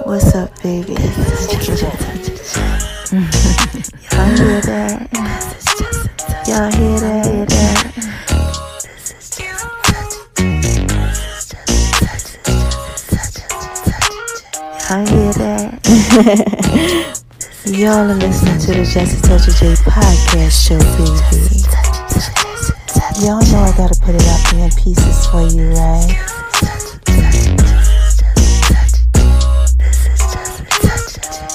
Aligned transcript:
What's 0.04 0.34
up, 0.34 0.62
baby? 0.62 0.94
Just 0.94 1.40
a 1.40 1.56
touch 1.56 1.80
check. 1.80 1.98
Y'all 4.12 4.28
hear 4.36 4.60
that? 4.60 5.08
Just 5.10 5.68
a 5.68 5.84
touch. 6.18 6.48
Y'all 6.48 6.70
hear 6.70 6.96
that? 7.00 7.24
Hear 7.24 7.46
that? 7.46 7.84
This 8.82 9.10
is 9.10 9.28
just 9.38 9.64
a 9.64 9.72
touch. 12.04 12.24
Just 13.08 13.36
a 13.36 13.48
touch. 13.48 14.04
Y'all 14.90 15.06
hear 15.06 15.32
that? 15.32 15.66
Y'all 17.66 18.10
are 18.10 18.14
listening 18.14 18.58
to 18.58 18.66
the 18.74 18.84
Jesse 18.84 19.20
Toucher 19.22 19.52
J 19.52 19.74
podcast 19.82 20.68
show, 20.68 20.78
baby. 20.98 21.59
Y'all 23.20 23.38
know 23.52 23.60
I 23.60 23.76
gotta 23.76 24.00
put 24.00 24.14
it 24.14 24.22
out 24.28 24.40
there 24.50 24.64
in 24.64 24.70
pieces 24.70 25.26
for 25.26 25.42
you, 25.42 25.68
right? 25.76 26.08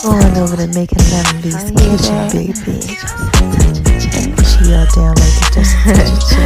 Going 0.04 0.38
over 0.38 0.57
to 0.57 0.67
making 0.77 1.02
memories 1.09 1.57
kitchen, 1.71 2.30
baby. 2.30 2.85
She 4.45 4.73
all 4.76 4.85
down 4.93 5.16
like 5.17 5.34
the 5.41 5.49
Jesse 5.55 5.77
Toucher 5.90 6.21
J. 6.30 6.38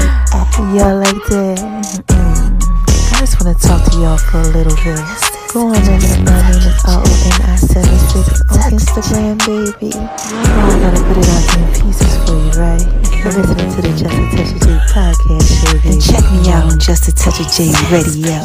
Y'all 0.77 0.95
like 0.95 1.23
that? 1.27 1.59
Mm. 2.07 3.13
I 3.13 3.19
just 3.19 3.43
wanna 3.43 3.55
talk 3.55 3.91
to 3.91 3.97
y'all 3.99 4.17
for 4.17 4.39
a 4.39 4.47
little 4.47 4.75
bit. 4.85 5.28
Go 5.51 5.65
on 5.65 5.75
over 5.75 5.81
to 5.81 6.21
my 6.25 6.51
name 6.51 6.61
is 6.61 6.85
R-O-N-I-76 6.85 8.53
on 8.53 8.69
Instagram, 8.69 9.33
baby. 9.39 9.89
You 9.89 9.97
know 9.97 10.05
I 10.05 10.77
gotta 10.79 11.01
put 11.01 11.17
it 11.17 11.25
out 11.25 11.41
in 11.57 11.65
pieces 11.73 12.13
for 12.21 12.37
you, 12.37 12.53
right? 12.53 12.85
You're 13.17 13.33
listening 13.33 13.69
to 13.73 13.81
the 13.81 13.89
Just 13.97 14.13
a 14.13 14.29
Touch 14.29 14.53
of 14.53 14.61
J 14.61 14.77
podcast 14.93 15.49
baby. 15.65 15.89
And 15.89 15.99
check 15.99 16.23
me 16.31 16.51
out 16.51 16.71
on 16.71 16.77
Just 16.79 17.07
a 17.07 17.11
Touch 17.15 17.39
of 17.39 17.49
J 17.51 17.73
Radio. 17.89 18.37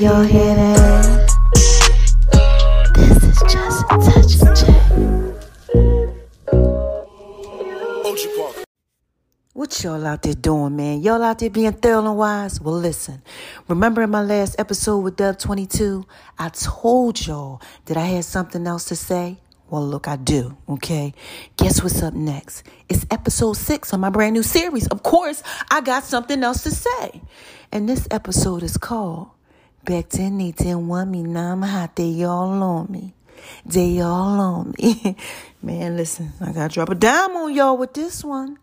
Y'all 0.00 0.22
hear 0.22 0.54
that? 0.56 0.81
Y'all 9.82 10.06
out 10.06 10.22
there 10.22 10.34
doing, 10.34 10.76
man? 10.76 11.02
Y'all 11.02 11.22
out 11.22 11.40
there 11.40 11.50
being 11.50 11.72
thorough 11.72 12.06
and 12.06 12.16
wise? 12.16 12.60
Well, 12.60 12.76
listen. 12.76 13.20
Remember 13.66 14.02
in 14.02 14.10
my 14.10 14.22
last 14.22 14.54
episode 14.60 14.98
with 14.98 15.16
Dub 15.16 15.38
22, 15.40 16.06
I 16.38 16.50
told 16.50 17.26
y'all 17.26 17.60
that 17.86 17.96
I 17.96 18.04
had 18.04 18.24
something 18.24 18.64
else 18.64 18.84
to 18.86 18.96
say? 18.96 19.38
Well, 19.70 19.84
look, 19.84 20.06
I 20.06 20.14
do, 20.14 20.56
okay? 20.68 21.14
Guess 21.56 21.82
what's 21.82 22.00
up 22.00 22.14
next? 22.14 22.62
It's 22.88 23.06
episode 23.10 23.54
six 23.54 23.92
on 23.92 23.98
my 23.98 24.10
brand 24.10 24.34
new 24.34 24.44
series. 24.44 24.86
Of 24.86 25.02
course, 25.02 25.42
I 25.68 25.80
got 25.80 26.04
something 26.04 26.44
else 26.44 26.62
to 26.62 26.70
say. 26.70 27.20
And 27.72 27.88
this 27.88 28.06
episode 28.10 28.62
is 28.62 28.76
called 28.76 29.30
Back 29.84 30.10
then 30.10 30.38
They 30.38 30.52
Didn't 30.52 30.86
Want 30.86 31.10
Me, 31.10 31.24
Now 31.24 31.52
I'm 31.52 31.62
Hot, 31.62 31.96
They 31.96 32.22
All 32.22 32.62
On 32.62 32.92
Me. 32.92 33.14
They 33.66 34.00
all 34.00 34.40
on 34.40 34.74
me. 34.78 35.16
Man, 35.62 35.96
listen, 35.96 36.32
I 36.40 36.52
gotta 36.52 36.72
drop 36.72 36.90
a 36.90 36.94
dime 36.94 37.36
on 37.36 37.52
y'all 37.52 37.76
with 37.76 37.94
this 37.94 38.22
one. 38.22 38.58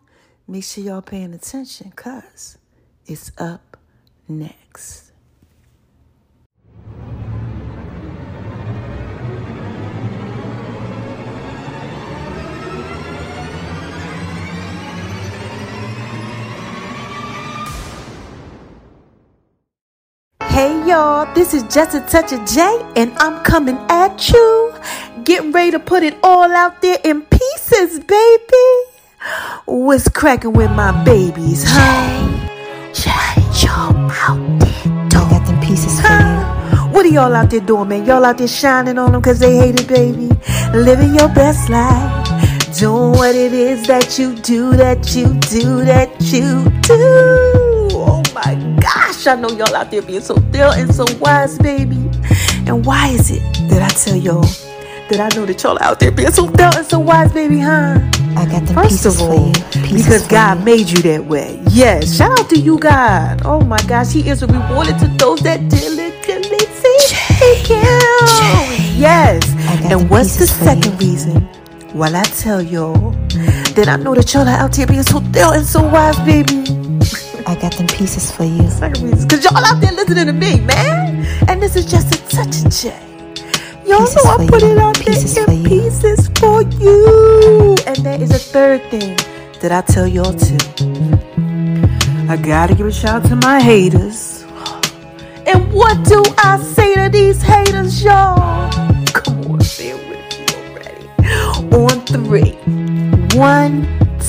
Make 0.50 0.64
sure 0.64 0.82
y'all 0.82 1.00
paying 1.00 1.32
attention, 1.32 1.92
cuz 1.94 2.58
it's 3.06 3.30
up 3.38 3.76
next. 4.26 5.12
Hey 20.42 20.84
y'all, 20.84 21.32
this 21.32 21.54
is 21.54 21.62
Just 21.72 21.94
a 21.94 22.00
Touch 22.00 22.32
of 22.32 22.44
J, 22.44 22.60
and 22.96 23.16
I'm 23.18 23.44
coming 23.44 23.78
at 23.88 24.28
you. 24.30 24.74
Getting 25.22 25.52
ready 25.52 25.70
to 25.70 25.78
put 25.78 26.02
it 26.02 26.18
all 26.24 26.50
out 26.50 26.82
there 26.82 26.98
in 27.04 27.22
pieces, 27.22 28.00
baby. 28.00 28.89
What's 29.66 30.08
cracking 30.08 30.54
with 30.54 30.70
my 30.70 31.04
babies, 31.04 31.64
huh? 31.66 32.92
Jay, 32.94 33.66
y'all 33.66 33.94
out 34.10 34.60
there 34.60 34.84
doing 34.84 35.28
got 35.28 35.46
them 35.46 35.60
pieces 35.60 36.00
for 36.00 36.08
you. 36.08 36.92
What 36.92 37.04
are 37.04 37.08
y'all 37.08 37.34
out 37.34 37.50
there 37.50 37.60
doing, 37.60 37.88
man? 37.88 38.06
Y'all 38.06 38.24
out 38.24 38.38
there 38.38 38.48
shining 38.48 38.98
on 38.98 39.12
them 39.12 39.20
because 39.20 39.38
they 39.38 39.56
hate 39.56 39.78
it, 39.78 39.88
baby. 39.88 40.30
Living 40.72 41.14
your 41.14 41.28
best 41.28 41.68
life. 41.68 42.26
Doing 42.78 43.12
what 43.12 43.34
it 43.34 43.52
is 43.52 43.86
that 43.88 44.18
you 44.18 44.36
do, 44.36 44.74
that 44.76 45.14
you 45.14 45.34
do, 45.50 45.84
that 45.84 46.08
you 46.20 46.64
do. 46.80 47.88
Oh 47.92 48.22
my 48.34 48.54
gosh, 48.80 49.26
I 49.26 49.34
know 49.34 49.50
y'all 49.50 49.76
out 49.76 49.90
there 49.90 50.02
being 50.02 50.22
so 50.22 50.36
thorough 50.36 50.72
and 50.72 50.94
so 50.94 51.04
wise, 51.18 51.58
baby. 51.58 51.96
And 52.66 52.86
why 52.86 53.08
is 53.08 53.30
it 53.30 53.42
that 53.68 53.82
I 53.82 53.88
tell 53.88 54.16
y'all 54.16 54.46
that 55.10 55.20
I 55.20 55.36
know 55.36 55.44
that 55.44 55.62
y'all 55.62 55.78
out 55.82 56.00
there 56.00 56.10
being 56.10 56.30
so 56.32 56.46
thorough 56.46 56.78
and 56.78 56.86
so 56.86 56.98
wise, 57.00 57.32
baby, 57.32 57.58
huh? 57.58 58.00
I 58.36 58.46
got 58.46 58.64
them 58.66 58.74
First 58.74 58.90
pieces 58.90 59.20
of 59.20 59.28
all, 59.28 59.52
for 59.52 59.78
you. 59.78 59.96
Because 59.96 60.24
for 60.24 60.30
God 60.30 60.58
you. 60.60 60.64
made 60.64 60.88
you 60.90 61.02
that 61.02 61.24
way. 61.26 61.60
Yes, 61.70 62.16
shout 62.16 62.38
out 62.38 62.48
to 62.50 62.58
you, 62.58 62.78
God. 62.78 63.42
Oh 63.44 63.60
my 63.60 63.80
gosh, 63.88 64.12
He 64.12 64.28
is 64.28 64.42
a 64.42 64.46
rewarded 64.46 64.98
to 65.00 65.08
those 65.18 65.40
that 65.40 65.68
diligently 65.68 66.58
seek 66.58 67.66
Him. 67.66 67.80
Yes. 68.98 69.42
And 69.82 69.90
the 69.90 70.06
what's 70.08 70.36
the 70.36 70.46
second 70.46 71.00
you. 71.00 71.08
reason? 71.10 71.48
Well, 71.94 72.14
I 72.14 72.22
tell 72.22 72.62
y'all 72.62 73.10
that 73.74 73.88
I 73.88 73.96
know 73.96 74.14
that 74.14 74.32
y'all 74.32 74.46
are 74.48 74.58
out 74.58 74.76
here 74.76 74.86
being 74.86 75.02
so 75.02 75.20
thorough 75.20 75.52
and 75.52 75.66
so 75.66 75.82
wise, 75.82 76.18
baby. 76.20 76.62
I 77.46 77.56
got 77.56 77.72
them 77.72 77.88
pieces 77.88 78.30
for 78.30 78.44
you. 78.44 78.68
Second 78.70 79.02
reason, 79.02 79.26
because 79.26 79.44
y'all 79.44 79.56
out 79.56 79.80
there 79.80 79.92
listening 79.92 80.26
to 80.26 80.32
me, 80.32 80.60
man. 80.60 81.26
And 81.48 81.60
this 81.60 81.74
is 81.74 81.90
just 81.90 82.14
a 82.14 82.18
touch 82.28 82.64
of 82.64 82.70
J. 82.70 82.94
Y'all 83.90 84.00
Pieces 84.06 84.16
know 84.16 84.30
I 84.30 84.38
put 84.48 84.62
you. 84.62 84.68
it 84.72 84.78
out 84.78 84.96
Pieces 85.00 85.34
there 85.34 85.46
for 85.46 85.52
in 85.52 85.62
you. 85.62 85.68
pieces 85.68 86.28
for 86.40 86.62
you. 86.62 87.76
And 87.86 87.96
there 87.98 88.22
is 88.22 88.30
a 88.32 88.38
third 88.38 88.82
thing 88.90 89.16
that 89.60 89.72
I 89.72 89.82
tell 89.82 90.06
y'all 90.06 90.34
too. 90.34 90.58
I 92.28 92.36
gotta 92.36 92.74
give 92.74 92.86
a 92.86 92.92
shout 92.92 93.24
out 93.24 93.28
to 93.30 93.36
my 93.36 93.60
haters. 93.60 94.44
And 95.46 95.72
what 95.72 96.04
do 96.06 96.22
I 96.38 96.58
say 96.62 96.94
to 96.94 97.08
these 97.10 97.42
haters, 97.42 98.02
y'all? 98.04 98.70
Come 99.12 99.38
on, 99.52 99.60
it 99.60 99.96
with 100.08 100.30
me 100.38 100.46
already. 100.56 101.76
On 101.76 102.00
three. 102.06 102.52
One, 103.38 103.86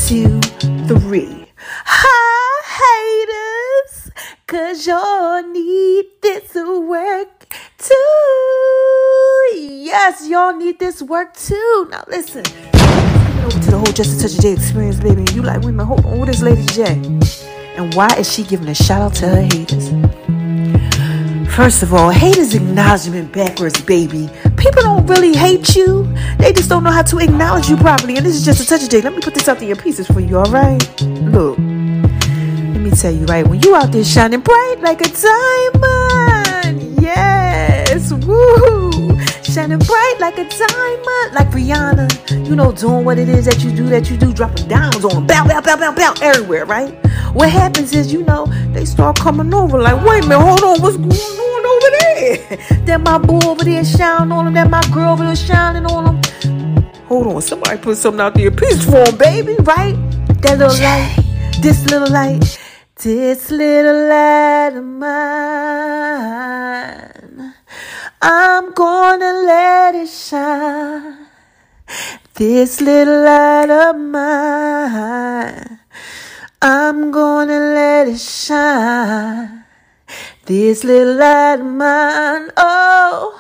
two, 0.07 0.39
three. 0.87 1.45
Hi, 1.85 2.61
haters. 2.81 4.00
Cause 4.47 4.85
y'all 4.85 5.41
need 5.43 6.05
this 6.21 6.53
work 6.55 7.55
too. 7.77 7.95
Yes, 9.55 10.27
y'all 10.27 10.55
need 10.55 10.79
this 10.79 11.01
work 11.01 11.33
too. 11.35 11.87
Now 11.89 12.03
listen. 12.07 12.43
Over 13.43 13.59
to 13.59 13.71
the 13.71 13.77
whole 13.77 13.93
Just 13.93 14.19
a 14.19 14.23
Touch 14.23 14.35
of 14.35 14.41
J 14.41 14.53
experience, 14.53 14.99
baby. 14.99 15.25
You 15.33 15.41
like, 15.41 15.61
minute, 15.61 15.85
hold 15.85 16.05
on, 16.05 16.19
what 16.19 16.29
is 16.29 16.41
Lady 16.43 16.65
J? 16.67 16.83
And 17.75 17.93
why 17.95 18.07
is 18.17 18.31
she 18.31 18.43
giving 18.43 18.67
a 18.67 18.75
shout 18.75 19.01
out 19.01 19.13
to 19.15 19.27
her 19.27 19.41
haters? 19.41 19.89
First 21.55 21.83
of 21.83 21.93
all, 21.93 22.09
hate 22.09 22.37
is 22.37 22.55
acknowledgement 22.55 23.33
backwards, 23.33 23.81
baby. 23.81 24.29
People 24.57 24.83
don't 24.83 25.05
really 25.07 25.35
hate 25.35 25.75
you. 25.75 26.03
They 26.37 26.53
just 26.53 26.69
don't 26.69 26.83
know 26.83 26.91
how 26.91 27.03
to 27.03 27.17
acknowledge 27.19 27.69
you 27.69 27.77
properly. 27.77 28.17
And 28.17 28.25
this 28.25 28.35
is 28.35 28.45
just 28.45 28.61
a 28.61 28.65
touch 28.65 28.83
of 28.83 28.89
J. 28.89 29.01
Let 29.01 29.13
me 29.13 29.21
put 29.21 29.33
this 29.33 29.47
out 29.49 29.59
there 29.59 29.67
your 29.67 29.77
pieces 29.77 30.07
for 30.07 30.21
you, 30.21 30.37
alright? 30.37 31.01
Look. 31.01 31.70
Let 32.81 32.89
me 32.93 32.97
tell 32.97 33.11
you, 33.11 33.25
right? 33.25 33.47
When 33.47 33.61
you 33.61 33.75
out 33.75 33.91
there 33.91 34.03
shining 34.03 34.39
bright 34.39 34.77
like 34.81 35.01
a 35.01 35.03
diamond. 35.03 36.99
Yes. 36.99 38.11
Woo. 38.11 39.19
Shining 39.43 39.77
bright 39.77 40.15
like 40.19 40.39
a 40.39 40.49
diamond. 40.49 41.35
Like 41.35 41.51
Rihanna. 41.51 42.47
You 42.49 42.55
know, 42.55 42.71
doing 42.71 43.05
what 43.05 43.19
it 43.19 43.29
is 43.29 43.45
that 43.45 43.63
you 43.63 43.71
do, 43.71 43.87
that 43.89 44.09
you 44.09 44.17
do, 44.17 44.33
dropping 44.33 44.67
diamonds 44.67 45.05
on. 45.05 45.27
Bow, 45.27 45.47
bow, 45.47 45.61
bow, 45.61 45.77
bow, 45.77 45.93
bow, 45.93 46.15
everywhere, 46.23 46.65
right? 46.65 46.91
What 47.35 47.51
happens 47.51 47.93
is, 47.93 48.11
you 48.11 48.23
know, 48.23 48.47
they 48.73 48.85
start 48.85 49.19
coming 49.19 49.53
over 49.53 49.79
like, 49.79 50.03
wait 50.03 50.23
a 50.23 50.27
minute, 50.27 50.43
hold 50.43 50.63
on, 50.63 50.81
what's 50.81 50.97
going 50.97 51.11
on 51.11 51.65
over 51.67 51.89
there? 51.99 52.57
Then 52.87 53.03
my 53.03 53.19
boy 53.19 53.41
over 53.45 53.63
there 53.63 53.85
shining 53.85 54.31
on 54.31 54.45
them, 54.45 54.55
then 54.55 54.71
my 54.71 54.81
girl 54.91 55.13
over 55.13 55.23
there 55.23 55.35
shining 55.35 55.85
on 55.85 56.19
them. 56.19 56.83
Hold 57.05 57.27
on, 57.27 57.41
somebody 57.43 57.77
put 57.77 57.97
something 57.97 58.21
out 58.21 58.33
there. 58.33 58.49
Peace 58.49 58.83
for 58.83 59.07
'em, 59.07 59.17
baby, 59.17 59.55
right? 59.59 59.95
That 60.41 60.57
little 60.57 60.75
light, 60.81 61.15
this 61.61 61.85
little 61.85 62.09
light, 62.09 62.57
this 63.03 63.49
little 63.49 64.09
light 64.09 64.73
of 64.75 64.83
mine. 64.83 65.13
I'm 68.21 68.73
gonna 68.73 69.33
let 69.45 69.95
it 69.95 70.07
shine. 70.07 71.25
This 72.35 72.79
little 72.79 73.23
light 73.23 73.71
of 73.71 73.97
mine. 73.97 75.79
I'm 76.61 77.09
gonna 77.09 77.59
let 77.73 78.07
it 78.07 78.19
shine. 78.19 79.63
This 80.45 80.83
little 80.83 81.15
light 81.15 81.59
of 81.59 81.65
mine. 81.65 82.51
Oh. 82.55 83.39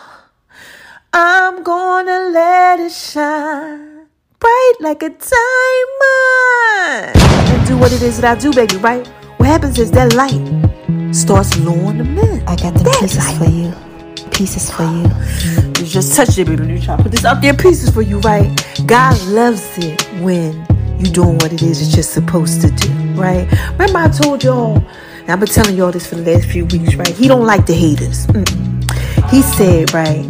I'm 1.13 1.61
gonna 1.61 2.31
let 2.33 2.79
it 2.79 2.91
shine 2.91 4.07
bright 4.39 4.73
like 4.79 5.03
a 5.03 5.09
diamond. 5.09 7.15
And 7.15 7.67
do 7.67 7.77
what 7.77 7.93
it 7.93 8.01
is 8.01 8.19
that 8.19 8.37
I 8.37 8.39
do, 8.39 8.51
baby, 8.51 8.77
right? 8.77 9.07
What 9.41 9.49
happens 9.49 9.79
is 9.79 9.89
that 9.93 10.13
light 10.13 11.15
starts 11.15 11.57
luring 11.57 11.97
them 11.97 12.15
in. 12.19 12.47
I 12.47 12.55
got 12.57 12.75
the 12.75 12.83
pieces 12.99 13.17
light. 13.17 13.37
for 13.39 13.49
you. 13.49 14.29
Pieces 14.29 14.69
for 14.69 14.83
you. 14.83 15.81
You 15.81 15.89
just 15.89 16.15
touched 16.15 16.37
it, 16.37 16.45
baby. 16.45 16.73
You 16.73 16.79
try 16.79 16.95
to 16.95 17.01
put 17.01 17.11
this 17.11 17.25
out 17.25 17.41
there 17.41 17.55
pieces 17.55 17.89
for 17.89 18.03
you, 18.03 18.19
right? 18.19 18.47
God 18.85 19.19
loves 19.23 19.67
it 19.79 19.99
when 20.21 20.63
you 20.99 21.07
doing 21.09 21.39
what 21.39 21.51
it 21.51 21.63
is 21.63 21.83
that 21.83 21.95
you're 21.97 22.03
supposed 22.03 22.61
to 22.61 22.69
do, 22.69 22.93
right? 23.19 23.51
Remember 23.71 23.97
I 23.97 24.09
told 24.09 24.43
y'all, 24.43 24.77
and 24.77 25.31
I've 25.31 25.39
been 25.39 25.49
telling 25.49 25.75
y'all 25.75 25.91
this 25.91 26.05
for 26.05 26.17
the 26.17 26.33
last 26.33 26.45
few 26.45 26.67
weeks, 26.67 26.93
right? 26.93 27.07
He 27.07 27.27
don't 27.27 27.47
like 27.47 27.65
the 27.65 27.73
haters. 27.73 28.27
Mm-mm. 28.27 29.31
He 29.31 29.41
said, 29.41 29.91
right, 29.91 30.23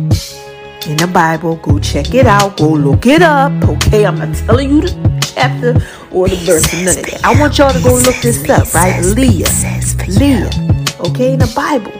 in 0.87 0.95
the 0.95 1.09
Bible, 1.13 1.57
go 1.57 1.79
check 1.79 2.13
it 2.13 2.27
out, 2.27 2.55
go 2.55 2.69
look 2.69 3.05
it 3.05 3.21
up, 3.21 3.51
okay? 3.67 4.05
I'm 4.05 4.17
not 4.17 4.33
telling 4.37 4.69
you 4.69 4.79
the 4.79 5.10
chapter 5.33 5.73
or 6.11 6.27
the 6.27 6.35
verse 6.37 6.73
or 6.73 6.83
none 6.83 6.97
of 6.97 7.05
that. 7.05 7.21
I 7.23 7.39
want 7.39 7.57
y'all 7.57 7.73
to 7.73 7.81
go 7.81 7.95
look 7.95 8.15
this 8.21 8.47
up, 8.49 8.73
right? 8.73 9.03
Leah. 9.03 9.47
Leah. 10.07 10.49
Okay, 11.01 11.33
in 11.33 11.39
the 11.39 11.51
Bible, 11.55 11.91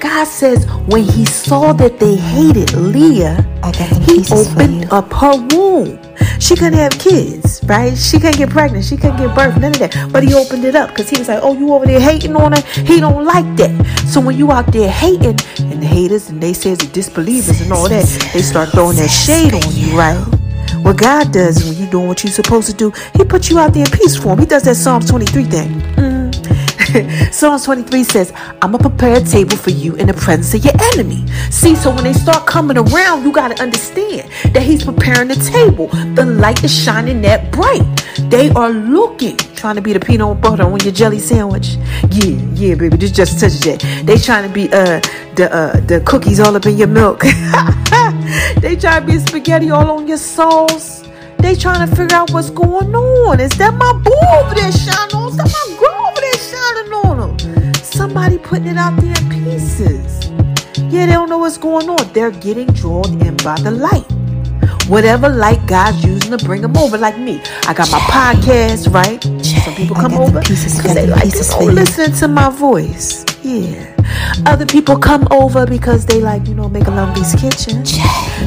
God 0.00 0.24
says 0.24 0.66
when 0.88 1.04
he 1.04 1.24
saw 1.24 1.72
that 1.74 2.00
they 2.00 2.16
hated 2.16 2.72
Leah, 2.74 3.46
I 3.62 3.70
got 3.70 3.90
them 3.90 4.02
he 4.02 4.24
opened 4.32 4.92
up 4.92 5.12
her 5.12 5.36
womb. 5.54 5.98
She 6.40 6.56
couldn't 6.56 6.78
have 6.78 6.92
kids, 6.98 7.60
right? 7.64 7.96
She 7.96 8.18
couldn't 8.18 8.38
get 8.38 8.50
pregnant. 8.50 8.84
She 8.84 8.96
couldn't 8.96 9.18
get 9.18 9.34
birth, 9.34 9.56
none 9.58 9.72
of 9.72 9.78
that. 9.78 10.10
But 10.12 10.24
he 10.24 10.34
opened 10.34 10.64
it 10.64 10.74
up 10.74 10.90
because 10.90 11.08
he 11.08 11.18
was 11.18 11.28
like, 11.28 11.40
oh, 11.42 11.56
you 11.56 11.72
over 11.72 11.86
there 11.86 12.00
hating 12.00 12.34
on 12.34 12.52
her? 12.52 12.60
He 12.82 12.98
don't 12.98 13.24
like 13.24 13.46
that. 13.56 14.04
So 14.08 14.20
when 14.20 14.36
you 14.36 14.50
out 14.50 14.72
there 14.72 14.90
hating, 14.90 15.38
and 15.58 15.82
the 15.82 15.86
haters 15.86 16.28
and 16.28 16.42
they 16.42 16.52
says 16.52 16.78
the 16.78 16.86
disbelievers 16.86 17.60
and 17.60 17.72
all 17.72 17.88
that, 17.88 18.30
they 18.32 18.42
start 18.42 18.70
throwing 18.70 18.96
that 18.96 19.08
shade 19.08 19.54
on 19.54 19.62
you, 19.74 19.96
right? 19.96 20.37
What 20.82 20.96
God 20.98 21.32
does 21.32 21.64
when 21.64 21.76
you 21.76 21.90
doing 21.90 22.08
what 22.08 22.22
you're 22.24 22.32
supposed 22.32 22.68
to 22.70 22.74
do, 22.76 22.92
He 23.14 23.24
puts 23.24 23.50
you 23.50 23.58
out 23.58 23.74
there 23.74 23.84
in 23.84 23.90
peace 23.90 24.16
for 24.16 24.32
Him. 24.32 24.38
He 24.40 24.46
does 24.46 24.62
that 24.64 24.76
Psalms 24.76 25.08
23 25.08 25.44
thing. 25.44 25.68
Mm. 25.96 26.17
Psalms 27.32 27.64
23 27.64 28.04
says, 28.04 28.32
I'm 28.62 28.72
going 28.72 28.82
to 28.82 28.88
prepare 28.88 29.16
a 29.16 29.20
table 29.20 29.56
for 29.56 29.70
you 29.70 29.94
in 29.96 30.06
the 30.06 30.14
presence 30.14 30.54
of 30.54 30.64
your 30.64 30.74
enemy. 30.92 31.26
See, 31.50 31.74
so 31.76 31.94
when 31.94 32.04
they 32.04 32.12
start 32.12 32.46
coming 32.46 32.78
around, 32.78 33.24
you 33.24 33.32
got 33.32 33.54
to 33.54 33.62
understand 33.62 34.30
that 34.54 34.62
He's 34.62 34.84
preparing 34.84 35.28
the 35.28 35.34
table. 35.34 35.88
The 36.14 36.24
light 36.24 36.64
is 36.64 36.74
shining 36.74 37.20
that 37.22 37.52
bright. 37.52 37.82
They 38.30 38.50
are 38.50 38.70
looking, 38.70 39.36
trying 39.36 39.76
to 39.76 39.82
be 39.82 39.92
the 39.92 40.00
peanut 40.00 40.40
butter 40.40 40.62
on 40.62 40.80
your 40.80 40.92
jelly 40.92 41.18
sandwich. 41.18 41.76
Yeah, 42.10 42.36
yeah, 42.54 42.74
baby, 42.74 42.96
this 42.96 43.12
just 43.12 43.38
touches 43.38 43.66
it. 43.66 43.80
They 44.06 44.16
trying 44.16 44.48
to 44.48 44.52
be 44.52 44.68
uh 44.72 45.00
the 45.36 45.48
uh 45.52 45.80
the 45.80 46.00
cookies 46.00 46.40
all 46.40 46.56
up 46.56 46.66
in 46.66 46.78
your 46.78 46.88
milk. 46.88 47.20
they 48.60 48.76
trying 48.76 49.02
to 49.02 49.06
be 49.06 49.18
spaghetti 49.18 49.70
all 49.70 49.90
on 49.90 50.08
your 50.08 50.18
sauce. 50.18 51.04
They 51.38 51.54
trying 51.54 51.88
to 51.88 51.94
figure 51.94 52.16
out 52.16 52.32
what's 52.32 52.50
going 52.50 52.94
on. 52.94 53.40
Is 53.40 53.52
that 53.58 53.74
my 53.74 53.92
boo 53.92 54.10
over 54.34 54.54
there 54.54 54.66
on? 54.66 55.28
Is 55.30 55.36
that 55.36 55.48
my 55.52 55.76
girl 55.78 55.97
Somebody 57.98 58.38
putting 58.38 58.68
it 58.68 58.76
out 58.76 58.94
there 59.00 59.10
in 59.10 59.28
pieces. 59.28 60.30
Yeah, 60.88 61.06
they 61.06 61.12
don't 61.14 61.28
know 61.28 61.38
what's 61.38 61.58
going 61.58 61.90
on. 61.90 62.12
They're 62.12 62.30
getting 62.30 62.68
drawn 62.68 63.20
in 63.20 63.36
by 63.38 63.60
the 63.60 63.72
light. 63.72 64.17
Whatever 64.88 65.28
light 65.28 65.64
God's 65.66 66.02
using 66.02 66.36
to 66.36 66.42
bring 66.42 66.62
them 66.62 66.74
over, 66.78 66.96
like 66.96 67.18
me. 67.18 67.42
I 67.66 67.74
got 67.74 67.90
my 67.90 67.98
podcast, 67.98 68.92
right? 68.92 69.22
Some 69.44 69.74
people 69.74 69.94
come 69.94 70.14
over 70.14 70.40
because 70.40 70.82
they 70.94 71.06
like 71.06 71.24
pieces 71.24 71.50
you 71.50 71.66
for 71.66 71.72
listening 71.72 72.16
to 72.16 72.28
my 72.28 72.48
voice. 72.48 73.24
Yeah. 73.42 73.94
Other 74.46 74.64
people 74.64 74.98
come 74.98 75.28
over 75.30 75.66
because 75.66 76.06
they 76.06 76.20
like, 76.20 76.46
you 76.48 76.54
know, 76.54 76.70
make 76.70 76.86
a 76.86 76.90
Lumby's 76.90 77.34
kitchen. 77.34 77.82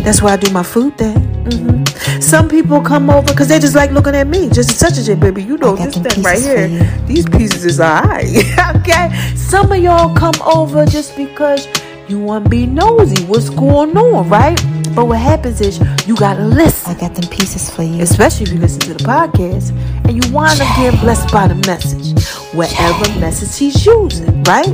That's 0.04 0.24
where 0.24 0.34
I 0.34 0.38
do 0.38 0.52
my 0.52 0.64
food 0.64 0.98
thing. 0.98 1.20
hmm 1.46 1.84
Some 2.20 2.50
people 2.50 2.82
come 2.82 3.12
over 3.12 3.28
because 3.28 3.48
they 3.48 3.60
just 3.60 3.76
like 3.76 3.92
looking 3.92 4.16
at 4.16 4.26
me, 4.28 4.50
just 4.50 4.80
such 4.80 4.96
touch 4.96 5.08
it, 5.08 5.20
baby. 5.20 5.44
You 5.44 5.58
know, 5.58 5.76
this 5.76 5.96
thing 5.96 6.24
right 6.24 6.42
here. 6.42 6.68
These 7.06 7.30
pieces 7.30 7.66
is 7.66 7.80
alright. 7.80 8.30
okay. 8.78 9.16
Some 9.36 9.72
of 9.72 9.78
y'all 9.78 10.16
come 10.16 10.36
over 10.42 10.88
just 10.88 11.16
because 11.16 11.68
you 12.08 12.20
want 12.20 12.46
to 12.46 12.50
be 12.50 12.66
nosy. 12.66 13.24
What's 13.26 13.52
going 13.52 13.96
on, 13.96 14.28
right? 14.28 14.60
But 14.96 15.06
what 15.06 15.20
happens 15.20 15.62
is 15.62 15.80
you 16.08 16.16
gotta 16.16 16.44
listen 16.44 16.92
I 16.92 17.00
got 17.00 17.16
them 17.16 17.30
pieces 17.30 17.70
for 17.70 17.84
you. 17.84 18.02
especially 18.02 18.44
if 18.48 18.54
you 18.54 18.60
listen 18.60 18.80
to 18.82 18.94
the 18.94 19.04
podcast 19.04 19.72
and 20.06 20.12
you 20.12 20.34
wind 20.34 20.60
up 20.60 20.68
getting 20.76 21.00
blessed 21.00 21.32
by 21.32 21.48
the 21.48 21.56
message, 21.68 22.18
whatever 22.54 23.20
message 23.20 23.58
he's 23.58 23.86
using, 23.86 24.44
right? 24.44 24.68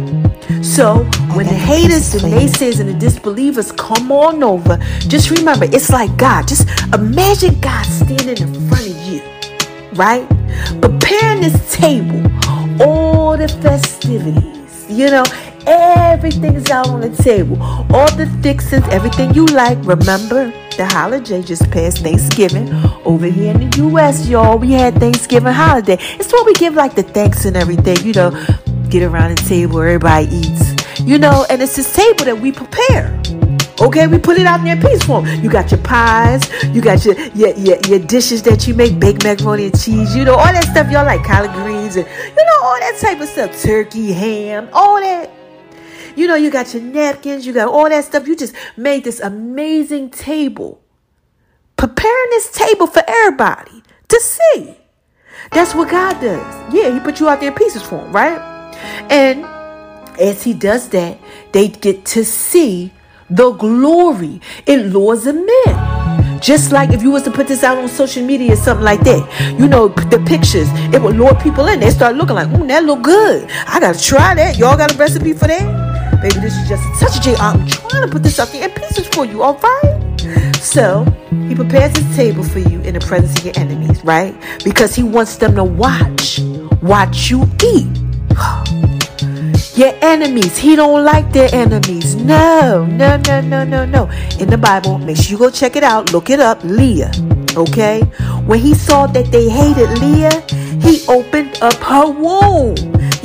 So 0.63 1.03
when 1.35 1.45
the 1.45 1.53
haters, 1.53 2.11
the 2.13 2.19
naysayers, 2.19 2.79
and 2.79 2.89
the 2.89 2.93
disbelievers 2.93 3.71
come 3.71 4.11
on 4.11 4.43
over, 4.43 4.77
just 4.99 5.29
remember 5.29 5.65
it's 5.65 5.89
like 5.89 6.15
God. 6.17 6.47
Just 6.47 6.67
imagine 6.93 7.59
God 7.59 7.85
standing 7.85 8.37
in 8.37 8.67
front 8.69 8.87
of 8.87 8.97
you, 9.07 9.21
right? 9.93 10.27
Preparing 10.81 11.41
this 11.41 11.75
table, 11.75 12.23
all 12.81 13.37
the 13.37 13.47
festivities, 13.61 14.85
you 14.89 15.09
know, 15.11 15.23
everything's 15.67 16.69
out 16.71 16.87
on 16.89 17.01
the 17.01 17.09
table, 17.09 17.61
all 17.61 18.09
the 18.15 18.25
fixings, 18.41 18.87
everything 18.89 19.33
you 19.33 19.45
like. 19.47 19.77
Remember, 19.83 20.51
the 20.77 20.85
holiday 20.85 21.41
just 21.41 21.69
passed 21.71 21.99
Thanksgiving 21.99 22.73
over 23.05 23.25
here 23.25 23.53
in 23.53 23.69
the 23.69 23.77
U.S., 23.77 24.27
y'all. 24.27 24.57
We 24.57 24.71
had 24.71 24.95
Thanksgiving 24.95 25.53
holiday. 25.53 25.97
It's 25.99 26.31
what 26.31 26.45
we 26.45 26.53
give 26.53 26.73
like 26.73 26.95
the 26.95 27.03
thanks 27.03 27.45
and 27.45 27.57
everything, 27.57 27.97
you 28.05 28.13
know. 28.13 28.31
Get 28.89 29.03
around 29.03 29.35
the 29.35 29.43
table, 29.43 29.81
everybody 29.81 30.27
eats, 30.27 30.99
you 31.01 31.17
know, 31.17 31.45
and 31.49 31.61
it's 31.61 31.75
this 31.75 31.93
table 31.93 32.23
that 32.23 32.39
we 32.39 32.53
prepare. 32.53 33.21
Okay, 33.79 34.07
we 34.07 34.17
put 34.17 34.39
it 34.39 34.45
out 34.47 34.65
in 34.65 34.81
piece 34.81 35.03
form. 35.03 35.25
You 35.27 35.49
got 35.51 35.69
your 35.69 35.81
pies, 35.81 36.49
you 36.73 36.81
got 36.81 37.05
your 37.05 37.15
your, 37.35 37.49
your 37.57 37.77
your 37.87 37.99
dishes 37.99 38.41
that 38.43 38.65
you 38.65 38.73
make, 38.73 38.99
baked 38.99 39.23
macaroni 39.23 39.65
and 39.65 39.79
cheese, 39.79 40.15
you 40.15 40.23
know, 40.23 40.35
all 40.35 40.51
that 40.51 40.63
stuff 40.63 40.89
y'all 40.89 41.05
like, 41.05 41.23
collard 41.23 41.51
greens 41.51 41.95
and 41.97 42.07
you 42.07 42.45
know, 42.45 42.63
all 42.63 42.79
that 42.79 42.97
type 42.99 43.19
of 43.19 43.27
stuff, 43.27 43.61
turkey, 43.61 44.13
ham, 44.13 44.69
all 44.71 44.99
that. 45.01 45.36
You 46.17 46.27
know, 46.27 46.33
you 46.33 46.49
got 46.49 46.73
your 46.73 46.81
napkins, 46.81 47.45
you 47.45 47.53
got 47.53 47.67
all 47.67 47.87
that 47.87 48.03
stuff. 48.03 48.27
You 48.27 48.35
just 48.35 48.55
made 48.75 49.03
this 49.03 49.19
amazing 49.19 50.09
table. 50.09 50.81
Preparing 51.77 52.29
this 52.31 52.51
table 52.51 52.87
for 52.87 53.03
everybody 53.07 53.83
to 54.07 54.19
see. 54.19 54.75
That's 55.51 55.75
what 55.75 55.91
God 55.91 56.19
does. 56.19 56.73
Yeah, 56.73 56.91
He 56.91 56.99
put 56.99 57.19
you 57.19 57.29
out 57.29 57.39
there 57.39 57.51
in 57.51 57.55
pieces 57.55 57.83
for 57.83 57.99
Him, 57.99 58.11
right? 58.11 58.39
And 59.11 59.45
as 60.19 60.41
He 60.41 60.55
does 60.55 60.89
that, 60.89 61.19
they 61.51 61.67
get 61.67 62.03
to 62.05 62.25
see 62.25 62.91
the 63.29 63.51
glory. 63.51 64.41
It 64.65 64.87
lures 64.87 65.25
them 65.25 65.45
in. 65.47 66.39
Just 66.41 66.71
like 66.71 66.89
if 66.89 67.03
you 67.03 67.11
was 67.11 67.23
to 67.23 67.31
put 67.31 67.47
this 67.47 67.63
out 67.63 67.77
on 67.77 67.87
social 67.87 68.25
media 68.25 68.53
or 68.53 68.55
something 68.55 68.83
like 68.83 69.01
that, 69.01 69.55
you 69.59 69.67
know, 69.67 69.89
the 69.89 70.23
pictures, 70.25 70.67
it 70.93 70.99
would 70.99 71.15
lure 71.15 71.35
people 71.35 71.67
in. 71.67 71.79
They 71.79 71.91
start 71.91 72.15
looking 72.15 72.35
like, 72.35 72.47
mm, 72.47 72.67
that 72.69 72.85
look 72.85 73.03
good. 73.03 73.47
I 73.67 73.79
gotta 73.79 73.99
try 73.99 74.33
that. 74.33 74.57
Y'all 74.57 74.77
got 74.77 74.95
a 74.95 74.97
recipe 74.97 75.33
for 75.33 75.45
that? 75.47 75.96
Baby, 76.21 76.39
this 76.39 76.57
is 76.57 76.67
just 76.67 76.83
a 76.83 77.05
touch 77.05 77.17
of 77.17 77.23
J. 77.23 77.35
I'm 77.35 77.67
trying 77.67 78.01
to 78.01 78.07
put 78.11 78.23
this 78.23 78.37
there 78.37 78.63
in 78.67 78.71
pieces 78.71 79.07
for 79.07 79.23
you, 79.23 79.43
all 79.43 79.53
right? 79.59 80.19
So 80.59 81.05
he 81.47 81.53
prepares 81.53 81.95
his 81.95 82.15
table 82.15 82.43
for 82.43 82.57
you 82.57 82.81
in 82.81 82.95
the 82.95 82.99
presence 82.99 83.37
of 83.37 83.45
your 83.45 83.53
enemies, 83.55 84.03
right? 84.03 84.35
Because 84.63 84.95
he 84.95 85.03
wants 85.03 85.35
them 85.35 85.53
to 85.55 85.63
watch, 85.63 86.39
watch 86.81 87.29
you 87.29 87.43
eat. 87.63 87.87
Your 89.77 89.93
enemies, 90.01 90.57
he 90.57 90.75
don't 90.75 91.05
like 91.05 91.31
their 91.31 91.53
enemies. 91.53 92.15
No, 92.15 92.83
no, 92.85 93.17
no, 93.17 93.41
no, 93.41 93.63
no, 93.63 93.85
no. 93.85 94.09
In 94.39 94.49
the 94.49 94.57
Bible, 94.57 94.97
make 94.97 95.17
sure 95.17 95.33
you 95.33 95.37
go 95.37 95.51
check 95.51 95.75
it 95.75 95.83
out. 95.83 96.11
Look 96.11 96.31
it 96.31 96.39
up, 96.39 96.63
Leah. 96.63 97.11
Okay? 97.55 98.01
When 98.47 98.57
he 98.57 98.73
saw 98.73 99.05
that 99.05 99.31
they 99.31 99.47
hated 99.47 99.99
Leah, 99.99 100.41
he 100.81 101.05
opened 101.07 101.59
up 101.61 101.75
her 101.75 102.09
womb. 102.09 102.75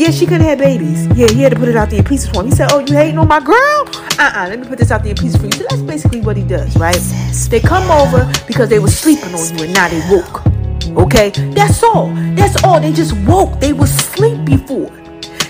Yeah, 0.03 0.11
she 0.11 0.27
couldn't 0.27 0.49
have 0.49 0.59
babies. 0.59 1.07
Yeah, 1.17 1.31
he 1.31 1.43
had 1.43 1.53
to 1.53 1.59
put 1.61 1.69
it 1.69 1.77
out 1.77 1.89
there 1.89 2.01
in 2.01 2.05
pieces 2.05 2.29
for 2.29 2.41
him. 2.41 2.47
He 2.47 2.51
said, 2.51 2.73
Oh, 2.73 2.81
you 2.81 2.93
hating 2.93 3.19
on 3.19 3.29
my 3.29 3.39
girl? 3.39 3.89
Uh-uh, 4.19 4.47
let 4.49 4.59
me 4.59 4.67
put 4.67 4.81
this 4.81 4.91
out 4.91 5.05
there 5.05 5.13
in 5.13 5.17
pieces 5.17 5.37
for 5.37 5.47
you. 5.47 5.53
So 5.53 5.65
that's 5.71 5.83
basically 5.83 6.21
what 6.23 6.37
he 6.37 6.43
does, 6.43 6.77
right? 6.77 6.97
They 7.49 7.61
come 7.61 7.89
over 7.89 8.29
because 8.49 8.69
they 8.69 8.81
were 8.81 8.91
sleeping 8.91 9.33
on 9.33 9.57
you 9.57 9.63
and 9.63 9.73
now 9.73 9.89
they 9.89 10.03
woke. 10.11 10.45
Okay? 11.05 11.31
That's 11.55 11.85
all. 11.85 12.09
That's 12.35 12.65
all. 12.65 12.81
They 12.81 12.93
just 12.93 13.17
woke. 13.19 13.61
They 13.61 13.73
were 13.73 13.85
asleep 13.85 14.45
before. 14.45 14.91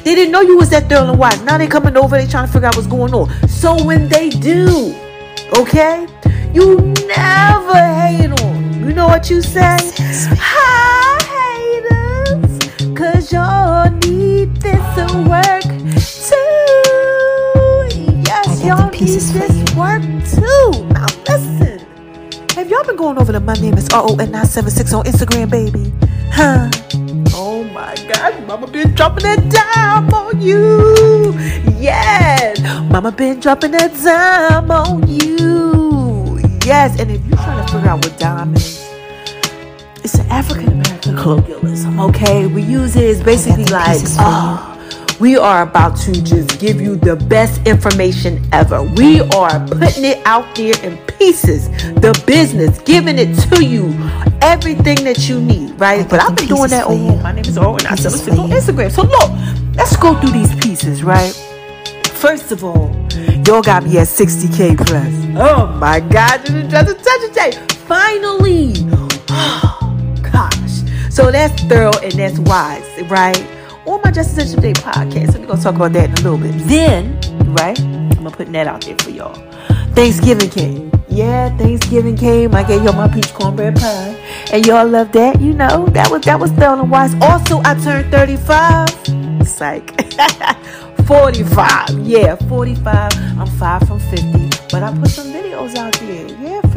They 0.04 0.14
didn't 0.14 0.32
know 0.32 0.42
you 0.42 0.58
was 0.58 0.68
that 0.68 0.86
third 0.86 1.08
and 1.08 1.18
wife. 1.18 1.42
Now 1.44 1.56
they 1.56 1.66
coming 1.66 1.96
over, 1.96 2.18
they 2.18 2.26
trying 2.26 2.46
to 2.46 2.52
figure 2.52 2.68
out 2.68 2.76
what's 2.76 2.86
going 2.86 3.14
on. 3.14 3.30
So 3.48 3.82
when 3.82 4.10
they 4.10 4.28
do, 4.28 4.94
okay, 5.56 6.06
you 6.52 6.76
never 7.06 7.80
hate 8.02 8.38
on. 8.42 8.86
You 8.86 8.92
know 8.92 9.06
what 9.06 9.30
you 9.30 9.40
say? 9.40 9.78
Hi 10.36 11.31
y'all 13.32 13.90
need 14.06 14.54
this 14.56 14.96
work 15.26 15.62
too. 15.62 16.36
Yes, 18.28 18.46
I 18.46 18.58
got 18.58 18.58
the 18.58 18.66
y'all 18.66 18.90
need 18.90 19.08
this 19.08 19.32
you. 19.32 19.78
work 19.78 20.02
too. 20.28 20.84
Now 20.92 21.06
listen. 21.28 21.78
Have 22.56 22.68
y'all 22.70 22.84
been 22.84 22.96
going 22.96 23.18
over 23.18 23.32
to 23.32 23.40
my 23.40 23.54
name 23.54 23.74
is 23.78 23.88
RON976 23.88 24.98
on 24.98 25.04
Instagram, 25.06 25.50
baby? 25.50 25.92
Huh? 26.30 26.70
Oh 27.34 27.64
my 27.72 27.94
God, 28.12 28.46
Mama 28.46 28.66
been 28.66 28.94
dropping 28.94 29.24
that 29.24 29.40
dime 29.50 30.12
on 30.12 30.40
you. 30.42 31.32
Yes, 31.80 32.60
Mama 32.90 33.10
been 33.12 33.40
dropping 33.40 33.70
that 33.72 33.92
dime 34.04 34.70
on 34.70 35.08
you. 35.08 36.38
Yes, 36.64 37.00
and 37.00 37.10
if 37.10 37.24
you're 37.26 37.36
trying 37.38 37.66
to 37.66 37.72
figure 37.72 37.88
out 37.88 38.04
what 38.04 38.18
dime 38.18 38.54
is, 38.54 38.81
it's 40.04 40.14
an 40.14 40.26
African 40.28 40.68
American 40.68 41.16
colloquialism, 41.16 42.00
okay? 42.00 42.46
We 42.46 42.62
use 42.62 42.96
it, 42.96 43.04
it's 43.04 43.22
basically 43.22 43.64
like, 43.66 44.00
oh, 44.18 44.68
we 45.20 45.36
are 45.36 45.62
about 45.62 45.96
to 45.98 46.12
just 46.12 46.58
give 46.58 46.80
you 46.80 46.96
the 46.96 47.14
best 47.14 47.64
information 47.66 48.44
ever. 48.52 48.82
We 48.82 49.20
are 49.20 49.64
putting 49.68 50.04
it 50.04 50.20
out 50.26 50.56
there 50.56 50.74
in 50.82 50.98
pieces, 51.06 51.68
the 51.94 52.20
business, 52.26 52.80
giving 52.80 53.18
it 53.18 53.34
to 53.50 53.64
you, 53.64 53.94
everything 54.40 55.04
that 55.04 55.28
you 55.28 55.40
need, 55.40 55.78
right? 55.80 56.08
But 56.08 56.20
I've 56.20 56.34
been 56.34 56.48
doing 56.48 56.70
that 56.70 56.86
over. 56.86 57.22
My 57.22 57.32
name 57.32 57.44
is 57.44 57.56
Owen. 57.56 57.86
I 57.86 57.94
sell 57.94 58.10
this 58.10 58.26
on 58.28 58.50
Instagram. 58.50 58.90
So 58.90 59.02
look, 59.02 59.76
let's 59.76 59.96
go 59.96 60.20
through 60.20 60.32
these 60.32 60.54
pieces, 60.56 61.04
right? 61.04 61.32
First 62.14 62.50
of 62.50 62.64
all, 62.64 62.90
y'all 63.46 63.62
got 63.62 63.84
me 63.84 63.98
at 63.98 64.08
60k 64.08 64.76
plus. 64.84 65.14
Oh 65.36 65.68
my 65.78 66.00
God, 66.00 66.44
just 66.44 66.90
a 66.90 66.94
touch 66.94 67.28
of 67.28 67.34
day. 67.34 67.52
Finally. 67.86 68.74
Oh, 69.34 69.81
Gosh. 70.32 70.82
So 71.10 71.30
that's 71.30 71.62
thorough 71.64 71.96
and 72.02 72.12
that's 72.12 72.38
wise, 72.40 73.02
right? 73.10 73.52
on 73.86 74.00
my 74.02 74.10
Just 74.10 74.32
Essential 74.32 74.60
Day 74.60 74.72
podcast. 74.72 75.38
We're 75.38 75.46
gonna 75.46 75.62
talk 75.62 75.74
about 75.74 75.92
that 75.94 76.10
in 76.10 76.12
a 76.24 76.30
little 76.30 76.38
bit. 76.38 76.52
Then, 76.66 77.18
right, 77.54 77.78
I'm 77.80 78.10
gonna 78.10 78.30
put 78.30 78.52
that 78.52 78.66
out 78.66 78.84
there 78.84 78.96
for 78.98 79.10
y'all. 79.10 79.34
Thanksgiving 79.94 80.50
came. 80.50 80.92
Yeah, 81.08 81.56
Thanksgiving 81.58 82.16
came. 82.16 82.54
I 82.54 82.62
gave 82.62 82.82
y'all 82.84 82.94
my 82.94 83.08
peach 83.08 83.32
cornbread 83.34 83.76
pie, 83.76 84.16
and 84.52 84.64
y'all 84.66 84.86
love 84.86 85.12
that. 85.12 85.40
You 85.40 85.52
know 85.52 85.86
that 85.88 86.10
was 86.10 86.22
that 86.22 86.38
was 86.38 86.50
thorough 86.52 86.80
and 86.80 86.90
wise. 86.90 87.14
Also, 87.20 87.60
I 87.64 87.74
turned 87.82 88.10
35. 88.10 89.46
Psych. 89.46 90.00
45. 91.06 91.98
Yeah, 92.06 92.36
45. 92.36 93.12
I'm 93.38 93.46
five 93.58 93.86
from 93.86 93.98
50. 93.98 94.48
But 94.70 94.82
I 94.82 94.96
put 94.96 95.10
some 95.10 95.26
videos 95.26 95.74
out 95.76 95.92
there. 95.94 96.28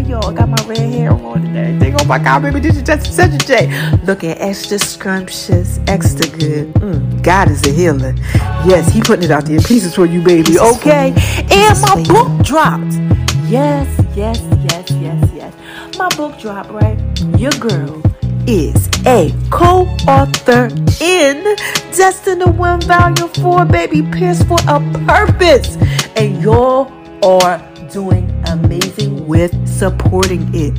Y'all. 0.07 0.29
I 0.29 0.33
got 0.33 0.49
my 0.49 0.63
red 0.67 0.77
hair 0.77 1.11
on 1.11 1.45
and 1.45 1.57
everything. 1.57 1.95
Oh 1.99 2.05
my 2.05 2.19
God, 2.19 2.43
baby, 2.43 2.59
this 2.59 2.77
is 2.77 2.83
just 2.83 3.11
such 3.13 3.33
a 3.33 3.37
day. 3.39 3.67
Looking 4.03 4.31
extra 4.31 4.77
scrumptious, 4.77 5.79
extra 5.87 6.27
good. 6.37 6.73
Mm, 6.75 7.23
God 7.23 7.49
is 7.49 7.65
a 7.65 7.71
healer. 7.71 8.13
Yes, 8.65 8.91
he 8.91 9.01
putting 9.01 9.25
it 9.25 9.31
out 9.31 9.45
there 9.45 9.59
pieces 9.59 9.95
for 9.95 10.05
you, 10.05 10.21
baby. 10.21 10.59
Okay. 10.59 11.13
And 11.51 11.81
my 11.81 12.03
book 12.03 12.45
dropped. 12.45 12.93
Yes, 13.47 13.87
yes, 14.15 14.39
yes, 14.69 14.91
yes, 14.91 15.31
yes. 15.33 15.97
My 15.97 16.09
book 16.09 16.37
dropped, 16.39 16.69
right? 16.69 16.99
Your 17.39 17.51
girl 17.53 18.01
is 18.47 18.87
a 19.07 19.33
co-author 19.49 20.67
in 21.01 21.55
Destined 21.95 22.41
to 22.41 22.51
Win 22.51 22.81
Volume 22.81 23.29
4, 23.29 23.65
baby, 23.65 24.03
Pierce 24.03 24.43
for 24.43 24.57
a 24.67 24.79
Purpose. 25.07 25.77
And 26.15 26.41
y'all 26.41 26.91
are 27.23 27.59
doing 27.89 28.29
amazing 28.47 29.27
with 29.27 29.53
supporting 29.67 30.49
it. 30.53 30.73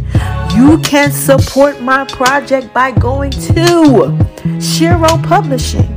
You 0.57 0.79
can 0.79 1.11
support 1.11 1.81
my 1.81 2.05
project 2.05 2.73
by 2.73 2.91
going 2.93 3.31
to 3.33 4.17
Shero 4.59 5.23
Publishing, 5.25 5.89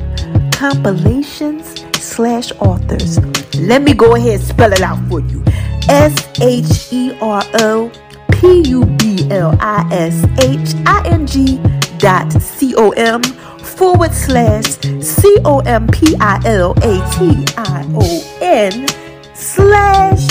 compilations 0.52 1.86
slash 2.02 2.52
authors. 2.60 3.20
Let 3.56 3.82
me 3.82 3.94
go 3.94 4.16
ahead 4.16 4.40
and 4.40 4.42
spell 4.42 4.74
it 4.74 4.82
out 4.82 5.00
for 5.10 5.20
you. 5.22 5.44
S 5.90 6.16
H 6.42 6.92
E 6.92 7.18
R 7.22 7.44
O 7.56 7.92
P 8.32 8.64
U 8.68 8.86
B 8.86 9.28
L 9.32 9.58
I 9.60 9.88
S 9.92 10.24
H 10.40 10.76
I 10.86 11.08
N 11.08 11.26
G 11.26 11.60
dot 11.98 12.32
C 12.34 12.74
O 12.76 12.92
M 12.92 13.24
forward 13.24 14.14
slash 14.14 14.66
C 15.02 15.38
O 15.46 15.60
M 15.60 15.88
P 15.88 16.16
I 16.20 16.42
L 16.46 16.72
A 16.78 16.94
T 17.18 17.46
I 17.58 17.86
O 17.96 18.38
N 18.42 19.09
slash 19.40 20.28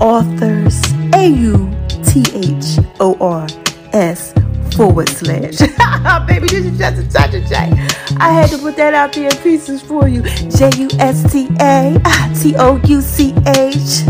authors 0.00 0.80
A 1.14 1.26
U 1.26 1.70
T 2.04 2.22
H 2.34 2.84
O 3.00 3.16
R 3.20 3.46
S 3.92 4.34
forward 4.76 5.08
slash. 5.08 5.58
Baby, 6.26 6.48
this 6.48 6.66
is 6.66 6.78
just 6.78 6.98
a 6.98 7.08
touch 7.10 7.34
of 7.34 7.44
J. 7.46 7.54
I 8.18 8.30
had 8.32 8.50
to 8.50 8.58
put 8.58 8.76
that 8.76 8.94
out 8.94 9.12
there 9.14 9.30
in 9.30 9.36
pieces 9.38 9.82
for 9.82 10.06
you. 10.06 10.22
J 10.22 10.70
U 10.78 10.88
S 10.98 11.32
T 11.32 11.48
A 11.60 11.98
T 12.38 12.54
O 12.58 12.80
U 12.84 13.00
C 13.00 13.34
H 13.46 14.02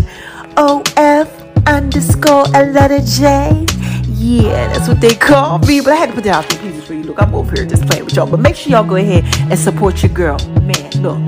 O 0.56 0.82
F 0.96 1.30
underscore 1.66 2.44
a 2.54 2.66
letter 2.66 3.00
J. 3.00 3.64
Yeah, 4.08 4.72
that's 4.72 4.88
what 4.88 5.00
they 5.00 5.14
call 5.14 5.58
me. 5.60 5.80
But 5.80 5.92
I 5.92 5.96
had 5.96 6.08
to 6.10 6.14
put 6.14 6.24
that 6.24 6.44
out 6.44 6.50
there 6.50 6.60
in 6.60 6.72
pieces 6.72 6.86
for 6.86 6.94
you. 6.94 7.02
Look, 7.04 7.20
I'm 7.22 7.34
over 7.34 7.54
here 7.54 7.66
just 7.66 7.86
playing 7.86 8.04
with 8.04 8.14
y'all. 8.14 8.30
But 8.30 8.40
make 8.40 8.56
sure 8.56 8.72
y'all 8.72 8.84
go 8.84 8.96
ahead 8.96 9.24
and 9.50 9.58
support 9.58 10.02
your 10.02 10.12
girl. 10.12 10.38
Man, 10.62 10.90
look. 11.02 11.18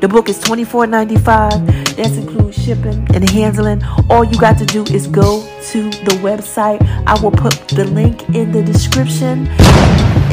The 0.00 0.08
book 0.08 0.28
is 0.28 0.38
$24.95. 0.40 1.96
That 1.96 2.12
includes 2.12 2.62
shipping 2.62 3.06
and 3.14 3.30
handling. 3.30 3.82
All 4.10 4.24
you 4.24 4.36
got 4.38 4.58
to 4.58 4.66
do 4.66 4.84
is 4.92 5.06
go 5.06 5.40
to 5.70 5.90
the 5.90 6.18
website. 6.20 6.82
I 7.06 7.18
will 7.22 7.30
put 7.30 7.52
the 7.68 7.84
link 7.84 8.28
in 8.34 8.52
the 8.52 8.62
description, 8.62 9.46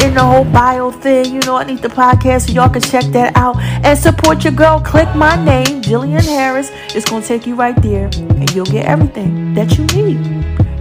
in 0.04 0.14
the 0.14 0.24
whole 0.24 0.44
bio 0.46 0.92
thing. 0.92 1.34
You 1.34 1.40
know, 1.42 1.56
I 1.56 1.64
need 1.64 1.80
the 1.80 1.88
podcast 1.88 2.48
so 2.48 2.54
y'all 2.54 2.70
can 2.70 2.82
check 2.82 3.06
that 3.14 3.38
out 3.38 3.58
and 3.60 3.98
support 3.98 4.44
your 4.44 4.54
girl. 4.54 4.80
Click 4.82 5.08
my 5.16 5.36
name, 5.46 5.82
Jillian 5.82 6.26
Harris. 6.26 6.70
It's 6.96 7.06
to 7.06 7.22
take 7.22 7.48
you 7.48 7.56
right 7.56 7.80
there, 7.82 8.06
and 8.06 8.54
you'll 8.54 8.66
get 8.66 8.88
everything 8.88 9.54
that 9.54 9.78
you 9.78 9.86
need. 9.96 10.20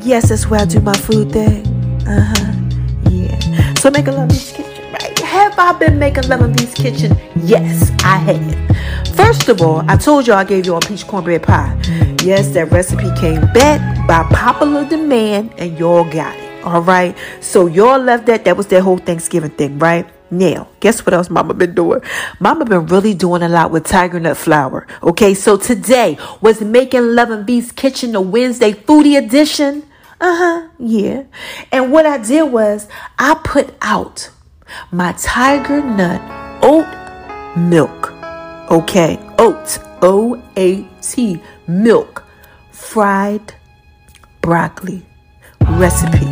Yes, 0.00 0.28
that's 0.28 0.48
where 0.48 0.60
I 0.60 0.64
do 0.64 0.80
my 0.80 0.94
food 0.94 1.32
thing. 1.32 1.66
Uh 2.06 2.34
huh. 2.36 2.52
Yeah. 3.10 3.74
So, 3.74 3.90
make 3.90 4.06
a 4.06 4.12
love 4.12 4.30
in 4.30 4.30
Feast 4.30 4.54
Kitchen, 4.54 4.92
right? 4.92 5.18
Have 5.18 5.58
I 5.58 5.72
been 5.72 5.98
making 5.98 6.28
love 6.28 6.42
in 6.42 6.54
Feast 6.54 6.76
Kitchen? 6.76 7.16
Yes, 7.36 7.90
I 8.04 8.18
have. 8.18 8.62
First 9.24 9.48
of 9.48 9.62
all, 9.62 9.84
I 9.88 9.96
told 9.96 10.26
you 10.26 10.34
I 10.34 10.42
gave 10.42 10.66
you 10.66 10.74
a 10.74 10.80
peach 10.80 11.06
cornbread 11.06 11.44
pie. 11.44 11.80
Yes, 12.24 12.48
that 12.54 12.70
recipe 12.72 13.08
came 13.20 13.40
back 13.52 14.06
by 14.06 14.24
popular 14.34 14.84
demand 14.84 15.54
and 15.58 15.78
y'all 15.78 16.04
got 16.04 16.36
it. 16.36 16.64
All 16.64 16.82
right. 16.82 17.16
So 17.40 17.66
y'all 17.66 18.00
left 18.00 18.26
that. 18.26 18.44
That 18.44 18.56
was 18.56 18.66
their 18.66 18.82
whole 18.82 18.98
Thanksgiving 18.98 19.50
thing, 19.50 19.78
right? 19.78 20.06
Now, 20.32 20.68
guess 20.80 21.06
what 21.06 21.14
else 21.14 21.30
Mama 21.30 21.54
been 21.54 21.74
doing? 21.74 22.00
Mama 22.40 22.64
been 22.64 22.86
really 22.86 23.14
doing 23.14 23.42
a 23.42 23.48
lot 23.48 23.70
with 23.70 23.84
tiger 23.84 24.18
nut 24.18 24.36
flour. 24.36 24.86
Okay, 25.02 25.34
so 25.34 25.56
today 25.56 26.18
was 26.40 26.60
making 26.60 27.14
Love 27.14 27.30
and 27.30 27.46
Feast 27.46 27.76
Kitchen 27.76 28.12
the 28.12 28.20
Wednesday 28.20 28.72
foodie 28.72 29.16
edition. 29.16 29.84
Uh 30.20 30.36
huh, 30.36 30.68
yeah. 30.78 31.24
And 31.70 31.92
what 31.92 32.06
I 32.06 32.18
did 32.18 32.50
was 32.50 32.88
I 33.18 33.38
put 33.44 33.74
out 33.82 34.30
my 34.90 35.12
tiger 35.12 35.80
nut 35.80 36.20
oat 36.62 36.86
milk 37.56 38.11
Okay, 38.72 39.18
oats, 39.38 39.78
O 40.00 40.42
A 40.56 40.82
T, 41.02 41.38
milk, 41.68 42.24
fried 42.70 43.52
broccoli 44.40 45.04
recipe. 45.72 46.24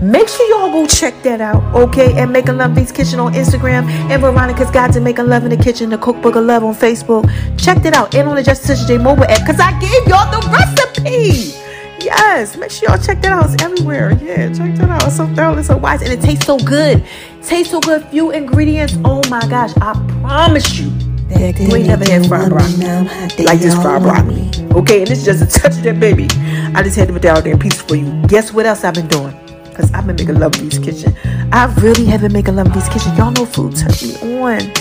Make 0.00 0.28
sure 0.28 0.48
y'all 0.48 0.70
go 0.70 0.86
check 0.86 1.12
that 1.24 1.40
out, 1.40 1.60
okay? 1.74 2.16
And 2.16 2.32
Making 2.32 2.58
Love 2.58 2.76
Feast 2.76 2.94
Kitchen 2.94 3.18
on 3.18 3.34
Instagram 3.34 3.88
and 3.88 4.22
Veronica's 4.22 4.70
Guide 4.70 4.92
to 4.92 5.00
Making 5.00 5.26
Love 5.26 5.42
in 5.42 5.50
the 5.50 5.56
Kitchen, 5.56 5.90
the 5.90 5.98
Cookbook 5.98 6.36
of 6.36 6.44
Love 6.44 6.62
on 6.62 6.72
Facebook. 6.72 7.28
Check 7.58 7.82
that 7.82 7.94
out 7.94 8.14
and 8.14 8.28
on 8.28 8.36
the 8.36 8.44
Just 8.44 8.64
Touch 8.64 8.86
J 8.86 8.96
mobile 8.98 9.24
app 9.24 9.40
because 9.40 9.58
I 9.58 9.72
gave 9.80 10.06
y'all 10.06 10.30
the 10.30 10.48
recipe. 10.50 11.58
Yes, 12.00 12.56
make 12.56 12.70
sure 12.70 12.90
y'all 12.90 12.98
check 12.98 13.20
that 13.22 13.32
out. 13.32 13.52
It's 13.52 13.60
everywhere. 13.60 14.12
Yeah, 14.22 14.52
check 14.52 14.76
that 14.76 14.88
out. 14.88 15.04
It's 15.04 15.16
so 15.16 15.26
thorough, 15.34 15.58
it's 15.58 15.66
so 15.66 15.78
wise, 15.78 16.02
and 16.02 16.12
it 16.12 16.20
tastes 16.20 16.46
so 16.46 16.58
good. 16.58 17.04
tastes 17.42 17.72
so 17.72 17.80
good. 17.80 18.04
Few 18.06 18.30
ingredients. 18.30 18.96
Oh 19.04 19.20
my 19.28 19.40
gosh, 19.48 19.72
I 19.78 19.94
promise 20.22 20.78
you 20.78 21.11
you 21.38 21.74
ain't 21.74 21.86
never 21.86 22.04
had 22.04 22.26
fried 22.26 22.48
broccoli 22.50 23.44
like 23.44 23.58
this 23.60 23.74
fried 23.74 24.02
broccoli. 24.02 24.50
Okay, 24.72 25.02
and 25.02 25.10
is 25.10 25.24
just 25.24 25.42
a 25.42 25.60
touch 25.60 25.76
of 25.76 25.82
that 25.82 26.00
baby. 26.00 26.28
I 26.74 26.82
just 26.82 26.96
had 26.96 27.08
to 27.08 27.12
put 27.12 27.22
that 27.22 27.36
out 27.36 27.44
there 27.44 27.52
in 27.52 27.58
pieces 27.58 27.82
for 27.82 27.96
you. 27.96 28.10
Guess 28.26 28.52
what 28.52 28.66
else 28.66 28.84
I've 28.84 28.94
been 28.94 29.08
doing? 29.08 29.34
Because 29.64 29.92
I've 29.92 30.06
been 30.06 30.16
making 30.16 30.38
Love 30.38 30.52
Beast 30.52 30.82
Kitchen. 30.82 31.14
I 31.52 31.66
really 31.80 32.04
have 32.06 32.20
been 32.22 32.32
making 32.32 32.56
Love 32.56 32.72
Beast 32.72 32.90
Kitchen. 32.90 33.14
Y'all 33.16 33.30
know 33.30 33.46
food 33.46 33.76
turn 33.76 33.92
me 34.02 34.16
on. 34.42 34.72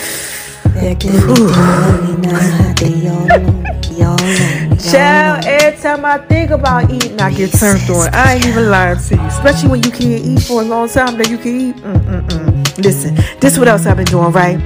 Child, 4.79 5.45
every 5.45 5.81
time 5.81 6.05
I 6.05 6.17
think 6.27 6.51
about 6.51 6.89
eating, 6.89 7.19
I 7.19 7.33
get 7.33 7.51
turned 7.51 7.89
on. 7.89 8.09
I 8.13 8.35
ain't 8.35 8.45
even 8.45 8.69
lying 8.69 8.97
to 8.97 9.15
you. 9.15 9.21
Especially 9.23 9.69
when 9.69 9.83
you 9.83 9.91
can't 9.91 10.25
eat 10.25 10.41
for 10.43 10.61
a 10.61 10.65
long 10.65 10.87
time 10.89 11.17
that 11.17 11.29
you 11.29 11.37
can 11.37 11.59
eat. 11.59 11.75
Mm-mm-mm. 11.75 12.83
Listen, 12.83 13.15
this 13.39 13.53
is 13.53 13.59
what 13.59 13.67
else 13.67 13.85
I've 13.85 13.97
been 13.97 14.05
doing, 14.05 14.31
right? 14.31 14.59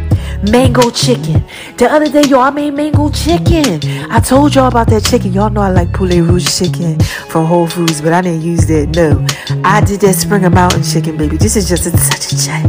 Mango 0.43 0.89
chicken. 0.89 1.43
The 1.77 1.87
other 1.91 2.09
day, 2.09 2.23
y'all, 2.23 2.41
I 2.41 2.49
made 2.49 2.73
mango 2.73 3.09
chicken. 3.09 3.79
I 4.11 4.19
told 4.19 4.55
y'all 4.55 4.67
about 4.67 4.87
that 4.89 5.03
chicken. 5.03 5.33
Y'all 5.33 5.49
know 5.49 5.61
I 5.61 5.71
like 5.71 5.91
poulet 5.93 6.23
rouge 6.23 6.47
chicken 6.47 6.99
from 7.29 7.45
Whole 7.45 7.67
Foods, 7.67 8.01
but 8.01 8.13
I 8.13 8.21
didn't 8.21 8.41
use 8.41 8.65
that. 8.67 8.89
No, 8.95 9.25
I 9.63 9.81
did 9.81 10.01
that 10.01 10.13
Springer 10.15 10.49
Mountain 10.49 10.83
chicken, 10.83 11.17
baby. 11.17 11.37
This 11.37 11.55
is 11.55 11.67
just 11.67 11.85
a, 11.87 11.97
such 11.97 12.33
a 12.33 12.45
chat. 12.45 12.63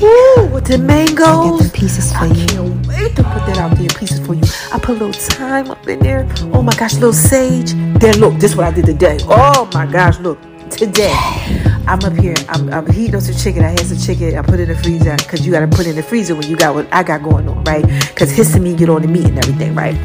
Woo, 0.00 0.46
with 0.54 0.66
the 0.66 0.78
mangoes. 0.78 1.60
I 1.60 1.64
get 1.64 1.72
the 1.72 1.78
pieces 1.78 2.12
for 2.12 2.18
I 2.18 2.26
you. 2.26 2.46
can't 2.46 2.86
wait 2.86 3.16
to 3.16 3.22
put 3.24 3.46
that 3.46 3.58
out 3.58 3.76
there 3.76 3.88
pieces 3.88 4.24
for 4.24 4.34
you. 4.34 4.42
I 4.72 4.78
put 4.78 4.90
a 4.90 5.04
little 5.04 5.12
thyme 5.12 5.70
up 5.70 5.86
in 5.88 5.98
there. 6.00 6.28
Oh 6.52 6.62
my 6.62 6.74
gosh, 6.76 6.94
little 6.94 7.12
sage. 7.12 7.72
Then 7.98 8.18
look, 8.20 8.34
this 8.34 8.52
is 8.52 8.56
what 8.56 8.66
I 8.66 8.70
did 8.70 8.86
today. 8.86 9.18
Oh 9.22 9.68
my 9.74 9.86
gosh, 9.86 10.18
look. 10.20 10.38
Today, 10.70 11.12
I'm 11.86 11.98
up 12.04 12.12
here. 12.14 12.34
I'm, 12.48 12.72
I'm 12.72 12.86
heating 12.90 13.16
up 13.16 13.22
some 13.22 13.34
chicken. 13.34 13.64
I 13.64 13.70
had 13.70 13.80
some 13.80 13.98
chicken. 13.98 14.36
I 14.38 14.42
put 14.42 14.60
it 14.60 14.68
in 14.68 14.76
the 14.76 14.82
freezer 14.82 15.16
because 15.16 15.44
you 15.44 15.52
got 15.52 15.60
to 15.60 15.68
put 15.68 15.86
it 15.86 15.90
in 15.90 15.96
the 15.96 16.02
freezer 16.02 16.34
when 16.34 16.48
you 16.48 16.56
got 16.56 16.74
what 16.74 16.92
I 16.92 17.02
got 17.02 17.22
going 17.22 17.48
on, 17.48 17.64
right? 17.64 17.82
Because 17.82 18.36
histamine 18.36 18.78
get 18.78 18.88
on 18.88 19.02
the 19.02 19.08
meat 19.08 19.26
and 19.26 19.38
everything, 19.38 19.74
right? 19.74 19.96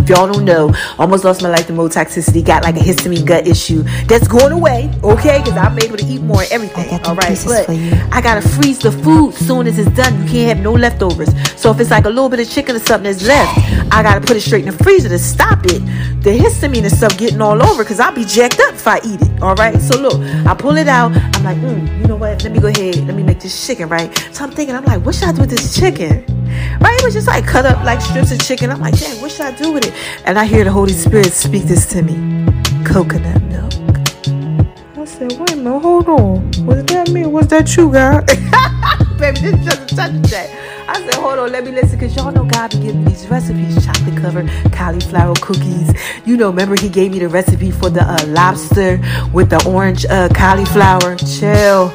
If 0.00 0.08
y'all 0.08 0.32
don't 0.32 0.44
know, 0.44 0.74
almost 0.98 1.24
lost 1.24 1.42
my 1.42 1.50
life 1.50 1.66
to 1.66 1.72
mold 1.72 1.92
toxicity. 1.92 2.44
Got 2.44 2.62
like 2.62 2.76
a 2.76 2.80
histamine 2.80 3.26
gut 3.26 3.46
issue 3.46 3.82
that's 4.06 4.26
going 4.26 4.52
away, 4.52 4.90
okay? 5.04 5.38
Because 5.38 5.56
I'm 5.56 5.78
able 5.78 5.98
to 5.98 6.06
eat 6.06 6.22
more 6.22 6.42
and 6.42 6.50
everything. 6.50 6.88
All 7.04 7.14
right, 7.14 7.38
but. 7.46 7.68
I 7.68 8.20
gotta 8.22 8.46
freeze 8.46 8.78
the 8.78 8.92
food 8.92 9.34
soon 9.34 9.66
as 9.66 9.78
it's 9.78 9.90
done. 9.96 10.22
You 10.22 10.28
can't 10.30 10.56
have 10.56 10.64
no 10.64 10.72
leftovers. 10.72 11.28
So 11.60 11.70
if 11.70 11.80
it's 11.80 11.90
like 11.90 12.06
a 12.06 12.08
little 12.08 12.28
bit 12.28 12.40
of 12.40 12.50
chicken 12.50 12.76
or 12.76 12.78
something 12.78 13.12
that's 13.12 13.26
left, 13.26 13.58
I 13.92 14.02
gotta 14.02 14.20
put 14.20 14.36
it 14.36 14.40
straight 14.40 14.66
in 14.66 14.76
the 14.76 14.84
freezer 14.84 15.08
to 15.08 15.18
stop 15.18 15.64
it. 15.66 15.80
The 16.22 16.30
histamine 16.30 16.82
and 16.82 16.92
stuff 16.92 17.16
getting 17.18 17.40
all 17.40 17.62
over 17.62 17.84
because 17.84 18.00
I'll 18.00 18.14
be 18.14 18.24
jacked 18.24 18.60
up 18.60 18.74
if 18.74 18.86
I 18.86 18.98
eat 19.04 19.20
it. 19.20 19.42
All 19.42 19.54
right. 19.54 19.78
So 19.80 20.00
look, 20.00 20.20
I 20.46 20.54
pull 20.54 20.76
it 20.76 20.88
out. 20.88 21.12
I'm 21.12 21.44
like, 21.44 21.58
mm, 21.58 22.00
you 22.00 22.06
know 22.06 22.16
what? 22.16 22.42
Let 22.42 22.52
me 22.52 22.58
go 22.60 22.68
ahead. 22.68 22.96
Let 23.06 23.14
me 23.14 23.22
make 23.22 23.40
this 23.40 23.66
chicken, 23.66 23.88
right? 23.88 24.16
So 24.32 24.44
I'm 24.44 24.50
thinking, 24.50 24.74
I'm 24.74 24.84
like, 24.84 25.04
what 25.04 25.14
should 25.14 25.28
I 25.28 25.32
do 25.32 25.42
with 25.42 25.50
this 25.50 25.78
chicken? 25.78 26.39
Right? 26.80 26.96
It 26.98 27.04
was 27.04 27.14
just 27.14 27.26
like 27.26 27.46
cut 27.46 27.66
up 27.66 27.84
like 27.84 28.00
strips 28.00 28.32
of 28.32 28.40
chicken. 28.40 28.70
I'm 28.70 28.80
like, 28.80 28.98
dang, 28.98 29.20
what 29.20 29.30
should 29.30 29.46
I 29.46 29.52
do 29.56 29.72
with 29.72 29.86
it? 29.86 29.94
And 30.24 30.38
I 30.38 30.44
hear 30.44 30.64
the 30.64 30.72
Holy 30.72 30.92
Spirit 30.92 31.32
speak 31.32 31.64
this 31.64 31.86
to 31.86 32.02
me. 32.02 32.14
Coconut 32.84 33.42
milk. 33.44 33.72
I 34.96 35.04
said, 35.04 35.32
wait 35.38 35.52
a 35.52 35.56
minute, 35.56 35.80
hold 35.80 36.08
on. 36.08 36.66
Was 36.66 36.84
that 36.86 37.10
me 37.10 37.26
was 37.26 37.48
that 37.48 37.76
you, 37.76 37.92
God? 37.92 38.26
Baby, 39.18 39.40
this 39.40 39.74
a 39.74 39.86
touch 39.86 40.12
that. 40.30 40.48
I 40.90 41.00
said, 41.02 41.14
hold 41.14 41.38
on, 41.38 41.52
let 41.52 41.64
me 41.64 41.70
listen, 41.70 41.96
because 41.96 42.16
y'all 42.16 42.32
know 42.32 42.44
God 42.44 42.72
be 42.72 42.78
giving 42.80 43.04
these 43.04 43.28
recipes. 43.28 43.86
Chocolate 43.86 44.16
covered 44.16 44.50
cauliflower 44.72 45.34
cookies. 45.36 45.92
You 46.26 46.36
know, 46.36 46.48
remember 46.48 46.74
he 46.74 46.88
gave 46.88 47.12
me 47.12 47.20
the 47.20 47.28
recipe 47.28 47.70
for 47.70 47.90
the 47.90 48.02
uh, 48.02 48.26
lobster 48.26 49.00
with 49.32 49.50
the 49.50 49.64
orange 49.68 50.04
uh, 50.06 50.28
cauliflower. 50.30 51.14
Chill. 51.16 51.94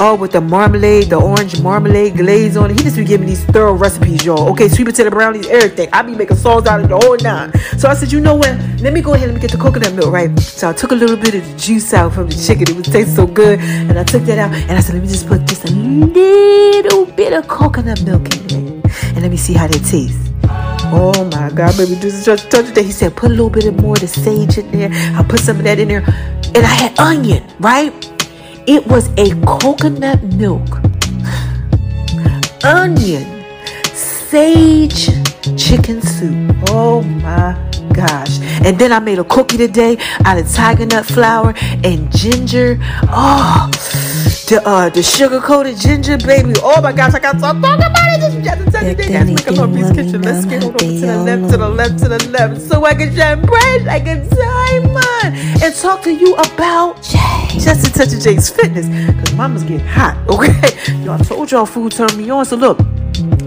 Oh, 0.00 0.16
with 0.16 0.32
the 0.32 0.40
marmalade, 0.40 1.08
the 1.08 1.20
orange 1.20 1.60
marmalade 1.62 2.16
glaze 2.16 2.56
on 2.56 2.70
it. 2.70 2.78
He 2.78 2.82
just 2.82 2.96
be 2.96 3.04
giving 3.04 3.28
these 3.28 3.44
thorough 3.44 3.74
recipes, 3.74 4.24
y'all. 4.24 4.50
Okay, 4.50 4.68
sweet 4.68 4.86
potato 4.86 5.08
brownies, 5.08 5.46
everything. 5.48 5.88
I 5.92 6.02
be 6.02 6.16
making 6.16 6.36
sauce 6.36 6.66
out 6.66 6.80
of 6.80 6.88
the 6.88 6.98
whole 6.98 7.16
nine. 7.18 7.52
So 7.78 7.88
I 7.88 7.94
said, 7.94 8.10
you 8.10 8.20
know 8.20 8.34
what? 8.34 8.58
Let 8.80 8.92
me 8.92 9.00
go 9.00 9.14
ahead 9.14 9.30
and 9.30 9.40
get 9.40 9.52
the 9.52 9.56
coconut 9.56 9.94
milk, 9.94 10.12
right? 10.12 10.36
So 10.40 10.68
I 10.68 10.72
took 10.72 10.90
a 10.90 10.96
little 10.96 11.16
bit 11.16 11.36
of 11.36 11.48
the 11.48 11.56
juice 11.56 11.94
out 11.94 12.12
from 12.12 12.28
the 12.28 12.34
chicken. 12.34 12.68
It 12.68 12.76
was 12.76 12.86
taste 12.86 13.14
so 13.14 13.26
good. 13.26 13.60
And 13.60 13.96
I 13.96 14.02
took 14.04 14.24
that 14.24 14.36
out 14.36 14.52
and 14.52 14.72
I 14.72 14.80
said, 14.80 14.94
let 14.94 15.02
me 15.02 15.08
just 15.08 15.28
put 15.28 15.46
just 15.46 15.64
a 15.64 15.70
little 15.70 17.06
bit 17.06 17.32
of 17.32 17.46
coconut 17.46 18.02
milk. 18.02 18.33
And 18.50 19.22
let 19.22 19.30
me 19.30 19.36
see 19.36 19.52
how 19.54 19.66
that 19.66 19.84
tastes. 19.84 20.30
Oh 20.96 21.24
my 21.32 21.50
God, 21.50 21.76
baby, 21.76 21.96
just 21.96 22.24
touch 22.24 22.72
that. 22.74 22.84
He 22.84 22.92
said, 22.92 23.16
put 23.16 23.30
a 23.30 23.34
little 23.34 23.50
bit 23.50 23.74
more 23.80 23.94
of 23.94 24.00
the 24.00 24.08
sage 24.08 24.58
in 24.58 24.70
there. 24.70 24.90
I 25.16 25.22
put 25.22 25.40
some 25.40 25.58
of 25.58 25.64
that 25.64 25.78
in 25.78 25.88
there. 25.88 26.04
And 26.54 26.58
I 26.58 26.74
had 26.74 26.98
onion, 27.00 27.42
right? 27.58 27.92
It 28.66 28.86
was 28.86 29.08
a 29.18 29.34
coconut 29.44 30.22
milk, 30.22 30.80
onion, 32.64 33.44
sage 33.92 35.06
chicken 35.58 36.00
soup. 36.00 36.56
Oh 36.70 37.02
my 37.02 37.54
gosh. 37.92 38.38
And 38.64 38.78
then 38.78 38.92
I 38.92 39.00
made 39.00 39.18
a 39.18 39.24
cookie 39.24 39.56
today 39.56 39.98
out 40.24 40.38
of 40.38 40.50
tiger 40.52 40.86
nut 40.86 41.04
flour 41.04 41.54
and 41.56 42.10
ginger. 42.16 42.78
Oh, 43.10 43.70
the 44.46 44.62
uh 44.66 44.88
the 44.90 45.02
sugar 45.02 45.40
coated 45.40 45.78
ginger, 45.78 46.18
baby. 46.18 46.52
Oh 46.62 46.80
my 46.82 46.92
gosh, 46.92 47.14
I 47.14 47.18
got 47.18 47.32
to 47.34 47.38
talk 47.40 47.56
about 47.56 47.80
it. 47.80 48.42
Just 48.42 48.60
a 48.60 48.70
touch 48.70 48.84
of 48.84 48.96
thing. 48.96 49.12
Let's 49.12 49.30
make 49.30 49.46
a 49.46 49.50
little 49.52 49.94
kitchen. 49.94 50.22
Let's 50.22 50.44
get 50.44 50.64
over 50.64 50.78
to 50.78 50.86
the 50.86 51.18
left, 51.24 51.50
to 51.50 51.56
the 51.56 51.68
left, 51.68 51.98
to 52.00 52.08
the 52.08 52.28
left. 52.30 52.60
So 52.60 52.84
I 52.84 52.94
can 52.94 53.14
shine 53.14 53.40
bright 53.42 53.82
like 53.84 54.06
a 54.06 54.16
diamond 54.28 55.62
and 55.62 55.74
talk 55.74 56.02
to 56.02 56.12
you 56.12 56.34
about 56.34 57.02
just 57.02 57.86
a 57.86 57.92
touch 57.92 58.12
of 58.12 58.20
Jake's 58.20 58.50
fitness. 58.50 58.86
Cause 59.20 59.34
mama's 59.34 59.62
getting 59.62 59.86
hot, 59.86 60.16
okay? 60.28 60.94
Y'all 61.04 61.18
told 61.18 61.50
y'all 61.50 61.66
food 61.66 61.92
turned 61.92 62.16
me 62.16 62.28
on. 62.30 62.44
So 62.44 62.56
look, 62.56 62.78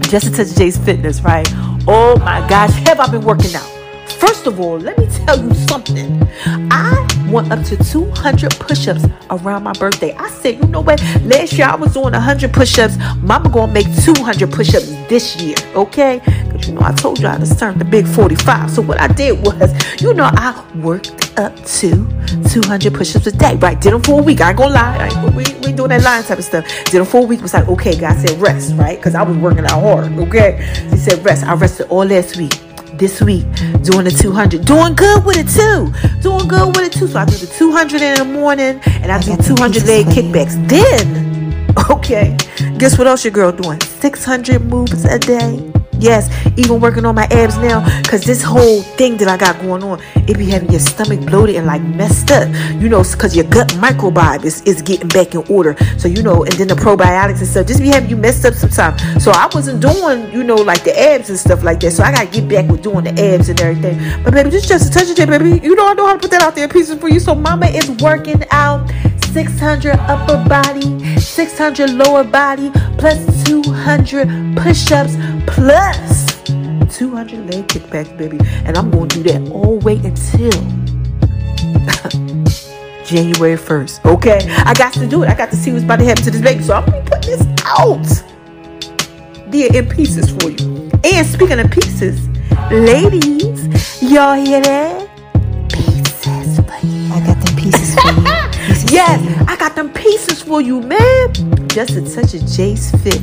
just 0.02 0.26
a 0.26 0.30
touch 0.30 0.50
of 0.50 0.56
Jay's 0.56 0.76
fitness, 0.78 1.20
right? 1.20 1.46
Oh 1.86 2.16
my 2.18 2.46
gosh, 2.48 2.72
have 2.88 3.00
I 3.00 3.08
been 3.10 3.22
working 3.22 3.54
out? 3.54 3.77
First 4.18 4.48
of 4.48 4.58
all, 4.58 4.78
let 4.78 4.98
me 4.98 5.06
tell 5.06 5.40
you 5.40 5.54
something. 5.54 6.28
I 6.72 7.28
went 7.30 7.52
up 7.52 7.64
to 7.66 7.76
200 7.76 8.50
push-ups 8.58 9.04
around 9.30 9.62
my 9.62 9.72
birthday. 9.74 10.12
I 10.14 10.28
said, 10.30 10.56
you 10.56 10.66
know 10.66 10.80
what? 10.80 11.00
Last 11.22 11.52
year 11.52 11.68
I 11.68 11.76
was 11.76 11.94
doing 11.94 12.12
100 12.12 12.52
push-ups. 12.52 12.96
Mama 13.18 13.48
gonna 13.48 13.72
make 13.72 13.86
200 14.02 14.50
push-ups 14.50 14.88
this 15.08 15.36
year, 15.40 15.54
okay? 15.76 16.20
Because 16.24 16.66
you 16.66 16.74
know 16.74 16.80
I 16.82 16.92
told 16.92 17.20
you 17.20 17.28
I 17.28 17.38
was 17.38 17.56
turned 17.56 17.80
the 17.80 17.84
big 17.84 18.08
45. 18.08 18.72
So 18.72 18.82
what 18.82 19.00
I 19.00 19.06
did 19.06 19.40
was, 19.40 20.02
you 20.02 20.12
know, 20.14 20.30
I 20.32 20.64
worked 20.76 21.38
up 21.38 21.54
to 21.56 21.90
200 22.50 22.92
push-ups 22.92 23.26
a 23.28 23.32
day. 23.32 23.54
Right? 23.54 23.80
Did 23.80 23.92
them 23.92 24.02
for 24.02 24.20
a 24.20 24.22
week. 24.22 24.40
I 24.40 24.48
ain't 24.48 24.58
gonna 24.58 24.74
lie. 24.74 25.06
Ain't, 25.06 25.34
we, 25.34 25.44
we 25.60 25.66
ain't 25.68 25.76
doing 25.76 25.90
that 25.90 26.02
lying 26.02 26.24
type 26.24 26.38
of 26.38 26.44
stuff. 26.44 26.66
Did 26.86 26.98
them 27.00 27.06
for 27.06 27.18
a 27.18 27.24
week. 27.24 27.40
Was 27.40 27.54
like, 27.54 27.68
okay, 27.68 27.96
God 27.96 28.16
said 28.18 28.40
rest, 28.40 28.74
right? 28.74 28.98
Because 28.98 29.14
I 29.14 29.22
was 29.22 29.36
working 29.36 29.64
out 29.64 29.80
hard. 29.80 30.12
Okay. 30.18 30.56
He 30.90 30.96
said 30.96 31.24
rest. 31.24 31.44
I 31.44 31.54
rested 31.54 31.86
all 31.88 32.04
last 32.04 32.36
week 32.36 32.54
this 32.98 33.22
week. 33.22 33.46
Doing 33.82 34.04
the 34.04 34.16
200 34.20 34.64
doing 34.64 34.94
good 34.94 35.24
with 35.24 35.36
it 35.38 35.48
too. 35.48 35.92
Doing 36.20 36.48
good 36.48 36.76
with 36.76 36.86
it 36.86 36.92
too. 36.92 37.06
So 37.06 37.18
i 37.18 37.24
do 37.24 37.36
the 37.36 37.46
200 37.46 38.02
in 38.02 38.18
the 38.18 38.24
morning 38.24 38.80
and 38.84 39.10
i, 39.10 39.16
I 39.16 39.20
do 39.20 39.36
200 39.36 39.72
pieces 39.72 39.88
leg 39.88 40.06
kickbacks. 40.06 40.56
Then 40.68 41.28
okay 41.90 42.36
guess 42.78 42.98
what 42.98 43.06
else 43.06 43.24
your 43.24 43.32
girl 43.32 43.52
doing? 43.52 43.80
600 43.80 44.64
moves 44.64 45.04
a 45.04 45.18
day 45.18 45.72
yes 46.00 46.28
even 46.56 46.80
working 46.80 47.04
on 47.04 47.14
my 47.14 47.24
abs 47.30 47.56
now 47.58 47.84
because 48.02 48.24
this 48.24 48.42
whole 48.42 48.82
thing 48.82 49.16
that 49.16 49.28
i 49.28 49.36
got 49.36 49.58
going 49.60 49.82
on 49.82 50.00
it 50.28 50.36
be 50.36 50.46
having 50.46 50.70
your 50.70 50.80
stomach 50.80 51.20
bloated 51.26 51.56
and 51.56 51.66
like 51.66 51.82
messed 51.82 52.30
up 52.30 52.48
you 52.80 52.88
know 52.88 53.02
because 53.02 53.34
your 53.34 53.44
gut 53.46 53.68
microbiome 53.74 54.44
is, 54.44 54.62
is 54.62 54.82
getting 54.82 55.08
back 55.08 55.34
in 55.34 55.44
order. 55.48 55.76
So 55.98 56.08
you 56.08 56.22
know 56.22 56.44
and 56.44 56.52
then 56.54 56.68
the 56.68 56.74
probiotics 56.74 57.38
and 57.38 57.46
stuff 57.46 57.66
just 57.66 57.80
be 57.80 57.88
having 57.88 58.10
you 58.10 58.16
messed 58.16 58.44
up 58.44 58.54
sometimes 58.54 59.22
so 59.22 59.30
i 59.32 59.48
wasn't 59.54 59.80
doing 59.80 60.30
you 60.32 60.44
know 60.44 60.56
like 60.56 60.84
the 60.84 60.98
abs 60.98 61.30
and 61.30 61.38
stuff 61.38 61.62
like 61.62 61.80
that 61.80 61.92
so 61.92 62.02
i 62.02 62.12
gotta 62.12 62.26
get 62.30 62.48
back 62.48 62.68
with 62.70 62.82
doing 62.82 63.04
the 63.04 63.10
abs 63.22 63.48
and 63.48 63.60
everything. 63.60 63.98
But 64.22 64.34
baby 64.34 64.50
just 64.50 64.68
just 64.68 64.90
a 64.90 64.92
touch 64.92 65.10
of 65.10 65.18
it 65.18 65.28
baby. 65.28 65.64
You 65.64 65.74
know 65.74 65.86
i 65.86 65.94
know 65.94 66.06
how 66.06 66.14
to 66.14 66.18
put 66.18 66.30
that 66.30 66.42
out 66.42 66.54
there 66.54 66.68
pieces 66.68 66.98
for 66.98 67.08
you. 67.08 67.20
So 67.20 67.34
mama 67.34 67.66
is 67.66 67.88
working 68.02 68.42
out 68.50 68.88
600 69.32 69.94
upper 70.00 70.48
body, 70.48 71.18
600 71.18 71.90
lower 71.90 72.24
body, 72.24 72.70
plus 72.96 73.44
200 73.44 74.56
push 74.56 74.90
ups, 74.90 75.16
plus 75.46 76.26
200 76.96 77.52
leg 77.52 77.66
kickbacks, 77.68 78.16
baby. 78.16 78.38
And 78.64 78.76
I'm 78.76 78.90
going 78.90 79.08
to 79.10 79.22
do 79.22 79.32
that 79.32 79.50
all 79.50 79.78
the 79.78 79.84
way 79.84 79.96
until 79.96 80.50
January 83.04 83.56
1st, 83.56 84.04
okay? 84.16 84.38
I 84.64 84.74
got 84.74 84.92
to 84.94 85.06
do 85.06 85.22
it. 85.22 85.28
I 85.28 85.34
got 85.34 85.50
to 85.50 85.56
see 85.56 85.72
what's 85.72 85.84
about 85.84 85.98
to 86.00 86.04
happen 86.04 86.24
to 86.24 86.30
this 86.30 86.42
baby. 86.42 86.62
So 86.62 86.74
I'm 86.74 86.86
going 86.86 87.04
to 87.04 87.10
put 87.10 87.22
this 87.22 87.46
out 87.64 88.04
there 89.50 89.74
in 89.74 89.88
pieces 89.88 90.30
for 90.30 90.50
you. 90.50 90.90
And 91.04 91.26
speaking 91.26 91.60
of 91.60 91.70
pieces, 91.70 92.28
ladies, 92.70 93.66
y'all 94.02 94.34
hear 94.34 94.60
that? 94.62 95.07
Pieces 97.22 97.34
for 97.34 97.34
you. 97.34 97.34
I 97.34 97.36
got 97.36 97.44
them 97.44 97.56
pieces 97.56 97.94
for 97.94 98.12
you. 98.12 98.22
Pieces 98.68 98.92
Yes, 98.92 99.20
for 99.20 99.30
you. 99.30 99.46
I 99.48 99.56
got 99.56 99.74
them 99.74 99.92
pieces 99.92 100.42
for 100.42 100.60
you, 100.60 100.80
man. 100.80 101.68
Just 101.68 101.90
in 101.96 102.06
such 102.06 102.34
a 102.34 102.38
Jace 102.38 102.90
Fit. 103.02 103.20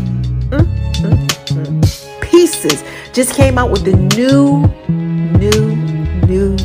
Mm, 0.50 0.66
mm, 1.02 1.28
mm. 1.48 2.22
Pieces 2.22 2.84
just 3.14 3.36
came 3.36 3.58
out 3.58 3.72
with 3.72 3.84
the 3.86 3.96
new, 4.18 4.68
new, 5.40 5.76
new 6.28 6.58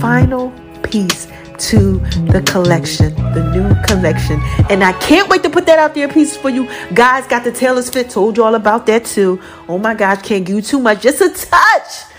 final 0.00 0.52
piece 0.82 1.26
to 1.58 1.98
the 2.32 2.42
collection, 2.46 3.14
the 3.34 3.50
new 3.54 3.74
collection. 3.86 4.40
And 4.70 4.82
I 4.82 4.92
can't 5.00 5.28
wait 5.28 5.42
to 5.42 5.50
put 5.50 5.66
that 5.66 5.78
out 5.78 5.94
there 5.94 6.08
pieces 6.08 6.36
for 6.36 6.48
you. 6.50 6.68
Guys 6.94 7.26
got 7.26 7.44
the 7.44 7.52
Taylor's 7.52 7.90
Fit, 7.90 8.08
told 8.10 8.36
you 8.36 8.44
all 8.44 8.54
about 8.54 8.86
that 8.86 9.04
too. 9.04 9.40
Oh 9.68 9.76
my 9.78 9.94
gosh, 9.94 10.22
can't 10.22 10.44
give 10.44 10.56
you 10.56 10.62
too 10.62 10.78
much, 10.80 11.02
just 11.02 11.20
a 11.20 11.28
touch. 11.30 12.09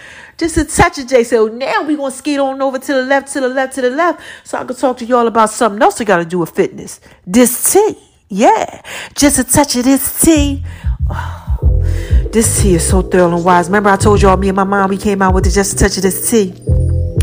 Just 0.41 0.58
a 0.58 0.65
touch 0.65 0.97
of 0.97 1.06
J. 1.06 1.23
So 1.23 1.45
now 1.49 1.84
we 1.84 1.95
gonna 1.95 2.10
skate 2.10 2.39
on 2.39 2.60
over 2.63 2.80
to 2.80 2.93
the 2.95 3.04
left, 3.04 3.32
to 3.34 3.41
the 3.41 3.47
left, 3.47 3.75
to 3.75 3.82
the 3.82 3.91
left, 3.91 4.23
so 4.43 4.58
I 4.58 4.63
can 4.63 4.75
talk 4.75 4.97
to 4.97 5.06
y'all 5.06 5.27
about 5.27 5.51
something 5.51 5.80
else 5.80 5.99
we 5.99 6.06
gotta 6.06 6.25
do 6.25 6.39
with 6.39 6.49
fitness. 6.49 6.99
This 7.27 7.71
tea, 7.71 7.95
yeah, 8.27 8.82
just 9.13 9.38
a 9.38 9.43
touch 9.43 9.75
of 9.75 9.84
this 9.84 10.19
tea. 10.19 10.63
Oh, 11.12 11.60
This 12.32 12.60
tea 12.60 12.73
is 12.73 12.89
so 12.89 13.04
thorough 13.04 13.36
and 13.36 13.45
wise. 13.45 13.67
Remember, 13.67 13.91
I 13.91 13.97
told 13.97 14.19
y'all, 14.19 14.36
me 14.36 14.49
and 14.49 14.56
my 14.56 14.63
mom, 14.63 14.89
we 14.89 14.97
came 14.97 15.21
out 15.21 15.36
with 15.36 15.43
the 15.43 15.51
just 15.51 15.73
a 15.73 15.75
touch 15.75 15.97
of 15.97 16.01
this 16.01 16.32
tea. 16.32 16.56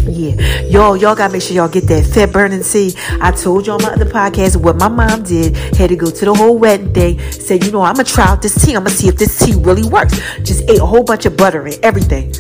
Yeah, 0.09 0.61
y'all, 0.61 0.96
y'all 0.96 1.16
gotta 1.16 1.33
make 1.33 1.42
sure 1.42 1.57
y'all 1.57 1.68
get 1.68 1.88
that 1.88 2.04
fat 2.07 2.33
burning 2.33 2.62
tea. 2.62 2.94
I 3.20 3.33
told 3.33 3.66
y'all 3.66 3.81
my 3.81 3.94
other 3.94 4.04
podcast 4.04 4.62
what 4.62 4.76
my 4.76 4.87
mom 4.87 5.24
did. 5.24 5.57
Had 5.76 5.88
to 5.88 5.96
go 5.96 6.09
to 6.09 6.24
the 6.24 6.35
whole 6.35 6.57
wedding 6.57 6.92
day. 6.92 7.18
Said, 7.33 7.64
you 7.64 7.72
know, 7.72 7.83
I'm 7.83 7.94
gonna 7.94 8.04
try 8.04 8.28
out 8.28 8.42
this 8.42 8.64
tea. 8.64 8.76
I'm 8.76 8.85
gonna 8.85 8.90
see 8.90 9.09
if 9.09 9.16
this 9.16 9.37
tea 9.40 9.57
really 9.57 9.88
works. 9.88 10.20
Just 10.44 10.70
ate 10.70 10.78
a 10.78 10.87
whole 10.87 11.02
bunch 11.02 11.26
of 11.26 11.37
butter 11.37 11.66
and 11.66 11.76
everything. 11.83 12.33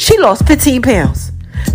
She 0.00 0.16
lost 0.18 0.46
15 0.46 0.80
pounds. 0.80 1.30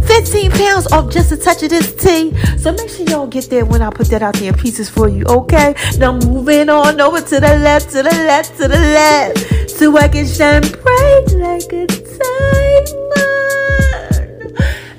15 0.07 0.49
pounds 0.49 0.91
off 0.91 1.13
just 1.13 1.31
a 1.31 1.37
touch 1.37 1.61
of 1.61 1.69
this 1.69 1.93
tea. 1.93 2.35
So 2.57 2.71
make 2.73 2.89
sure 2.89 3.07
y'all 3.07 3.27
get 3.27 3.51
there 3.51 3.65
when 3.65 3.83
I 3.83 3.91
put 3.91 4.07
that 4.07 4.23
out 4.23 4.33
there 4.33 4.51
in 4.51 4.57
pieces 4.57 4.89
for 4.89 5.07
you, 5.07 5.25
okay? 5.25 5.75
Now 5.99 6.13
moving 6.13 6.67
on 6.69 6.99
over 6.99 7.21
to 7.21 7.39
the 7.39 7.59
left, 7.59 7.91
to 7.91 8.01
the 8.01 8.09
left, 8.09 8.57
to 8.57 8.67
the 8.67 8.79
left. 8.79 9.69
So 9.69 9.95
I 9.95 10.07
can 10.07 10.25
shine 10.25 10.63
bright 10.63 11.25
like 11.33 11.71
a 11.71 11.85
diamond. 11.85 12.95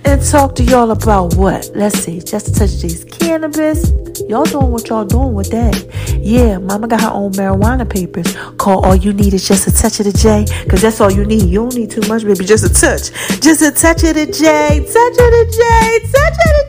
And 0.04 0.24
talk 0.24 0.54
to 0.54 0.62
y'all 0.62 0.92
about 0.92 1.34
what? 1.34 1.72
Let's 1.74 1.98
see, 1.98 2.20
just 2.20 2.54
touch 2.54 2.80
these 2.80 3.04
cannabis. 3.06 3.90
Y'all 4.28 4.44
doing 4.44 4.72
what 4.72 4.88
y'all 4.88 5.04
doing 5.04 5.34
with 5.34 5.50
that. 5.52 6.18
Yeah, 6.20 6.58
mama 6.58 6.88
got 6.88 7.00
her 7.00 7.10
own 7.10 7.30
marijuana 7.32 7.88
papers. 7.88 8.36
Call 8.56 8.84
all 8.84 8.96
you 8.96 9.12
need 9.12 9.32
is 9.32 9.46
just 9.46 9.68
a 9.68 9.72
touch 9.72 10.00
of 10.00 10.06
the 10.06 10.12
J. 10.12 10.44
Cause 10.68 10.82
that's 10.82 11.00
all 11.00 11.12
you 11.12 11.24
need. 11.24 11.42
You 11.42 11.60
don't 11.60 11.76
need 11.76 11.92
too 11.92 12.00
much, 12.08 12.24
baby. 12.24 12.44
Just 12.44 12.64
a 12.64 12.68
touch. 12.68 13.12
Just 13.40 13.62
a 13.62 13.70
touch 13.70 14.02
of 14.02 14.14
the 14.16 14.26
J. 14.26 14.80
Touch 14.80 15.12
of 15.12 15.30
the 15.30 15.46
J. 15.54 16.00
Touch 16.10 16.38
of 16.42 16.52
the 16.58 16.66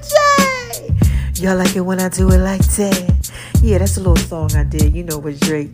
J. 1.33 1.43
Y'all 1.43 1.57
like 1.57 1.75
it 1.75 1.81
when 1.81 1.99
I 1.99 2.09
do 2.09 2.29
it 2.29 2.37
like 2.37 2.61
that. 2.61 3.31
Yeah, 3.63 3.79
that's 3.79 3.97
a 3.97 4.01
little 4.01 4.17
song 4.17 4.55
I 4.55 4.63
did, 4.63 4.95
you 4.95 5.03
know, 5.03 5.17
with 5.17 5.39
Drake 5.39 5.73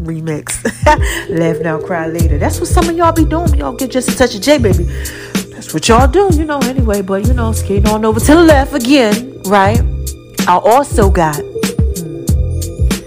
remix. 0.00 0.62
Laugh 1.36 1.60
now, 1.62 1.80
cry 1.80 2.06
later. 2.06 2.38
That's 2.38 2.60
what 2.60 2.68
some 2.68 2.88
of 2.88 2.96
y'all 2.96 3.12
be 3.12 3.24
doing. 3.24 3.54
Y'all 3.54 3.74
get 3.74 3.90
just 3.90 4.08
a 4.08 4.16
touch 4.16 4.36
of 4.36 4.40
J, 4.40 4.58
baby. 4.58 4.84
That's 5.50 5.74
what 5.74 5.88
y'all 5.88 6.06
do, 6.06 6.30
you 6.34 6.44
know, 6.44 6.60
anyway. 6.60 7.02
But, 7.02 7.26
you 7.26 7.34
know, 7.34 7.50
skating 7.50 7.88
on 7.88 8.04
over 8.04 8.20
to 8.20 8.34
the 8.36 8.42
left 8.42 8.72
again, 8.74 9.42
right? 9.46 9.97
I 10.48 10.56
also 10.56 11.10
got 11.10 11.36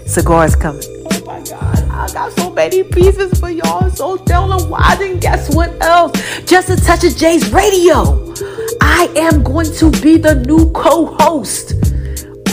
cigars 0.06 0.54
coming. 0.54 0.80
Oh 1.10 1.24
my 1.26 1.42
God, 1.42 1.76
I 1.90 2.08
got 2.12 2.30
so 2.34 2.50
many 2.50 2.84
pieces 2.84 3.36
for 3.40 3.50
y'all. 3.50 3.90
So 3.90 4.16
Stella 4.18 4.64
why 4.68 4.96
and 5.00 5.20
guess 5.20 5.52
what 5.52 5.70
else? 5.82 6.12
Just 6.44 6.70
a 6.70 6.76
touch 6.76 7.02
of 7.02 7.16
Jay's 7.16 7.52
radio. 7.52 8.32
I 8.80 9.12
am 9.16 9.42
going 9.42 9.72
to 9.72 9.90
be 9.90 10.18
the 10.18 10.36
new 10.46 10.70
co-host 10.70 11.74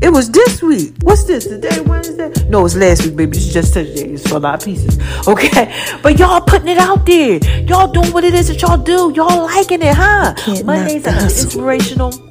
It 0.01 0.09
was 0.09 0.31
this 0.31 0.61
week. 0.61 0.93
What's 1.01 1.23
this? 1.25 1.47
Today, 1.47 1.79
Wednesday? 1.81 2.31
No, 2.47 2.65
it's 2.65 2.75
last 2.75 3.05
week, 3.05 3.15
baby. 3.15 3.37
It's 3.37 3.51
just 3.51 3.73
today. 3.73 4.11
It's 4.11 4.29
for 4.29 4.35
a 4.35 4.39
lot 4.39 4.59
of 4.59 4.65
pieces. 4.65 4.99
Okay? 5.27 5.73
But 6.01 6.17
y'all 6.17 6.39
putting 6.41 6.69
it 6.69 6.77
out 6.77 7.05
there. 7.05 7.39
Y'all 7.63 7.91
doing 7.91 8.13
what 8.13 8.23
it 8.23 8.33
is 8.33 8.47
that 8.47 8.61
y'all 8.61 8.77
do. 8.77 9.11
Y'all 9.15 9.43
liking 9.45 9.81
it, 9.81 9.93
huh? 9.93 10.33
Mondays 10.63 11.05
hustle. 11.05 11.43
inspirational 11.45 12.28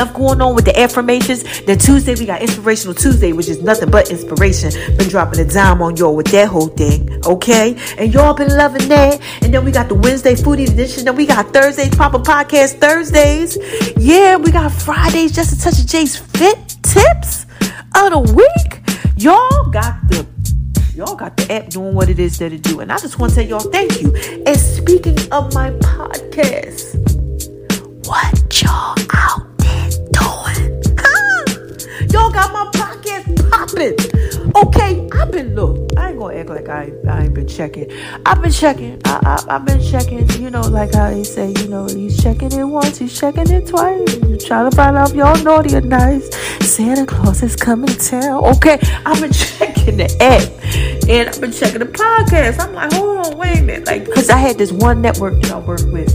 stuff 0.00 0.14
going 0.14 0.40
on 0.40 0.54
with 0.54 0.64
the 0.64 0.80
affirmations. 0.80 1.44
Then 1.62 1.76
Tuesday 1.76 2.14
we 2.14 2.24
got 2.24 2.40
Inspirational 2.40 2.94
Tuesday, 2.94 3.32
which 3.32 3.48
is 3.48 3.62
nothing 3.62 3.90
but 3.90 4.10
inspiration. 4.10 4.70
Been 4.96 5.08
dropping 5.08 5.40
a 5.40 5.44
dime 5.44 5.82
on 5.82 5.94
y'all 5.96 6.16
with 6.16 6.28
that 6.28 6.48
whole 6.48 6.68
thing, 6.68 7.20
okay? 7.26 7.76
And 7.98 8.12
y'all 8.12 8.32
been 8.32 8.56
loving 8.56 8.88
that. 8.88 9.20
And 9.42 9.52
then 9.52 9.62
we 9.62 9.70
got 9.70 9.88
the 9.88 9.94
Wednesday 9.94 10.34
foodie 10.34 10.70
edition. 10.70 11.04
Then 11.04 11.16
we 11.16 11.26
got 11.26 11.52
Thursdays 11.52 11.94
Papa 11.94 12.18
Podcast 12.20 12.80
Thursdays. 12.80 13.58
Yeah, 13.98 14.36
we 14.36 14.50
got 14.50 14.72
Fridays 14.72 15.32
just 15.32 15.52
a 15.52 15.60
touch 15.62 15.78
of 15.78 15.86
Jay's 15.86 16.16
fit 16.16 16.56
tips 16.82 17.44
of 17.94 18.10
the 18.12 18.32
week. 18.34 18.80
Y'all 19.16 19.68
got 19.70 20.00
the 20.08 20.26
Y'all 20.94 21.14
got 21.14 21.36
the 21.36 21.52
app 21.52 21.68
doing 21.68 21.94
what 21.94 22.10
it 22.10 22.18
is 22.18 22.38
that 22.38 22.52
it 22.52 22.62
do. 22.62 22.80
And 22.80 22.92
I 22.92 22.98
just 22.98 23.18
want 23.18 23.30
to 23.32 23.36
say 23.36 23.46
y'all 23.46 23.60
thank 23.60 24.02
you. 24.02 24.14
And 24.44 24.56
speaking 24.58 25.16
of 25.32 25.54
my 25.54 25.70
podcast, 25.70 26.96
what 28.06 28.62
y'all 28.62 28.96
out? 29.14 29.49
Y'all 32.12 32.28
got 32.30 32.52
my 32.52 32.66
podcast 32.72 33.49
popping. 33.60 33.96
Okay, 34.56 35.08
I've 35.12 35.30
been 35.30 35.54
look. 35.54 35.96
I 35.96 36.10
ain't 36.10 36.18
gonna 36.18 36.36
act 36.36 36.48
like 36.48 36.68
I, 36.68 36.92
I 37.08 37.24
ain't 37.24 37.34
been 37.34 37.46
checking. 37.46 37.90
I've 38.24 38.40
been 38.42 38.50
checking. 38.50 39.00
I, 39.04 39.20
I 39.22 39.56
I've 39.56 39.64
been 39.64 39.80
checking. 39.82 40.28
You 40.40 40.50
know, 40.50 40.62
like 40.62 40.94
how 40.94 41.10
they 41.10 41.24
say, 41.24 41.52
you 41.58 41.68
know, 41.68 41.86
he's 41.86 42.22
checking 42.22 42.52
it 42.52 42.64
once, 42.64 42.98
he's 42.98 43.18
checking 43.18 43.50
it 43.50 43.66
twice. 43.66 44.16
You 44.16 44.38
trying 44.38 44.70
to 44.70 44.76
find 44.76 44.96
out 44.96 45.10
if 45.10 45.16
y'all 45.16 45.42
naughty 45.42 45.76
or 45.76 45.80
nice. 45.80 46.34
Santa 46.66 47.04
Claus 47.04 47.42
is 47.42 47.56
coming 47.56 47.88
to 47.88 47.98
town. 47.98 48.44
Okay, 48.56 48.78
I've 49.04 49.20
been 49.20 49.32
checking 49.80 49.96
the 49.98 50.10
app 50.20 51.08
and 51.08 51.28
I've 51.28 51.40
been 51.40 51.52
checking 51.52 51.80
the 51.80 51.86
podcast. 51.86 52.60
I'm 52.60 52.72
like, 52.72 52.92
hold 52.92 53.26
on, 53.26 53.36
wait 53.38 53.58
a 53.58 53.62
minute, 53.62 53.86
like, 53.86 54.04
because 54.04 54.30
I 54.30 54.36
had 54.36 54.56
this 54.56 54.72
one 54.72 55.02
network 55.02 55.40
that 55.42 55.50
I 55.50 55.58
work 55.58 55.82
with. 55.86 56.08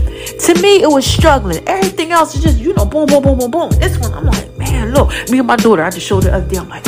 To 0.46 0.54
me, 0.62 0.82
it 0.82 0.88
was 0.88 1.06
struggling. 1.06 1.62
Everything 1.68 2.12
else 2.12 2.34
is 2.34 2.42
just, 2.42 2.58
you 2.58 2.72
know, 2.74 2.86
boom, 2.86 3.06
boom, 3.06 3.22
boom, 3.22 3.38
boom, 3.38 3.50
boom. 3.50 3.70
This 3.72 3.98
one, 3.98 4.12
I'm 4.14 4.24
like, 4.24 4.56
man, 4.56 4.92
look, 4.92 5.10
me 5.30 5.38
and 5.38 5.46
my 5.46 5.56
daughter, 5.56 5.82
I 5.82 5.90
just 5.90 6.06
showed 6.06 6.24
her 6.24 6.30
the 6.30 6.36
other 6.36 6.48
day. 6.48 6.56
I'm 6.56 6.68
like, 6.68 6.84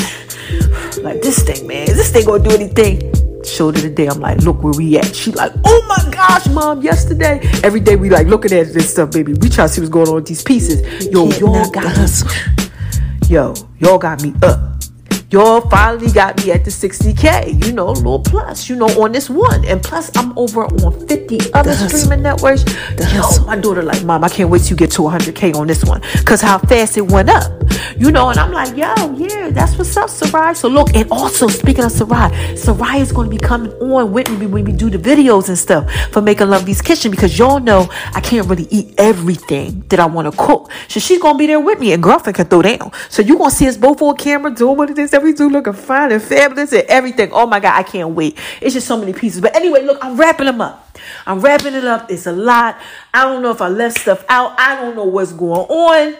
like 1.02 1.22
this 1.22 1.42
thing, 1.42 1.66
man, 1.66 1.88
is 1.88 1.96
this 1.96 2.12
thing 2.12 2.26
gonna 2.26 2.42
do 2.42 2.54
anything? 2.54 3.12
Showed 3.44 3.76
her 3.76 3.82
today. 3.82 4.08
I'm 4.08 4.20
like, 4.20 4.38
look 4.38 4.62
where 4.62 4.74
we 4.74 4.98
at. 4.98 5.14
She 5.14 5.32
like, 5.32 5.52
oh 5.64 5.84
my 5.88 6.12
gosh, 6.12 6.48
mom. 6.48 6.82
Yesterday, 6.82 7.40
every 7.62 7.80
day 7.80 7.96
we 7.96 8.10
like 8.10 8.26
looking 8.26 8.52
at 8.52 8.72
this 8.74 8.90
stuff, 8.90 9.12
baby. 9.12 9.32
We 9.34 9.48
try 9.48 9.66
to 9.66 9.68
see 9.72 9.80
what's 9.80 9.90
going 9.90 10.08
on 10.08 10.16
with 10.16 10.26
these 10.26 10.42
pieces. 10.42 11.06
Yo, 11.06 11.28
y'all 11.30 11.70
got 11.70 11.96
me 11.96 12.06
yo, 13.28 13.54
y'all 13.78 13.98
got 13.98 14.22
me 14.22 14.34
up. 14.42 14.77
Y'all 15.30 15.60
finally 15.68 16.10
got 16.10 16.42
me 16.42 16.52
at 16.52 16.64
the 16.64 16.70
60K, 16.70 17.62
you 17.66 17.72
know, 17.74 17.90
a 17.90 17.92
little 17.92 18.18
plus, 18.18 18.66
you 18.66 18.74
know, 18.74 18.86
on 18.98 19.12
this 19.12 19.28
one. 19.28 19.62
And 19.66 19.82
plus, 19.82 20.10
I'm 20.16 20.32
over 20.38 20.64
on 20.64 21.06
50 21.06 21.52
other 21.52 21.74
streaming 21.74 22.22
networks. 22.22 22.64
Yo, 23.12 23.44
my 23.44 23.56
daughter, 23.56 23.82
like, 23.82 24.02
mom, 24.04 24.24
I 24.24 24.30
can't 24.30 24.48
wait 24.48 24.62
till 24.62 24.70
you 24.70 24.76
get 24.76 24.90
to 24.92 25.02
100K 25.02 25.54
on 25.54 25.66
this 25.66 25.84
one. 25.84 26.00
Because 26.14 26.40
how 26.40 26.56
fast 26.56 26.96
it 26.96 27.02
went 27.02 27.28
up. 27.28 27.52
You 27.98 28.10
know, 28.10 28.30
and 28.30 28.38
I'm 28.38 28.52
like, 28.52 28.70
yo, 28.70 28.94
yeah, 29.16 29.50
that's 29.50 29.76
what's 29.76 29.94
up, 29.96 30.08
Sarai. 30.08 30.54
So 30.54 30.68
look, 30.68 30.94
and 30.94 31.10
also, 31.10 31.48
speaking 31.48 31.84
of 31.84 31.92
Sarai, 31.92 32.56
Sarai 32.56 33.00
is 33.00 33.12
going 33.12 33.28
to 33.28 33.36
be 33.36 33.42
coming 33.42 33.72
on 33.72 34.12
with 34.12 34.30
me 34.30 34.46
when 34.46 34.64
we 34.64 34.72
do 34.72 34.88
the 34.88 34.98
videos 34.98 35.48
and 35.48 35.58
stuff 35.58 35.92
for 36.10 36.22
Making 36.22 36.48
Lovely's 36.48 36.80
Kitchen 36.80 37.10
because 37.10 37.38
y'all 37.38 37.60
know 37.60 37.88
I 38.14 38.20
can't 38.20 38.46
really 38.48 38.68
eat 38.70 38.94
everything 38.96 39.84
that 39.88 40.00
I 40.00 40.06
want 40.06 40.32
to 40.32 40.38
cook. 40.38 40.70
So 40.88 41.00
she's 41.00 41.20
going 41.20 41.34
to 41.34 41.38
be 41.38 41.48
there 41.48 41.60
with 41.60 41.80
me 41.80 41.92
and 41.92 42.02
girlfriend 42.02 42.36
can 42.36 42.46
throw 42.46 42.62
down. 42.62 42.92
So 43.10 43.20
you're 43.20 43.36
going 43.36 43.50
to 43.50 43.56
see 43.56 43.68
us 43.68 43.76
both 43.76 44.00
on 44.00 44.16
camera 44.16 44.54
doing 44.54 44.76
what 44.76 44.90
it 44.90 44.98
is 44.98 45.12
that 45.18 45.24
we 45.24 45.32
do, 45.32 45.48
looking 45.48 45.72
fine 45.72 46.12
and 46.12 46.22
fabulous 46.22 46.72
and 46.72 46.84
everything. 46.88 47.30
Oh 47.32 47.46
my 47.46 47.58
God, 47.60 47.76
I 47.76 47.82
can't 47.82 48.10
wait. 48.10 48.38
It's 48.60 48.74
just 48.74 48.86
so 48.86 48.96
many 48.96 49.12
pieces. 49.12 49.40
But 49.40 49.54
anyway, 49.56 49.82
look, 49.82 49.98
I'm 50.02 50.16
wrapping 50.16 50.46
them 50.46 50.60
up. 50.60 50.96
I'm 51.26 51.40
wrapping 51.40 51.74
it 51.74 51.84
up. 51.84 52.10
It's 52.10 52.26
a 52.26 52.32
lot. 52.32 52.78
I 53.12 53.24
don't 53.24 53.42
know 53.42 53.50
if 53.50 53.60
I 53.60 53.68
left 53.68 53.98
stuff 53.98 54.24
out. 54.28 54.58
I 54.58 54.76
don't 54.76 54.94
know 54.94 55.04
what's 55.04 55.32
going 55.32 55.66
on. 55.68 56.16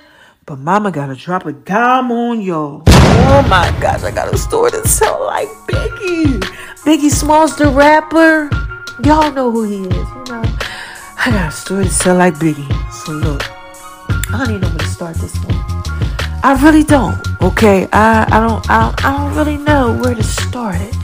But 0.46 0.58
mama 0.58 0.90
gotta 0.90 1.14
drop 1.14 1.46
a 1.46 1.52
dime 1.52 2.11
on 2.11 2.40
y'all. 2.40 2.82
Oh 2.87 3.46
my 3.48 3.76
gosh, 3.80 4.02
I 4.02 4.11
got 4.11 4.32
a 4.32 4.38
story 4.38 4.70
to 4.72 4.82
tell 4.82 5.24
like 5.26 5.48
Biggie. 5.68 6.40
Biggie 6.84 7.11
Smalls 7.11 7.56
the 7.56 7.68
rapper. 7.68 8.50
Y'all 9.04 9.30
know 9.32 9.50
who 9.52 9.64
he 9.64 9.76
is, 9.76 9.94
you 9.94 10.24
know. 10.28 10.42
I 11.18 11.30
got 11.30 11.48
a 11.48 11.52
story 11.52 11.84
to 11.84 11.98
tell 11.98 12.16
like 12.16 12.34
Biggie. 12.34 12.92
So 12.92 13.12
look, 13.12 13.42
I 14.32 14.38
don't 14.38 14.56
even 14.56 14.61
know 14.62 14.68
where 14.68 14.78
to 14.78 14.87
start 14.87 15.16
this 15.16 15.37
one. 15.44 15.78
I 16.42 16.59
really 16.62 16.85
don't. 16.85 17.18
Okay, 17.42 17.88
I 17.92 18.27
I 18.31 18.40
don't 18.40 18.70
I, 18.70 18.94
I 18.98 19.18
don't 19.18 19.37
really 19.37 19.57
know 19.57 19.98
where 20.03 20.14
to 20.14 20.22
start 20.22 20.77
it. 20.81 20.94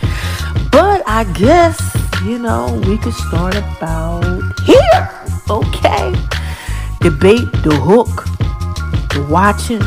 But 0.71 1.03
I 1.07 1.25
guess 1.35 1.79
you 2.25 2.39
know, 2.39 2.81
we 2.87 2.97
could 2.97 3.13
start 3.13 3.55
about 3.55 4.59
here. 4.61 5.11
Okay. 5.51 6.15
Debate, 7.01 7.53
the 7.63 7.75
hook, 7.75 8.25
the 9.13 9.27
watching. 9.29 9.83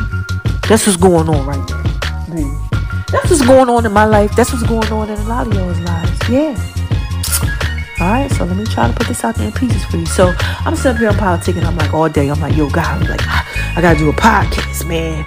That's 0.69 0.86
what's 0.86 0.97
going 0.97 1.27
on 1.29 1.47
right 1.47 1.67
there. 1.67 1.83
Mm. 2.29 3.07
That's 3.12 3.31
what's 3.31 3.41
going 3.41 3.69
on 3.69 3.88
in 3.88 3.91
my 3.91 4.05
life. 4.05 4.36
That's 4.36 4.53
what's 4.53 4.67
going 4.67 4.91
on 4.91 5.10
in 5.10 5.17
a 5.17 5.23
lot 5.23 5.47
of 5.47 5.53
y'all's 5.53 5.79
lives. 5.79 6.29
Yeah. 6.29 6.73
All 7.99 8.12
right, 8.12 8.29
so 8.29 8.45
let 8.45 8.55
me 8.55 8.65
try 8.65 8.88
to 8.88 8.93
put 8.93 9.07
this 9.07 9.23
out 9.23 9.33
there 9.36 9.47
in 9.47 9.53
pieces 9.53 9.83
for 9.86 9.97
you. 9.97 10.05
So 10.05 10.31
I'm 10.38 10.75
sitting 10.75 10.99
here 10.99 11.10
on 11.10 11.17
politic 11.17 11.55
and 11.55 11.65
I'm 11.65 11.75
like 11.75 11.91
all 11.95 12.07
day. 12.07 12.29
I'm 12.29 12.39
like, 12.39 12.55
yo, 12.55 12.69
God, 12.69 13.01
I'm 13.01 13.10
like, 13.10 13.21
I 13.25 13.79
gotta 13.81 13.97
do 13.97 14.10
a 14.10 14.13
podcast, 14.13 14.88
man. 14.88 15.25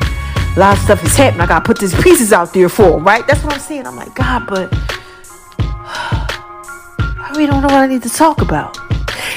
A 0.56 0.58
lot 0.58 0.76
of 0.76 0.82
stuff 0.82 1.04
is 1.04 1.16
happening. 1.16 1.42
I 1.42 1.46
gotta 1.46 1.64
put 1.64 1.78
these 1.78 1.94
pieces 2.02 2.32
out 2.32 2.52
there 2.52 2.68
for, 2.68 3.00
right? 3.00 3.24
That's 3.26 3.42
what 3.44 3.54
I'm 3.54 3.60
saying. 3.60 3.86
I'm 3.86 3.96
like, 3.96 4.14
God, 4.14 4.46
but 4.48 4.68
I 5.60 7.32
really 7.32 7.46
don't 7.46 7.62
know 7.62 7.68
what 7.68 7.84
I 7.84 7.86
need 7.86 8.02
to 8.02 8.08
talk 8.08 8.42
about. 8.42 8.76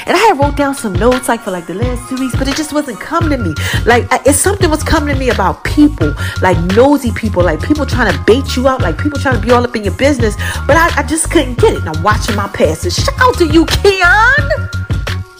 And 0.06 0.16
I 0.16 0.20
had 0.20 0.38
wrote 0.38 0.56
down 0.56 0.74
some 0.74 0.92
notes 0.92 1.28
like 1.28 1.40
for 1.40 1.50
like 1.50 1.66
the 1.66 1.74
last 1.74 2.08
two 2.08 2.16
weeks, 2.16 2.36
but 2.36 2.48
it 2.48 2.56
just 2.56 2.72
wasn't 2.72 3.00
coming 3.00 3.30
to 3.30 3.38
me. 3.38 3.54
Like 3.86 4.06
if 4.26 4.34
something 4.34 4.68
was 4.68 4.82
coming 4.82 5.14
to 5.14 5.18
me 5.18 5.30
about 5.30 5.62
people, 5.64 6.14
like 6.42 6.58
nosy 6.74 7.12
people, 7.12 7.42
like 7.42 7.62
people 7.62 7.86
trying 7.86 8.12
to 8.12 8.24
bait 8.24 8.56
you 8.56 8.68
out, 8.68 8.82
like 8.82 8.98
people 8.98 9.18
trying 9.18 9.40
to 9.40 9.46
be 9.46 9.52
all 9.52 9.64
up 9.64 9.74
in 9.76 9.84
your 9.84 9.94
business. 9.94 10.34
But 10.66 10.76
I, 10.76 10.90
I 10.96 11.02
just 11.04 11.30
couldn't 11.30 11.58
get 11.58 11.74
it. 11.74 11.80
And 11.80 11.88
I'm 11.96 12.02
watching 12.02 12.36
my 12.36 12.48
passes. 12.48 12.96
Shout 12.96 13.14
out 13.20 13.38
to 13.38 13.46
you, 13.46 13.64
Keon. 13.66 14.68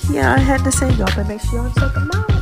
Yeah, 0.09 0.35
I 0.35 0.39
had 0.39 0.63
to 0.65 0.73
say 0.73 0.91
y'all, 0.93 1.09
but 1.17 1.27
make 1.27 1.41
sure 1.41 1.59
y'all 1.59 1.73
check 1.73 1.95
him 1.95 2.11
out. 2.15 2.34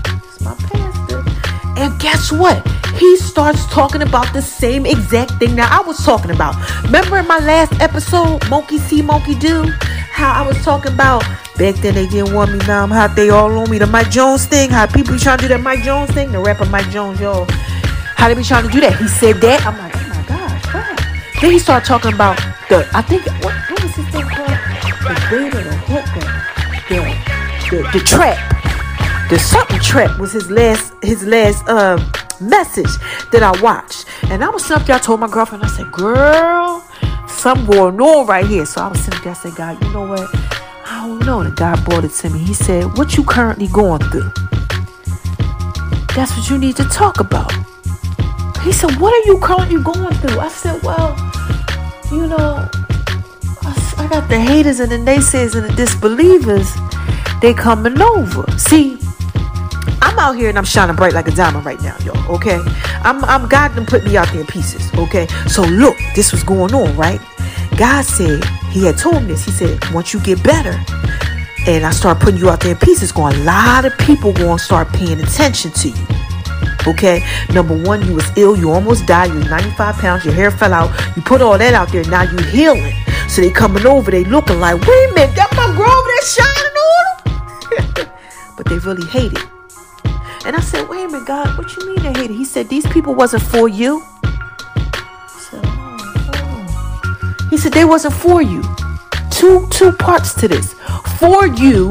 And 1.82 1.98
guess 1.98 2.30
what? 2.30 2.64
He 2.94 3.16
starts 3.16 3.66
talking 3.66 4.02
about 4.02 4.32
the 4.32 4.40
same 4.40 4.86
exact 4.86 5.32
thing 5.40 5.56
that 5.56 5.72
I 5.72 5.84
was 5.84 5.98
talking 6.04 6.30
about. 6.30 6.54
Remember 6.84 7.18
in 7.18 7.26
my 7.26 7.40
last 7.40 7.72
episode, 7.80 8.48
Monkey 8.48 8.78
See, 8.78 9.02
Monkey 9.02 9.34
Do? 9.34 9.64
How 10.12 10.44
I 10.44 10.46
was 10.46 10.62
talking 10.62 10.92
about 10.92 11.24
Back 11.58 11.74
then 11.76 11.94
they 11.94 12.06
didn't 12.06 12.34
want 12.34 12.52
me. 12.52 12.58
Now 12.66 12.84
I'm 12.84 12.90
hot. 12.90 13.14
They 13.14 13.30
all 13.30 13.58
on 13.58 13.68
me. 13.68 13.78
The 13.78 13.86
Mike 13.86 14.10
Jones 14.10 14.46
thing. 14.46 14.70
How 14.70 14.86
people 14.86 15.14
be 15.14 15.18
trying 15.18 15.38
to 15.38 15.42
do 15.42 15.48
that 15.48 15.60
Mike 15.60 15.82
Jones 15.82 16.10
thing. 16.12 16.32
The 16.32 16.38
rapper 16.38 16.64
Mike 16.66 16.88
Jones, 16.90 17.20
yo. 17.20 17.46
How 18.16 18.28
they 18.28 18.34
be 18.34 18.44
trying 18.44 18.64
to 18.64 18.70
do 18.70 18.80
that? 18.80 18.96
He 18.96 19.08
said 19.08 19.36
that. 19.42 19.66
I'm 19.66 19.76
like, 19.76 19.92
oh 19.94 20.08
my 20.08 20.22
gosh, 20.26 20.74
wow. 20.74 21.40
Then 21.40 21.50
he 21.50 21.58
started 21.58 21.84
talking 21.84 22.14
about 22.14 22.36
the. 22.68 22.88
I 22.94 23.02
think 23.02 23.26
what, 23.44 23.54
what 23.70 23.82
was 23.82 23.94
his 23.94 24.06
thing 24.08 24.22
called? 24.22 24.48
The 25.02 25.14
beta, 25.28 25.58
the 25.90 26.02
the, 26.88 27.82
the, 27.82 27.98
the 27.98 28.04
trap. 28.04 28.61
The 29.32 29.38
something 29.38 29.80
trap 29.80 30.18
was 30.18 30.30
his 30.32 30.50
last 30.50 30.92
his 31.02 31.24
last 31.24 31.66
um 31.66 31.96
message 32.38 32.98
that 33.30 33.42
I 33.42 33.58
watched. 33.62 34.04
And 34.24 34.44
I 34.44 34.50
was 34.50 34.62
sitting 34.62 34.82
up 34.82 34.86
there, 34.86 34.96
I 34.96 34.98
told 34.98 35.20
my 35.20 35.26
girlfriend, 35.26 35.64
I 35.64 35.68
said, 35.68 35.90
girl, 35.90 36.86
something 37.28 37.64
going 37.64 37.98
on 37.98 38.26
right 38.26 38.44
here. 38.44 38.66
So 38.66 38.82
I 38.82 38.88
was 38.88 39.02
sitting 39.02 39.22
there, 39.22 39.30
I 39.30 39.34
said, 39.34 39.54
God, 39.54 39.82
you 39.82 39.90
know 39.90 40.06
what? 40.06 40.28
I 40.84 41.06
don't 41.06 41.24
know. 41.24 41.40
And 41.40 41.56
God 41.56 41.82
brought 41.86 42.04
it 42.04 42.10
to 42.10 42.28
me. 42.28 42.40
He 42.40 42.52
said, 42.52 42.98
What 42.98 43.16
you 43.16 43.24
currently 43.24 43.68
going 43.68 44.02
through? 44.10 44.30
That's 46.14 46.36
what 46.36 46.50
you 46.50 46.58
need 46.58 46.76
to 46.76 46.84
talk 46.84 47.18
about. 47.18 47.54
He 48.60 48.70
said, 48.70 49.00
What 49.00 49.14
are 49.14 49.26
you 49.26 49.38
currently 49.38 49.82
going 49.82 50.14
through? 50.16 50.40
I 50.40 50.48
said, 50.48 50.82
Well, 50.82 51.16
you 52.12 52.26
know, 52.26 52.68
I 53.96 54.06
got 54.10 54.28
the 54.28 54.38
haters 54.38 54.78
and 54.80 54.92
the 54.92 54.98
naysayers 54.98 55.54
and 55.54 55.70
the 55.70 55.74
disbelievers. 55.74 56.70
They 57.40 57.54
coming 57.54 57.98
over. 57.98 58.44
See, 58.58 58.98
I'm 60.02 60.18
out 60.18 60.36
here 60.36 60.48
and 60.48 60.58
I'm 60.58 60.64
shining 60.64 60.96
bright 60.96 61.12
like 61.12 61.28
a 61.28 61.30
diamond 61.30 61.64
right 61.64 61.80
now, 61.80 61.96
y'all. 62.04 62.34
Okay, 62.34 62.60
I'm 63.02 63.24
I'm 63.24 63.48
God 63.48 63.74
done 63.74 63.86
put 63.86 64.04
me 64.04 64.16
out 64.16 64.28
there 64.28 64.40
in 64.40 64.46
pieces. 64.46 64.92
Okay, 64.94 65.26
so 65.46 65.62
look, 65.62 65.96
this 66.14 66.32
was 66.32 66.42
going 66.42 66.74
on, 66.74 66.94
right? 66.96 67.20
God 67.76 68.04
said, 68.04 68.44
He 68.70 68.84
had 68.84 68.98
told 68.98 69.22
me 69.22 69.28
this. 69.28 69.44
He 69.44 69.50
said, 69.52 69.78
once 69.90 70.12
you 70.12 70.20
get 70.20 70.42
better 70.42 70.78
and 71.66 71.84
I 71.84 71.90
start 71.90 72.20
putting 72.20 72.38
you 72.38 72.50
out 72.50 72.60
there 72.60 72.72
in 72.72 72.78
pieces, 72.78 73.12
going 73.12 73.34
a 73.36 73.44
lot 73.44 73.84
of 73.84 73.96
people 73.98 74.32
going 74.32 74.58
to 74.58 74.62
start 74.62 74.88
paying 74.92 75.20
attention 75.20 75.70
to 75.72 75.88
you. 75.88 76.06
Okay, 76.86 77.24
number 77.54 77.80
one, 77.80 78.04
you 78.06 78.14
was 78.14 78.28
ill, 78.36 78.56
you 78.56 78.72
almost 78.72 79.06
died, 79.06 79.30
you 79.30 79.36
was 79.38 79.48
95 79.48 79.94
pounds, 79.96 80.24
your 80.24 80.34
hair 80.34 80.50
fell 80.50 80.72
out, 80.72 80.90
you 81.16 81.22
put 81.22 81.40
all 81.40 81.56
that 81.56 81.74
out 81.74 81.92
there, 81.92 82.04
now 82.04 82.22
you 82.22 82.36
healing. 82.38 82.92
So 83.28 83.40
they 83.40 83.50
coming 83.50 83.86
over, 83.86 84.10
they 84.10 84.24
looking 84.24 84.58
like, 84.58 84.80
wait 84.80 85.10
a 85.10 85.14
minute, 85.14 85.36
that 85.36 85.48
my 85.56 85.66
girl 85.76 86.02
that's 86.10 86.34
shining 86.34 86.76
on 86.76 88.04
them. 88.04 88.12
but 88.56 88.66
they 88.66 88.78
really 88.78 89.06
hate 89.06 89.32
it. 89.32 89.61
And 90.44 90.56
I 90.56 90.60
said, 90.60 90.88
wait 90.88 91.04
a 91.04 91.08
minute, 91.08 91.26
God, 91.26 91.56
what 91.56 91.76
you 91.76 91.86
mean 91.86 92.12
they 92.12 92.24
it? 92.24 92.30
He 92.30 92.44
said, 92.44 92.68
these 92.68 92.86
people 92.88 93.14
wasn't 93.14 93.42
for 93.44 93.68
you. 93.68 94.04
He 97.52 97.58
said 97.58 97.72
they 97.74 97.84
wasn't 97.84 98.14
for 98.14 98.40
you. 98.40 98.62
Two 99.30 99.68
two 99.70 99.92
parts 99.92 100.32
to 100.34 100.48
this. 100.48 100.72
For 101.18 101.46
you, 101.46 101.90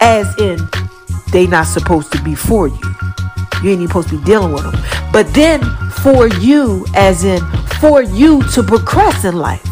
as 0.00 0.32
in 0.38 0.58
they 1.32 1.48
not 1.48 1.66
supposed 1.66 2.12
to 2.12 2.22
be 2.22 2.36
for 2.36 2.68
you. 2.68 2.78
You 3.60 3.70
ain't 3.70 3.80
even 3.80 3.88
supposed 3.88 4.10
to 4.10 4.18
be 4.18 4.24
dealing 4.24 4.52
with 4.52 4.62
them. 4.62 4.80
But 5.12 5.34
then 5.34 5.60
for 6.02 6.28
you, 6.28 6.86
as 6.94 7.24
in 7.24 7.44
for 7.80 8.02
you 8.02 8.42
to 8.52 8.62
progress 8.62 9.24
in 9.24 9.34
life. 9.36 9.64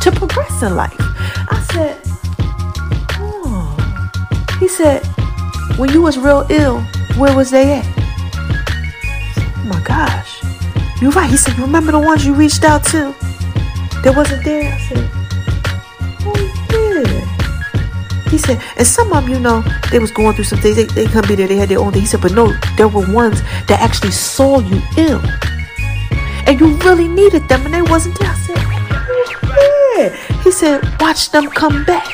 To 0.00 0.10
progress 0.10 0.60
in 0.60 0.74
life. 0.74 0.96
I 0.98 1.64
said, 1.72 2.00
oh. 3.20 4.56
He 4.58 4.66
said, 4.66 5.06
when 5.78 5.92
you 5.92 6.02
was 6.02 6.18
real 6.18 6.44
ill, 6.50 6.84
where 7.16 7.36
was 7.36 7.50
they 7.50 7.74
at? 7.74 7.84
Oh 9.56 9.64
my 9.66 9.80
gosh. 9.80 10.42
You're 11.00 11.12
right. 11.12 11.30
He 11.30 11.36
said, 11.36 11.58
remember 11.58 11.92
the 11.92 11.98
ones 11.98 12.24
you 12.24 12.34
reached 12.34 12.64
out 12.64 12.84
to? 12.86 13.14
that 14.04 14.14
wasn't 14.14 14.44
there. 14.44 14.70
I 14.70 14.78
said, 14.78 15.10
oh 16.28 16.36
yeah. 16.70 18.30
He 18.30 18.36
said, 18.36 18.60
and 18.76 18.86
some 18.86 19.12
of 19.12 19.24
them, 19.24 19.32
you 19.32 19.40
know, 19.40 19.64
they 19.90 19.98
was 19.98 20.10
going 20.10 20.34
through 20.34 20.44
some 20.44 20.58
things. 20.58 20.76
They, 20.76 20.84
they 20.84 21.06
couldn't 21.06 21.28
be 21.28 21.34
there. 21.34 21.48
They 21.48 21.56
had 21.56 21.70
their 21.70 21.78
own 21.78 21.92
thing. 21.92 22.02
He 22.02 22.06
said, 22.06 22.20
but 22.20 22.32
no, 22.32 22.52
there 22.76 22.88
were 22.88 23.10
ones 23.12 23.40
that 23.66 23.80
actually 23.80 24.10
saw 24.10 24.60
you 24.60 24.82
ill. 24.98 25.22
And 26.46 26.60
you 26.60 26.76
really 26.78 27.08
needed 27.08 27.48
them 27.48 27.64
and 27.64 27.72
they 27.72 27.82
wasn't 27.82 28.18
there. 28.18 28.30
I 28.30 28.34
said, 28.34 28.58
oh, 28.60 29.96
yeah. 29.96 30.33
He 30.44 30.50
said, 30.50 30.84
watch 31.00 31.30
them 31.30 31.48
come 31.48 31.84
back. 31.86 32.06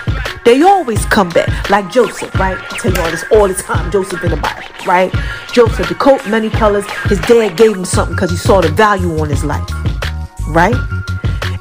They 0.44 0.62
always 0.62 1.04
come 1.06 1.28
back. 1.30 1.68
Like 1.68 1.90
Joseph, 1.90 2.32
right? 2.36 2.56
I 2.56 2.78
tell 2.78 2.92
you 2.92 3.00
all 3.02 3.10
this 3.10 3.24
all 3.32 3.48
the 3.48 3.54
time. 3.54 3.90
Joseph 3.90 4.22
in 4.22 4.30
the 4.30 4.36
Bible, 4.36 4.62
right? 4.86 5.12
Joseph, 5.52 5.88
the 5.88 5.96
coat, 5.96 6.24
many 6.28 6.48
colors. 6.48 6.88
His 7.08 7.18
dad 7.22 7.56
gave 7.56 7.76
him 7.76 7.84
something 7.84 8.14
because 8.14 8.30
he 8.30 8.36
saw 8.36 8.60
the 8.60 8.68
value 8.68 9.18
on 9.18 9.28
his 9.28 9.42
life, 9.44 9.68
right? 10.46 10.76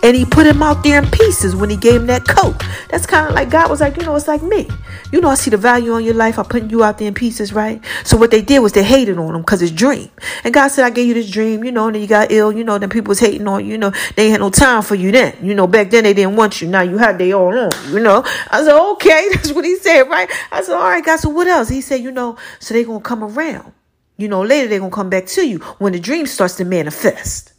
And 0.04 0.16
he 0.16 0.26
put 0.26 0.46
him 0.46 0.64
out 0.64 0.84
there 0.84 1.02
in 1.02 1.10
pieces 1.10 1.56
when 1.56 1.70
he 1.70 1.76
gave 1.76 2.02
him 2.02 2.08
that 2.08 2.28
coat. 2.28 2.56
That's 2.90 3.06
kind 3.06 3.28
of 3.28 3.34
like 3.34 3.50
God 3.50 3.70
was 3.70 3.82
like, 3.82 3.98
you 3.98 4.04
know, 4.04 4.16
it's 4.16 4.28
like 4.28 4.42
me. 4.42 4.68
You 5.12 5.22
know, 5.22 5.30
I 5.30 5.36
see 5.36 5.50
the 5.50 5.58
value 5.58 5.92
on 5.94 6.04
your 6.04 6.14
life. 6.14 6.40
I'm 6.40 6.46
putting 6.46 6.70
you 6.70 6.84
out 6.84 6.98
there 6.98 7.08
in 7.08 7.14
pieces, 7.14 7.52
right? 7.54 7.84
So 8.04 8.16
what 8.16 8.32
they 8.32 8.42
did 8.42 8.60
was 8.60 8.74
they 8.74 8.84
hated 8.84 9.18
on 9.18 9.36
him 9.36 9.42
because 9.42 9.60
his 9.60 9.72
dream. 9.72 10.10
And 10.44 10.54
God 10.54 10.70
said, 10.70 10.86
I 10.86 10.90
gave 10.90 11.08
you 11.08 11.14
this 11.14 11.30
dream, 11.30 11.64
you 11.64 11.72
know, 11.72 11.88
and 11.88 11.96
then 11.96 12.02
you 12.02 12.08
got 12.08 12.32
ill, 12.32 12.52
you 12.52 12.64
know, 12.64 12.78
then 12.78 12.90
people 12.90 13.10
was 13.10 13.20
hating 13.20 13.48
on 13.48 13.66
you, 13.66 13.72
you 13.72 13.78
know, 13.78 13.92
they 14.16 14.30
had 14.30 14.40
no 14.40 14.50
time 14.50 14.84
for 14.84 14.96
you 14.96 15.12
then. 15.12 15.36
You 15.42 15.54
know, 15.54 15.68
back 15.68 15.90
then 15.90 16.04
they 16.04 16.14
didn't 16.14 16.36
want 16.36 16.62
you. 16.62 16.68
Now 16.68 16.82
you 16.82 16.98
had 16.98 17.18
they 17.18 17.34
all 17.34 17.58
on, 17.58 17.72
you 17.90 18.00
know. 18.00 18.24
I 18.50 18.64
said, 18.64 18.80
okay, 18.92 19.30
that's 19.34 19.52
what 19.52 19.66
he 19.66 19.76
said, 19.78 20.04
right? 20.04 20.30
I 20.52 20.64
said, 20.64 20.76
all 20.76 20.84
right, 20.90 21.04
God, 21.04 21.18
so 21.18 21.30
what 21.30 21.48
else? 21.48 21.70
He 21.70 21.82
said, 21.82 22.02
you 22.02 22.12
know, 22.12 22.38
so 22.60 22.74
they 22.74 22.84
gonna 22.84 23.02
come 23.02 23.24
around. 23.24 23.74
You 24.18 24.28
know, 24.28 24.42
later 24.44 24.68
they're 24.68 24.80
gonna 24.80 24.92
come 24.92 25.10
back 25.10 25.28
to 25.28 25.48
you 25.48 25.60
when 25.80 25.94
the 25.94 26.00
dream 26.00 26.26
starts 26.26 26.56
to 26.56 26.66
manifest 26.66 27.54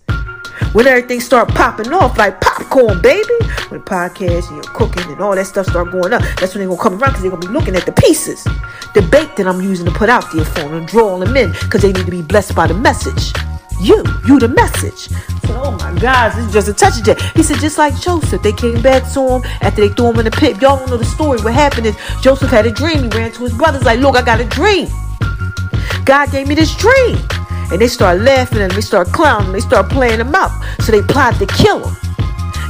when 0.73 0.87
everything 0.87 1.21
start 1.21 1.49
popping 1.49 1.93
off 1.93 2.17
like 2.19 2.41
popcorn, 2.41 3.01
baby. 3.01 3.23
When 3.69 3.81
the 3.81 3.87
podcast 3.87 4.49
and 4.49 4.57
you're 4.57 4.75
cooking 4.75 5.11
and 5.11 5.21
all 5.21 5.35
that 5.35 5.47
stuff 5.47 5.67
start 5.67 5.91
going 5.93 6.13
up, 6.13 6.23
that's 6.39 6.55
when 6.55 6.61
they're 6.61 6.69
gonna 6.69 6.83
come 6.83 6.95
around 6.95 7.11
because 7.11 7.23
they're 7.23 7.31
gonna 7.31 7.47
be 7.47 7.53
looking 7.53 7.77
at 7.77 7.87
the 7.87 7.93
pieces, 7.93 8.45
the 8.95 9.03
bait 9.11 9.37
that 9.37 9.47
I'm 9.47 9.61
using 9.61 9.87
to 9.87 9.93
put 9.93 10.09
out 10.09 10.25
for 10.25 10.37
them 10.43 10.75
and 10.75 10.87
draw 10.87 11.19
them 11.19 11.37
in 11.37 11.53
because 11.53 11.83
they 11.83 11.93
need 11.93 12.05
to 12.05 12.11
be 12.11 12.23
blessed 12.23 12.55
by 12.55 12.67
the 12.67 12.75
message. 12.75 13.33
You, 13.81 14.05
you 14.27 14.39
the 14.39 14.49
message. 14.49 15.09
Oh 15.49 15.71
my 15.73 15.99
God, 15.99 16.31
this 16.31 16.47
is 16.47 16.53
just 16.53 16.69
a 16.69 16.75
touch 16.75 16.99
of 16.99 17.05
that. 17.07 17.21
He 17.35 17.43
said, 17.43 17.59
just 17.59 17.79
like 17.79 17.99
Joseph, 17.99 18.43
they 18.43 18.53
came 18.53 18.83
back 18.83 19.11
to 19.15 19.21
him 19.21 19.43
after 19.63 19.81
they 19.81 19.89
threw 19.95 20.11
him 20.11 20.19
in 20.19 20.27
the 20.27 20.31
pit. 20.31 20.61
Y'all 20.61 20.77
don't 20.77 20.91
know 20.91 20.99
the 20.99 21.05
story. 21.05 21.41
What 21.41 21.55
happened 21.55 21.87
is 21.87 21.97
Joseph 22.21 22.51
had 22.51 22.67
a 22.67 22.71
dream. 22.71 23.05
He 23.05 23.09
ran 23.09 23.33
to 23.33 23.43
his 23.45 23.55
brothers 23.55 23.85
like, 23.85 24.01
look, 24.01 24.17
I 24.17 24.23
got 24.23 24.41
a 24.41 24.45
dream. 24.45 24.89
God 26.05 26.31
gave 26.31 26.47
me 26.47 26.55
this 26.55 26.77
dream. 26.77 27.17
And 27.73 27.81
they 27.81 27.89
start 27.89 28.21
laughing 28.21 28.63
and 28.63 28.73
they 28.73 28.81
start 28.81 29.09
clowning. 29.09 29.53
They 29.53 29.61
start 29.61 29.89
playing 29.91 30.21
him 30.21 30.35
out. 30.35 30.51
So 30.81 30.93
they 30.93 31.03
plot 31.03 31.35
to 31.37 31.47
kill 31.47 31.89
him. 31.89 31.97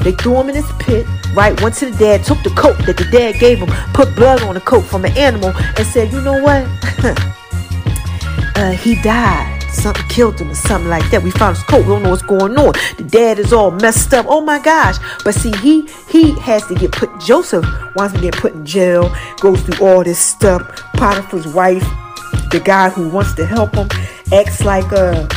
They 0.02 0.12
threw 0.12 0.36
him 0.36 0.48
in 0.48 0.54
his 0.54 0.70
pit, 0.78 1.06
right? 1.34 1.58
Went 1.60 1.74
to 1.76 1.90
the 1.90 1.96
dad, 1.98 2.24
took 2.24 2.42
the 2.42 2.50
coat 2.50 2.78
that 2.86 2.96
the 2.96 3.04
dad 3.04 3.38
gave 3.38 3.58
him, 3.58 3.68
put 3.92 4.14
blood 4.14 4.42
on 4.42 4.54
the 4.54 4.60
coat 4.60 4.82
from 4.82 5.04
an 5.04 5.16
animal, 5.16 5.52
and 5.54 5.86
said, 5.86 6.10
You 6.12 6.22
know 6.22 6.42
what? 6.42 6.66
uh, 8.56 8.70
he 8.72 9.00
died. 9.02 9.58
Something 9.72 10.08
killed 10.08 10.40
him 10.40 10.50
or 10.50 10.54
something 10.54 10.88
like 10.88 11.08
that. 11.10 11.22
We 11.22 11.30
found 11.30 11.56
his 11.56 11.64
coat. 11.64 11.82
We 11.82 11.88
don't 11.88 12.02
know 12.02 12.10
what's 12.10 12.22
going 12.22 12.58
on. 12.58 12.72
The 12.96 13.04
dad 13.04 13.38
is 13.38 13.52
all 13.52 13.70
messed 13.70 14.12
up. 14.12 14.26
Oh 14.28 14.40
my 14.40 14.58
gosh. 14.58 14.96
But 15.24 15.34
see, 15.34 15.52
he 15.58 15.86
he 16.08 16.38
has 16.40 16.66
to 16.66 16.74
get 16.74 16.92
put 16.92 17.10
Joseph 17.20 17.64
wants 17.94 18.14
to 18.14 18.20
get 18.20 18.34
put 18.34 18.54
in 18.54 18.66
jail, 18.66 19.14
goes 19.40 19.62
through 19.62 19.86
all 19.86 20.02
this 20.02 20.18
stuff. 20.18 20.62
Potiphar's 20.94 21.46
wife, 21.46 21.84
the 22.50 22.60
guy 22.60 22.90
who 22.90 23.08
wants 23.08 23.34
to 23.34 23.46
help 23.46 23.74
him, 23.74 23.88
acts 24.32 24.64
like 24.64 24.92
uh 24.92 25.28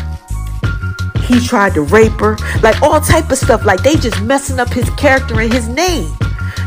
he 1.24 1.40
tried 1.40 1.74
to 1.74 1.82
rape 1.84 2.20
her 2.20 2.36
like 2.62 2.82
all 2.82 3.00
type 3.00 3.32
of 3.32 3.38
stuff 3.38 3.64
like 3.66 3.82
they 3.82 3.96
just 3.96 4.22
messing 4.22 4.60
up 4.60 4.70
his 4.70 4.90
character 4.92 5.40
and 5.40 5.54
his 5.54 5.70
name 5.70 6.12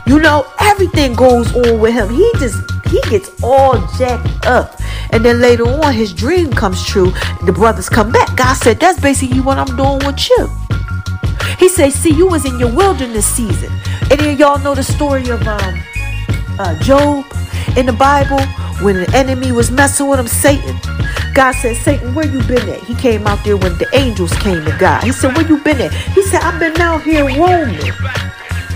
You 0.06 0.20
know, 0.20 0.46
everything 0.60 1.14
goes 1.14 1.54
on 1.56 1.80
with 1.80 1.92
him. 1.92 2.08
He 2.08 2.30
just 2.38 2.56
he 2.88 3.00
gets 3.10 3.28
all 3.42 3.74
jacked 3.98 4.46
up. 4.46 4.80
And 5.10 5.24
then 5.24 5.40
later 5.40 5.64
on, 5.64 5.92
his 5.92 6.12
dream 6.14 6.52
comes 6.52 6.84
true. 6.86 7.10
The 7.44 7.52
brothers 7.52 7.88
come 7.88 8.12
back. 8.12 8.36
God 8.36 8.54
said, 8.54 8.78
That's 8.78 9.00
basically 9.00 9.40
what 9.40 9.58
I'm 9.58 9.76
doing 9.76 9.98
with 10.06 10.30
you. 10.30 10.48
He 11.58 11.68
said, 11.68 11.92
See, 11.92 12.12
you 12.14 12.28
was 12.28 12.44
in 12.44 12.58
your 12.60 12.72
wilderness 12.72 13.26
season. 13.26 13.72
Any 14.12 14.30
of 14.30 14.38
y'all 14.38 14.60
know 14.60 14.76
the 14.76 14.84
story 14.84 15.28
of 15.28 15.42
um, 15.48 15.74
uh, 16.60 16.78
Job 16.82 17.24
in 17.76 17.86
the 17.86 17.96
Bible 17.98 18.38
when 18.82 18.96
the 18.96 19.10
enemy 19.14 19.52
was 19.52 19.70
messing 19.70 20.08
with 20.08 20.20
him, 20.20 20.26
Satan? 20.26 20.76
God 21.34 21.52
said, 21.52 21.76
Satan, 21.76 22.14
where 22.14 22.26
you 22.26 22.42
been 22.44 22.68
at? 22.68 22.80
He 22.80 22.94
came 22.94 23.26
out 23.26 23.44
there 23.44 23.56
when 23.56 23.76
the 23.78 23.88
angels 23.94 24.32
came 24.38 24.64
to 24.64 24.76
God. 24.78 25.04
He 25.04 25.12
said, 25.12 25.36
Where 25.36 25.46
you 25.46 25.58
been 25.62 25.80
at? 25.80 25.92
He 25.92 26.22
said, 26.22 26.40
I've 26.42 26.58
been 26.58 26.80
out 26.80 27.02
here 27.02 27.24
roaming, 27.24 27.92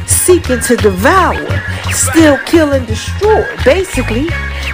seeking 0.06 0.60
to 0.60 0.76
devour, 0.76 1.46
still 1.90 2.38
kill 2.46 2.72
and 2.72 2.86
destroy. 2.86 3.46
Basically, 3.64 4.28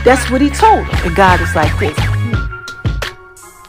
that's 0.04 0.30
what 0.30 0.40
he 0.40 0.50
told 0.50 0.86
him. 0.86 1.06
And 1.06 1.16
God 1.16 1.40
is 1.40 1.54
like 1.54 1.78
this. 1.78 1.96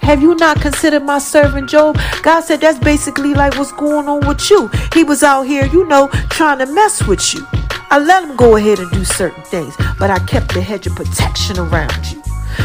Have 0.02 0.22
you 0.22 0.36
not 0.36 0.62
considered 0.62 1.04
my 1.04 1.20
servant 1.20 1.70
Job? 1.70 2.00
God 2.24 2.42
said 2.42 2.62
that's 2.62 2.80
basically 2.80 3.34
like 3.34 3.58
what's 3.58 3.74
going 3.74 4.08
on 4.08 4.26
with 4.26 4.50
you. 4.50 4.70
He 4.94 5.04
was 5.04 5.22
out 5.22 5.44
here, 5.44 5.66
you 5.66 5.86
know, 5.86 6.08
trying 6.30 6.60
to 6.60 6.66
mess 6.66 7.06
with 7.06 7.34
you. 7.34 7.46
I 7.90 8.00
let 8.00 8.24
him 8.24 8.36
go 8.36 8.58
ahead 8.58 8.80
and 8.80 8.92
do 8.92 9.06
certain 9.06 9.44
things, 9.44 9.76
but 9.98 10.10
I 10.10 10.20
kept 10.26 10.54
the 10.54 10.62
hedge 10.62 10.88
of 10.88 10.96
protection 10.96 11.58
around 11.58 12.12
you. 12.12 12.22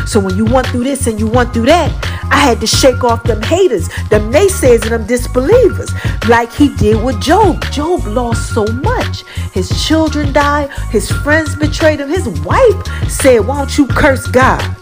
So 0.07 0.19
when 0.19 0.37
you 0.37 0.45
went 0.45 0.67
through 0.69 0.85
this 0.85 1.07
and 1.07 1.19
you 1.19 1.29
went 1.29 1.53
through 1.53 1.67
that, 1.67 1.93
I 2.31 2.39
had 2.39 2.61
to 2.61 2.67
shake 2.67 3.05
off 3.05 3.23
them 3.23 3.41
haters, 3.43 3.89
them 4.09 4.33
naysayers, 4.33 4.83
and 4.83 4.93
them 4.93 5.07
disbelievers, 5.07 5.93
like 6.29 6.53
he 6.53 6.75
did 6.77 7.03
with 7.05 7.21
Job. 7.21 7.63
Job 7.71 8.05
lost 8.07 8.53
so 8.53 8.65
much. 8.65 9.25
His 9.53 9.69
children 9.87 10.33
died, 10.33 10.71
his 10.91 11.11
friends 11.11 11.55
betrayed 11.55 12.01
him, 12.01 12.09
his 12.09 12.29
wife 12.41 12.87
said, 13.09 13.47
Why 13.47 13.59
don't 13.59 13.79
you 13.79 13.87
curse 13.87 14.27
God? 14.27 14.77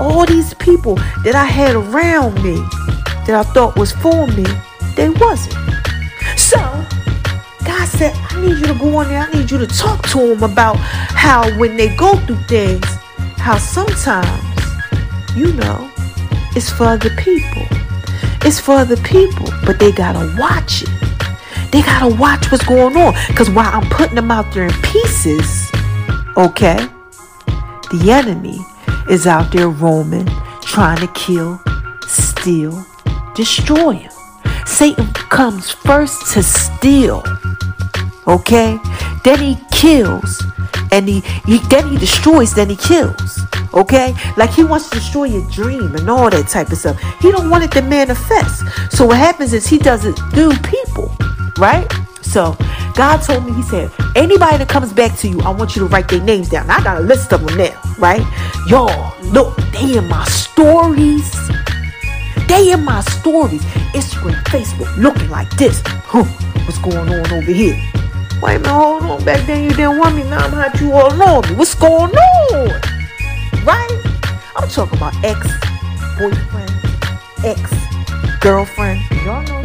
All 0.00 0.26
these 0.26 0.54
people 0.54 0.94
that 1.24 1.34
I 1.34 1.44
had 1.44 1.74
around 1.74 2.42
me 2.42 2.56
that 3.26 3.34
I 3.34 3.42
thought 3.42 3.76
was 3.76 3.92
for 3.92 4.26
me, 4.28 4.44
they 4.96 5.10
wasn't. 5.10 5.56
So 6.36 6.58
God 7.64 7.88
said, 7.88 8.14
I 8.14 8.40
need 8.40 8.58
you 8.58 8.66
to 8.66 8.74
go 8.74 8.96
on 8.96 9.08
there. 9.08 9.20
I 9.20 9.30
need 9.32 9.50
you 9.50 9.58
to 9.58 9.66
talk 9.66 10.06
to 10.08 10.18
them 10.18 10.42
about 10.42 10.76
how 10.78 11.50
when 11.58 11.76
they 11.76 11.94
go 11.96 12.16
through 12.26 12.42
things, 12.48 12.84
how 13.36 13.58
sometimes, 13.58 14.42
you 15.36 15.52
know, 15.54 15.90
it's 16.56 16.70
for 16.70 16.84
other 16.84 17.10
people. 17.16 17.66
It's 18.42 18.58
for 18.58 18.72
other 18.76 18.96
people, 18.96 19.50
but 19.64 19.78
they 19.78 19.92
gotta 19.92 20.34
watch 20.38 20.82
it. 20.82 20.88
They 21.70 21.82
gotta 21.82 22.14
watch 22.16 22.50
what's 22.50 22.64
going 22.64 22.96
on. 22.96 23.14
Because 23.28 23.50
while 23.50 23.70
I'm 23.72 23.88
putting 23.90 24.16
them 24.16 24.30
out 24.30 24.52
there 24.52 24.64
in 24.64 24.72
pieces, 24.82 25.70
okay, 26.36 26.78
the 27.90 28.10
enemy 28.10 28.58
is 29.10 29.26
out 29.26 29.52
there 29.52 29.68
roaming, 29.68 30.28
trying 30.62 30.98
to 30.98 31.08
kill, 31.08 31.60
steal, 32.06 32.84
destroy 33.34 33.92
him. 33.92 34.12
Satan 34.66 35.12
comes 35.12 35.70
first 35.70 36.32
to 36.34 36.42
steal, 36.42 37.22
okay? 38.26 38.78
Then 39.24 39.38
he 39.38 39.58
kills, 39.72 40.42
and 40.92 41.08
he, 41.08 41.20
he 41.46 41.58
then 41.68 41.88
he 41.88 41.98
destroys, 41.98 42.54
then 42.54 42.70
he 42.70 42.76
kills. 42.76 43.40
Okay? 43.72 44.14
Like 44.36 44.50
he 44.50 44.64
wants 44.64 44.90
to 44.90 44.96
destroy 44.96 45.24
your 45.24 45.48
dream 45.48 45.94
and 45.94 46.10
all 46.10 46.28
that 46.28 46.48
type 46.48 46.70
of 46.70 46.78
stuff. 46.78 47.00
He 47.20 47.30
don't 47.30 47.48
want 47.50 47.62
it 47.62 47.70
to 47.72 47.82
manifest. 47.82 48.64
So 48.90 49.06
what 49.06 49.18
happens 49.18 49.52
is 49.52 49.66
he 49.66 49.78
doesn't 49.78 50.18
do 50.34 50.50
people, 50.58 51.14
right? 51.56 51.86
So 52.22 52.56
God 52.94 53.18
told 53.18 53.44
me, 53.46 53.52
He 53.52 53.62
said, 53.62 53.90
anybody 54.14 54.58
that 54.58 54.68
comes 54.68 54.92
back 54.92 55.16
to 55.18 55.28
you, 55.28 55.40
I 55.40 55.50
want 55.50 55.74
you 55.74 55.80
to 55.80 55.86
write 55.86 56.08
their 56.08 56.20
names 56.20 56.48
down. 56.48 56.68
I 56.70 56.82
got 56.82 56.98
a 56.98 57.00
list 57.00 57.32
of 57.32 57.44
them 57.44 57.56
now, 57.56 57.80
right? 57.98 58.22
Y'all, 58.66 59.14
look, 59.32 59.56
they 59.72 59.96
in 59.96 60.08
my 60.08 60.24
stories. 60.24 61.34
They 62.50 62.72
in 62.72 62.84
my 62.84 63.00
stories. 63.02 63.62
Instagram, 63.94 64.42
Facebook, 64.46 64.90
looking 64.96 65.30
like 65.30 65.48
this. 65.50 65.80
Huh, 65.86 66.24
what's 66.64 66.78
going 66.78 67.08
on 67.08 67.32
over 67.32 67.52
here? 67.52 67.78
Wait 68.42 68.56
a 68.56 68.58
minute, 68.58 68.66
hold 68.66 69.04
on. 69.04 69.24
Back 69.24 69.46
then 69.46 69.62
you 69.62 69.70
didn't 69.70 69.98
want 69.98 70.16
me. 70.16 70.24
Now 70.24 70.46
I'm 70.46 70.50
hot 70.50 70.80
you 70.80 70.90
all 70.90 71.12
on 71.22 71.48
me. 71.48 71.54
What's 71.54 71.76
going 71.76 72.10
on? 72.10 72.68
Right? 73.64 74.00
I'm 74.56 74.68
talking 74.68 74.98
about 74.98 75.14
ex 75.22 75.46
boyfriend, 76.18 76.72
ex 77.44 77.70
girlfriend. 78.40 79.00
Y'all 79.24 79.44
know 79.44 79.62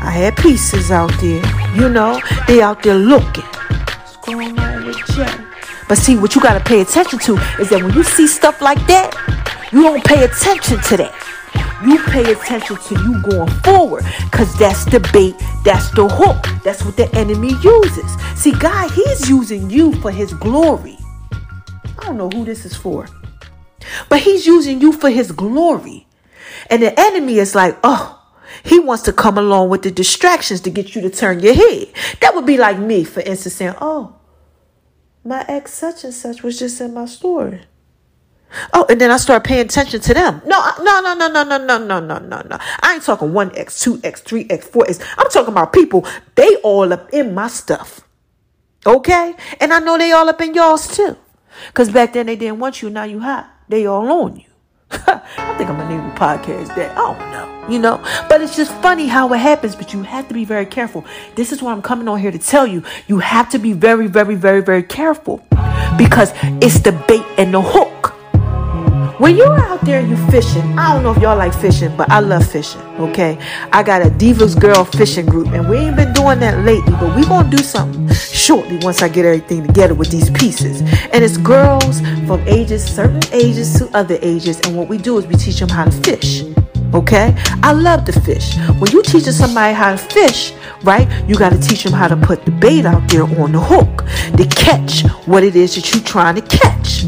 I 0.00 0.12
had 0.12 0.36
pieces 0.36 0.92
out 0.92 1.12
there. 1.20 1.42
You 1.74 1.88
know, 1.88 2.20
they 2.46 2.62
out 2.62 2.84
there 2.84 2.94
looking. 2.94 3.42
What's 3.42 4.16
going 4.18 4.56
on 4.60 4.86
with 4.86 4.96
Jay? 5.08 5.26
But 5.88 5.98
see, 5.98 6.14
what 6.14 6.36
you 6.36 6.40
gotta 6.40 6.62
pay 6.62 6.82
attention 6.82 7.18
to 7.18 7.34
is 7.58 7.70
that 7.70 7.82
when 7.82 7.92
you 7.94 8.04
see 8.04 8.28
stuff 8.28 8.62
like 8.62 8.86
that, 8.86 9.10
you 9.72 9.82
don't 9.82 10.04
pay 10.04 10.22
attention 10.22 10.80
to 10.82 10.96
that. 10.98 11.27
You 11.84 12.02
pay 12.04 12.32
attention 12.32 12.76
to 12.76 12.94
you 12.94 13.22
going 13.22 13.50
forward 13.62 14.04
because 14.24 14.56
that's 14.58 14.84
the 14.84 15.00
bait, 15.12 15.34
that's 15.64 15.90
the 15.92 16.08
hook, 16.08 16.44
that's 16.64 16.84
what 16.84 16.96
the 16.96 17.08
enemy 17.14 17.52
uses. 17.62 18.14
See, 18.34 18.52
God, 18.52 18.90
He's 18.90 19.28
using 19.28 19.70
you 19.70 19.92
for 20.00 20.10
His 20.10 20.34
glory. 20.34 20.98
I 21.98 22.06
don't 22.06 22.16
know 22.16 22.30
who 22.30 22.44
this 22.44 22.64
is 22.64 22.74
for, 22.74 23.06
but 24.08 24.20
He's 24.20 24.46
using 24.46 24.80
you 24.80 24.92
for 24.92 25.10
His 25.10 25.30
glory. 25.30 26.06
And 26.68 26.82
the 26.82 26.98
enemy 26.98 27.38
is 27.38 27.54
like, 27.54 27.78
oh, 27.84 28.18
he 28.64 28.78
wants 28.80 29.04
to 29.04 29.12
come 29.12 29.38
along 29.38 29.68
with 29.68 29.82
the 29.82 29.90
distractions 29.90 30.60
to 30.62 30.70
get 30.70 30.94
you 30.94 31.02
to 31.02 31.10
turn 31.10 31.40
your 31.40 31.54
head. 31.54 31.88
That 32.20 32.34
would 32.34 32.46
be 32.46 32.56
like 32.56 32.78
me, 32.78 33.04
for 33.04 33.20
instance, 33.20 33.54
saying, 33.54 33.74
oh, 33.80 34.16
my 35.24 35.44
ex 35.48 35.74
such 35.74 36.04
and 36.04 36.14
such 36.14 36.42
was 36.42 36.58
just 36.58 36.80
in 36.80 36.94
my 36.94 37.06
story. 37.06 37.62
Oh, 38.72 38.86
and 38.88 39.00
then 39.00 39.10
I 39.10 39.16
start 39.18 39.44
paying 39.44 39.60
attention 39.60 40.00
to 40.00 40.14
them. 40.14 40.42
No, 40.46 40.70
no, 40.80 41.00
no, 41.00 41.14
no, 41.14 41.28
no, 41.28 41.44
no, 41.44 41.58
no, 41.58 41.78
no, 41.78 42.00
no, 42.00 42.18
no, 42.18 42.42
no. 42.42 42.58
I 42.80 42.94
ain't 42.94 43.02
talking 43.02 43.28
1X, 43.28 44.00
2X, 44.00 44.22
3X, 44.22 44.70
4X. 44.70 45.14
I'm 45.18 45.28
talking 45.30 45.52
about 45.52 45.72
people, 45.72 46.06
they 46.34 46.56
all 46.56 46.92
up 46.92 47.12
in 47.12 47.34
my 47.34 47.48
stuff. 47.48 48.00
Okay? 48.86 49.34
And 49.60 49.72
I 49.72 49.80
know 49.80 49.98
they 49.98 50.12
all 50.12 50.28
up 50.28 50.40
in 50.40 50.54
y'all's 50.54 50.88
too. 50.96 51.16
Because 51.68 51.90
back 51.90 52.12
then 52.12 52.26
they 52.26 52.36
didn't 52.36 52.58
want 52.58 52.82
you, 52.82 52.90
now 52.90 53.04
you 53.04 53.20
hot. 53.20 53.50
They 53.68 53.86
all 53.86 54.10
on 54.10 54.36
you. 54.36 54.44
I 54.90 55.54
think 55.58 55.68
I'm 55.68 55.76
gonna 55.76 55.88
name 55.90 56.08
the 56.08 56.14
podcast 56.14 56.74
that. 56.76 56.96
I 56.96 57.12
don't 57.12 57.18
know, 57.30 57.68
you 57.68 57.78
know. 57.78 57.98
But 58.28 58.40
it's 58.40 58.56
just 58.56 58.72
funny 58.80 59.06
how 59.06 59.30
it 59.34 59.38
happens. 59.38 59.76
But 59.76 59.92
you 59.92 60.02
have 60.02 60.28
to 60.28 60.34
be 60.34 60.46
very 60.46 60.64
careful. 60.64 61.04
This 61.34 61.52
is 61.52 61.60
why 61.60 61.72
I'm 61.72 61.82
coming 61.82 62.08
on 62.08 62.18
here 62.18 62.30
to 62.30 62.38
tell 62.38 62.66
you. 62.66 62.82
You 63.06 63.18
have 63.18 63.50
to 63.50 63.58
be 63.58 63.74
very, 63.74 64.06
very, 64.06 64.34
very, 64.34 64.62
very 64.62 64.82
careful 64.82 65.44
because 65.98 66.32
it's 66.62 66.80
the 66.80 66.92
bait 67.06 67.24
and 67.36 67.52
the 67.52 67.60
hook. 67.60 67.97
When 69.18 69.36
you're 69.36 69.58
out 69.58 69.80
there, 69.80 70.00
you 70.00 70.16
fishing. 70.30 70.78
I 70.78 70.94
don't 70.94 71.02
know 71.02 71.10
if 71.10 71.20
y'all 71.20 71.36
like 71.36 71.52
fishing, 71.52 71.94
but 71.96 72.08
I 72.08 72.20
love 72.20 72.48
fishing. 72.48 72.80
Okay, 73.00 73.36
I 73.72 73.82
got 73.82 74.00
a 74.00 74.10
Divas 74.10 74.58
Girl 74.58 74.84
fishing 74.84 75.26
group, 75.26 75.48
and 75.48 75.68
we 75.68 75.78
ain't 75.78 75.96
been 75.96 76.12
doing 76.12 76.38
that 76.38 76.64
lately. 76.64 76.92
But 76.92 77.16
we 77.16 77.24
gonna 77.26 77.50
do 77.50 77.58
something 77.58 78.08
shortly 78.14 78.76
once 78.76 79.02
I 79.02 79.08
get 79.08 79.24
everything 79.24 79.66
together 79.66 79.94
with 79.94 80.12
these 80.12 80.30
pieces. 80.30 80.82
And 81.12 81.24
it's 81.24 81.36
girls 81.36 82.00
from 82.28 82.46
ages, 82.46 82.84
certain 82.84 83.20
ages 83.32 83.76
to 83.78 83.88
other 83.96 84.18
ages, 84.22 84.60
and 84.60 84.76
what 84.76 84.86
we 84.86 84.98
do 84.98 85.18
is 85.18 85.26
we 85.26 85.34
teach 85.34 85.58
them 85.58 85.68
how 85.68 85.86
to 85.86 85.90
fish. 85.90 86.44
Okay, 86.94 87.34
I 87.64 87.72
love 87.72 88.04
to 88.04 88.12
fish. 88.20 88.56
When 88.78 88.92
you 88.92 89.02
teaching 89.02 89.32
somebody 89.32 89.74
how 89.74 89.90
to 89.90 89.98
fish, 89.98 90.52
right, 90.84 91.08
you 91.28 91.34
got 91.34 91.50
to 91.50 91.58
teach 91.58 91.82
them 91.82 91.92
how 91.92 92.06
to 92.06 92.16
put 92.16 92.44
the 92.44 92.52
bait 92.52 92.86
out 92.86 93.08
there 93.08 93.24
on 93.24 93.50
the 93.50 93.60
hook 93.60 94.04
to 94.36 94.46
catch 94.46 95.02
what 95.26 95.42
it 95.42 95.56
is 95.56 95.74
that 95.74 95.92
you're 95.92 96.04
trying 96.04 96.36
to 96.36 96.42
catch. 96.42 97.04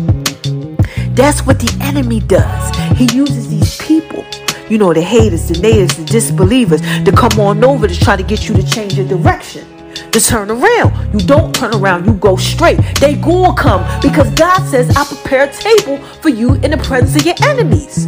That's 1.20 1.44
what 1.44 1.58
the 1.58 1.70
enemy 1.82 2.20
does. 2.20 2.96
He 2.96 3.04
uses 3.14 3.50
these 3.50 3.76
people, 3.76 4.24
you 4.70 4.78
know, 4.78 4.94
the 4.94 5.02
haters, 5.02 5.48
the 5.48 5.58
natives, 5.60 5.98
the 5.98 6.04
disbelievers, 6.06 6.80
to 6.80 7.12
come 7.12 7.38
on 7.38 7.62
over 7.62 7.86
to 7.86 7.94
try 7.94 8.16
to 8.16 8.22
get 8.22 8.48
you 8.48 8.54
to 8.54 8.66
change 8.66 8.94
your 8.94 9.06
direction. 9.06 9.66
To 10.12 10.18
turn 10.18 10.50
around. 10.50 11.12
You 11.12 11.20
don't 11.26 11.54
turn 11.54 11.74
around, 11.74 12.06
you 12.06 12.14
go 12.14 12.36
straight. 12.36 12.80
They 13.00 13.16
gonna 13.16 13.54
come 13.54 13.84
because 14.00 14.32
God 14.34 14.66
says, 14.70 14.96
I 14.96 15.04
prepare 15.04 15.44
a 15.44 15.52
table 15.52 15.98
for 16.22 16.30
you 16.30 16.54
in 16.54 16.70
the 16.70 16.78
presence 16.78 17.14
of 17.16 17.26
your 17.26 17.36
enemies. 17.46 18.06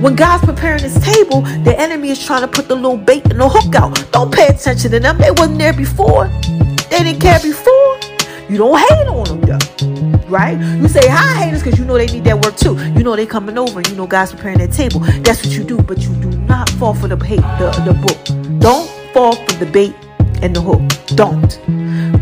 When 0.00 0.16
God's 0.16 0.42
preparing 0.46 0.82
his 0.82 0.98
table, 1.04 1.42
the 1.64 1.78
enemy 1.78 2.08
is 2.08 2.24
trying 2.24 2.40
to 2.40 2.48
put 2.48 2.66
the 2.66 2.74
little 2.74 2.96
bait 2.96 3.26
and 3.26 3.38
the 3.38 3.46
hook 3.46 3.74
out. 3.74 4.10
Don't 4.10 4.32
pay 4.32 4.46
attention 4.46 4.90
to 4.90 5.00
them. 5.00 5.18
They 5.18 5.32
wasn't 5.32 5.58
there 5.58 5.74
before. 5.74 6.28
They 6.88 7.04
didn't 7.04 7.20
care 7.20 7.40
before. 7.40 7.98
You 8.48 8.56
don't 8.56 8.78
hate 8.78 9.06
on 9.06 9.24
them 9.24 9.40
though. 9.42 9.81
Right? 10.32 10.58
You 10.58 10.88
say 10.88 11.06
hi 11.06 11.44
haters 11.44 11.62
because 11.62 11.78
you 11.78 11.84
know 11.84 11.98
they 11.98 12.06
need 12.06 12.24
that 12.24 12.42
work 12.42 12.56
too. 12.56 12.74
You 12.96 13.04
know 13.04 13.14
they 13.14 13.26
coming 13.26 13.58
over 13.58 13.80
and 13.80 13.88
you 13.88 13.96
know 13.96 14.06
God's 14.06 14.32
preparing 14.32 14.58
that 14.58 14.72
table. 14.72 15.00
That's 15.22 15.44
what 15.44 15.52
you 15.52 15.62
do, 15.62 15.76
but 15.82 15.98
you 15.98 16.08
do 16.22 16.30
not 16.30 16.70
fall 16.70 16.94
for 16.94 17.06
the 17.06 17.22
hate, 17.22 17.40
the, 17.60 17.70
the 17.84 17.92
book. 17.92 18.58
Don't 18.58 18.88
fall 19.12 19.36
for 19.36 19.52
the 19.62 19.66
bait 19.66 19.94
and 20.42 20.56
the 20.56 20.62
hook. 20.62 20.80
Don't. 21.16 21.60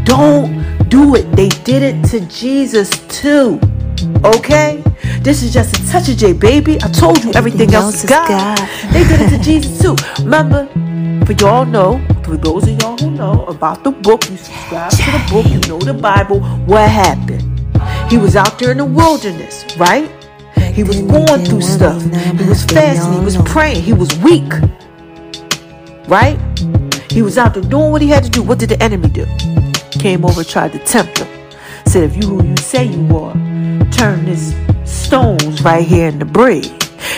Don't 0.05 0.89
do 0.89 1.15
it. 1.15 1.31
They 1.37 1.51
did 1.63 1.83
it 1.85 2.05
to 2.09 2.21
Jesus 2.27 2.91
too. 3.09 3.61
Okay? 4.25 4.83
This 5.21 5.43
is 5.45 5.53
just 5.53 5.79
a 5.79 5.93
touch 5.93 6.09
of 6.09 6.17
J, 6.17 6.33
baby. 6.33 6.79
I 6.83 6.89
told 6.89 7.23
you 7.23 7.33
everything, 7.35 7.73
else, 7.75 8.03
is 8.03 8.11
God. 8.11 8.59
They 8.93 9.05
did 9.05 9.21
it 9.21 9.39
to 9.39 9.39
Jesus 9.45 9.81
too. 9.81 9.97
Remember, 10.25 10.67
for 11.27 11.33
y'all 11.35 11.65
know, 11.65 12.01
For 12.25 12.37
those 12.37 12.65
of 12.69 12.81
y'all 12.83 12.97
who 12.99 13.11
know 13.11 13.45
about 13.47 13.85
the 13.85 13.91
book, 13.91 14.29
you 14.31 14.37
subscribe 14.37 14.91
to 14.93 14.97
the 14.99 15.29
book, 15.33 15.47
you 15.47 15.61
know 15.69 15.79
the 15.81 15.95
Bible, 15.95 16.41
what 16.67 16.89
happened? 16.89 17.50
He 18.11 18.19
was 18.19 18.35
out 18.35 18.59
there 18.59 18.73
in 18.73 18.79
the 18.79 18.85
wilderness, 18.85 19.65
right? 19.77 20.11
He 20.75 20.83
was 20.83 21.01
going 21.01 21.45
through 21.45 21.63
stuff. 21.63 22.03
He 22.03 22.49
was 22.49 22.65
fasting. 22.65 23.13
He 23.13 23.25
was 23.25 23.37
praying. 23.37 23.83
He 23.83 23.93
was 23.93 24.13
weak. 24.19 24.53
Right? 26.09 26.37
He 27.09 27.23
was 27.23 27.39
out 27.39 27.55
there 27.55 27.63
doing 27.63 27.93
what 27.93 28.03
he 28.03 28.09
had 28.09 28.25
to 28.25 28.31
do. 28.31 28.43
What 28.43 28.59
did 28.59 28.71
the 28.71 28.83
enemy 28.83 29.09
do? 29.09 29.27
Came 30.01 30.25
over, 30.25 30.43
tried 30.43 30.73
to 30.73 30.81
tempt 30.81 31.19
him. 31.19 31.29
Said, 31.87 32.03
if 32.03 32.17
you 32.17 32.29
who 32.29 32.45
you 32.45 32.57
say 32.57 32.85
you 32.87 33.17
are, 33.17 33.33
turn 33.93 34.25
this 34.25 34.57
stones 34.85 35.63
right 35.63 35.87
here 35.87 36.09
in 36.09 36.19
the 36.19 36.25
bread. 36.25 36.65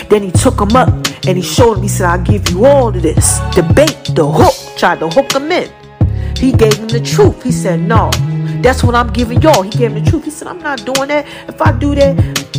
Then 0.09 0.21
he 0.21 0.31
took 0.31 0.61
him 0.61 0.75
up 0.75 0.89
and 1.25 1.37
he 1.37 1.41
showed 1.41 1.77
him, 1.77 1.81
he 1.81 1.89
said, 1.89 2.07
I'll 2.07 2.23
give 2.23 2.49
you 2.49 2.65
all 2.65 2.89
of 2.89 3.01
this. 3.01 3.39
The 3.55 3.63
bait, 3.75 4.15
the 4.15 4.27
hook, 4.29 4.77
tried 4.77 4.99
to 4.99 5.09
hook 5.09 5.31
him 5.33 5.51
in. 5.51 5.71
He 6.37 6.51
gave 6.51 6.77
him 6.77 6.87
the 6.87 6.99
truth. 6.99 7.41
He 7.41 7.51
said, 7.51 7.79
No, 7.79 8.11
that's 8.63 8.83
what 8.83 8.95
I'm 8.95 9.11
giving 9.11 9.41
y'all. 9.41 9.61
He 9.61 9.69
gave 9.69 9.91
him 9.91 10.03
the 10.03 10.09
truth. 10.09 10.23
He 10.25 10.31
said, 10.31 10.47
I'm 10.47 10.59
not 10.59 10.85
doing 10.85 11.09
that. 11.09 11.27
If 11.49 11.61
I 11.61 11.77
do 11.77 11.93
that, 11.95 12.15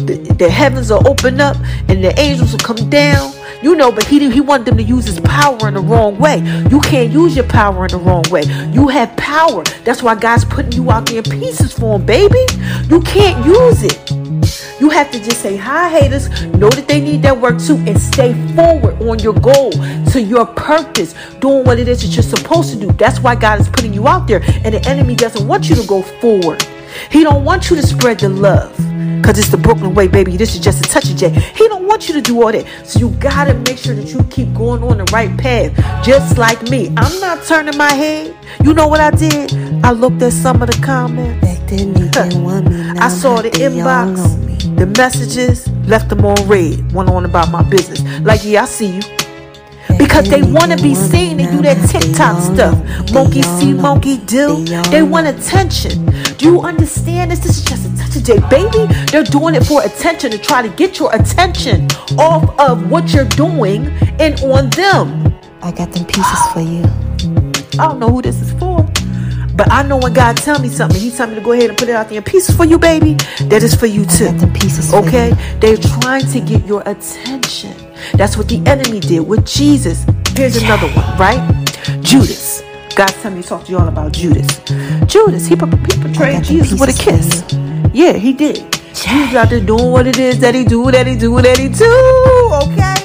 the, 0.06 0.16
the 0.34 0.50
heavens 0.50 0.90
will 0.90 1.06
open 1.08 1.40
up 1.40 1.56
and 1.88 2.02
the 2.02 2.18
angels 2.18 2.52
will 2.52 2.60
come 2.60 2.88
down. 2.90 3.32
You 3.62 3.74
know, 3.74 3.90
but 3.90 4.04
he 4.04 4.30
he 4.30 4.42
wanted 4.42 4.66
them 4.66 4.76
to 4.76 4.82
use 4.82 5.06
his 5.06 5.20
power 5.20 5.68
in 5.68 5.74
the 5.74 5.80
wrong 5.80 6.18
way. 6.18 6.40
You 6.70 6.80
can't 6.80 7.10
use 7.10 7.34
your 7.34 7.46
power 7.46 7.86
in 7.86 7.92
the 7.92 7.96
wrong 7.96 8.24
way. 8.30 8.42
You 8.72 8.88
have 8.88 9.16
power. 9.16 9.64
That's 9.84 10.02
why 10.02 10.16
God's 10.16 10.44
putting 10.44 10.72
you 10.72 10.90
out 10.90 11.06
there 11.06 11.18
in 11.18 11.24
pieces 11.24 11.72
for 11.72 11.96
him, 11.96 12.04
baby. 12.04 12.44
You 12.90 13.00
can't 13.00 13.44
use 13.46 13.82
it. 13.82 14.24
You 14.80 14.90
have 14.90 15.10
to 15.12 15.18
just 15.18 15.40
say 15.40 15.56
hi, 15.56 15.88
haters. 15.88 16.28
Know 16.46 16.68
that 16.68 16.86
they 16.88 17.00
need 17.00 17.22
that 17.22 17.40
work 17.40 17.58
too, 17.58 17.76
and 17.86 17.98
stay 17.98 18.34
forward 18.54 19.00
on 19.00 19.18
your 19.20 19.32
goal 19.32 19.70
to 20.12 20.20
your 20.20 20.44
purpose, 20.44 21.14
doing 21.38 21.64
what 21.64 21.78
it 21.78 21.88
is 21.88 22.02
that 22.02 22.14
you're 22.14 22.22
supposed 22.22 22.70
to 22.74 22.78
do. 22.78 22.92
That's 22.92 23.20
why 23.20 23.34
God 23.34 23.60
is 23.60 23.68
putting 23.70 23.94
you 23.94 24.06
out 24.06 24.26
there, 24.26 24.42
and 24.62 24.74
the 24.74 24.86
enemy 24.86 25.14
doesn't 25.14 25.48
want 25.48 25.70
you 25.70 25.76
to 25.76 25.86
go 25.86 26.02
forward. 26.02 26.62
He 27.10 27.22
don't 27.22 27.44
want 27.44 27.70
you 27.70 27.76
to 27.76 27.82
spread 27.86 28.20
the 28.20 28.28
love. 28.28 28.76
Cause 29.24 29.38
it's 29.38 29.48
the 29.48 29.56
Brooklyn 29.56 29.94
way, 29.94 30.06
baby. 30.06 30.36
This 30.36 30.54
is 30.54 30.60
just 30.60 30.84
a 30.84 30.88
touch 30.88 31.08
of 31.10 31.16
J. 31.16 31.30
He 31.30 31.66
don't 31.68 31.86
want 31.86 32.08
you 32.08 32.14
to 32.14 32.20
do 32.20 32.42
all 32.42 32.52
that. 32.52 32.66
So 32.84 32.98
you 32.98 33.10
gotta 33.12 33.54
make 33.54 33.78
sure 33.78 33.94
that 33.94 34.12
you 34.12 34.22
keep 34.24 34.52
going 34.52 34.82
on 34.82 34.98
the 34.98 35.04
right 35.04 35.34
path. 35.38 35.72
Just 36.04 36.36
like 36.36 36.60
me. 36.64 36.92
I'm 36.96 37.20
not 37.20 37.42
turning 37.44 37.76
my 37.78 37.90
head. 37.90 38.36
You 38.62 38.74
know 38.74 38.86
what 38.86 39.00
I 39.00 39.10
did? 39.10 39.54
I 39.82 39.92
looked 39.92 40.20
at 40.20 40.32
some 40.34 40.60
of 40.60 40.70
the 40.70 40.78
comments. 40.84 41.40
Back 41.40 41.68
then 41.68 41.94
didn't 41.94 42.44
me. 42.44 43.00
I 43.00 43.08
saw 43.08 43.40
the 43.40 43.50
inbox, 43.50 44.76
the 44.76 44.86
messages, 44.86 45.68
left 45.86 46.10
them 46.10 46.24
on 46.24 46.36
read. 46.46 46.92
One 46.92 47.08
on 47.08 47.24
about 47.24 47.50
my 47.50 47.62
business. 47.62 48.02
Like, 48.20 48.44
yeah, 48.44 48.62
I 48.62 48.66
see 48.66 48.96
you. 48.96 49.23
Because 49.98 50.28
they 50.28 50.42
want 50.42 50.70
to 50.72 50.82
be 50.82 50.94
seen. 50.94 51.36
They 51.36 51.44
do 51.46 51.62
that 51.62 51.88
TikTok 51.88 52.42
stuff. 52.54 52.76
Monkey 53.12 53.42
see, 53.42 53.72
monkey 53.72 54.18
do. 54.18 54.64
They 54.90 55.02
want 55.02 55.26
attention. 55.26 56.06
Do 56.38 56.46
you 56.46 56.60
understand 56.62 57.30
this? 57.30 57.40
This 57.40 57.58
is 57.58 57.64
just 57.64 57.86
a 57.86 57.96
touch 57.96 58.16
of 58.16 58.24
J, 58.24 58.38
baby. 58.48 58.92
They're 59.10 59.24
doing 59.24 59.54
it 59.54 59.64
for 59.64 59.82
attention 59.84 60.30
to 60.32 60.38
try 60.38 60.62
to 60.62 60.68
get 60.68 60.98
your 60.98 61.14
attention 61.14 61.86
off 62.18 62.58
of 62.58 62.90
what 62.90 63.12
you're 63.12 63.24
doing 63.28 63.86
and 64.20 64.40
on 64.42 64.70
them. 64.70 65.34
I 65.62 65.72
got 65.72 65.92
them 65.92 66.04
pieces 66.06 66.46
for 66.52 66.60
you. 66.60 66.84
I 67.80 67.88
don't 67.88 67.98
know 67.98 68.08
who 68.08 68.22
this 68.22 68.40
is 68.40 68.52
for. 68.54 68.86
But 69.56 69.70
I 69.70 69.82
know 69.84 69.98
when 69.98 70.12
God 70.12 70.36
tell 70.36 70.58
me 70.60 70.68
something, 70.68 71.00
He 71.00 71.10
tell 71.10 71.28
me 71.28 71.36
to 71.36 71.40
go 71.40 71.52
ahead 71.52 71.70
and 71.70 71.78
put 71.78 71.88
it 71.88 71.94
out 71.94 72.08
there 72.08 72.18
in 72.18 72.24
pieces 72.24 72.56
for 72.56 72.64
you, 72.64 72.78
baby. 72.78 73.14
That 73.42 73.62
is 73.62 73.74
for 73.74 73.86
you 73.86 74.02
I 74.02 74.06
too. 74.06 74.24
got 74.26 74.38
them 74.40 74.52
pieces 74.52 74.90
for 74.90 74.96
Okay? 75.06 75.28
you. 75.30 75.36
They're 75.60 75.76
trying 75.76 76.26
to 76.32 76.40
get 76.40 76.66
your 76.66 76.82
attention. 76.86 77.74
That's 78.12 78.36
what 78.36 78.48
the 78.48 78.62
enemy 78.66 79.00
did 79.00 79.20
with 79.20 79.46
Jesus. 79.46 80.04
Here's 80.36 80.56
another 80.62 80.88
one, 80.88 81.18
right? 81.18 81.40
Judas. 82.02 82.62
God's 82.94 83.14
telling 83.14 83.38
me 83.38 83.42
to 83.42 83.48
talk 83.48 83.64
to 83.64 83.72
y'all 83.72 83.88
about 83.88 84.12
Judas. 84.12 84.46
Judas, 85.06 85.46
he, 85.46 85.54
he 85.54 85.56
got 85.56 86.42
Jesus 86.44 86.78
with 86.78 86.90
a 86.90 87.02
kiss. 87.02 87.42
Yeah, 87.92 88.12
he 88.12 88.32
did. 88.32 88.72
Jesus 88.94 89.34
out 89.34 89.50
there 89.50 89.60
doing 89.60 89.90
what 89.90 90.06
it 90.06 90.18
is 90.18 90.38
that 90.40 90.54
he 90.54 90.64
do, 90.64 90.90
that 90.90 91.06
he 91.06 91.16
do, 91.16 91.40
that 91.42 91.58
he 91.58 91.68
do. 91.68 91.84
Okay? 92.70 93.03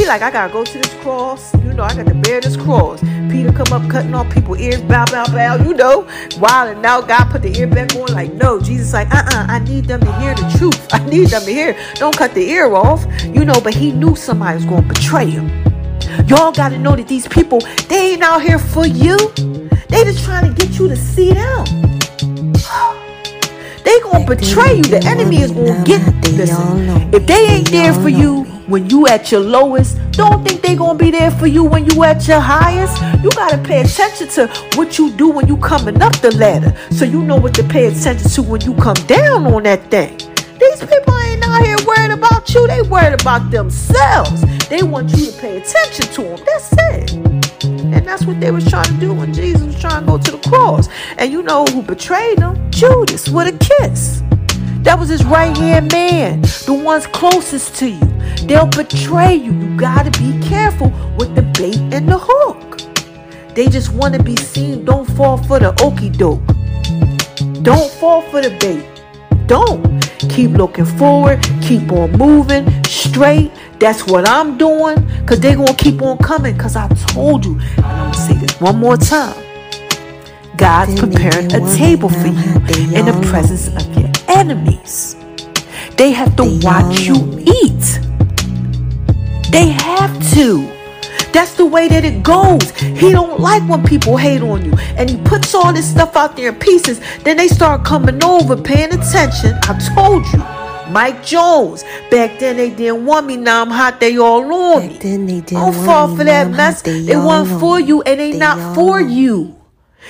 He 0.00 0.06
like, 0.06 0.22
I 0.22 0.30
gotta 0.30 0.50
go 0.50 0.64
to 0.64 0.78
this 0.78 0.94
cross. 1.02 1.52
You 1.56 1.74
know, 1.74 1.82
I 1.82 1.94
got 1.94 2.06
to 2.06 2.14
bear 2.14 2.40
this 2.40 2.56
cross. 2.56 3.00
Peter 3.30 3.52
come 3.52 3.70
up 3.70 3.86
cutting 3.90 4.14
off 4.14 4.32
people 4.32 4.56
ears, 4.56 4.80
bow, 4.80 5.04
bow, 5.04 5.26
bow. 5.26 5.56
You 5.56 5.74
know, 5.74 6.08
while 6.38 6.68
and 6.68 6.80
now 6.80 7.02
God 7.02 7.26
put 7.30 7.42
the 7.42 7.54
ear 7.58 7.66
back 7.66 7.94
on. 7.94 8.06
Like, 8.14 8.32
no, 8.32 8.58
Jesus 8.58 8.94
like, 8.94 9.10
uh-uh, 9.14 9.46
I 9.46 9.58
need 9.58 9.84
them 9.84 10.00
to 10.00 10.12
hear 10.18 10.34
the 10.34 10.56
truth. 10.56 10.88
I 10.90 11.04
need 11.04 11.28
them 11.28 11.42
to 11.42 11.50
hear. 11.50 11.76
Don't 11.96 12.16
cut 12.16 12.32
the 12.32 12.40
ear 12.48 12.74
off. 12.74 13.04
You 13.24 13.44
know, 13.44 13.60
but 13.60 13.74
he 13.74 13.92
knew 13.92 14.16
somebody 14.16 14.56
was 14.56 14.64
gonna 14.64 14.88
betray 14.88 15.28
him. 15.28 15.48
Y'all 16.26 16.50
got 16.50 16.70
to 16.70 16.78
know 16.78 16.96
that 16.96 17.06
these 17.06 17.28
people, 17.28 17.60
they 17.90 18.12
ain't 18.12 18.22
out 18.22 18.40
here 18.40 18.58
for 18.58 18.86
you. 18.86 19.18
They 19.90 20.02
just 20.04 20.24
trying 20.24 20.48
to 20.48 20.54
get 20.58 20.78
you 20.78 20.88
to 20.88 20.96
see 20.96 21.34
them. 21.34 21.66
They 23.84 24.00
gonna 24.00 24.24
betray 24.24 24.76
you. 24.76 24.82
The 24.82 25.02
enemy 25.04 25.42
is 25.42 25.52
gonna 25.52 25.84
get. 25.84 26.00
Listen, 26.32 27.12
if 27.12 27.26
they 27.26 27.48
ain't 27.48 27.70
there 27.70 27.92
for 27.92 28.08
you 28.08 28.49
when 28.70 28.88
you 28.88 29.08
at 29.08 29.32
your 29.32 29.40
lowest, 29.40 29.98
don't 30.12 30.46
think 30.46 30.62
they 30.62 30.76
gonna 30.76 30.96
be 30.96 31.10
there 31.10 31.32
for 31.32 31.48
you 31.48 31.64
when 31.64 31.84
you 31.86 32.04
at 32.04 32.26
your 32.28 32.38
highest. 32.38 33.02
You 33.22 33.30
gotta 33.30 33.58
pay 33.58 33.80
attention 33.80 34.28
to 34.28 34.46
what 34.76 34.96
you 34.96 35.10
do 35.10 35.28
when 35.28 35.48
you 35.48 35.56
coming 35.56 36.00
up 36.00 36.16
the 36.18 36.34
ladder, 36.36 36.74
so 36.92 37.04
you 37.04 37.20
know 37.20 37.36
what 37.36 37.52
to 37.54 37.64
pay 37.64 37.86
attention 37.86 38.30
to 38.30 38.42
when 38.42 38.60
you 38.60 38.74
come 38.74 38.94
down 39.06 39.46
on 39.46 39.64
that 39.64 39.90
thing. 39.90 40.16
These 40.60 40.84
people 40.84 41.18
ain't 41.18 41.44
out 41.44 41.64
here 41.64 41.76
worried 41.84 42.12
about 42.12 42.54
you. 42.54 42.66
They 42.68 42.82
worried 42.82 43.20
about 43.20 43.50
themselves. 43.50 44.44
They 44.68 44.84
want 44.84 45.10
you 45.16 45.32
to 45.32 45.40
pay 45.40 45.56
attention 45.60 46.06
to 46.14 46.22
them. 46.22 46.38
That's 46.46 46.72
it. 46.72 47.12
And 47.64 48.06
that's 48.06 48.24
what 48.24 48.38
they 48.38 48.52
was 48.52 48.68
trying 48.68 48.84
to 48.84 49.00
do 49.00 49.12
when 49.12 49.34
Jesus 49.34 49.62
was 49.62 49.80
trying 49.80 50.02
to 50.02 50.06
go 50.06 50.18
to 50.18 50.30
the 50.30 50.48
cross. 50.48 50.88
And 51.18 51.32
you 51.32 51.42
know 51.42 51.64
who 51.64 51.82
betrayed 51.82 52.38
him? 52.38 52.70
Judas 52.70 53.28
with 53.28 53.48
a 53.52 53.58
kiss. 53.58 54.22
That 54.82 54.98
was 54.98 55.08
his 55.08 55.24
right 55.24 55.56
hand 55.56 55.92
man, 55.92 56.40
the 56.40 56.72
ones 56.72 57.06
closest 57.06 57.74
to 57.76 57.90
you. 57.90 58.06
They'll 58.46 58.66
betray 58.66 59.34
you. 59.34 59.52
You 59.52 59.76
gotta 59.76 60.10
be 60.18 60.38
careful 60.46 60.90
with 61.18 61.34
the 61.34 61.42
bait 61.42 61.78
and 61.94 62.08
the 62.08 62.18
hook. 62.18 62.80
They 63.54 63.66
just 63.66 63.92
want 63.92 64.14
to 64.14 64.22
be 64.22 64.36
seen. 64.36 64.84
Don't 64.84 65.04
fall 65.16 65.36
for 65.36 65.58
the 65.58 65.74
okey 65.82 66.08
doke. 66.08 66.40
Don't 67.62 67.90
fall 67.92 68.22
for 68.22 68.40
the 68.40 68.56
bait. 68.58 68.86
Don't. 69.46 70.00
Keep 70.30 70.52
looking 70.52 70.84
forward. 70.84 71.42
Keep 71.60 71.92
on 71.92 72.12
moving 72.12 72.84
straight. 72.84 73.50
That's 73.78 74.06
what 74.06 74.28
I'm 74.28 74.56
doing. 74.56 75.04
Because 75.20 75.40
they're 75.40 75.56
going 75.56 75.74
to 75.74 75.84
keep 75.84 76.00
on 76.00 76.18
coming. 76.18 76.56
Because 76.56 76.76
I 76.76 76.88
told 76.88 77.44
you. 77.44 77.58
And 77.76 77.84
I'm 77.84 78.12
to 78.12 78.18
say 78.18 78.34
this 78.34 78.60
one 78.60 78.78
more 78.78 78.96
time. 78.96 79.36
God's 80.56 80.98
preparing 81.00 81.52
a 81.52 81.76
table 81.76 82.08
for 82.08 82.28
you 82.28 82.54
in 82.94 83.06
the 83.06 83.26
presence 83.30 83.68
of 83.68 83.98
your 83.98 84.09
enemies. 84.30 85.16
They 85.96 86.12
have 86.12 86.34
to 86.36 86.44
watch 86.62 87.00
you 87.00 87.16
eat. 87.40 88.00
They 89.50 89.68
have 89.68 90.12
to. 90.34 90.66
That's 91.32 91.54
the 91.54 91.66
way 91.66 91.88
that 91.88 92.04
it 92.04 92.22
goes. 92.22 92.70
He 92.72 93.12
don't 93.12 93.38
like 93.40 93.68
when 93.68 93.84
people 93.84 94.16
hate 94.16 94.42
on 94.42 94.64
you. 94.64 94.74
And 94.96 95.08
he 95.08 95.16
puts 95.18 95.54
all 95.54 95.72
this 95.72 95.88
stuff 95.90 96.16
out 96.16 96.36
there 96.36 96.48
in 96.52 96.58
pieces. 96.58 97.00
Then 97.22 97.36
they 97.36 97.48
start 97.48 97.84
coming 97.84 98.22
over, 98.24 98.56
paying 98.56 98.92
attention. 98.92 99.54
I 99.62 99.78
told 99.94 100.26
you. 100.32 100.42
Mike 100.90 101.24
Jones. 101.24 101.84
Back 102.10 102.40
then 102.40 102.56
they 102.56 102.70
didn't 102.70 103.06
want 103.06 103.26
me. 103.26 103.36
Now 103.36 103.62
I'm 103.62 103.70
hot. 103.70 104.00
They 104.00 104.18
all 104.18 104.52
on 104.52 104.82
me. 104.82 104.88
Back 104.94 105.02
then 105.02 105.26
they 105.26 105.40
didn't 105.40 105.52
Don't 105.52 105.84
fall 105.84 106.16
for 106.16 106.24
that 106.24 106.50
mess. 106.50 106.82
they 106.82 107.02
They 107.02 107.16
want 107.16 107.48
for 107.60 107.78
you 107.78 108.02
and 108.02 108.18
they, 108.18 108.32
They 108.32 108.38
not 108.38 108.74
for 108.74 109.00
you. 109.00 109.56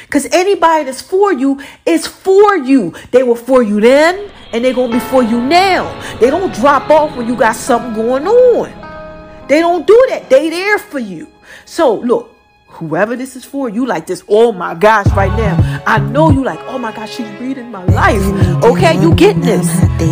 Because 0.03 0.27
anybody 0.27 0.85
that's 0.85 1.01
for 1.03 1.33
you 1.33 1.61
is 1.85 2.07
for 2.07 2.57
you. 2.57 2.95
They 3.11 3.23
were 3.23 3.37
for 3.37 3.63
you 3.63 3.81
then 3.81 4.31
and 4.53 4.65
they're 4.65 4.75
going 4.75 4.91
to 4.91 4.99
be 4.99 5.05
for 5.07 5.23
you 5.23 5.41
now. 5.41 6.19
They 6.19 6.31
don't 6.31 6.55
drop 6.55 6.91
off 6.91 7.17
when 7.17 7.27
you 7.27 7.37
got 7.37 7.57
something 7.57 7.95
going 7.95 8.27
on. 8.27 9.47
They 9.49 9.61
don't 9.61 9.87
do 9.87 10.07
that. 10.11 10.29
They 10.31 10.51
there 10.51 10.79
for 10.79 10.99
you. 10.99 11.29
So 11.65 11.95
look, 11.95 12.37
whoever 12.71 13.17
this 13.17 13.37
is 13.37 13.45
for, 13.45 13.69
you 13.69 13.85
like 13.87 14.07
this. 14.07 14.23
Oh 14.29 14.53
my 14.53 14.75
gosh, 14.75 15.07
right 15.09 15.37
now. 15.37 15.83
I 15.87 15.99
know 15.99 16.31
you 16.31 16.43
like, 16.45 16.61
oh 16.61 16.79
my 16.79 16.93
gosh, 16.93 17.17
she's 17.17 17.29
reading 17.41 17.71
my 17.71 17.85
life. 17.85 18.23
Okay, 18.65 18.99
you 19.01 19.15
getting 19.15 19.43
this. 19.43 19.67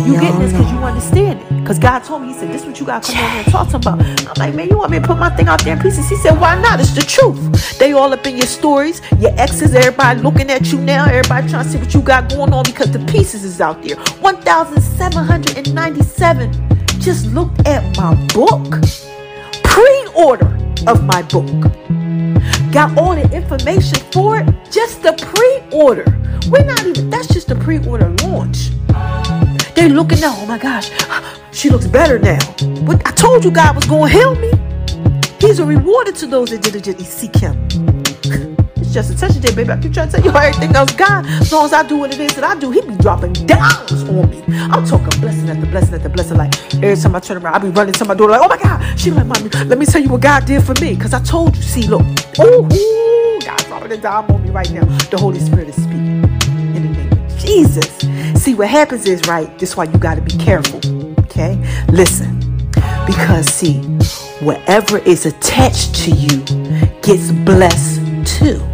You 0.05 0.19
getting 0.19 0.39
this 0.39 0.51
because 0.51 0.71
you 0.71 0.77
understand 0.79 1.41
it. 1.41 1.49
Because 1.61 1.79
God 1.79 2.03
told 2.03 2.21
me, 2.21 2.27
He 2.29 2.35
said, 2.35 2.49
this 2.49 2.61
is 2.61 2.67
what 2.67 2.79
you 2.79 2.85
got 2.85 3.01
to 3.03 3.11
come 3.11 3.29
here 3.31 3.43
and 3.43 3.51
talk 3.51 3.69
to 3.69 3.77
about. 3.77 3.99
I'm 4.01 4.33
like, 4.37 4.53
man, 4.55 4.69
you 4.69 4.77
want 4.77 4.91
me 4.91 4.99
to 4.99 5.07
put 5.07 5.17
my 5.17 5.29
thing 5.35 5.47
out 5.47 5.63
there 5.63 5.75
in 5.75 5.81
pieces? 5.81 6.07
He 6.09 6.15
said, 6.17 6.39
why 6.39 6.61
not? 6.61 6.79
It's 6.79 6.93
the 6.93 7.01
truth. 7.01 7.79
They 7.79 7.93
all 7.93 8.13
up 8.13 8.27
in 8.27 8.37
your 8.37 8.47
stories. 8.47 9.01
Your 9.19 9.31
exes, 9.39 9.73
everybody 9.73 10.21
looking 10.21 10.51
at 10.51 10.71
you 10.71 10.79
now. 10.79 11.05
Everybody 11.05 11.49
trying 11.49 11.65
to 11.65 11.69
see 11.69 11.77
what 11.77 11.93
you 11.93 12.01
got 12.01 12.29
going 12.29 12.53
on 12.53 12.63
because 12.65 12.91
the 12.91 12.99
pieces 13.05 13.43
is 13.43 13.59
out 13.61 13.81
there. 13.83 13.95
1,797 13.95 16.51
just 16.99 17.25
looked 17.27 17.65
at 17.65 17.97
my 17.97 18.13
book. 18.33 18.81
Pre-order 19.63 20.68
of 20.87 21.03
my 21.03 21.21
book. 21.23 21.47
Got 22.71 22.97
all 22.97 23.15
the 23.15 23.29
information 23.33 23.99
for 24.11 24.39
it. 24.39 24.47
Just 24.71 25.01
the 25.01 25.13
pre-order. 25.13 26.05
We're 26.49 26.63
not 26.63 26.85
even, 26.85 27.09
that's 27.09 27.27
just 27.27 27.47
the 27.47 27.55
pre-order 27.55 28.09
launch. 28.23 28.69
They're 29.75 29.89
looking 29.89 30.19
now, 30.19 30.35
oh 30.37 30.45
my 30.45 30.57
gosh, 30.57 30.91
she 31.51 31.69
looks 31.69 31.87
better 31.87 32.19
now. 32.19 32.39
But 32.85 33.05
I 33.07 33.11
told 33.11 33.43
you 33.43 33.51
God 33.51 33.75
was 33.75 33.85
going 33.85 34.11
to 34.11 34.17
heal 34.17 34.35
me. 34.35 34.51
He's 35.39 35.59
a 35.59 35.65
rewarder 35.65 36.11
to 36.11 36.27
those 36.27 36.49
that 36.49 36.61
diligently 36.61 37.05
seek 37.05 37.35
him. 37.35 37.98
Is 38.89 38.93
just 38.93 39.11
a 39.11 39.17
touch 39.17 39.39
day, 39.41 39.53
baby. 39.55 39.71
I 39.71 39.77
keep 39.79 39.93
trying 39.93 40.09
to 40.09 40.17
tell 40.17 40.25
you 40.25 40.31
everything 40.31 40.75
else. 40.75 40.91
God, 40.93 41.25
as 41.25 41.51
long 41.51 41.65
as 41.65 41.73
I 41.73 41.83
do 41.87 41.97
what 41.97 42.13
it 42.13 42.19
is 42.19 42.35
that 42.35 42.43
I 42.43 42.59
do, 42.59 42.71
He 42.71 42.81
be 42.81 42.95
dropping 42.97 43.33
downs 43.33 44.03
on 44.03 44.29
me. 44.29 44.43
I'm 44.71 44.85
talking 44.85 45.21
blessing 45.21 45.49
after 45.49 45.65
blessing 45.67 45.95
after 45.95 46.09
blessing. 46.09 46.37
Like 46.37 46.53
every 46.75 46.95
time 46.95 47.15
I 47.15 47.19
turn 47.19 47.37
around, 47.43 47.55
I 47.55 47.59
be 47.59 47.69
running 47.69 47.93
to 47.93 48.05
my 48.05 48.13
daughter, 48.13 48.33
like, 48.33 48.41
oh 48.43 48.47
my 48.47 48.57
God. 48.57 48.99
She 48.99 49.11
like, 49.11 49.27
mommy, 49.27 49.49
let 49.65 49.77
me 49.77 49.85
tell 49.85 50.01
you 50.01 50.09
what 50.09 50.21
God 50.21 50.45
did 50.45 50.63
for 50.63 50.73
me. 50.81 50.95
Because 50.95 51.13
I 51.13 51.21
told 51.23 51.55
you, 51.55 51.61
see, 51.61 51.87
look, 51.87 52.01
ooh, 52.39 52.67
God 53.45 53.57
dropping 53.67 53.91
a 53.93 53.97
dime 53.97 54.29
on 54.31 54.43
me 54.43 54.49
right 54.49 54.71
now. 54.71 54.85
The 55.09 55.17
Holy 55.17 55.39
Spirit 55.39 55.69
is 55.69 55.75
speaking 55.75 56.23
in 56.23 56.73
the 56.73 56.79
name 56.79 57.13
of 57.13 57.39
Jesus. 57.39 57.87
See, 58.41 58.55
what 58.55 58.69
happens 58.69 59.05
is, 59.05 59.21
right, 59.27 59.57
this 59.59 59.71
is 59.71 59.77
why 59.77 59.85
you 59.85 59.97
got 59.97 60.15
to 60.15 60.21
be 60.21 60.33
careful. 60.37 60.79
Okay? 61.25 61.57
Listen. 61.89 62.39
Because, 63.05 63.47
see, 63.47 63.81
whatever 64.41 64.99
is 64.99 65.25
attached 65.25 65.95
to 65.95 66.11
you 66.11 66.43
gets 67.01 67.31
blessed 67.31 68.01
too. 68.25 68.68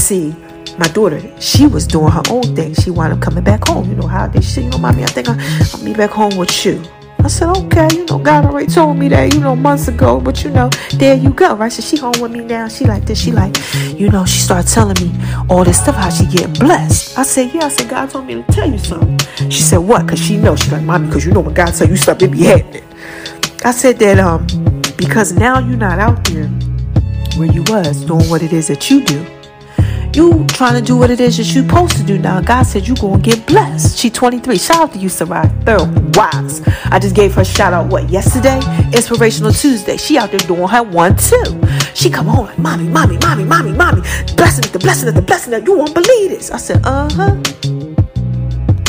See, 0.00 0.34
my 0.78 0.88
daughter, 0.88 1.20
she 1.40 1.66
was 1.66 1.86
doing 1.86 2.10
her 2.10 2.22
own 2.30 2.56
thing. 2.56 2.74
She 2.74 2.90
wound 2.90 3.12
up 3.12 3.20
coming 3.20 3.44
back 3.44 3.68
home. 3.68 3.88
You 3.90 3.96
know 3.96 4.06
how 4.06 4.26
they 4.26 4.40
say, 4.40 4.64
you 4.64 4.70
know, 4.70 4.78
mommy, 4.78 5.04
I 5.04 5.06
think 5.06 5.28
I, 5.28 5.36
I'll 5.74 5.84
be 5.84 5.92
back 5.92 6.10
home 6.10 6.36
with 6.38 6.64
you. 6.64 6.82
I 7.18 7.28
said, 7.28 7.54
okay, 7.54 7.86
you 7.92 8.06
know, 8.06 8.18
God 8.18 8.46
already 8.46 8.66
told 8.66 8.96
me 8.96 9.08
that, 9.08 9.34
you 9.34 9.40
know, 9.40 9.54
months 9.54 9.88
ago, 9.88 10.18
but 10.18 10.42
you 10.42 10.50
know, 10.50 10.70
there 10.94 11.14
you 11.14 11.30
go, 11.30 11.54
right? 11.54 11.70
So 11.70 11.82
she 11.82 11.98
home 11.98 12.14
with 12.18 12.32
me 12.32 12.40
now. 12.40 12.66
She 12.66 12.86
like 12.86 13.04
this. 13.04 13.20
She 13.20 13.30
like, 13.30 13.54
you 13.92 14.08
know, 14.08 14.24
she 14.24 14.40
started 14.40 14.68
telling 14.68 14.96
me 15.06 15.12
all 15.50 15.62
this 15.62 15.80
stuff, 15.82 15.96
how 15.96 16.08
she 16.08 16.24
getting 16.26 16.54
blessed. 16.54 17.18
I 17.18 17.22
said, 17.22 17.52
yeah. 17.52 17.66
I 17.66 17.68
said, 17.68 17.90
God 17.90 18.08
told 18.08 18.24
me 18.24 18.36
to 18.36 18.42
tell 18.44 18.68
you 18.68 18.78
something. 18.78 19.18
She 19.50 19.60
said, 19.60 19.78
what? 19.78 20.06
Because 20.06 20.18
she 20.20 20.38
knows. 20.38 20.60
She's 20.60 20.72
like, 20.72 20.82
mommy, 20.82 21.08
because 21.08 21.26
you 21.26 21.32
know 21.32 21.40
when 21.40 21.54
God 21.54 21.72
tell 21.72 21.88
you 21.88 21.96
stuff, 21.96 22.22
it 22.22 22.30
be 22.30 22.44
happening. 22.44 22.84
I 23.62 23.72
said 23.72 23.98
that 23.98 24.18
um 24.18 24.46
because 24.96 25.32
now 25.34 25.58
you're 25.58 25.76
not 25.76 25.98
out 25.98 26.24
there 26.24 26.48
where 27.36 27.52
you 27.52 27.62
was 27.64 28.02
doing 28.06 28.28
what 28.30 28.42
it 28.42 28.54
is 28.54 28.68
that 28.68 28.90
you 28.90 29.04
do. 29.04 29.39
You 30.12 30.44
trying 30.48 30.74
to 30.74 30.82
do 30.84 30.96
what 30.96 31.10
it 31.10 31.20
is 31.20 31.36
that 31.36 31.54
you 31.54 31.62
supposed 31.62 31.96
to 31.96 32.02
do 32.02 32.18
now. 32.18 32.40
God 32.40 32.64
said 32.64 32.86
you 32.86 32.96
gonna 32.96 33.22
get 33.22 33.46
blessed. 33.46 33.96
She 33.96 34.10
23. 34.10 34.58
Shout 34.58 34.76
out 34.76 34.92
to 34.94 34.98
you, 34.98 35.08
Sarai. 35.08 35.48
Thorough 35.64 35.86
wise. 36.14 36.62
I 36.86 36.98
just 36.98 37.14
gave 37.14 37.34
her 37.34 37.42
a 37.42 37.44
shout 37.44 37.72
out 37.72 37.86
what 37.86 38.10
yesterday? 38.10 38.60
Inspirational 38.92 39.52
Tuesday. 39.52 39.96
She 39.96 40.18
out 40.18 40.30
there 40.30 40.40
doing 40.40 40.66
her 40.66 40.82
one 40.82 41.16
too. 41.16 41.60
She 41.94 42.10
come 42.10 42.26
home 42.26 42.46
like 42.46 42.58
mommy, 42.58 42.88
mommy, 42.88 43.18
mommy, 43.18 43.44
mommy, 43.44 43.72
mommy. 43.72 44.00
Blessing 44.34 44.64
the 44.72 44.80
blessing 44.80 45.08
it, 45.08 45.12
the 45.12 45.22
blessing 45.22 45.52
that 45.52 45.64
You 45.64 45.78
won't 45.78 45.94
believe 45.94 46.30
this. 46.30 46.50
I 46.50 46.56
said, 46.56 46.80
uh-huh. 46.84 47.40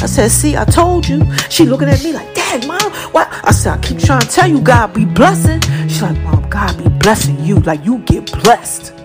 I 0.01 0.07
said, 0.07 0.31
see, 0.31 0.57
I 0.57 0.65
told 0.65 1.07
you. 1.07 1.23
She 1.49 1.65
looking 1.65 1.87
at 1.87 2.03
me 2.03 2.13
like, 2.13 2.33
Dad, 2.33 2.65
Mom, 2.65 2.91
what? 3.13 3.29
I 3.43 3.51
said, 3.51 3.77
I 3.77 3.81
keep 3.81 3.99
trying 3.99 4.21
to 4.21 4.27
tell 4.27 4.47
you, 4.47 4.59
God 4.59 4.93
be 4.93 5.05
blessing. 5.05 5.61
She's 5.87 6.01
like, 6.01 6.17
Mom, 6.21 6.49
God 6.49 6.75
be 6.83 6.89
blessing 6.97 7.39
you. 7.45 7.59
Like 7.59 7.85
you 7.85 7.99
get 7.99 8.31
blessed. 8.43 9.00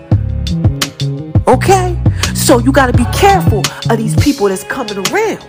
Okay? 1.47 1.97
So 2.35 2.59
you 2.59 2.71
gotta 2.71 2.93
be 2.93 3.05
careful 3.13 3.63
of 3.89 3.97
these 3.97 4.15
people 4.17 4.49
that's 4.49 4.63
coming 4.63 4.97
around. 5.09 5.43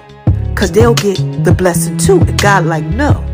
Cause 0.56 0.72
they'll 0.72 0.94
get 0.94 1.16
the 1.44 1.52
blessing 1.52 1.96
too. 1.96 2.20
And 2.20 2.40
God 2.40 2.64
like, 2.66 2.84
no. 2.84 3.24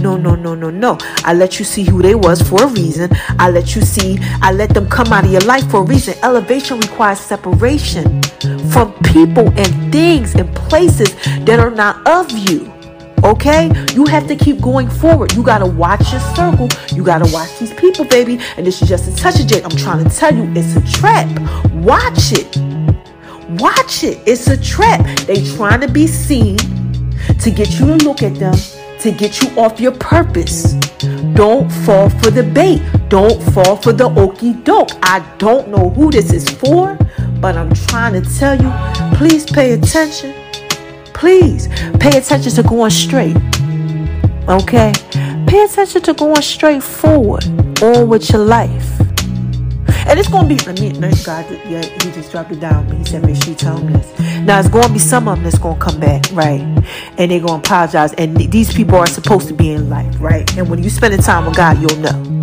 No, 0.00 0.16
no, 0.16 0.34
no, 0.34 0.54
no, 0.54 0.70
no. 0.70 0.98
I 1.24 1.34
let 1.34 1.58
you 1.58 1.64
see 1.64 1.84
who 1.84 2.02
they 2.02 2.14
was 2.14 2.42
for 2.42 2.64
a 2.64 2.66
reason. 2.66 3.10
I 3.38 3.50
let 3.50 3.74
you 3.74 3.82
see, 3.82 4.18
I 4.42 4.52
let 4.52 4.70
them 4.70 4.88
come 4.88 5.12
out 5.12 5.24
of 5.24 5.30
your 5.30 5.40
life 5.42 5.70
for 5.70 5.80
a 5.80 5.84
reason. 5.84 6.14
Elevation 6.22 6.78
requires 6.80 7.20
separation 7.20 8.22
from 8.70 8.92
people 9.04 9.48
and 9.56 9.92
things 9.92 10.34
and 10.34 10.54
places 10.54 11.14
that 11.44 11.58
are 11.60 11.70
not 11.70 12.06
of 12.08 12.30
you. 12.50 12.73
Okay? 13.24 13.70
You 13.94 14.04
have 14.06 14.26
to 14.28 14.36
keep 14.36 14.60
going 14.60 14.88
forward. 14.88 15.32
You 15.32 15.42
gotta 15.42 15.66
watch 15.66 16.12
your 16.12 16.20
circle. 16.34 16.68
You 16.92 17.02
gotta 17.02 17.30
watch 17.32 17.58
these 17.58 17.72
people, 17.74 18.04
baby. 18.04 18.38
And 18.56 18.66
this 18.66 18.82
is 18.82 18.88
just 18.88 19.08
a 19.08 19.16
touch 19.16 19.40
of 19.40 19.46
Jake. 19.46 19.64
I'm 19.64 19.70
trying 19.70 20.04
to 20.04 20.14
tell 20.14 20.34
you, 20.34 20.50
it's 20.54 20.76
a 20.76 20.98
trap. 20.98 21.28
Watch 21.72 22.32
it. 22.32 22.56
Watch 23.60 24.04
it. 24.04 24.20
It's 24.26 24.46
a 24.48 24.56
trap. 24.56 25.04
They 25.26 25.44
trying 25.56 25.80
to 25.80 25.88
be 25.88 26.06
seen 26.06 26.58
to 27.40 27.50
get 27.50 27.78
you 27.78 27.86
to 27.86 27.96
look 28.04 28.22
at 28.22 28.34
them 28.34 28.54
to 29.00 29.10
get 29.10 29.42
you 29.42 29.50
off 29.58 29.80
your 29.80 29.92
purpose. 29.92 30.72
Don't 31.34 31.70
fall 31.70 32.08
for 32.08 32.30
the 32.30 32.42
bait. 32.42 32.80
Don't 33.08 33.42
fall 33.52 33.76
for 33.76 33.92
the 33.92 34.08
okey 34.18 34.54
doke. 34.64 34.90
I 35.02 35.20
don't 35.38 35.68
know 35.68 35.90
who 35.90 36.10
this 36.10 36.32
is 36.32 36.48
for, 36.48 36.96
but 37.40 37.56
I'm 37.56 37.72
trying 37.74 38.14
to 38.14 38.38
tell 38.38 38.56
you 38.60 38.72
please 39.16 39.44
pay 39.44 39.72
attention. 39.72 40.43
Please 41.14 41.68
pay 41.98 42.18
attention 42.18 42.52
to 42.52 42.62
going 42.62 42.90
straight. 42.90 43.36
Okay? 44.48 44.92
Pay 45.46 45.64
attention 45.64 46.02
to 46.02 46.14
going 46.14 46.42
straight 46.42 46.82
forward 46.82 47.44
on 47.82 48.08
with 48.08 48.30
your 48.30 48.44
life. 48.44 49.00
And 50.06 50.18
it's 50.18 50.28
gonna 50.28 50.46
be 50.46 50.58
let 50.58 50.80
me 50.80 50.90
let 50.90 51.24
God 51.24 51.46
yeah, 51.66 51.82
he 51.82 52.12
just 52.12 52.30
dropped 52.30 52.52
it 52.52 52.60
down. 52.60 52.86
He 52.94 53.04
said, 53.04 53.24
make 53.24 53.36
sure 53.36 53.50
you 53.50 53.54
tell 53.54 53.78
him 53.78 53.92
this. 53.92 54.18
Now 54.40 54.58
it's 54.58 54.68
gonna 54.68 54.92
be 54.92 54.98
some 54.98 55.28
of 55.28 55.36
them 55.36 55.44
that's 55.44 55.58
gonna 55.58 55.80
come 55.80 55.98
back, 55.98 56.24
right? 56.32 56.60
And 57.16 57.30
they're 57.30 57.40
gonna 57.40 57.58
apologize. 57.58 58.12
And 58.14 58.36
th- 58.36 58.50
these 58.50 58.72
people 58.72 58.96
are 58.96 59.06
supposed 59.06 59.48
to 59.48 59.54
be 59.54 59.70
in 59.70 59.88
life, 59.88 60.14
right? 60.20 60.48
And 60.58 60.68
when 60.68 60.82
you 60.82 60.90
spend 60.90 61.14
spending 61.14 61.24
time 61.24 61.46
with 61.46 61.56
God, 61.56 61.80
you'll 61.80 62.00
know. 62.00 62.40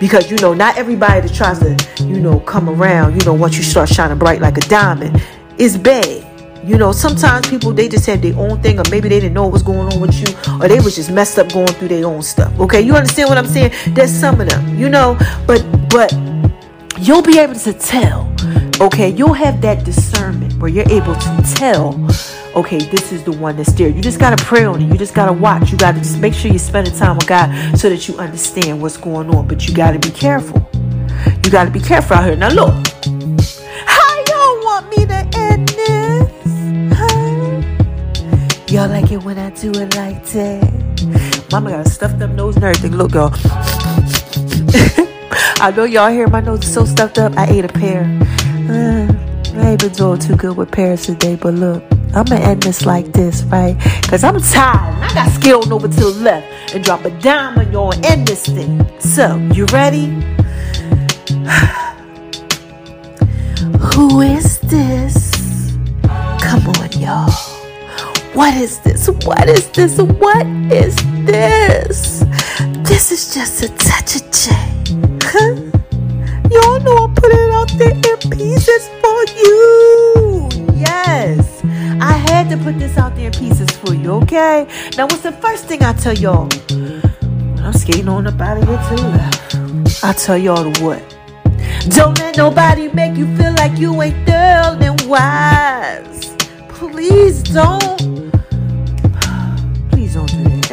Because 0.00 0.30
you 0.30 0.38
know, 0.38 0.54
not 0.54 0.78
everybody 0.78 1.20
that 1.20 1.34
tries 1.34 1.58
to, 1.58 2.04
you 2.04 2.20
know, 2.20 2.40
come 2.40 2.68
around, 2.68 3.20
you 3.20 3.26
know, 3.26 3.34
once 3.34 3.56
you 3.56 3.62
start 3.62 3.88
shining 3.88 4.18
bright 4.18 4.40
like 4.40 4.56
a 4.56 4.62
diamond, 4.62 5.22
is 5.58 5.76
bad. 5.76 6.31
You 6.64 6.78
know, 6.78 6.92
sometimes 6.92 7.48
people 7.50 7.72
they 7.72 7.88
just 7.88 8.06
have 8.06 8.22
their 8.22 8.36
own 8.36 8.62
thing, 8.62 8.78
or 8.78 8.84
maybe 8.90 9.08
they 9.08 9.18
didn't 9.18 9.34
know 9.34 9.42
what 9.42 9.52
was 9.52 9.64
going 9.64 9.92
on 9.92 10.00
with 10.00 10.14
you, 10.20 10.28
or 10.60 10.68
they 10.68 10.78
was 10.78 10.94
just 10.94 11.10
messed 11.10 11.38
up 11.38 11.52
going 11.52 11.66
through 11.66 11.88
their 11.88 12.06
own 12.06 12.22
stuff. 12.22 12.58
Okay, 12.60 12.80
you 12.80 12.94
understand 12.94 13.28
what 13.28 13.36
I'm 13.36 13.46
saying? 13.46 13.72
There's 13.88 14.12
some 14.12 14.40
of 14.40 14.48
them, 14.48 14.78
you 14.78 14.88
know, 14.88 15.18
but 15.46 15.64
but 15.90 16.12
you'll 16.98 17.22
be 17.22 17.38
able 17.40 17.54
to 17.54 17.72
tell. 17.72 18.32
Okay, 18.80 19.10
you'll 19.10 19.32
have 19.32 19.60
that 19.62 19.84
discernment 19.84 20.54
where 20.60 20.70
you're 20.70 20.88
able 20.88 21.14
to 21.14 21.42
tell. 21.56 21.94
Okay, 22.54 22.78
this 22.78 23.12
is 23.12 23.24
the 23.24 23.32
one 23.32 23.56
that's 23.56 23.72
there. 23.72 23.88
You 23.88 24.00
just 24.00 24.20
gotta 24.20 24.42
pray 24.44 24.64
on 24.64 24.80
it. 24.80 24.86
You 24.86 24.96
just 24.96 25.14
gotta 25.14 25.32
watch. 25.32 25.72
You 25.72 25.78
gotta 25.78 25.98
just 25.98 26.20
make 26.20 26.32
sure 26.32 26.50
you're 26.50 26.60
spending 26.60 26.94
time 26.94 27.16
with 27.16 27.26
God 27.26 27.76
so 27.76 27.88
that 27.88 28.06
you 28.06 28.16
understand 28.18 28.80
what's 28.80 28.96
going 28.96 29.34
on. 29.34 29.48
But 29.48 29.66
you 29.66 29.74
gotta 29.74 29.98
be 29.98 30.10
careful. 30.10 30.64
You 31.44 31.50
gotta 31.50 31.70
be 31.70 31.80
careful 31.80 32.16
out 32.16 32.24
here. 32.24 32.36
Now 32.36 32.50
look, 32.50 32.72
how 33.86 34.24
y'all 34.28 34.64
want 34.64 34.88
me 34.90 35.06
to 35.06 35.41
Y'all 38.72 38.88
like 38.88 39.12
it 39.12 39.22
when 39.22 39.38
I 39.38 39.50
do 39.50 39.70
it 39.72 39.94
like 39.96 40.24
that? 40.28 41.48
Mama 41.52 41.72
got 41.72 41.86
stuffed 41.88 42.22
up 42.22 42.30
nose 42.30 42.56
and 42.56 42.64
everything. 42.64 42.96
Look, 42.96 43.12
y'all. 43.12 43.30
I 45.60 45.70
know 45.76 45.84
y'all 45.84 46.10
hear 46.10 46.26
my 46.26 46.40
nose 46.40 46.64
is 46.64 46.72
so 46.72 46.86
stuffed 46.86 47.18
up. 47.18 47.36
I 47.36 47.44
ate 47.48 47.66
a 47.66 47.68
pear. 47.68 48.04
Uh, 48.70 49.12
I 49.60 49.72
ain't 49.72 49.80
been 49.80 49.92
doing 49.92 50.20
too 50.20 50.36
good 50.36 50.56
with 50.56 50.70
pears 50.70 51.04
today, 51.04 51.36
but 51.36 51.52
look, 51.52 51.82
I'm 52.14 52.24
gonna 52.24 52.40
end 52.40 52.62
this 52.62 52.86
like 52.86 53.12
this, 53.12 53.42
right? 53.42 53.76
Cause 54.08 54.24
I'm 54.24 54.40
tired. 54.40 54.94
And 54.94 55.04
I 55.04 55.12
got 55.12 55.30
skilled 55.32 55.70
over 55.70 55.86
to 55.86 55.94
the 55.94 56.08
left 56.22 56.74
and 56.74 56.82
drop 56.82 57.04
a 57.04 57.10
dime 57.20 57.58
on 57.58 57.70
y'all 57.70 57.92
and 57.92 58.06
end 58.06 58.26
this 58.26 58.46
thing. 58.46 58.90
So, 59.00 59.36
you 59.52 59.66
ready? 59.66 60.06
Who 63.94 64.22
is 64.22 64.60
this? 64.60 65.30
Come 66.40 66.68
on, 66.68 66.90
y'all. 66.98 67.51
What 68.34 68.54
is 68.54 68.78
this? 68.78 69.08
What 69.26 69.46
is 69.50 69.68
this? 69.72 70.00
What 70.00 70.46
is 70.72 70.96
this? 71.26 72.24
This 72.88 73.12
is 73.12 73.34
just 73.34 73.62
a 73.62 73.68
touch 73.76 74.16
of 74.16 74.30
J. 74.32 74.52
Y'all 76.50 76.80
know 76.80 76.96
I 76.96 77.12
put 77.14 77.30
it 77.30 77.50
out 77.52 77.70
there 77.76 77.90
in 77.92 78.30
pieces 78.30 78.88
for 79.02 79.24
you. 79.36 80.48
Yes. 80.74 81.62
I 82.00 82.12
had 82.12 82.48
to 82.48 82.56
put 82.56 82.78
this 82.78 82.96
out 82.96 83.14
there 83.16 83.26
in 83.26 83.32
pieces 83.32 83.70
for 83.70 83.92
you, 83.92 84.12
okay? 84.22 84.66
Now, 84.96 85.04
what's 85.04 85.22
the 85.22 85.32
first 85.32 85.66
thing 85.66 85.82
I 85.82 85.92
tell 85.92 86.14
y'all? 86.14 86.48
I'm 87.60 87.74
skating 87.74 88.08
on 88.08 88.26
up 88.26 88.40
out 88.40 88.56
of 88.56 88.66
here 88.66 88.78
to 88.78 88.94
the 88.96 89.08
left, 89.10 90.04
I 90.04 90.12
tell 90.14 90.38
y'all 90.38 90.72
what? 90.80 91.02
Don't 91.90 92.18
let 92.18 92.38
nobody 92.38 92.88
make 92.88 93.16
you 93.16 93.26
feel 93.36 93.52
like 93.54 93.78
you 93.78 94.00
ain't 94.00 94.26
thorough 94.26 94.78
and 94.80 95.00
wise. 95.02 96.34
Please 96.68 97.42
don't. 97.42 98.11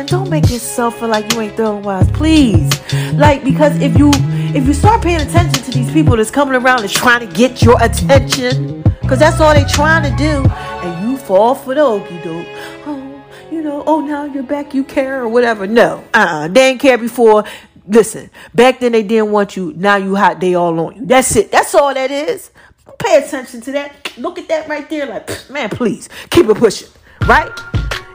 Don't 0.09 0.27
make 0.27 0.49
yourself 0.49 0.97
feel 0.97 1.07
like 1.07 1.31
you 1.31 1.41
ain't 1.41 1.55
thorough 1.55 1.77
wise. 1.77 2.09
Please. 2.09 2.67
Like, 3.13 3.43
because 3.43 3.79
if 3.79 3.95
you 3.95 4.09
if 4.55 4.65
you 4.65 4.73
start 4.73 5.03
paying 5.03 5.21
attention 5.21 5.63
to 5.63 5.69
these 5.69 5.91
people 5.93 6.17
that's 6.17 6.31
coming 6.31 6.55
around 6.55 6.81
and 6.81 6.89
trying 6.89 7.19
to 7.19 7.31
get 7.31 7.61
your 7.61 7.79
attention, 7.79 8.81
because 9.01 9.19
that's 9.19 9.39
all 9.39 9.53
they 9.53 9.65
trying 9.65 10.09
to 10.09 10.17
do, 10.17 10.49
and 10.49 11.07
you 11.07 11.15
fall 11.15 11.53
for 11.53 11.75
the 11.75 11.81
okey 11.81 12.19
doke. 12.23 12.47
Oh, 12.87 13.23
you 13.51 13.61
know, 13.61 13.83
oh 13.85 14.01
now 14.01 14.23
you're 14.23 14.41
back, 14.41 14.73
you 14.73 14.83
care 14.83 15.21
or 15.21 15.27
whatever. 15.27 15.67
No, 15.67 16.03
uh, 16.15 16.17
uh 16.17 16.47
they 16.47 16.71
didn't 16.71 16.81
care 16.81 16.97
before. 16.97 17.43
Listen, 17.87 18.31
back 18.55 18.79
then 18.79 18.93
they 18.93 19.03
didn't 19.03 19.31
want 19.31 19.55
you. 19.55 19.73
Now 19.75 19.97
you 19.97 20.15
hot, 20.15 20.39
they 20.39 20.55
all 20.55 20.79
on 20.79 20.95
you. 20.95 21.05
That's 21.05 21.35
it. 21.35 21.51
That's 21.51 21.75
all 21.75 21.93
that 21.93 22.09
is. 22.09 22.49
Pay 22.97 23.23
attention 23.23 23.61
to 23.61 23.71
that. 23.73 24.17
Look 24.17 24.39
at 24.39 24.47
that 24.47 24.67
right 24.67 24.89
there. 24.89 25.05
Like, 25.05 25.51
man, 25.51 25.69
please 25.69 26.09
keep 26.31 26.47
it 26.47 26.57
pushing. 26.57 26.89
Right? 27.27 27.51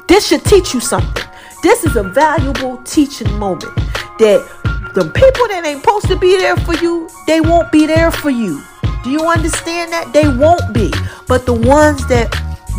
This 0.09 0.27
should 0.27 0.45
teach 0.45 0.75
you 0.75 0.81
something. 0.81 1.25
This 1.65 1.83
is 1.83 1.97
a 1.97 2.03
valuable 2.03 2.77
teaching 2.85 3.33
moment 3.39 3.75
that 4.19 4.47
the 4.95 5.05
people 5.05 5.49
that 5.49 5.63
ain't 5.65 5.81
supposed 5.81 6.09
to 6.09 6.17
be 6.17 6.37
there 6.37 6.59
for 6.59 6.75
you, 6.75 7.09
they 7.27 7.41
won't 7.41 7.73
be 7.73 7.87
there 7.87 8.11
for 8.11 8.29
you. 8.29 8.63
Do 9.03 9.09
you 9.09 9.27
understand 9.27 9.91
that? 9.91 10.13
They 10.13 10.29
won't 10.29 10.75
be. 10.75 10.93
But 11.27 11.47
the 11.47 11.55
ones 11.55 12.07
that 12.09 12.29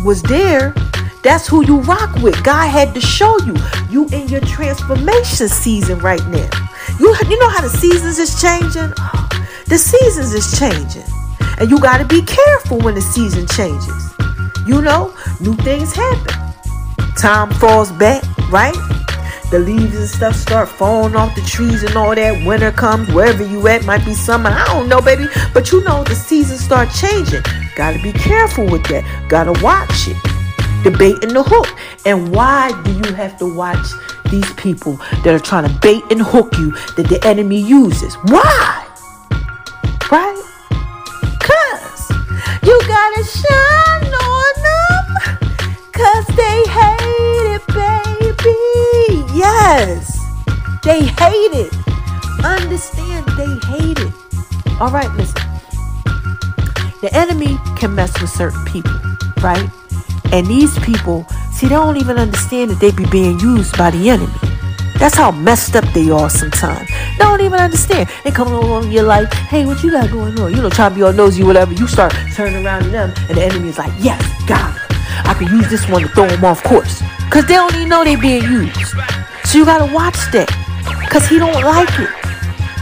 was 0.04 0.22
there, 0.22 0.72
that's 1.24 1.48
who 1.48 1.66
you 1.66 1.80
rock 1.80 2.14
with. 2.22 2.40
God 2.44 2.68
had 2.68 2.94
to 2.94 3.00
show 3.00 3.36
you. 3.40 3.56
You 3.90 4.06
in 4.10 4.28
your 4.28 4.40
transformation 4.42 5.48
season 5.48 5.98
right 5.98 6.24
now. 6.28 6.48
You, 7.00 7.12
you 7.28 7.40
know 7.40 7.48
how 7.48 7.62
the 7.62 7.70
seasons 7.70 8.20
is 8.20 8.40
changing? 8.40 8.92
The 9.66 9.78
seasons 9.78 10.32
is 10.32 10.56
changing. 10.60 11.02
And 11.58 11.68
you 11.68 11.80
got 11.80 11.98
to 11.98 12.04
be 12.04 12.22
careful 12.22 12.78
when 12.78 12.94
the 12.94 13.00
season 13.00 13.48
changes. 13.48 14.14
You 14.64 14.80
know, 14.80 15.12
new 15.40 15.56
things 15.56 15.92
happen. 15.92 16.46
Time 17.16 17.50
falls 17.54 17.90
back, 17.90 18.22
right? 18.50 18.74
The 19.50 19.60
leaves 19.60 19.94
and 19.94 20.08
stuff 20.08 20.34
start 20.34 20.68
falling 20.68 21.14
off 21.14 21.36
the 21.36 21.40
trees 21.42 21.84
and 21.84 21.94
all 21.94 22.14
that. 22.14 22.44
Winter 22.44 22.72
comes 22.72 23.08
wherever 23.12 23.46
you 23.46 23.68
at, 23.68 23.84
might 23.84 24.04
be 24.04 24.12
summer. 24.12 24.50
I 24.50 24.64
don't 24.66 24.88
know, 24.88 25.00
baby. 25.00 25.26
But 25.54 25.70
you 25.70 25.84
know 25.84 26.02
the 26.02 26.16
seasons 26.16 26.64
start 26.64 26.90
changing. 26.90 27.42
Gotta 27.76 28.02
be 28.02 28.12
careful 28.12 28.66
with 28.66 28.84
that. 28.86 29.04
Gotta 29.28 29.52
watch 29.62 30.08
it. 30.08 30.16
The 30.82 30.90
bait 30.90 31.22
and 31.22 31.30
the 31.30 31.44
hook. 31.44 31.68
And 32.04 32.34
why 32.34 32.72
do 32.82 32.92
you 32.92 33.14
have 33.14 33.38
to 33.38 33.46
watch 33.46 33.86
these 34.30 34.52
people 34.54 34.96
that 35.22 35.28
are 35.28 35.38
trying 35.38 35.68
to 35.68 35.78
bait 35.78 36.02
and 36.10 36.20
hook 36.20 36.52
you 36.58 36.72
that 36.96 37.06
the 37.08 37.24
enemy 37.24 37.60
uses? 37.60 38.16
Why? 38.24 38.82
Right? 40.10 40.42
Cause 41.38 42.10
you 42.62 42.80
gotta 42.86 43.24
shine 43.24 44.12
on 44.12 44.52
them. 44.66 45.38
Cause 45.92 46.35
Yes. 49.46 50.18
They 50.82 51.04
hate 51.04 51.54
it. 51.54 51.72
Understand 52.44 53.26
they 53.38 53.52
hate 53.70 54.00
it. 54.00 54.12
All 54.80 54.90
right, 54.90 55.10
listen. 55.14 55.40
The 57.00 57.10
enemy 57.12 57.56
can 57.78 57.94
mess 57.94 58.20
with 58.20 58.30
certain 58.30 58.64
people, 58.64 58.98
right? 59.40 59.70
And 60.32 60.48
these 60.48 60.76
people, 60.80 61.26
see, 61.52 61.68
they 61.68 61.76
don't 61.76 61.96
even 61.96 62.16
understand 62.18 62.72
that 62.72 62.80
they 62.80 62.90
be 62.90 63.06
being 63.06 63.38
used 63.38 63.78
by 63.78 63.90
the 63.90 64.10
enemy. 64.10 64.32
That's 64.98 65.14
how 65.14 65.30
messed 65.30 65.76
up 65.76 65.84
they 65.94 66.10
are 66.10 66.28
sometimes. 66.28 66.88
They 66.88 67.24
don't 67.24 67.40
even 67.40 67.60
understand. 67.60 68.08
They 68.24 68.32
come 68.32 68.52
along 68.52 68.90
your 68.90 69.04
life, 69.04 69.32
hey, 69.32 69.64
what 69.64 69.80
you 69.84 69.92
got 69.92 70.10
going 70.10 70.38
on? 70.40 70.54
You 70.54 70.60
know, 70.60 70.70
trying 70.70 70.90
to 70.90 70.96
be 70.96 71.02
all 71.02 71.12
nosy, 71.12 71.44
whatever. 71.44 71.72
You 71.72 71.86
start 71.86 72.12
turning 72.34 72.66
around 72.66 72.82
to 72.84 72.90
them, 72.90 73.14
and 73.28 73.38
the 73.38 73.44
enemy 73.44 73.68
is 73.68 73.78
like, 73.78 73.92
yes, 74.00 74.20
God. 74.48 74.74
I 75.24 75.34
can 75.34 75.46
use 75.56 75.70
this 75.70 75.88
one 75.88 76.02
to 76.02 76.08
throw 76.08 76.26
them 76.26 76.44
off 76.44 76.64
course. 76.64 77.00
Because 77.26 77.46
they 77.46 77.54
don't 77.54 77.74
even 77.76 77.88
know 77.88 78.02
they 78.02 78.16
being 78.16 78.42
used. 78.42 78.94
So 79.46 79.58
you 79.58 79.64
got 79.64 79.86
to 79.86 79.94
watch 79.94 80.18
that. 80.32 80.50
Because 81.06 81.28
he 81.28 81.38
don't 81.38 81.62
like 81.62 81.88
it. 82.00 82.10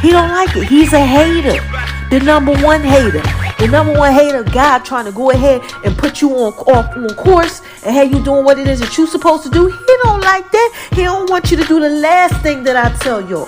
He 0.00 0.10
don't 0.10 0.30
like 0.30 0.56
it. 0.56 0.66
He's 0.66 0.94
a 0.94 0.98
hater. 0.98 1.60
The 2.08 2.24
number 2.24 2.52
one 2.64 2.80
hater. 2.80 3.20
The 3.58 3.68
number 3.70 3.92
one 3.92 4.14
hater, 4.14 4.42
God 4.44 4.78
trying 4.82 5.04
to 5.04 5.12
go 5.12 5.30
ahead 5.30 5.60
and 5.84 5.96
put 5.96 6.22
you 6.22 6.30
on, 6.30 6.54
off, 6.54 6.96
on 6.96 7.14
course 7.16 7.60
and 7.84 7.94
have 7.94 8.10
you 8.10 8.24
doing 8.24 8.46
what 8.46 8.58
it 8.58 8.66
is 8.66 8.80
that 8.80 8.96
you're 8.96 9.06
supposed 9.06 9.42
to 9.42 9.50
do. 9.50 9.66
He 9.66 9.94
don't 10.04 10.22
like 10.22 10.50
that. 10.50 10.88
He 10.94 11.02
don't 11.02 11.28
want 11.28 11.50
you 11.50 11.58
to 11.58 11.64
do 11.64 11.80
the 11.80 11.90
last 11.90 12.40
thing 12.42 12.62
that 12.64 12.76
I 12.76 12.96
tell 12.96 13.20
you. 13.20 13.46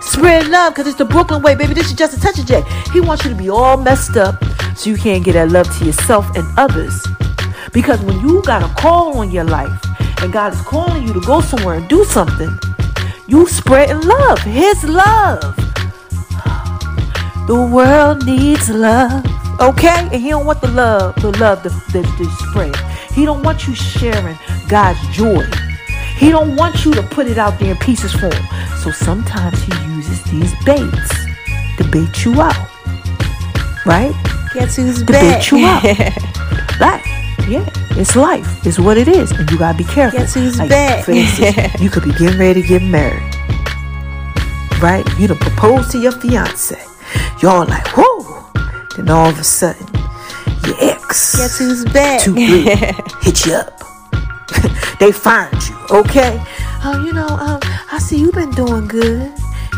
Spread 0.00 0.48
love 0.48 0.72
because 0.72 0.86
it's 0.86 0.96
the 0.96 1.04
Brooklyn 1.04 1.42
way, 1.42 1.54
baby. 1.54 1.74
This 1.74 1.88
is 1.88 1.92
just 1.92 2.16
a 2.16 2.20
touch 2.20 2.38
of 2.38 2.46
J. 2.46 2.62
He 2.94 3.00
wants 3.00 3.24
you 3.24 3.30
to 3.30 3.36
be 3.36 3.50
all 3.50 3.76
messed 3.76 4.16
up 4.16 4.42
so 4.74 4.88
you 4.88 4.96
can't 4.96 5.22
get 5.22 5.34
that 5.34 5.50
love 5.50 5.68
to 5.78 5.84
yourself 5.84 6.34
and 6.34 6.46
others. 6.58 7.06
Because 7.74 8.00
when 8.00 8.20
you 8.20 8.42
got 8.42 8.62
a 8.62 8.74
call 8.80 9.18
on 9.18 9.30
your 9.30 9.44
life 9.44 9.70
and 10.22 10.32
God 10.32 10.52
is 10.52 10.60
calling 10.62 11.06
you 11.06 11.12
to 11.12 11.20
go 11.20 11.40
somewhere 11.40 11.76
and 11.76 11.88
do 11.88 12.04
something, 12.04 12.58
you 13.26 13.46
spreading 13.46 14.00
love, 14.02 14.38
His 14.40 14.84
love. 14.84 15.40
The 17.46 17.68
world 17.70 18.24
needs 18.24 18.70
love, 18.70 19.24
okay? 19.60 20.08
And 20.12 20.14
He 20.22 20.30
don't 20.30 20.46
want 20.46 20.60
the 20.60 20.68
love, 20.68 21.14
the 21.16 21.30
love 21.38 21.62
to, 21.64 21.70
to, 21.70 22.02
to 22.02 22.24
spread. 22.48 22.74
He 23.12 23.24
don't 23.24 23.42
want 23.42 23.66
you 23.66 23.74
sharing 23.74 24.36
God's 24.68 25.00
joy. 25.14 25.44
He 26.16 26.30
don't 26.30 26.56
want 26.56 26.84
you 26.84 26.94
to 26.94 27.02
put 27.02 27.26
it 27.26 27.38
out 27.38 27.58
there 27.58 27.72
in 27.72 27.76
pieces 27.78 28.12
for 28.12 28.32
him. 28.34 28.44
So 28.82 28.90
sometimes 28.92 29.60
he 29.62 29.72
uses 29.94 30.22
these 30.24 30.52
baits 30.64 31.10
to 31.76 31.84
bait 31.90 32.24
you 32.24 32.40
out. 32.40 32.68
Right? 33.84 34.14
Guess 34.54 34.76
who's 34.76 35.00
To 35.00 35.04
back? 35.12 35.40
bait 35.40 35.50
you 35.50 35.64
out. 35.66 36.12
Like, 36.80 37.04
yeah, 37.48 37.68
it's 37.90 38.16
life. 38.16 38.66
It's 38.66 38.78
what 38.78 38.96
it 38.96 39.08
is. 39.08 39.30
And 39.32 39.50
you 39.50 39.58
gotta 39.58 39.76
be 39.76 39.84
careful. 39.84 40.20
Guess 40.20 40.34
who's 40.34 40.58
like, 40.58 40.68
back? 40.68 41.04
For 41.04 41.12
instance, 41.12 41.74
you 41.80 41.90
could 41.90 42.04
be 42.04 42.12
getting 42.12 42.38
ready 42.38 42.62
to 42.62 42.68
get 42.68 42.82
married. 42.82 43.22
Right? 44.80 45.04
You 45.18 45.28
done 45.28 45.38
propose 45.38 45.90
to 45.92 45.98
your 45.98 46.12
fiance. 46.12 46.80
Y'all 47.40 47.66
like, 47.66 47.86
whoa. 47.96 48.50
Then 48.96 49.10
all 49.10 49.28
of 49.30 49.38
a 49.38 49.44
sudden, 49.44 49.86
your 50.66 50.76
ex 50.80 51.36
Guess 51.36 51.58
who's 51.58 51.84
back? 51.86 52.20
too 52.20 52.34
good 52.34 52.66
hit 53.22 53.46
you 53.46 53.54
up. 53.54 53.80
they 55.00 55.12
find 55.12 55.52
you, 55.68 55.76
okay? 55.90 56.42
Oh, 56.84 57.02
you 57.04 57.12
know, 57.12 57.26
um, 57.26 57.60
I 57.92 57.98
see 57.98 58.18
you've 58.18 58.34
been 58.34 58.50
doing 58.52 58.86
good. 58.86 59.32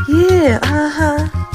Yeah, 0.08 0.58
uh 0.62 0.88
huh. 0.90 1.45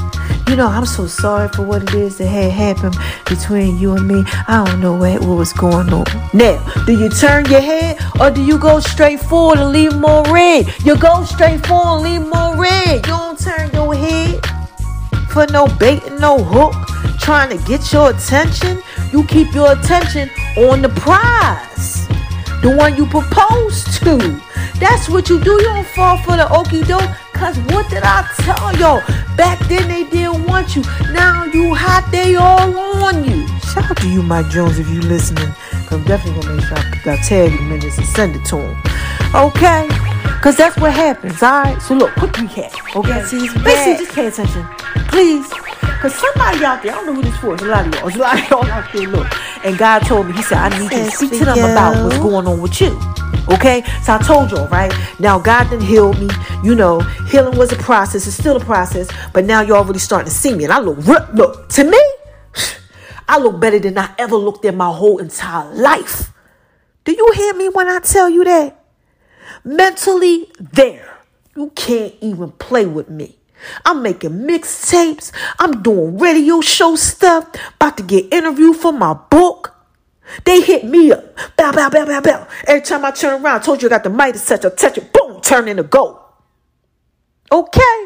You 0.51 0.57
know, 0.57 0.67
I'm 0.67 0.85
so 0.85 1.07
sorry 1.07 1.47
for 1.47 1.61
what 1.61 1.81
it 1.81 1.93
is 1.93 2.17
that 2.17 2.27
had 2.27 2.51
happened 2.51 2.97
between 3.25 3.79
you 3.79 3.93
and 3.93 4.05
me. 4.05 4.25
I 4.49 4.65
don't 4.65 4.81
know 4.81 4.91
what, 4.91 5.21
what 5.21 5.37
was 5.37 5.53
going 5.53 5.93
on. 5.93 6.03
Now, 6.33 6.61
do 6.85 6.91
you 6.91 7.07
turn 7.07 7.45
your 7.45 7.61
head 7.61 7.97
or 8.19 8.29
do 8.31 8.43
you 8.43 8.57
go 8.57 8.81
straight 8.81 9.21
forward 9.21 9.59
and 9.59 9.71
leave 9.71 9.95
more 9.95 10.23
red? 10.23 10.67
You 10.83 10.97
go 10.97 11.23
straight 11.23 11.65
forward 11.65 12.03
and 12.03 12.03
leave 12.03 12.29
more 12.29 12.57
red. 12.61 12.95
You 12.95 13.13
don't 13.13 13.39
turn 13.39 13.71
your 13.71 13.95
head 13.95 14.45
for 15.29 15.47
no 15.47 15.67
bait 15.79 16.03
and 16.03 16.19
no 16.19 16.43
hook 16.43 16.73
trying 17.17 17.57
to 17.57 17.65
get 17.65 17.93
your 17.93 18.09
attention. 18.09 18.83
You 19.13 19.23
keep 19.23 19.53
your 19.53 19.71
attention 19.71 20.29
on 20.57 20.81
the 20.81 20.89
prize, 20.89 22.09
the 22.61 22.75
one 22.77 22.97
you 22.97 23.05
propose 23.05 23.85
to. 23.99 24.41
That's 24.81 25.07
what 25.07 25.29
you 25.29 25.39
do. 25.39 25.51
You 25.51 25.61
don't 25.61 25.85
fall 25.85 26.17
for 26.17 26.35
the 26.35 26.51
okey 26.51 26.81
doke. 26.83 27.07
Cause 27.33 27.57
what 27.69 27.87
did 27.89 28.01
I 28.03 28.27
tell 28.41 28.75
y'all? 28.77 29.01
Back 29.37 29.59
then 29.67 29.87
they 29.87 30.03
didn't 30.03 30.45
want 30.45 30.75
you. 30.75 30.81
Now 31.13 31.45
you 31.45 31.73
hot, 31.73 32.09
they 32.11 32.33
all 32.35 32.77
on 33.05 33.23
you. 33.23 33.47
Shout 33.59 33.91
out 33.91 33.97
to 33.97 34.09
you, 34.09 34.23
Mike 34.23 34.49
Jones, 34.49 34.79
if 34.79 34.89
you 34.89 35.01
listening. 35.01 35.51
Cause 35.85 35.93
I'm 35.93 36.03
definitely 36.03 36.41
gonna 36.41 36.55
make 36.55 36.65
sure 36.65 36.77
I, 36.77 37.13
I 37.13 37.17
tag 37.17 37.51
him 37.51 37.71
in 37.71 37.79
this 37.79 37.97
and 37.97 38.07
send 38.07 38.35
it 38.35 38.43
to 38.45 38.57
him. 38.57 38.77
Okay? 39.35 39.87
Cause 40.41 40.57
that's 40.57 40.77
what 40.77 40.93
happens, 40.93 41.41
alright? 41.43 41.79
So 41.81 41.93
look, 41.93 42.11
quick 42.15 42.31
recap. 42.33 42.95
Okay? 42.95 43.09
Yes, 43.09 43.31
he's 43.31 43.53
Basically, 43.53 44.05
just 44.05 44.15
pay 44.15 44.27
attention. 44.27 44.65
Please. 45.09 45.70
Because 46.01 46.15
somebody 46.15 46.65
out 46.65 46.81
there, 46.81 46.93
I 46.93 46.95
don't 46.95 47.05
know 47.05 47.13
who 47.13 47.21
this 47.21 47.37
for. 47.37 47.53
It's 47.53 47.61
a 47.61 47.67
lot 47.67 47.85
of 47.85 47.93
y'all. 47.93 48.07
It's 48.07 48.17
a 48.17 48.19
lot 48.19 48.39
of 48.39 48.49
y'all 48.49 48.65
out 48.65 48.91
there, 48.91 49.07
look. 49.07 49.27
And 49.63 49.77
God 49.77 49.99
told 49.99 50.25
me, 50.25 50.33
He 50.33 50.41
said, 50.41 50.57
I 50.57 50.69
need 50.79 50.91
you 50.91 51.03
to 51.05 51.11
speak 51.11 51.29
to 51.33 51.45
them 51.45 51.57
about 51.59 52.03
what's 52.03 52.17
going 52.17 52.47
on 52.47 52.59
with 52.59 52.81
you. 52.81 52.99
Okay? 53.53 53.83
So 54.01 54.15
I 54.15 54.17
told 54.17 54.49
y'all, 54.49 54.67
right? 54.69 54.91
Now 55.19 55.37
God 55.37 55.69
done 55.69 55.79
healed 55.79 56.19
me. 56.19 56.29
You 56.63 56.73
know, 56.73 57.01
healing 57.29 57.55
was 57.55 57.71
a 57.71 57.75
process. 57.75 58.25
It's 58.25 58.35
still 58.35 58.57
a 58.57 58.65
process. 58.65 59.09
But 59.31 59.45
now 59.45 59.61
you're 59.61 59.77
already 59.77 59.99
starting 59.99 60.25
to 60.25 60.35
see 60.35 60.55
me. 60.55 60.63
And 60.63 60.73
I 60.73 60.79
look, 60.79 60.97
look, 61.33 61.69
to 61.69 61.83
me, 61.83 62.01
I 63.29 63.37
look 63.37 63.59
better 63.59 63.77
than 63.77 63.99
I 63.99 64.11
ever 64.17 64.35
looked 64.35 64.65
in 64.65 64.75
my 64.75 64.91
whole 64.91 65.19
entire 65.19 65.71
life. 65.71 66.31
Do 67.03 67.11
you 67.11 67.31
hear 67.35 67.53
me 67.53 67.69
when 67.69 67.87
I 67.87 67.99
tell 67.99 68.27
you 68.29 68.43
that? 68.45 68.81
mentally 69.63 70.51
there. 70.59 71.17
You 71.55 71.71
can't 71.75 72.13
even 72.21 72.51
play 72.51 72.85
with 72.85 73.09
me. 73.09 73.37
I'm 73.85 74.01
making 74.01 74.31
mixtapes. 74.31 75.31
I'm 75.59 75.81
doing 75.81 76.17
radio 76.17 76.61
show 76.61 76.95
stuff. 76.95 77.49
About 77.75 77.97
to 77.97 78.03
get 78.03 78.33
interviewed 78.33 78.77
for 78.77 78.91
my 78.91 79.13
book. 79.13 79.75
They 80.45 80.61
hit 80.61 80.85
me 80.85 81.11
up. 81.11 81.35
Bow, 81.57 81.71
bow, 81.71 81.89
bow, 81.89 82.05
bow, 82.05 82.21
bow. 82.21 82.47
Every 82.65 82.81
time 82.81 83.05
I 83.05 83.11
turn 83.11 83.41
around, 83.41 83.61
I 83.61 83.63
told 83.63 83.81
you 83.81 83.89
I 83.89 83.91
got 83.91 84.03
the 84.03 84.09
mic 84.09 84.35
to 84.35 84.39
touch, 84.39 84.77
touch 84.77 84.97
it, 84.97 85.11
boom, 85.13 85.41
turn 85.41 85.67
into 85.67 85.83
gold. 85.83 86.19
Okay? 87.51 88.05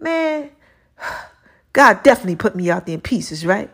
Man, 0.00 0.50
God 1.72 2.02
definitely 2.02 2.36
put 2.36 2.56
me 2.56 2.70
out 2.70 2.86
there 2.86 2.94
in 2.94 3.00
pieces, 3.00 3.46
right? 3.46 3.70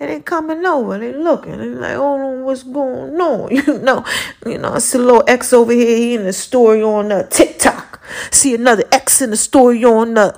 And 0.00 0.10
they 0.10 0.20
coming 0.20 0.64
over, 0.64 0.98
they 0.98 1.12
looking, 1.12 1.58
they 1.58 1.66
like, 1.66 1.96
oh, 1.96 2.42
what's 2.42 2.62
going 2.62 3.20
on? 3.20 3.50
You 3.66 3.78
know, 3.78 4.04
you 4.46 4.58
know, 4.58 4.72
I 4.72 4.78
see 4.78 4.98
a 4.98 5.00
little 5.00 5.24
X 5.28 5.52
over 5.52 5.72
here, 5.72 5.96
he 5.96 6.14
in 6.14 6.24
the 6.24 6.32
story 6.32 6.82
on 6.82 7.12
uh, 7.12 7.24
TikTok. 7.28 7.89
See 8.30 8.54
another 8.54 8.84
X 8.92 9.22
in 9.22 9.30
the 9.30 9.36
story 9.36 9.84
on 9.84 10.16
uh, 10.16 10.32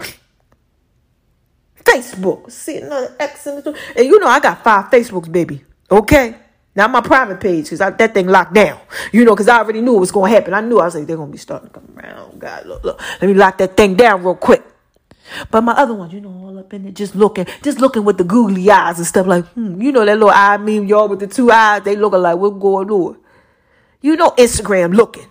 Facebook. 1.76 2.50
See 2.50 2.78
another 2.78 3.14
X 3.18 3.46
in 3.46 3.56
the 3.56 3.60
story. 3.62 3.78
And 3.96 4.06
you 4.06 4.18
know, 4.18 4.28
I 4.28 4.40
got 4.40 4.62
five 4.62 4.90
Facebooks, 4.90 5.30
baby. 5.30 5.62
Okay? 5.90 6.36
Not 6.74 6.90
my 6.90 7.02
private 7.02 7.38
page, 7.38 7.64
because 7.66 7.80
that 7.80 8.14
thing 8.14 8.28
locked 8.28 8.54
down. 8.54 8.80
You 9.12 9.24
know, 9.24 9.34
because 9.34 9.48
I 9.48 9.58
already 9.58 9.82
knew 9.82 9.96
it 9.96 10.00
was 10.00 10.10
going 10.10 10.30
to 10.30 10.34
happen. 10.34 10.54
I 10.54 10.62
knew, 10.62 10.78
I 10.78 10.86
was 10.86 10.94
like, 10.94 11.06
they're 11.06 11.16
going 11.16 11.28
to 11.28 11.32
be 11.32 11.38
starting 11.38 11.68
to 11.68 11.74
come 11.74 11.94
around. 11.96 12.40
God, 12.40 12.64
look, 12.64 12.82
look. 12.82 13.00
Let 13.20 13.28
me 13.28 13.34
lock 13.34 13.58
that 13.58 13.76
thing 13.76 13.94
down 13.94 14.22
real 14.22 14.34
quick. 14.34 14.62
But 15.50 15.62
my 15.62 15.72
other 15.72 15.94
ones, 15.94 16.12
you 16.12 16.20
know, 16.20 16.30
all 16.30 16.58
up 16.58 16.72
in 16.72 16.84
there, 16.84 16.92
just 16.92 17.14
looking, 17.14 17.46
just 17.62 17.78
looking 17.78 18.04
with 18.04 18.18
the 18.18 18.24
googly 18.24 18.70
eyes 18.70 18.98
and 18.98 19.06
stuff 19.06 19.26
like, 19.26 19.44
hmm, 19.48 19.80
you 19.80 19.92
know, 19.92 20.04
that 20.04 20.14
little 20.14 20.30
eye 20.30 20.56
meme, 20.56 20.86
y'all 20.86 21.08
with 21.08 21.20
the 21.20 21.26
two 21.26 21.50
eyes, 21.50 21.82
they 21.82 21.94
looking 21.94 22.20
like, 22.20 22.36
what's 22.36 22.58
going 22.58 22.90
on? 22.90 23.18
You 24.00 24.16
know, 24.16 24.30
Instagram 24.30 24.94
looking. 24.94 25.30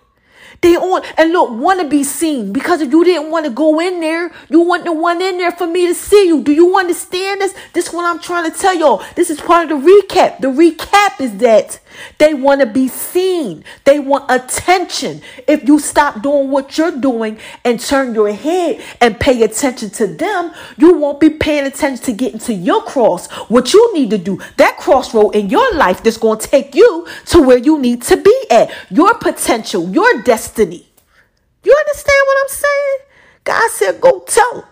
They 0.61 0.77
on 0.77 1.01
and 1.17 1.31
look, 1.31 1.49
want 1.49 1.81
to 1.81 1.87
be 1.87 2.03
seen 2.03 2.53
because 2.53 2.81
if 2.81 2.91
you 2.91 3.03
didn't 3.03 3.31
want 3.31 3.45
to 3.45 3.51
go 3.51 3.79
in 3.79 3.99
there, 3.99 4.31
you 4.47 4.59
want 4.59 4.85
the 4.85 4.91
one 4.91 5.19
in 5.19 5.39
there 5.39 5.51
for 5.51 5.65
me 5.65 5.87
to 5.87 5.95
see 5.95 6.27
you. 6.27 6.43
Do 6.43 6.51
you 6.51 6.77
understand 6.77 7.41
this? 7.41 7.55
This 7.73 7.87
is 7.87 7.93
what 7.93 8.05
I'm 8.05 8.19
trying 8.19 8.51
to 8.51 8.55
tell 8.55 8.75
y'all. 8.75 9.03
This 9.15 9.31
is 9.31 9.41
part 9.41 9.71
of 9.71 9.81
the 9.81 9.89
recap. 9.89 10.39
The 10.39 10.49
recap 10.49 11.19
is 11.19 11.37
that 11.37 11.79
they 12.19 12.35
want 12.35 12.61
to 12.61 12.67
be 12.67 12.87
seen. 12.87 13.63
They 13.85 13.97
want 13.97 14.29
attention. 14.29 15.21
If 15.47 15.67
you 15.67 15.79
stop 15.79 16.21
doing 16.21 16.51
what 16.51 16.77
you're 16.77 16.95
doing 16.95 17.39
and 17.65 17.79
turn 17.79 18.13
your 18.13 18.31
head 18.31 18.81
and 19.01 19.19
pay 19.19 19.41
attention 19.41 19.89
to 19.91 20.05
them, 20.05 20.53
you 20.77 20.93
won't 20.95 21.19
be 21.19 21.31
paying 21.31 21.65
attention 21.65 22.05
to 22.05 22.13
getting 22.13 22.39
to 22.41 22.53
your 22.53 22.83
cross. 22.83 23.31
What 23.49 23.73
you 23.73 23.93
need 23.95 24.11
to 24.11 24.19
do, 24.19 24.39
that 24.57 24.77
crossroad 24.77 25.35
in 25.35 25.49
your 25.49 25.73
life 25.73 26.03
that's 26.03 26.17
going 26.17 26.39
to 26.39 26.47
take 26.47 26.75
you 26.75 27.07
to 27.27 27.41
where 27.41 27.57
you 27.57 27.79
need 27.79 28.03
to 28.03 28.17
be 28.17 28.45
at. 28.51 28.71
Your 28.91 29.15
potential, 29.15 29.89
your 29.89 30.21
destiny. 30.21 30.50
You 30.57 31.75
understand 31.77 32.21
what 32.25 32.37
I'm 32.43 32.49
saying? 32.49 32.97
God 33.43 33.71
said, 33.71 34.01
go 34.01 34.19
tell 34.21 34.53
them. 34.53 34.65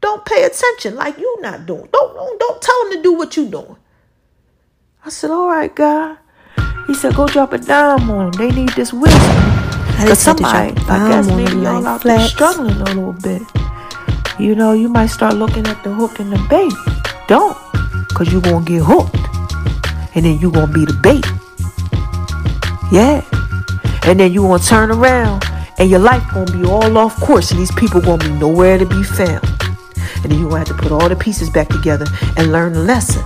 Don't 0.00 0.24
pay 0.24 0.44
attention 0.44 0.94
like 0.94 1.18
you 1.18 1.38
not 1.40 1.66
doing. 1.66 1.88
Don't, 1.92 2.14
don't, 2.14 2.38
don't 2.38 2.62
tell 2.62 2.84
them 2.84 2.92
to 2.96 3.02
do 3.02 3.12
what 3.14 3.36
you 3.36 3.48
doing. 3.48 3.76
I 5.04 5.10
said, 5.10 5.30
all 5.30 5.48
right, 5.48 5.74
God. 5.74 6.18
He 6.86 6.94
said, 6.94 7.14
go 7.14 7.26
drop 7.26 7.52
a 7.52 7.58
dime 7.58 8.10
on 8.10 8.30
them. 8.30 8.32
They 8.32 8.54
need 8.54 8.70
this 8.70 8.92
wisdom. 8.92 9.20
Because 10.00 10.18
somebody, 10.20 10.74
I 10.88 11.08
guess 11.08 11.26
maybe 11.26 11.62
y'all 11.62 11.86
out 11.86 12.02
there 12.02 12.20
struggling 12.28 12.76
a 12.76 12.84
little 12.84 13.12
bit. 13.12 13.42
You 14.38 14.54
know, 14.54 14.72
you 14.72 14.88
might 14.88 15.06
start 15.06 15.34
looking 15.34 15.66
at 15.66 15.82
the 15.82 15.92
hook 15.92 16.20
and 16.20 16.32
the 16.32 16.38
bait. 16.48 16.72
Don't. 17.26 17.56
Because 18.08 18.32
you're 18.32 18.40
going 18.40 18.64
to 18.64 18.70
get 18.70 18.82
hooked. 18.84 19.16
And 20.14 20.24
then 20.24 20.38
you're 20.38 20.52
going 20.52 20.68
to 20.68 20.72
be 20.72 20.84
the 20.84 20.92
bait. 21.02 21.26
Yeah. 22.92 23.24
And 24.08 24.18
then 24.18 24.32
you're 24.32 24.48
going 24.48 24.58
to 24.58 24.66
turn 24.66 24.90
around 24.90 25.44
and 25.76 25.90
your 25.90 25.98
life 25.98 26.22
to 26.32 26.50
be 26.50 26.64
all 26.64 26.96
off 26.96 27.20
course 27.20 27.50
and 27.50 27.60
these 27.60 27.70
people 27.72 28.00
to 28.00 28.16
be 28.16 28.30
nowhere 28.30 28.78
to 28.78 28.86
be 28.86 29.02
found. 29.02 29.44
And 30.22 30.32
then 30.32 30.40
you're 30.40 30.48
going 30.48 30.64
to 30.64 30.70
have 30.70 30.78
to 30.78 30.82
put 30.82 30.90
all 30.92 31.10
the 31.10 31.14
pieces 31.14 31.50
back 31.50 31.68
together 31.68 32.06
and 32.38 32.50
learn 32.50 32.72
the 32.72 32.80
lesson. 32.80 33.22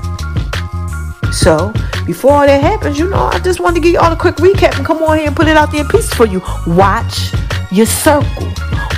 So, 1.32 1.72
before 2.04 2.32
all 2.32 2.46
that 2.46 2.60
happens, 2.60 2.98
you 2.98 3.08
know, 3.08 3.30
I 3.32 3.38
just 3.38 3.60
wanted 3.60 3.76
to 3.76 3.80
give 3.80 3.92
you 3.92 4.00
all 4.00 4.10
a 4.10 4.16
quick 4.16 4.34
recap 4.36 4.76
and 4.76 4.84
come 4.84 5.00
on 5.04 5.18
here 5.18 5.28
and 5.28 5.36
put 5.36 5.46
it 5.46 5.56
out 5.56 5.70
there 5.70 5.82
in 5.82 5.88
pieces 5.88 6.12
for 6.14 6.26
you. 6.26 6.42
Watch 6.66 7.32
your 7.70 7.86
circle. 7.86 8.52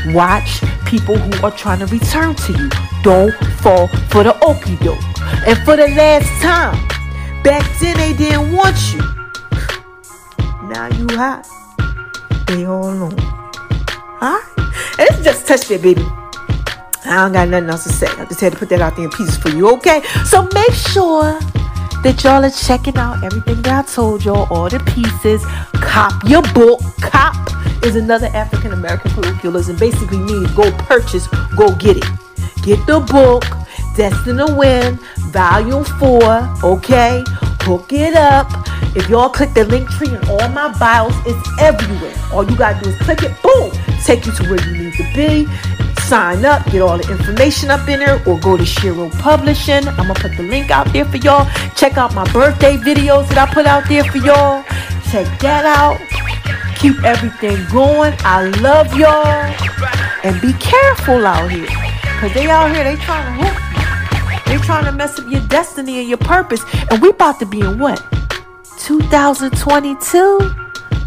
Watch 0.06 0.62
people 0.86 1.18
who 1.18 1.46
are 1.46 1.52
trying 1.52 1.80
to 1.80 1.86
return 1.86 2.34
to 2.34 2.52
you. 2.54 2.70
Don't 3.02 3.32
fall 3.60 3.88
for 4.08 4.24
the 4.24 4.32
okie 4.40 4.82
doke. 4.82 4.98
And 5.46 5.58
for 5.66 5.76
the 5.76 5.88
last 5.88 6.30
time, 6.40 6.88
back 7.42 7.70
then 7.78 7.98
they 7.98 8.14
didn't 8.14 8.52
want 8.52 8.76
you. 8.94 9.00
Now 10.66 10.88
you 10.88 11.06
hot. 11.14 11.46
They 12.46 12.66
all. 12.66 12.84
Alright? 14.22 14.44
And 14.98 15.08
it's 15.10 15.24
just 15.24 15.46
touch 15.46 15.68
that, 15.68 15.82
baby. 15.82 16.02
I 17.06 17.24
don't 17.24 17.32
got 17.32 17.48
nothing 17.48 17.68
else 17.68 17.84
to 17.84 17.90
say. 17.90 18.06
I 18.06 18.24
just 18.24 18.40
had 18.40 18.52
to 18.52 18.58
put 18.58 18.68
that 18.70 18.80
out 18.80 18.96
there 18.96 19.04
in 19.04 19.10
pieces 19.10 19.36
for 19.36 19.50
you, 19.50 19.68
okay? 19.76 20.02
So 20.24 20.48
make 20.54 20.72
sure 20.72 21.38
that 22.02 22.20
y'all 22.22 22.44
are 22.44 22.50
checking 22.50 22.96
out 22.96 23.24
everything 23.24 23.62
that 23.62 23.84
I 23.84 23.88
told 23.90 24.24
y'all, 24.24 24.46
all 24.50 24.68
the 24.68 24.78
pieces. 24.80 25.44
Cop 25.80 26.12
your 26.28 26.42
book. 26.52 26.80
Cop 27.00 27.34
is 27.84 27.96
another 27.96 28.26
African 28.28 28.72
American 28.72 29.10
colloquialism. 29.12 29.76
Basically 29.76 30.18
means 30.18 30.50
go 30.52 30.70
purchase, 30.78 31.26
go 31.56 31.74
get 31.76 31.96
it. 31.96 32.04
Get 32.62 32.84
the 32.86 33.00
book, 33.00 33.44
Destined 33.94 34.38
to 34.38 34.54
Win, 34.54 34.98
Volume 35.30 35.84
4, 35.84 36.54
okay? 36.64 37.22
Hook 37.62 37.92
it 37.92 38.16
up. 38.16 38.50
If 38.96 39.08
y'all 39.08 39.28
click 39.28 39.54
the 39.54 39.64
Linktree 39.64 40.08
in 40.08 40.28
all 40.28 40.48
my 40.48 40.76
bios, 40.78 41.14
it's 41.24 41.48
everywhere. 41.60 42.14
All 42.32 42.48
you 42.48 42.56
gotta 42.56 42.82
do 42.82 42.90
is 42.90 42.98
click 42.98 43.22
it, 43.22 43.40
boom, 43.40 43.70
take 44.04 44.26
you 44.26 44.32
to 44.32 44.42
where 44.50 44.60
you 44.68 44.84
need 44.84 44.94
to 44.94 45.04
be. 45.14 45.46
Sign 46.08 46.44
up, 46.44 46.66
get 46.66 46.82
all 46.82 46.98
the 46.98 47.10
information 47.10 47.70
up 47.70 47.88
in 47.88 48.00
there, 48.00 48.20
or 48.28 48.38
go 48.38 48.58
to 48.58 48.64
Shiro 48.66 49.08
Publishing. 49.08 49.88
I'm 49.88 49.96
gonna 49.96 50.14
put 50.14 50.36
the 50.36 50.42
link 50.42 50.70
out 50.70 50.92
there 50.92 51.06
for 51.06 51.16
y'all. 51.16 51.48
Check 51.76 51.96
out 51.96 52.14
my 52.14 52.30
birthday 52.30 52.76
videos 52.76 53.26
that 53.30 53.48
I 53.48 53.54
put 53.54 53.64
out 53.64 53.88
there 53.88 54.04
for 54.04 54.18
y'all. 54.18 54.62
Check 55.10 55.26
that 55.40 55.64
out. 55.64 55.98
Keep 56.78 57.02
everything 57.04 57.56
going. 57.72 58.12
I 58.18 58.50
love 58.60 58.94
y'all. 58.94 59.24
And 60.24 60.38
be 60.42 60.52
careful 60.54 61.26
out 61.26 61.50
here. 61.50 61.66
Cause 62.20 62.34
they 62.34 62.50
out 62.50 62.70
here, 62.74 62.84
they 62.84 62.96
trying 62.96 63.38
to 63.38 63.46
hook 63.46 63.56
you. 64.46 64.58
They 64.58 64.62
trying 64.62 64.84
to 64.84 64.92
mess 64.92 65.18
up 65.18 65.30
your 65.30 65.40
destiny 65.48 66.00
and 66.00 66.08
your 66.08 66.18
purpose. 66.18 66.62
And 66.90 67.00
we 67.00 67.08
about 67.08 67.38
to 67.40 67.46
be 67.46 67.60
in 67.60 67.78
what? 67.78 68.04
2022? 68.76 70.63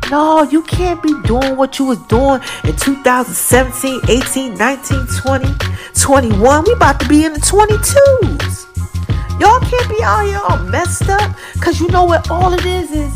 No, 0.09 0.43
you 0.43 0.61
can't 0.61 1.03
be 1.03 1.13
doing 1.23 1.57
what 1.57 1.79
you 1.79 1.85
was 1.85 1.99
doing 2.03 2.41
in 2.63 2.75
2017, 2.77 4.01
18, 4.07 4.55
19, 4.55 5.07
20, 5.07 5.53
21. 5.93 6.63
We 6.65 6.71
about 6.71 6.99
to 7.01 7.07
be 7.09 7.25
in 7.25 7.33
the 7.33 7.39
22s. 7.39 8.67
Y'all 9.41 9.59
can't 9.59 9.89
be 9.89 10.01
out 10.03 10.25
here 10.25 10.39
all 10.47 10.59
messed 10.69 11.09
up. 11.09 11.35
Cause 11.59 11.81
you 11.81 11.89
know 11.89 12.05
what 12.05 12.31
all 12.31 12.53
it 12.53 12.65
is 12.65 12.91
is 12.91 13.13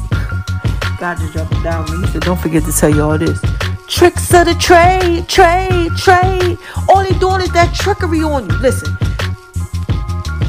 God 1.00 1.18
just 1.18 1.34
dropped 1.34 1.54
it 1.54 1.64
down 1.64 1.86
me. 2.02 2.08
Don't 2.20 2.40
forget 2.40 2.64
to 2.66 2.72
tell 2.74 2.94
you 2.94 3.02
all 3.04 3.18
this. 3.18 3.42
Tricks 3.88 4.34
of 4.34 4.46
the 4.46 4.56
trade, 4.60 5.30
trade, 5.30 5.92
trade. 5.98 6.58
All 6.90 7.04
they 7.04 7.18
doing 7.20 7.42
is 7.42 7.52
that 7.54 7.74
trickery 7.74 8.22
on 8.22 8.50
you. 8.50 8.58
Listen, 8.58 8.96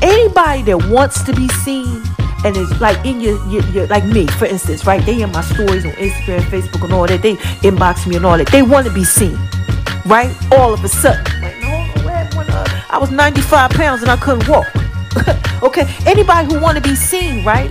anybody 0.02 0.62
that 0.62 0.88
wants 0.90 1.22
to 1.22 1.32
be 1.32 1.48
seen 1.48 2.02
and 2.44 2.56
it's 2.56 2.80
like 2.80 3.04
in 3.04 3.20
your, 3.20 3.44
your, 3.48 3.62
your, 3.70 3.86
like 3.86 4.04
me 4.04 4.26
for 4.26 4.46
instance 4.46 4.86
right? 4.86 5.04
They 5.04 5.22
in 5.22 5.30
my 5.32 5.42
stories 5.42 5.84
on 5.84 5.92
instagram 5.92 6.40
facebook 6.42 6.84
and 6.84 6.92
all 6.92 7.06
that. 7.06 7.22
They 7.22 7.36
inbox 7.66 8.06
me 8.06 8.16
and 8.16 8.26
all 8.26 8.38
that. 8.38 8.48
They 8.48 8.62
want 8.62 8.86
to 8.86 8.92
be 8.92 9.04
seen 9.04 9.38
right? 10.06 10.34
All 10.52 10.74
of 10.74 10.82
a 10.84 10.88
sudden. 10.88 11.24
I 12.90 12.98
was 13.00 13.10
95 13.10 13.70
pounds 13.70 14.02
and 14.02 14.10
i 14.10 14.16
couldn't 14.16 14.48
walk. 14.48 14.66
Okay 15.62 15.86
anybody 16.06 16.52
who 16.52 16.60
want 16.60 16.76
to 16.76 16.82
be 16.82 16.96
seen 16.96 17.44
right? 17.44 17.70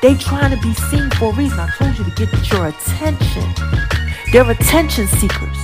They 0.00 0.14
trying 0.14 0.56
to 0.56 0.62
be 0.62 0.72
seen 0.74 1.10
for 1.10 1.32
a 1.32 1.36
reason. 1.36 1.58
I 1.58 1.68
told 1.76 1.98
you 1.98 2.04
to 2.04 2.10
get 2.12 2.50
your 2.50 2.68
attention. 2.68 3.44
They're 4.32 4.50
attention 4.50 5.06
seekers. 5.08 5.58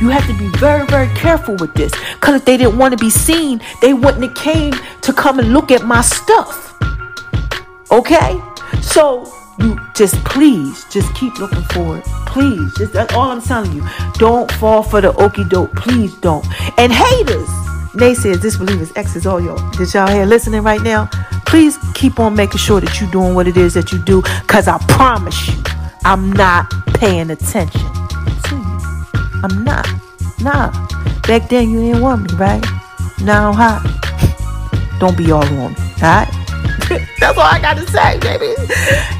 You 0.00 0.08
have 0.08 0.26
to 0.26 0.38
be 0.38 0.48
very, 0.58 0.86
very 0.86 1.08
careful 1.14 1.54
with 1.56 1.74
this. 1.74 1.92
Because 2.14 2.36
if 2.36 2.44
they 2.44 2.56
didn't 2.56 2.78
want 2.78 2.92
to 2.92 2.98
be 2.98 3.10
seen, 3.10 3.60
they 3.82 3.92
wouldn't 3.92 4.24
have 4.24 4.34
came 4.34 4.72
to 5.02 5.12
come 5.12 5.38
and 5.38 5.52
look 5.52 5.70
at 5.70 5.84
my 5.84 6.00
stuff. 6.00 6.76
Okay? 7.94 8.42
So 8.82 9.32
you 9.60 9.78
just 9.94 10.16
please 10.24 10.84
just 10.90 11.14
keep 11.14 11.38
looking 11.38 11.62
for 11.62 11.98
it. 11.98 12.04
Please. 12.26 12.74
Just 12.76 12.92
that's 12.92 13.14
all 13.14 13.30
I'm 13.30 13.40
telling 13.40 13.72
you. 13.72 13.86
Don't 14.14 14.50
fall 14.52 14.82
for 14.82 15.00
the 15.00 15.12
okey 15.14 15.44
doke. 15.44 15.72
Please 15.76 16.12
don't. 16.16 16.44
And 16.76 16.92
haters, 16.92 17.48
naysayers, 17.94 18.42
disbelievers, 18.42 18.92
exes, 18.96 19.26
all 19.26 19.40
y'all 19.40 19.56
that 19.56 19.94
y'all 19.94 20.08
here 20.08 20.26
listening 20.26 20.62
right 20.62 20.82
now, 20.82 21.08
please 21.46 21.78
keep 21.94 22.18
on 22.18 22.34
making 22.34 22.58
sure 22.58 22.80
that 22.80 23.00
you're 23.00 23.10
doing 23.12 23.34
what 23.34 23.46
it 23.46 23.56
is 23.56 23.74
that 23.74 23.92
you 23.92 24.02
do. 24.02 24.22
Cause 24.48 24.66
I 24.66 24.78
promise 24.88 25.46
you, 25.46 25.62
I'm 26.04 26.32
not 26.32 26.68
paying 26.94 27.30
attention 27.30 27.80
to 27.80 28.56
you. 28.56 29.20
I'm 29.44 29.62
not. 29.62 29.88
Nah. 30.40 30.72
Back 31.28 31.48
then 31.48 31.70
you 31.70 31.80
didn't 31.80 32.02
want 32.02 32.28
me, 32.28 32.36
right? 32.38 32.64
Now 33.22 33.50
I'm 33.50 33.54
hot. 33.54 34.96
Don't 34.98 35.16
be 35.16 35.30
all 35.30 35.44
on 35.44 35.72
me, 35.72 35.78
alright? 36.02 36.43
That's 37.20 37.38
all 37.38 37.44
I 37.44 37.58
got 37.60 37.76
to 37.76 37.86
say, 37.90 38.18
baby. 38.20 38.54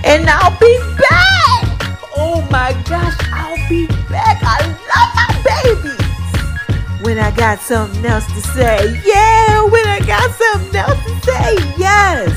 And 0.05 0.28
I'll 0.28 0.59
be 0.59 0.78
back. 0.99 1.99
Oh 2.16 2.47
my 2.51 2.72
gosh, 2.88 3.16
I'll 3.32 3.68
be 3.68 3.86
back. 4.09 4.38
I 4.42 4.66
love 4.66 5.11
my 5.16 5.30
babies. 5.45 7.05
When 7.05 7.18
I 7.18 7.30
got 7.36 7.59
something 7.61 8.05
else 8.05 8.26
to 8.26 8.40
say. 8.40 9.01
Yeah, 9.05 9.64
when 9.64 9.86
I 9.86 10.01
got 10.07 10.30
something 10.32 10.76
else 10.76 11.03
to 11.05 11.20
say. 11.20 11.55
Yes. 11.76 12.30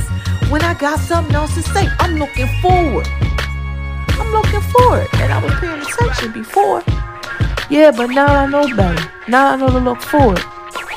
When 0.50 0.62
I 0.62 0.74
got 0.74 1.00
something 1.00 1.36
else 1.36 1.54
to 1.56 1.62
say, 1.62 1.88
I'm 2.00 2.16
looking 2.16 2.48
forward. 2.62 3.08
I'm 4.20 4.32
looking 4.32 4.62
forward. 4.62 5.08
And 5.16 5.32
I 5.32 5.44
was 5.44 5.54
paying 5.60 5.82
attention 5.82 6.32
before. 6.32 6.84
Yeah, 7.70 7.92
but 7.92 8.08
now 8.08 8.28
I 8.28 8.46
know 8.48 8.74
better. 8.76 9.12
Now 9.28 9.52
I 9.52 9.56
know 9.58 9.70
to 9.70 9.80
look 9.80 10.02
forward. 10.02 10.42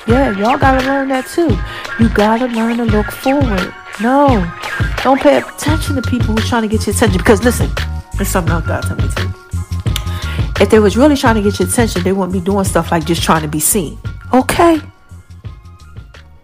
Yeah, 0.07 0.37
y'all 0.39 0.57
gotta 0.57 0.87
learn 0.87 1.09
that 1.09 1.27
too. 1.27 1.59
You 1.99 2.09
gotta 2.15 2.47
learn 2.47 2.79
to 2.79 2.85
look 2.85 3.11
forward. 3.11 3.75
No, 4.03 4.51
don't 5.03 5.21
pay 5.21 5.39
attention 5.39 5.97
to 5.97 6.03
people 6.03 6.35
who's 6.35 6.49
trying 6.49 6.63
to 6.63 6.69
get 6.69 6.87
your 6.87 6.95
attention. 6.95 7.19
Because 7.19 7.45
listen, 7.45 7.71
there's 8.17 8.29
something 8.29 8.53
else 8.53 8.67
God 8.67 8.83
told 8.83 9.03
me 9.03 9.09
too. 9.15 9.31
If 10.61 10.71
they 10.71 10.79
was 10.79 10.97
really 10.97 11.17
trying 11.17 11.37
to 11.37 11.43
get 11.43 11.59
your 11.59 11.69
attention, 11.69 12.03
they 12.03 12.13
wouldn't 12.13 12.33
be 12.33 12.41
doing 12.41 12.65
stuff 12.65 12.91
like 12.91 13.05
just 13.05 13.23
trying 13.23 13.43
to 13.43 13.49
be 13.49 13.61
seen. 13.61 13.99
Okay. 14.33 14.81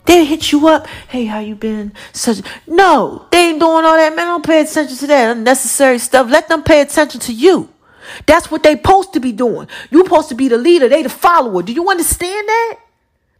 They 0.06 0.24
hit 0.24 0.52
you 0.52 0.68
up. 0.68 0.86
Hey, 1.08 1.24
how 1.24 1.40
you 1.40 1.54
been? 1.54 1.92
Such 2.12 2.40
no, 2.66 3.26
they 3.30 3.50
ain't 3.50 3.60
doing 3.60 3.84
all 3.84 3.96
that. 3.96 4.14
Man, 4.14 4.26
don't 4.26 4.44
pay 4.44 4.60
attention 4.60 4.96
to 4.96 5.06
that 5.08 5.36
unnecessary 5.36 5.98
stuff. 5.98 6.30
Let 6.30 6.48
them 6.48 6.62
pay 6.62 6.80
attention 6.80 7.20
to 7.22 7.32
you. 7.32 7.68
That's 8.24 8.50
what 8.50 8.62
they 8.62 8.76
supposed 8.76 9.12
to 9.14 9.20
be 9.20 9.32
doing. 9.32 9.68
You 9.90 10.04
supposed 10.04 10.28
to 10.28 10.34
be 10.34 10.48
the 10.48 10.58
leader. 10.58 10.88
They 10.88 11.02
the 11.02 11.08
follower. 11.08 11.62
Do 11.62 11.72
you 11.72 11.88
understand 11.90 12.48
that? 12.48 12.76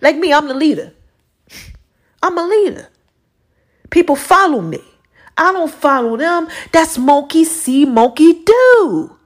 Like 0.00 0.16
me, 0.16 0.32
I'm 0.32 0.48
the 0.48 0.54
leader. 0.54 0.92
I'm 2.22 2.36
a 2.36 2.46
leader. 2.46 2.88
People 3.90 4.16
follow 4.16 4.60
me. 4.60 4.80
I 5.36 5.52
don't 5.52 5.70
follow 5.70 6.16
them. 6.16 6.48
That's 6.72 6.96
monkey 6.98 7.44
see, 7.44 7.84
monkey 7.84 8.42
do. 8.44 9.16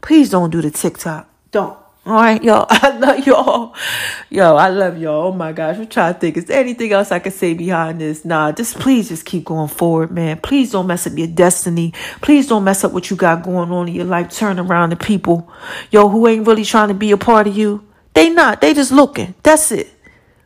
Please 0.00 0.30
don't 0.30 0.50
do 0.50 0.60
the 0.60 0.70
TikTok. 0.70 1.28
Don't. 1.50 1.78
All 2.06 2.12
right, 2.12 2.42
y'all. 2.42 2.66
I 2.70 2.96
love 2.96 3.26
y'all. 3.26 3.74
Yo, 4.30 4.54
I 4.54 4.68
love 4.68 4.96
y'all. 4.96 5.26
Oh 5.26 5.32
my 5.32 5.52
gosh. 5.52 5.76
I'm 5.76 5.88
trying 5.88 6.14
to 6.14 6.20
think. 6.20 6.36
Is 6.36 6.48
anything 6.50 6.92
else 6.92 7.10
I 7.10 7.18
can 7.18 7.32
say 7.32 7.54
behind 7.54 8.00
this? 8.00 8.24
Nah, 8.24 8.52
just 8.52 8.78
please 8.78 9.08
just 9.08 9.24
keep 9.24 9.44
going 9.44 9.68
forward, 9.68 10.12
man. 10.12 10.38
Please 10.38 10.70
don't 10.70 10.86
mess 10.86 11.08
up 11.08 11.18
your 11.18 11.26
destiny. 11.26 11.92
Please 12.20 12.46
don't 12.46 12.62
mess 12.62 12.84
up 12.84 12.92
what 12.92 13.10
you 13.10 13.16
got 13.16 13.42
going 13.42 13.72
on 13.72 13.88
in 13.88 13.94
your 13.94 14.04
life. 14.04 14.30
Turn 14.30 14.60
around 14.60 14.90
to 14.90 14.96
people, 14.96 15.50
yo, 15.90 16.08
who 16.08 16.28
ain't 16.28 16.46
really 16.46 16.64
trying 16.64 16.88
to 16.88 16.94
be 16.94 17.10
a 17.10 17.16
part 17.16 17.48
of 17.48 17.56
you. 17.56 17.84
They 18.14 18.30
not. 18.30 18.60
They 18.60 18.72
just 18.72 18.92
looking. 18.92 19.34
That's 19.42 19.72
it. 19.72 19.92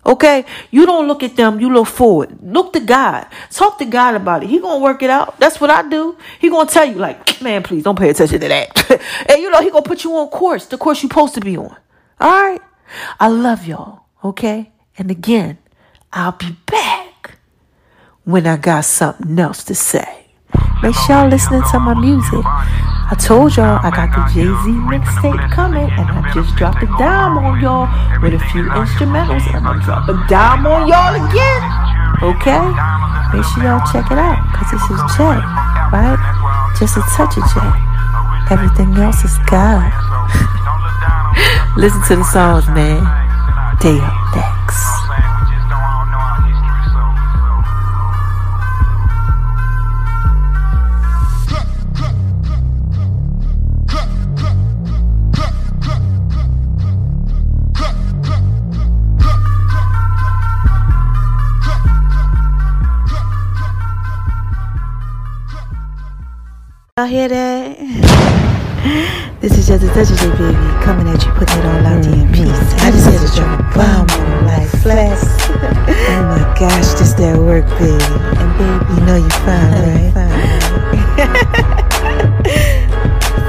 Okay? 0.04 0.44
You 0.70 0.86
don't 0.86 1.06
look 1.06 1.22
at 1.22 1.36
them, 1.36 1.60
you 1.60 1.72
look 1.72 1.86
forward. 1.86 2.38
Look 2.42 2.72
to 2.72 2.80
God. 2.80 3.26
Talk 3.50 3.78
to 3.78 3.84
God 3.84 4.14
about 4.14 4.42
it. 4.42 4.50
He 4.50 4.58
gonna 4.58 4.82
work 4.82 5.02
it 5.02 5.10
out. 5.10 5.38
That's 5.38 5.60
what 5.60 5.70
I 5.70 5.88
do. 5.88 6.16
He 6.38 6.48
gonna 6.48 6.68
tell 6.68 6.84
you, 6.84 6.94
like, 6.94 7.40
man, 7.42 7.62
please 7.62 7.82
don't 7.82 7.98
pay 7.98 8.10
attention 8.10 8.40
to 8.40 8.48
that. 8.48 8.90
and 9.28 9.40
you 9.40 9.50
know, 9.50 9.60
he 9.60 9.70
gonna 9.70 9.82
put 9.82 10.04
you 10.04 10.14
on 10.14 10.28
course, 10.28 10.66
the 10.66 10.78
course 10.78 11.02
you 11.02 11.08
supposed 11.08 11.34
to 11.34 11.40
be 11.40 11.56
on. 11.56 11.76
Alright? 12.20 12.62
I 13.18 13.28
love 13.28 13.66
y'all. 13.66 14.04
Okay? 14.24 14.72
And 14.98 15.10
again, 15.10 15.58
I'll 16.12 16.32
be 16.32 16.56
back 16.66 17.38
when 18.24 18.46
I 18.46 18.56
got 18.56 18.84
something 18.84 19.38
else 19.38 19.64
to 19.64 19.74
say. 19.74 20.26
Make 20.82 20.94
sure 20.94 21.16
y'all 21.16 21.28
listening 21.28 21.62
to 21.70 21.78
my 21.78 21.94
music. 21.94 22.44
I 23.10 23.16
told 23.18 23.56
y'all 23.56 23.82
I 23.82 23.90
got 23.90 24.14
the 24.14 24.22
Jay 24.30 24.46
Z 24.46 24.70
mixtape 24.86 25.50
coming, 25.50 25.90
and 25.90 26.06
I 26.06 26.30
just 26.32 26.54
dropped 26.54 26.78
a 26.78 26.86
dime 26.94 27.42
on 27.42 27.58
y'all 27.58 27.90
with 28.22 28.38
a 28.38 28.42
few 28.54 28.62
instrumentals, 28.70 29.42
and 29.50 29.66
I'm 29.66 29.82
gonna 29.82 29.82
drop 29.82 30.06
a 30.06 30.14
dime 30.30 30.62
on 30.62 30.86
y'all 30.86 31.18
again. 31.18 31.62
Okay? 32.22 32.62
Make 33.34 33.42
sure 33.50 33.66
y'all 33.66 33.82
check 33.90 34.06
it 34.14 34.18
out, 34.18 34.38
cause 34.54 34.70
this 34.70 34.86
is 34.94 35.02
Jay, 35.18 35.42
right? 35.90 36.14
Just 36.78 36.98
a 36.98 37.02
touch 37.18 37.34
of 37.34 37.42
Jay. 37.50 37.72
Everything 38.54 38.94
else 39.02 39.24
is 39.26 39.34
God. 39.50 39.90
Listen 41.76 42.02
to 42.06 42.14
the 42.14 42.24
songs, 42.30 42.66
man. 42.68 43.02
Day 43.82 43.98
up 43.98 44.14
next. 44.36 44.49
Y'all 67.00 67.08
hear 67.08 67.28
that? 67.30 67.78
This 69.40 69.56
is 69.56 69.66
just 69.66 69.82
a 69.82 69.88
touch 69.88 70.10
of 70.12 70.18
J, 70.20 70.28
baby. 70.36 70.52
Coming 70.84 71.08
at 71.08 71.24
you, 71.24 71.32
putting 71.32 71.56
it 71.56 71.64
all 71.64 71.80
out 71.80 72.04
there 72.04 72.12
in 72.12 72.28
mm-hmm. 72.28 72.44
peace. 72.44 72.60
I 72.76 72.92
just 72.92 73.08
had 73.08 73.24
to 73.24 73.32
drop 73.40 73.56
a 73.56 73.62
bomb 73.72 74.04
on 74.20 74.44
like 74.44 74.68
flex. 74.84 75.24
oh 75.48 76.28
my 76.28 76.44
gosh, 76.60 76.92
this 77.00 77.16
that 77.16 77.40
work, 77.40 77.64
baby. 77.80 78.04
And 78.36 78.52
baby, 78.60 78.84
you 78.92 79.00
know 79.08 79.16
you 79.16 79.32
fine, 79.48 79.80
right? 79.80 80.12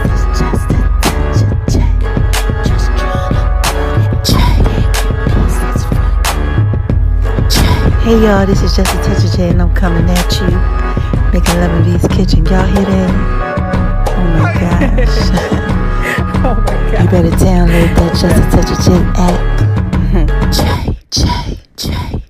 It's 0.08 0.24
just 0.40 0.72
a 0.72 0.88
touch 1.04 1.44
of 1.44 1.52
J. 1.68 1.84
Just 2.64 2.88
tryna 2.96 3.36
put 3.68 4.00
it 4.00 4.24
J. 7.52 7.60
Hey 8.00 8.16
y'all, 8.24 8.48
this 8.48 8.64
is 8.64 8.72
just 8.78 8.96
a 8.96 9.00
touch 9.04 9.28
of 9.28 9.32
J, 9.36 9.50
and 9.50 9.62
I'm 9.62 9.76
coming 9.76 10.08
at 10.08 10.40
you, 10.40 10.48
making 11.36 11.60
love 11.60 11.76
in 11.86 12.00
V's 12.00 12.08
kitchen. 12.16 12.46
Y'all 12.46 12.66
hear 12.66 12.86
that? 12.88 13.41
Oh 14.22 14.28
my 14.44 14.54
gosh. 14.54 15.18
Oh 16.44 16.58
you 17.00 17.08
better 17.08 17.30
download 17.38 17.96
that 17.98 18.12
Just 18.20 18.36
a 18.36 18.44
Touch 18.50 18.72
of 18.72 18.80
J 18.84 18.90
app. 19.16 19.62
J, 20.52 20.98
J, 21.12 21.22
J. 21.78 22.21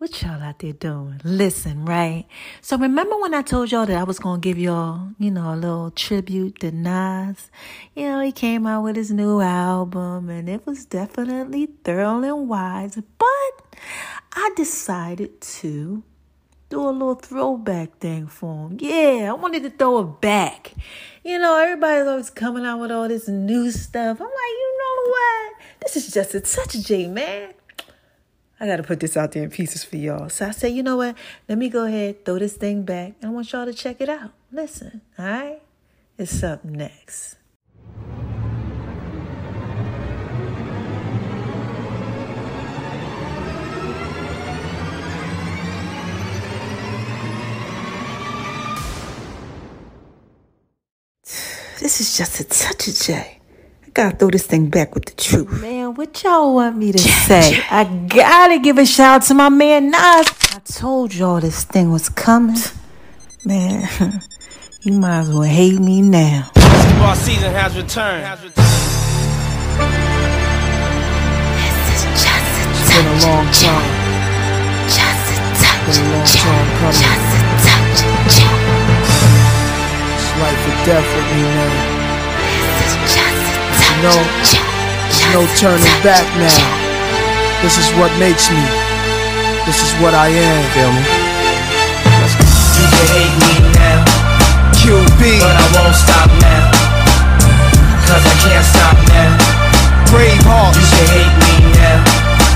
what 0.00 0.22
y'all 0.22 0.42
out 0.42 0.58
there 0.60 0.72
doing? 0.72 1.20
Listen, 1.24 1.84
right? 1.84 2.24
So 2.62 2.78
remember 2.78 3.20
when 3.20 3.34
I 3.34 3.42
told 3.42 3.70
y'all 3.70 3.84
that 3.84 3.98
I 3.98 4.02
was 4.02 4.18
gonna 4.18 4.40
give 4.40 4.58
y'all, 4.58 5.10
you 5.18 5.30
know, 5.30 5.52
a 5.52 5.56
little 5.56 5.90
tribute 5.90 6.60
to 6.60 6.70
Nas? 6.72 7.50
You 7.94 8.08
know, 8.08 8.20
he 8.20 8.32
came 8.32 8.66
out 8.66 8.82
with 8.82 8.96
his 8.96 9.10
new 9.10 9.42
album 9.42 10.30
and 10.30 10.48
it 10.48 10.66
was 10.66 10.86
definitely 10.86 11.66
thorough 11.84 12.22
and 12.22 12.48
wise, 12.48 12.96
but 12.96 13.76
I 14.32 14.50
decided 14.56 15.38
to 15.42 16.02
do 16.70 16.80
a 16.80 16.88
little 16.88 17.16
throwback 17.16 17.98
thing 17.98 18.26
for 18.26 18.68
him. 18.68 18.78
Yeah, 18.80 19.28
I 19.28 19.34
wanted 19.34 19.64
to 19.64 19.70
throw 19.70 20.00
it 20.00 20.22
back. 20.22 20.72
You 21.22 21.38
know, 21.38 21.58
everybody's 21.58 22.06
always 22.06 22.30
coming 22.30 22.64
out 22.64 22.80
with 22.80 22.90
all 22.90 23.06
this 23.06 23.28
new 23.28 23.70
stuff. 23.70 24.18
I'm 24.18 24.24
like, 24.24 24.32
you 24.32 24.78
know 24.78 25.10
what? 25.10 25.52
This 25.82 25.96
is 25.96 26.10
just 26.10 26.34
a 26.34 26.40
touch 26.40 26.72
J, 26.86 27.06
man. 27.06 27.52
I 28.62 28.66
gotta 28.66 28.82
put 28.82 29.00
this 29.00 29.16
out 29.16 29.32
there 29.32 29.42
in 29.42 29.48
pieces 29.48 29.84
for 29.84 29.96
y'all. 29.96 30.28
So 30.28 30.46
I 30.46 30.50
said, 30.50 30.72
you 30.72 30.82
know 30.82 30.98
what? 30.98 31.16
Let 31.48 31.56
me 31.56 31.70
go 31.70 31.86
ahead, 31.86 32.26
throw 32.26 32.38
this 32.38 32.52
thing 32.58 32.82
back. 32.82 33.14
and 33.22 33.30
I 33.30 33.32
want 33.32 33.50
y'all 33.52 33.64
to 33.64 33.72
check 33.72 34.02
it 34.02 34.10
out. 34.10 34.32
Listen, 34.52 35.00
all 35.18 35.24
right? 35.24 35.62
It's 36.18 36.42
up 36.42 36.64
next. 36.64 37.36
This 51.80 51.98
is 51.98 52.14
just 52.18 52.38
a 52.40 52.44
touch 52.44 52.88
of 52.88 52.94
J. 52.94 53.39
I 53.90 53.92
gotta 53.92 54.16
throw 54.16 54.30
this 54.30 54.46
thing 54.46 54.70
back 54.70 54.94
with 54.94 55.06
the 55.06 55.14
truth. 55.20 55.60
Man, 55.62 55.94
what 55.94 56.22
y'all 56.22 56.54
want 56.54 56.76
me 56.76 56.92
to 56.92 56.98
say? 56.98 57.60
I 57.70 57.82
gotta 58.06 58.60
give 58.60 58.78
a 58.78 58.86
shout 58.86 59.22
out 59.22 59.26
to 59.26 59.34
my 59.34 59.48
man 59.48 59.90
Nas. 59.90 59.98
I 59.98 60.60
told 60.64 61.12
y'all 61.12 61.40
this 61.40 61.64
thing 61.64 61.90
was 61.90 62.08
coming. 62.08 62.54
Man, 63.44 63.88
you 64.82 64.92
might 64.92 65.22
as 65.22 65.30
well 65.30 65.42
hate 65.42 65.80
me 65.80 66.02
now. 66.02 66.52
Basketball 66.54 67.16
season 67.16 67.52
has 67.52 67.76
returned. 67.76 68.22
It's 72.70 72.94
been 72.94 73.06
a 73.06 73.18
long 73.26 73.50
time. 73.50 73.90
Been 75.90 75.98
a 75.98 76.12
long 76.14 76.26
time 76.26 76.68
coming. 76.78 76.94
It's 80.14 80.30
life 80.38 80.62
or 80.68 80.76
death 80.86 81.08
with 81.16 81.26
me 81.34 81.42
now. 81.42 82.00
You 83.50 83.59
know, 84.02 84.20
there's 85.08 85.26
no 85.36 85.42
turning 85.60 85.96
back 86.00 86.24
now. 86.40 86.56
This 87.62 87.76
is 87.76 87.88
what 88.00 88.08
makes 88.18 88.48
me. 88.48 88.62
This 89.66 89.82
is 89.84 89.92
what 90.00 90.14
I 90.14 90.28
am. 90.28 90.60
Feel 90.72 90.92
me? 90.92 91.04
You 92.80 92.86
can 92.88 93.06
hate 93.12 93.36
me 93.44 93.54
now, 93.76 94.00
QB, 94.80 95.20
but 95.44 95.52
I 95.52 95.66
won't 95.76 95.96
stop 95.96 96.30
now. 96.40 96.72
Cause 98.08 98.24
I 98.24 98.34
can't 98.40 98.64
stop 98.64 98.96
now. 99.12 99.36
brave 100.08 100.40
You 100.40 100.86
can 100.96 101.06
hate 101.12 101.36
me 101.44 101.54
now, 101.76 102.00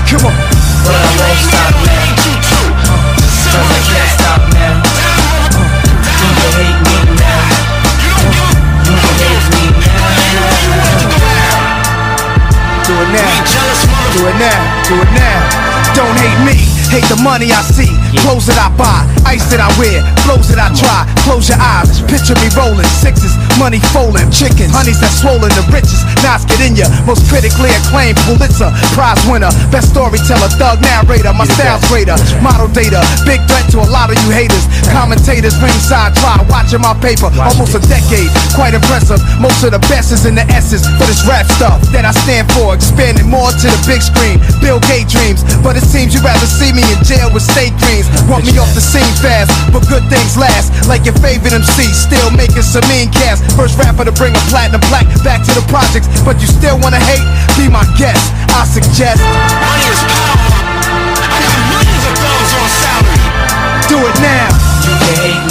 Come 0.09 0.25
on. 0.25 0.35
but 0.83 0.95
I 0.97 1.05
won't 1.19 1.39
stop 1.45 1.73
now. 1.85 2.44
Do 14.15 14.27
it 14.27 14.37
now. 14.39 14.83
Do 14.87 14.95
it 15.01 15.11
now. 15.11 15.93
Don't 15.93 16.15
hate 16.15 16.39
me. 16.47 16.55
Hate 16.87 17.03
the 17.11 17.21
money 17.21 17.51
I 17.51 17.61
see. 17.61 18.04
Clothes 18.21 18.47
that 18.47 18.59
I 18.59 18.69
buy. 18.77 19.05
Ice 19.25 19.45
that 19.49 19.61
I 19.61 19.69
wear. 19.79 20.01
Flows 20.25 20.49
that 20.53 20.61
I 20.61 20.69
try. 20.73 21.05
Close 21.25 21.49
your 21.49 21.57
eyes, 21.57 22.05
picture 22.05 22.37
me 22.37 22.53
rolling 22.53 22.85
sixes, 23.01 23.33
money 23.57 23.81
folding, 23.89 24.29
chickens, 24.29 24.69
honeys 24.69 25.01
that 25.01 25.09
swollen 25.09 25.49
the 25.57 25.65
richest. 25.73 26.05
Knots 26.21 26.45
get 26.45 26.61
in 26.61 26.77
ya, 26.77 26.85
most 27.09 27.25
critically 27.25 27.73
acclaimed 27.73 28.17
Pulitzer 28.29 28.69
Prize 28.93 29.17
winner, 29.25 29.49
best 29.73 29.89
storyteller, 29.89 30.49
thug 30.61 30.81
narrator, 30.85 31.33
my 31.33 31.49
style's 31.49 31.81
greater, 31.89 32.13
model 32.45 32.69
data, 32.69 33.01
big 33.25 33.41
threat 33.49 33.65
to 33.73 33.81
a 33.81 33.89
lot 33.89 34.13
of 34.13 34.17
you 34.21 34.29
haters. 34.29 34.69
Commentators 34.93 35.57
ringside 35.57 36.13
try 36.21 36.37
watching 36.45 36.81
my 36.81 36.93
paper, 37.01 37.33
almost 37.41 37.73
a 37.73 37.81
decade, 37.89 38.29
quite 38.53 38.77
impressive. 38.77 39.17
Most 39.41 39.65
of 39.65 39.73
the 39.73 39.81
best 39.89 40.13
is 40.13 40.29
in 40.29 40.37
the 40.37 40.45
essence 40.53 40.85
for 41.01 41.09
this 41.09 41.25
rap 41.25 41.49
stuff 41.57 41.81
that 41.89 42.05
I 42.05 42.13
stand 42.13 42.45
for, 42.53 42.77
expanding 42.77 43.27
more 43.29 43.49
to 43.49 43.67
the 43.67 43.81
big 43.89 44.05
screen. 44.05 44.37
Bill 44.61 44.77
Gates 44.85 45.09
dreams, 45.09 45.41
but 45.65 45.73
it 45.73 45.85
seems 45.85 46.13
you'd 46.13 46.25
rather 46.25 46.45
see 46.45 46.69
me 46.69 46.85
in 46.93 47.01
jail 47.01 47.33
with 47.33 47.43
state 47.43 47.73
dreams. 47.81 48.04
Want 48.29 48.45
me 48.45 48.57
off 48.57 48.71
the 48.73 48.81
scene 48.81 49.13
fast, 49.21 49.51
but 49.71 49.85
good 49.87 50.03
things 50.09 50.37
last. 50.37 50.73
Like 50.89 51.05
your 51.05 51.17
favorite 51.21 51.53
MC, 51.53 51.89
still 51.93 52.29
making 52.33 52.65
some 52.65 52.85
mean 52.89 53.11
cash. 53.11 53.39
First 53.53 53.77
rapper 53.77 54.05
to 54.05 54.13
bring 54.13 54.33
a 54.33 54.43
platinum 54.49 54.81
plaque 54.89 55.09
back 55.23 55.45
to 55.45 55.53
the 55.53 55.65
projects, 55.69 56.09
but 56.25 56.41
you 56.41 56.47
still 56.47 56.79
wanna 56.81 56.99
hate? 56.99 57.25
Be 57.57 57.69
my 57.69 57.85
guest. 57.97 58.21
I 58.55 58.65
suggest 58.65 59.21
Money 59.21 59.85
is 59.91 60.01
power. 60.09 60.65
I 61.29 61.37
got 61.43 61.57
millions 61.69 62.05
of 62.09 62.15
dollars 62.17 62.51
on 62.57 62.69
salary. 62.81 63.21
do 63.89 63.97
it 64.01 64.17
now. 64.21 64.49
You 64.85 64.93
hate 65.05 65.44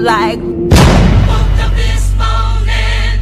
like, 0.00 0.38
Woke 0.40 1.60
up 1.60 1.72
this 1.76 2.08
morning. 2.16 3.20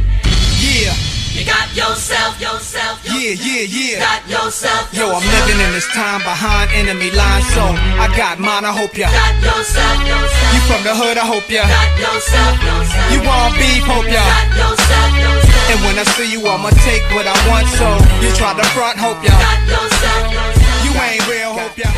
Yeah, 0.59 0.95
You 1.35 1.43
got 1.45 1.67
yourself, 1.75 2.39
yourself, 2.39 3.03
yeah, 3.05 3.35
yeah, 3.35 3.65
yeah. 3.67 3.99
got 3.99 4.21
yourself. 4.29 4.93
Yo, 4.93 5.11
I'm 5.11 5.23
living 5.23 5.59
in 5.59 5.71
this 5.75 5.87
time 5.91 6.21
behind 6.23 6.71
enemy 6.71 7.11
lines, 7.11 7.45
so 7.53 7.63
I 7.99 8.07
got 8.15 8.39
mine. 8.39 8.63
I 8.65 8.71
hope 8.71 8.95
ya. 8.97 9.11
Got 9.11 9.35
yourself, 9.43 9.97
yourself. 10.07 10.53
You 10.55 10.59
from 10.71 10.81
the 10.87 10.95
hood? 10.95 11.17
I 11.17 11.25
hope 11.27 11.49
ya. 11.51 11.67
Got 11.67 11.99
yourself, 11.99 12.55
yourself. 12.63 13.11
You 13.11 13.19
want 13.27 13.55
beef? 13.59 13.83
Hope 13.83 14.07
ya. 14.07 14.23
Got 14.23 14.47
yourself, 14.55 15.11
yourself. 15.19 15.69
And 15.69 15.79
when 15.85 15.95
I 15.99 16.05
see 16.15 16.31
you, 16.31 16.41
I'ma 16.47 16.69
take 16.87 17.03
what 17.13 17.27
I 17.27 17.35
want. 17.51 17.67
So 17.75 17.87
you 18.23 18.31
try 18.39 18.55
to 18.55 18.65
front, 18.71 18.97
hope 18.97 19.19
ya. 19.23 19.35
Got 19.35 19.59
yourself, 19.67 20.31
yourself. 20.31 20.85
You 20.85 20.91
ain't 20.95 21.23
real, 21.27 21.53
hope 21.53 21.77
ya. 21.77 21.91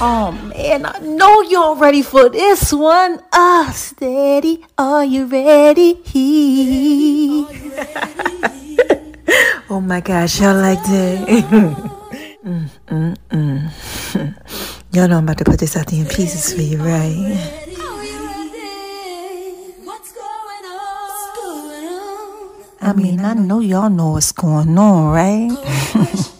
Oh 0.00 0.32
man, 0.32 0.86
I 0.86 0.98
know 1.00 1.42
y'all 1.42 1.76
ready 1.76 2.02
for 2.02 2.28
this 2.28 2.72
one. 2.72 3.20
Ah, 3.32 3.70
steady, 3.74 4.64
are 4.76 5.04
you 5.04 5.26
ready? 5.26 6.00
oh 9.70 9.80
my 9.80 10.00
gosh, 10.00 10.40
y'all 10.40 10.56
like 10.56 10.82
that? 10.84 11.26
mm, 12.44 12.68
mm, 12.88 13.16
mm. 13.30 14.34
y'all 14.92 15.08
know 15.08 15.18
I'm 15.18 15.24
about 15.24 15.38
to 15.38 15.44
put 15.44 15.58
this 15.60 15.76
out 15.76 15.86
there 15.86 16.00
in 16.00 16.06
pieces 16.06 16.52
for 16.54 16.62
you, 16.62 16.78
right? 16.78 17.60
I 22.80 22.92
mean, 22.92 23.20
I 23.20 23.32
know 23.32 23.60
y'all 23.60 23.88
know 23.88 24.10
what's 24.10 24.32
going 24.32 24.76
on, 24.76 25.12
right? 25.14 26.30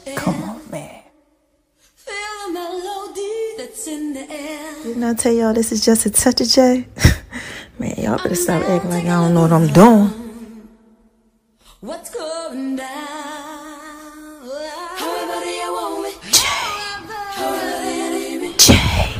Didn't 4.94 5.10
I 5.10 5.14
tell 5.14 5.32
y'all 5.32 5.52
this 5.52 5.72
is 5.72 5.84
just 5.84 6.06
a 6.06 6.10
touch 6.10 6.40
of 6.40 6.46
J? 6.46 6.86
man, 7.80 7.96
y'all 7.98 8.16
better 8.16 8.36
stop 8.36 8.62
acting 8.62 8.90
like 8.90 9.02
I 9.06 9.08
don't 9.08 9.34
know 9.34 9.40
what 9.40 9.52
I'm 9.52 9.66
doing. 9.72 10.06
What's 11.80 12.14
going 12.14 12.76
down? 12.76 12.86
However 14.96 15.50
you 15.50 15.72
want 15.74 16.02
me? 16.04 16.12
However 17.34 17.82
do 17.82 17.90
you 17.90 18.38
need 18.38 18.40
me? 18.40 18.54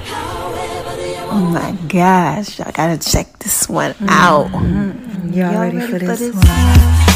However 0.07 0.95
do 0.95 1.03
you 1.09 1.17
want 1.27 1.33
Oh 1.33 1.51
my 1.51 1.73
gosh, 1.89 2.57
y'all 2.61 2.71
gotta 2.71 2.97
check 2.97 3.37
this 3.41 3.69
one 3.69 3.95
mm-hmm. 3.95 4.09
out. 4.11 4.47
Mm-hmm. 4.53 5.33
Y'all, 5.33 5.61
ready, 5.61 5.81
for 5.81 5.99
this, 5.99 6.21
one? 6.21 6.47
It 6.47 7.14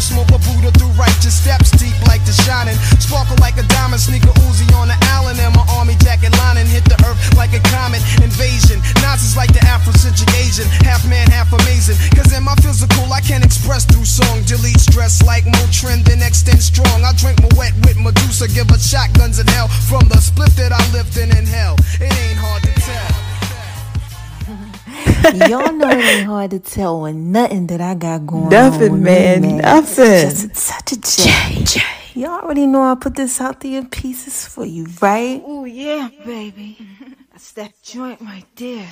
smoke 0.00 0.30
a 0.34 0.38
Buddha 0.42 0.70
through 0.74 0.90
righteous 0.98 1.34
steps, 1.34 1.70
deep 1.76 1.94
like 2.06 2.24
the 2.24 2.32
shining. 2.32 2.74
Sparkle 2.98 3.36
like 3.38 3.56
a 3.58 3.66
diamond, 3.70 4.00
sneaker 4.00 4.32
Uzi 4.46 4.66
on 4.74 4.88
the 4.88 4.98
Allen, 5.14 5.38
and 5.38 5.54
my 5.54 5.64
army 5.76 5.94
jacket 6.02 6.32
lining 6.42 6.66
hit 6.66 6.84
the 6.84 6.98
earth 7.06 7.18
like 7.36 7.52
a 7.54 7.62
comet 7.70 8.02
invasion. 8.22 8.82
Nazis 9.02 9.36
like 9.36 9.52
the 9.52 9.62
Afrocentric 9.70 10.30
Asian, 10.40 10.66
half 10.82 11.06
man, 11.06 11.30
half 11.30 11.52
amazing. 11.52 11.96
Cause 12.16 12.32
in 12.32 12.42
my 12.42 12.54
physical, 12.64 13.06
I 13.12 13.20
can't 13.20 13.44
express 13.44 13.84
through 13.84 14.06
song. 14.06 14.42
Delete 14.44 14.80
stress 14.80 15.22
like 15.22 15.44
Motrin, 15.44 16.04
then 16.04 16.22
extend 16.22 16.62
strong. 16.62 17.04
I 17.04 17.12
drink 17.14 17.40
my 17.42 17.50
wet 17.56 17.74
with 17.84 17.98
Medusa, 17.98 18.48
give 18.48 18.70
her 18.70 18.78
shotguns 18.78 19.38
in 19.38 19.46
hell. 19.48 19.68
From 19.68 20.08
the 20.08 20.18
split 20.18 20.50
that 20.56 20.72
I 20.72 20.82
lived 20.92 21.16
in 21.16 21.30
in 21.36 21.46
hell, 21.46 21.76
it 22.00 22.10
ain't 22.10 22.38
hard 22.38 22.62
to 22.62 22.72
tell. 22.80 23.23
Y'all 25.48 25.72
know 25.72 25.88
it 25.88 26.04
ain't 26.04 26.26
hard 26.26 26.50
to 26.50 26.58
tell 26.60 27.00
when 27.02 27.32
nothing 27.32 27.66
that 27.68 27.80
I 27.80 27.94
got 27.94 28.26
going 28.26 28.44
on. 28.44 28.50
Nothing, 28.50 29.02
man, 29.02 29.42
me, 29.42 29.52
nothing. 29.54 30.04
Just 30.04 30.44
a 30.44 30.48
touch 30.48 30.92
of 30.92 31.64
J. 31.64 31.80
Y'all 32.14 32.40
already 32.42 32.66
know 32.66 32.82
I 32.82 32.94
put 32.94 33.16
this 33.16 33.40
out 33.40 33.60
there 33.60 33.78
in 33.78 33.88
pieces 33.88 34.46
for 34.46 34.64
you, 34.64 34.86
right? 35.00 35.42
Oh 35.44 35.64
yeah, 35.64 36.08
baby. 36.24 36.78
That's 37.32 37.52
that 37.52 37.72
joint 37.82 38.20
right 38.20 38.44
there. 38.56 38.86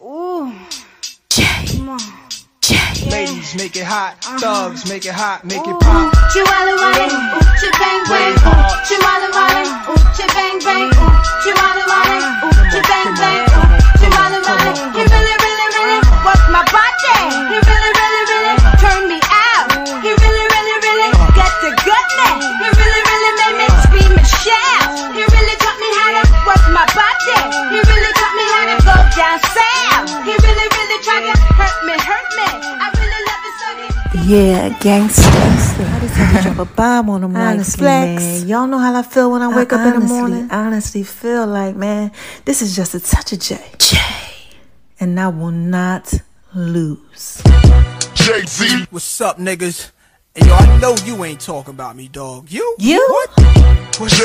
Ooh. 0.00 0.52
Come 1.68 1.88
on. 1.90 2.00
Ladies, 3.10 3.54
make 3.54 3.76
it 3.76 3.84
hot. 3.84 4.16
Uh-huh. 4.26 4.38
Thugs, 4.38 4.88
make 4.88 5.04
it 5.06 5.12
hot. 5.12 5.44
Make 5.44 5.62
it 5.62 5.78
pop. 5.80 6.10
Chihuahua 6.32 6.74
riding, 6.80 7.12
ooh, 7.12 7.44
chi 7.60 7.68
bang 7.78 8.02
bang, 8.08 8.34
Wave 8.34 8.42
hard. 8.42 8.66
ooh, 8.66 8.82
Chihuahua 8.88 9.28
riding, 9.36 9.70
ooh, 9.86 10.00
chi 10.16 10.26
bang 10.34 10.58
bang, 10.64 10.90
ooh, 10.90 11.14
Chihuahua 11.44 11.86
riding, 11.86 12.26
ooh, 12.42 12.50
chi 12.72 12.80
bang 12.82 13.10
bang, 13.14 13.46
ooh, 13.46 13.70
Chihuahua 14.00 14.40
riding. 14.42 14.90
He 14.96 15.02
really, 15.06 15.30
really, 15.30 15.36
really 15.36 15.36
worked 15.38 15.45
my 17.14 17.26
body. 17.26 17.50
He 17.50 17.58
really, 17.62 17.92
really, 17.94 18.24
really 18.30 18.56
turned 18.80 19.06
me 19.08 19.18
out. 19.30 19.66
He 20.02 20.10
really, 20.10 20.46
really, 20.50 20.76
really 20.86 21.10
got 21.36 21.52
the 21.62 21.70
goodness. 21.86 22.42
He 22.62 22.68
really, 22.74 23.02
really 23.06 23.32
made 23.42 23.56
me 23.62 23.66
scream 23.84 24.12
and 24.16 24.26
shout. 24.26 24.90
He 25.14 25.22
really 25.22 25.56
taught 25.62 25.78
me 25.80 25.90
how 25.98 26.10
to 26.18 26.22
work 26.46 26.64
my 26.74 26.86
body. 26.94 27.38
He 27.74 27.78
really 27.80 28.12
taught 28.18 28.34
me 28.36 28.44
how 28.54 28.64
to 28.70 28.76
go 28.82 28.96
down 29.16 29.38
south. 29.54 30.08
He 30.26 30.34
really, 30.34 30.66
really 30.76 30.98
tried 31.02 31.24
to 31.30 31.34
hurt 31.54 31.78
me, 31.86 31.94
hurt 31.98 32.28
me. 32.36 32.48
I 32.82 32.86
really 32.98 33.22
love 33.28 33.42
it 33.46 33.54
so 33.60 33.68
he 33.78 34.34
Yeah, 34.34 34.68
gangsters. 34.80 35.26
I 35.78 35.98
just 36.00 36.14
had 36.14 36.42
to 36.42 36.54
drop 36.54 36.58
a 36.68 36.74
bomb 36.74 37.10
on 37.10 37.20
them 37.22 37.32
like 37.32 37.54
Honestly, 37.54 37.80
flex. 37.80 38.22
man, 38.22 38.48
Y'all 38.48 38.66
know 38.66 38.78
how 38.78 38.94
I 38.94 39.02
feel 39.02 39.30
when 39.30 39.42
I 39.42 39.54
wake 39.56 39.72
up 39.72 39.86
in 39.86 40.00
the 40.00 40.06
morning. 40.06 40.48
Honestly 40.50 41.02
feel 41.02 41.46
like, 41.46 41.76
man, 41.76 42.12
this 42.44 42.62
is 42.62 42.74
just 42.74 42.94
a 42.94 43.00
touch 43.00 43.32
of 43.32 43.40
J. 43.40 43.58
J. 43.78 43.98
And 44.98 45.20
I 45.20 45.28
will 45.28 45.50
not 45.50 46.12
lose. 46.56 47.42
What's 48.90 49.20
up, 49.20 49.38
niggas? 49.38 49.90
Hey, 50.34 50.46
yo, 50.46 50.54
I 50.54 50.78
know 50.80 50.96
you 51.04 51.22
ain't 51.24 51.40
talking 51.40 51.74
about 51.74 51.94
me, 51.96 52.08
dog. 52.08 52.50
You? 52.50 52.76
You? 52.78 53.06
What's, 53.98 54.18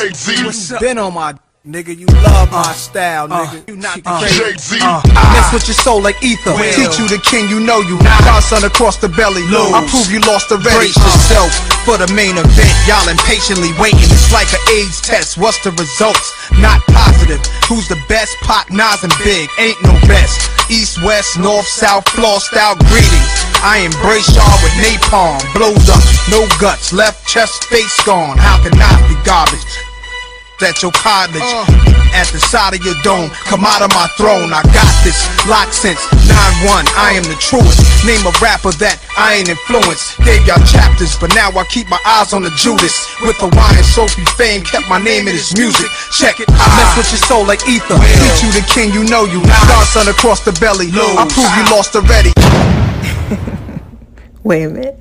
What's 0.44 0.72
up? 0.72 0.80
Been 0.80 0.98
on 0.98 1.14
my 1.14 1.36
Nigga, 1.62 1.94
you 1.94 2.10
love 2.26 2.50
my 2.50 2.66
uh, 2.66 2.74
style, 2.74 3.30
uh, 3.30 3.46
nigga. 3.46 3.70
You 3.70 3.78
not 3.78 4.02
the 4.02 4.10
uh, 4.10 4.18
crazy. 4.18 4.82
Uh, 4.82 4.98
mess 5.30 5.54
with 5.54 5.70
your 5.70 5.78
soul 5.78 6.02
like 6.02 6.18
ether. 6.26 6.58
Teach 6.74 6.98
you 6.98 7.06
the 7.06 7.22
king, 7.22 7.46
you 7.54 7.62
know 7.62 7.86
you. 7.86 8.02
Not. 8.02 8.18
Godson 8.26 8.66
across 8.66 8.98
the 8.98 9.14
belly. 9.14 9.46
I 9.46 9.86
prove 9.86 10.10
you 10.10 10.26
lost 10.26 10.50
already. 10.50 10.90
Brace 10.90 10.98
yourself 10.98 11.54
for 11.86 12.02
the 12.02 12.10
main 12.18 12.42
event. 12.42 12.74
Y'all 12.90 13.06
impatiently 13.06 13.70
waiting. 13.78 14.10
It's 14.10 14.34
like 14.34 14.50
an 14.50 14.64
AIDS 14.74 15.06
test. 15.06 15.38
What's 15.38 15.62
the 15.62 15.70
results? 15.78 16.34
Not 16.58 16.82
positive. 16.90 17.46
Who's 17.70 17.86
the 17.86 18.02
best? 18.10 18.34
Pop, 18.42 18.74
Nas, 18.74 19.06
and 19.06 19.14
Big. 19.22 19.46
Ain't 19.62 19.78
no 19.86 19.94
best. 20.10 20.42
East, 20.66 20.98
west, 21.06 21.38
north, 21.38 21.70
south, 21.70 22.10
floor 22.18 22.42
style 22.42 22.74
greetings. 22.90 23.30
I 23.62 23.86
embrace 23.86 24.34
y'all 24.34 24.58
with 24.66 24.74
napalm. 24.82 25.38
Blows 25.54 25.86
up, 25.94 26.02
no 26.34 26.42
guts. 26.58 26.90
Left 26.90 27.22
chest, 27.30 27.70
face 27.70 27.94
gone. 28.02 28.42
How 28.42 28.58
can 28.66 28.74
I 28.82 28.98
be 29.06 29.14
garbage? 29.22 29.91
At 30.62 30.82
your 30.82 30.92
cottage 30.94 31.42
uh. 31.42 32.14
at 32.14 32.30
the 32.30 32.40
side 32.40 32.74
of 32.74 32.82
your 32.86 32.98
dome. 33.02 33.30
Come 33.50 33.66
out 33.66 33.82
of 33.82 33.90
my 33.94 34.08
throne, 34.18 34.54
I 34.54 34.62
got 34.70 34.94
this. 35.02 35.18
Lock 35.50 35.74
since 35.74 36.00
9-1, 36.30 36.86
I 36.98 37.18
am 37.18 37.26
the 37.26 37.38
truest. 37.42 37.82
Name 38.06 38.22
a 38.26 38.34
rapper 38.42 38.72
that 38.78 39.02
I 39.18 39.42
ain't 39.42 39.50
influenced. 39.50 40.22
Gave 40.22 40.46
y'all 40.46 40.62
chapters, 40.66 41.18
but 41.18 41.34
now 41.34 41.50
I 41.54 41.66
keep 41.70 41.90
my 41.90 42.00
eyes 42.06 42.34
on 42.34 42.46
the 42.46 42.54
Judas. 42.54 42.94
With 43.26 43.38
the 43.42 43.50
wine 43.58 43.78
and 43.78 43.86
Sophie 43.86 44.26
fame, 44.38 44.62
kept 44.62 44.86
my 44.90 45.02
name 45.02 45.28
in 45.28 45.34
his 45.34 45.54
music. 45.58 45.90
Check 46.14 46.40
it, 46.40 46.50
I 46.50 46.66
mess 46.78 46.94
with 46.98 47.10
your 47.10 47.24
soul 47.26 47.44
like 47.46 47.66
ether. 47.66 47.98
Teach 47.98 48.40
you 48.46 48.52
the 48.54 48.66
king, 48.70 48.94
you 48.94 49.04
know 49.10 49.26
you. 49.26 49.42
Godson 49.70 50.10
across 50.10 50.46
the 50.46 50.54
belly. 50.62 50.90
I 50.94 51.26
prove 51.26 51.52
you 51.58 51.66
lost 51.74 51.98
already. 51.98 52.32
Wait 54.44 54.64
a 54.64 54.70
minute. 54.70 54.98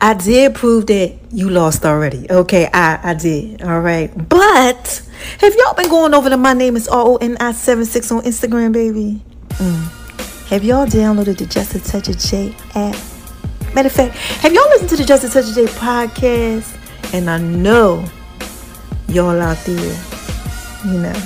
I 0.00 0.14
did 0.14 0.54
prove 0.54 0.86
that 0.86 1.14
you 1.30 1.50
lost 1.50 1.84
already. 1.84 2.30
Okay, 2.30 2.70
I, 2.72 2.98
I 3.02 3.14
did. 3.14 3.62
All 3.62 3.80
right. 3.80 4.10
But 4.28 5.02
have 5.40 5.54
y'all 5.54 5.74
been 5.74 5.90
going 5.90 6.14
over 6.14 6.30
to 6.30 6.36
my 6.36 6.54
name 6.54 6.74
is 6.76 6.88
R-O-N-I-76 6.88 8.16
on 8.16 8.22
Instagram, 8.22 8.72
baby? 8.72 9.22
Mm. 9.50 10.46
Have 10.48 10.64
y'all 10.64 10.86
downloaded 10.86 11.36
the 11.36 11.46
Just 11.46 11.74
a 11.74 11.80
Touch 11.80 12.08
of 12.08 12.18
J 12.18 12.54
app? 12.74 12.96
Matter 13.74 13.88
of 13.88 13.92
fact, 13.92 14.14
have 14.14 14.54
y'all 14.54 14.66
listened 14.70 14.88
to 14.90 14.96
the 14.96 15.04
Just 15.04 15.24
a 15.24 15.28
Touch 15.28 15.48
of 15.48 15.54
J 15.54 15.66
podcast? 15.66 16.74
And 17.12 17.28
I 17.28 17.38
know 17.38 18.04
y'all 19.08 19.38
out 19.40 19.58
there, 19.66 20.04
you 20.86 20.98
know, 21.00 21.22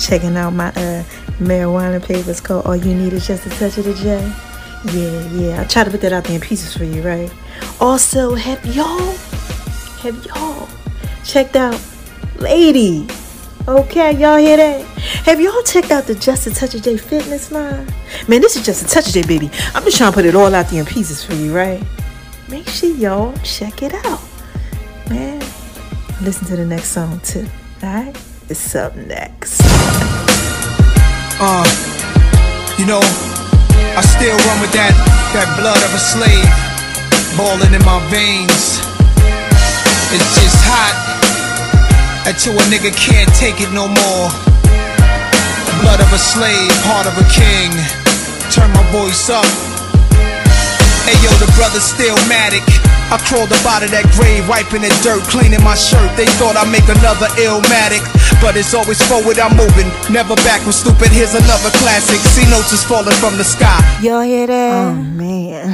checking 0.00 0.36
out 0.36 0.50
my 0.50 0.70
uh 0.70 1.04
marijuana 1.38 2.04
papers 2.04 2.40
called 2.40 2.66
All 2.66 2.74
You 2.74 2.94
Need 2.94 3.12
Is 3.12 3.26
Just 3.26 3.46
a 3.46 3.50
Touch 3.50 3.78
of 3.78 3.84
the 3.84 3.94
J. 3.94 4.53
Yeah, 4.92 5.28
yeah. 5.30 5.60
I 5.60 5.64
try 5.64 5.84
to 5.84 5.90
put 5.90 6.02
that 6.02 6.12
out 6.12 6.24
there 6.24 6.34
in 6.34 6.40
pieces 6.40 6.76
for 6.76 6.84
you, 6.84 7.02
right? 7.02 7.32
Also, 7.80 8.34
have 8.34 8.64
y'all, 8.66 9.16
have 10.02 10.24
y'all 10.26 10.68
checked 11.24 11.56
out 11.56 11.80
Lady? 12.38 13.06
Okay, 13.66 14.12
y'all 14.18 14.36
hear 14.36 14.58
that? 14.58 14.82
Have 15.24 15.40
y'all 15.40 15.62
checked 15.62 15.90
out 15.90 16.04
the 16.04 16.14
Just 16.14 16.46
a 16.46 16.50
Touch 16.52 16.74
of 16.74 16.82
J 16.82 16.98
fitness 16.98 17.50
line? 17.50 17.86
Man, 18.28 18.42
this 18.42 18.56
is 18.56 18.66
Just 18.66 18.84
a 18.84 18.88
Touch 18.88 19.06
of 19.08 19.14
J, 19.14 19.22
baby. 19.22 19.50
I'm 19.74 19.82
just 19.84 19.96
trying 19.96 20.12
to 20.12 20.14
put 20.14 20.26
it 20.26 20.34
all 20.34 20.54
out 20.54 20.66
there 20.66 20.80
in 20.80 20.86
pieces 20.86 21.24
for 21.24 21.32
you, 21.34 21.54
right? 21.56 21.82
Make 22.50 22.68
sure 22.68 22.90
y'all 22.90 23.34
check 23.38 23.82
it 23.82 23.94
out, 24.04 24.20
man. 25.08 25.40
Listen 26.20 26.46
to 26.48 26.56
the 26.56 26.66
next 26.66 26.88
song 26.88 27.20
too, 27.20 27.46
alright? 27.82 28.14
It's 28.50 28.74
up 28.74 28.94
next. 28.96 29.62
Uh, 31.40 31.64
you 32.78 32.84
know, 32.84 33.00
I 33.92 34.00
still 34.00 34.36
run 34.48 34.58
with 34.64 34.72
that, 34.72 34.96
that 35.36 35.48
blood 35.60 35.80
of 35.84 35.92
a 35.92 36.00
slave 36.00 36.48
balling 37.36 37.74
in 37.74 37.84
my 37.84 38.00
veins. 38.08 38.80
It's 40.14 40.30
just 40.38 40.58
hot 40.64 40.94
until 42.26 42.54
a 42.56 42.64
nigga 42.72 42.94
can't 42.94 43.30
take 43.34 43.60
it 43.60 43.70
no 43.74 43.90
more. 43.90 44.26
Blood 45.82 46.00
of 46.00 46.10
a 46.14 46.20
slave, 46.20 46.72
heart 46.88 47.04
of 47.04 47.14
a 47.18 47.26
king. 47.28 47.74
Turn 48.54 48.70
my 48.72 48.84
voice 48.94 49.28
up. 49.28 49.46
Hey 51.04 51.18
yo, 51.20 51.28
the 51.42 51.50
brother's 51.58 51.84
still 51.84 52.16
matic. 52.30 52.64
I 53.12 53.20
crawled 53.28 53.52
up 53.52 53.60
out 53.68 53.84
of 53.84 53.92
that 53.92 54.08
grave, 54.16 54.48
wiping 54.48 54.80
the 54.80 54.92
dirt, 55.04 55.20
cleaning 55.28 55.60
my 55.60 55.76
shirt. 55.76 56.08
They 56.16 56.24
thought 56.40 56.56
I'd 56.56 56.70
make 56.72 56.88
another 56.88 57.28
illmatic, 57.36 58.00
but 58.40 58.56
it's 58.56 58.74
always 58.74 59.00
forward 59.04 59.38
I'm 59.38 59.56
moving, 59.56 59.88
never 60.10 60.34
backward. 60.46 60.74
Stupid. 60.74 61.10
Here's 61.12 61.34
another 61.34 61.70
classic. 61.82 62.18
See 62.32 62.46
notes 62.50 62.72
is 62.72 62.82
falling 62.82 63.14
from 63.20 63.36
the 63.36 63.44
sky. 63.44 63.78
Y'all 64.00 64.22
hear 64.22 64.46
that? 64.46 64.72
Oh 64.72 64.94
man. 64.94 65.68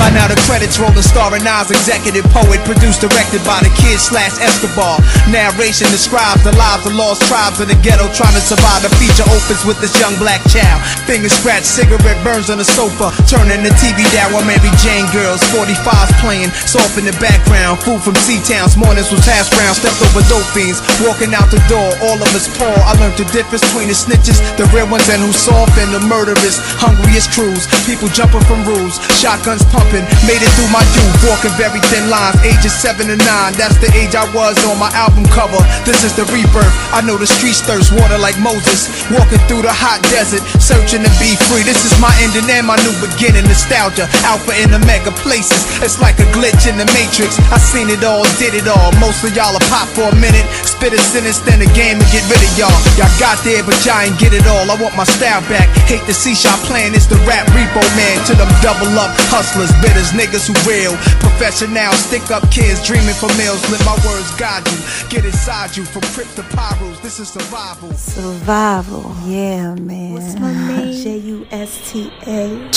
By 0.00 0.08
now 0.16 0.26
the 0.26 0.38
credits 0.48 0.80
roll 0.80 0.92
the 0.96 1.04
star 1.04 1.28
and 1.36 1.44
Nas, 1.44 1.68
executive 1.68 2.24
poet, 2.32 2.58
produced, 2.64 3.04
directed 3.04 3.44
by 3.44 3.60
the 3.60 3.72
kid 3.76 4.00
slash 4.00 4.32
Escobar. 4.40 4.96
Narration 5.28 5.86
describes 5.92 6.40
the 6.40 6.56
lives 6.56 6.88
of 6.88 6.96
lost 6.96 7.20
tribes 7.28 7.60
in 7.60 7.68
the 7.68 7.76
ghetto 7.84 8.08
trying 8.16 8.32
to 8.32 8.40
survive. 8.40 8.80
The 8.80 8.88
feature 8.96 9.28
opens 9.28 9.60
with 9.68 9.76
this 9.84 9.92
young 10.00 10.16
black 10.16 10.40
child. 10.48 10.80
Finger 11.04 11.28
scratch, 11.28 11.68
cigarette 11.68 12.16
burns 12.24 12.48
on 12.48 12.56
the 12.56 12.64
sofa, 12.64 13.12
turning 13.28 13.60
the 13.60 13.74
TV 13.76 14.00
down 14.16 14.32
while 14.32 14.46
Mary 14.48 14.72
Jane 14.80 15.04
girls, 15.12 15.44
45s 15.52 16.12
playing, 16.24 16.48
soft 16.64 16.96
in 16.96 17.04
the 17.04 17.16
background. 17.20 17.76
Food 17.84 18.00
from 18.00 18.16
C-Towns, 18.24 18.80
mornings 18.80 19.12
was 19.12 19.20
hash 19.28 19.52
brown, 19.52 19.76
stepped 19.76 20.00
over 20.00 20.24
dope 20.32 20.48
fiends, 20.56 20.80
walking 21.04 21.36
out 21.36 21.52
the 21.52 21.60
door, 21.68 21.92
all 22.00 22.16
of 22.16 22.30
us 22.32 22.48
poor. 22.56 22.72
I 22.72 22.96
learned 23.00 23.16
the 23.16 23.28
difference 23.30 23.64
between 23.70 23.88
the 23.88 23.96
snitches, 23.96 24.40
the 24.56 24.64
real 24.72 24.88
ones, 24.88 25.08
and 25.08 25.20
who's 25.20 25.36
soft, 25.36 25.76
and 25.78 25.92
the 25.92 26.02
murderers. 26.04 26.56
Hungriest 26.80 27.32
crews, 27.32 27.68
people 27.84 28.08
jumping 28.12 28.44
from 28.48 28.64
roofs, 28.64 29.00
shotguns 29.16 29.64
pumping, 29.68 30.04
made 30.24 30.40
it 30.40 30.50
through 30.56 30.70
my 30.72 30.84
youth, 30.96 31.16
walking 31.28 31.54
very 31.60 31.80
thin 31.92 32.08
lines, 32.08 32.36
ages 32.42 32.72
seven 32.72 33.08
and 33.12 33.20
nine. 33.24 33.52
That's 33.54 33.76
the 33.78 33.92
age 33.96 34.16
I 34.16 34.24
was 34.32 34.56
on 34.66 34.80
my 34.80 34.90
album 34.96 35.28
cover. 35.30 35.60
This 35.84 36.02
is 36.04 36.16
the 36.16 36.24
rebirth. 36.32 36.72
I 36.92 37.04
know 37.04 37.16
the 37.20 37.28
streets 37.28 37.60
thirst 37.60 37.92
water 37.92 38.18
like 38.18 38.36
Moses, 38.40 38.88
walking 39.12 39.40
through 39.46 39.62
the 39.68 39.72
hot 39.72 40.00
desert, 40.08 40.42
searching 40.58 41.04
to 41.04 41.12
be 41.20 41.36
free. 41.48 41.62
This 41.62 41.84
is 41.84 41.94
my 42.00 42.12
ending 42.24 42.48
and 42.48 42.66
my 42.66 42.76
new 42.82 42.94
beginning. 43.04 43.44
Nostalgia, 43.44 44.08
alpha 44.24 44.56
in 44.56 44.72
the 44.72 44.80
mega 44.88 45.12
places. 45.20 45.64
It's 45.84 46.00
like 46.00 46.16
a 46.18 46.28
glitch 46.32 46.64
in 46.64 46.80
the 46.80 46.88
matrix. 46.96 47.36
I 47.52 47.58
seen 47.60 47.90
it 47.92 48.02
all, 48.04 48.24
did 48.40 48.56
it 48.56 48.66
all. 48.66 48.90
Most 48.98 49.22
of 49.24 49.36
y'all 49.36 49.54
are 49.54 49.68
pop 49.68 49.88
for 49.92 50.08
a 50.08 50.16
minute, 50.16 50.46
spit 50.64 50.92
a 50.92 50.98
sentence, 50.98 51.40
then 51.44 51.60
the 51.60 51.70
game 51.90 51.98
and 51.98 52.10
get 52.14 52.22
rid 52.30 52.38
of 52.38 52.52
y'all. 52.54 52.70
Y'all 52.94 53.10
got 53.18 53.42
there, 53.42 53.62
but 53.66 53.74
y'all 53.82 54.00
ain't 54.00 54.18
get 54.18 54.32
it 54.32 54.46
all. 54.46 54.70
I 54.70 54.76
want 54.78 54.94
my 54.96 55.04
style 55.04 55.42
back. 55.50 55.66
Hate 55.90 56.04
the 56.06 56.14
C 56.14 56.34
shot 56.34 56.58
playing. 56.70 56.94
It's 56.94 57.06
the 57.06 57.18
rap 57.26 57.46
repo 57.50 57.82
man 57.98 58.22
to 58.30 58.34
them 58.38 58.50
double 58.62 58.90
up 58.98 59.10
hustlers, 59.30 59.72
bitters, 59.82 60.14
niggas 60.14 60.46
who 60.46 60.54
real. 60.68 60.94
Professional, 61.18 61.92
stick 61.98 62.30
up 62.30 62.46
kids 62.50 62.86
dreaming 62.86 63.14
for 63.18 63.30
meals. 63.34 63.58
Let 63.70 63.82
my 63.82 63.98
words 64.06 64.30
guide 64.38 64.62
you. 64.70 64.78
Get 65.10 65.24
inside 65.24 65.76
you 65.76 65.84
from 65.84 66.02
crypt 66.14 66.36
to 66.36 66.42
pyros. 66.54 67.00
This 67.02 67.18
is 67.18 67.28
survival. 67.28 67.92
Survival. 67.94 69.14
Yeah, 69.26 69.74
man. 69.74 70.14
What's 70.14 70.38
my 70.38 70.52
name? 70.52 70.94
J 71.02 71.18
U 71.18 71.46
S 71.50 71.90
T 71.90 72.12
A 72.26 72.70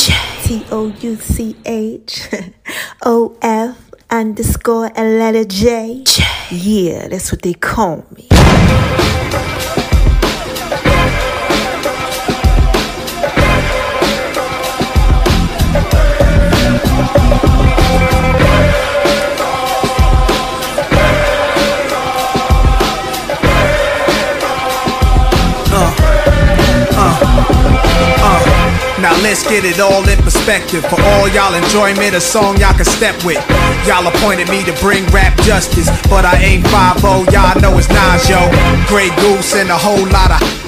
T 0.43 0.65
O 0.71 0.87
U 0.87 1.15
C 1.17 1.55
H 1.65 2.29
O 3.03 3.37
F 3.41 3.77
underscore 4.09 4.91
a 4.95 5.03
letter 5.03 5.45
J. 5.45 6.03
Yeah, 6.51 7.07
that's 7.07 7.31
what 7.31 7.41
they 7.41 7.53
call 7.53 8.05
me. 8.15 8.32
Thank 17.15 17.43
you 17.43 17.52
Now 29.03 29.11
let's 29.21 29.43
get 29.43 29.65
it 29.65 29.81
all 29.81 30.07
in 30.07 30.17
perspective. 30.19 30.85
For 30.85 30.95
all 30.95 31.27
y'all 31.27 31.53
enjoyment, 31.53 32.15
a 32.15 32.21
song 32.21 32.55
y'all 32.55 32.73
can 32.73 32.85
step 32.85 33.21
with. 33.25 33.35
Y'all 33.85 34.07
appointed 34.07 34.47
me 34.47 34.63
to 34.63 34.71
bring 34.79 35.05
rap 35.07 35.35
justice, 35.41 35.89
but 36.07 36.23
I 36.23 36.37
ain't 36.37 36.65
5 36.67 37.03
y'all 37.03 37.59
know 37.59 37.77
it's 37.77 37.89
Nas, 37.89 38.29
yo. 38.29 38.39
Grey 38.87 39.09
Goose 39.19 39.55
and 39.55 39.69
a 39.69 39.77
whole 39.77 40.07
lot 40.07 40.31
of. 40.31 40.62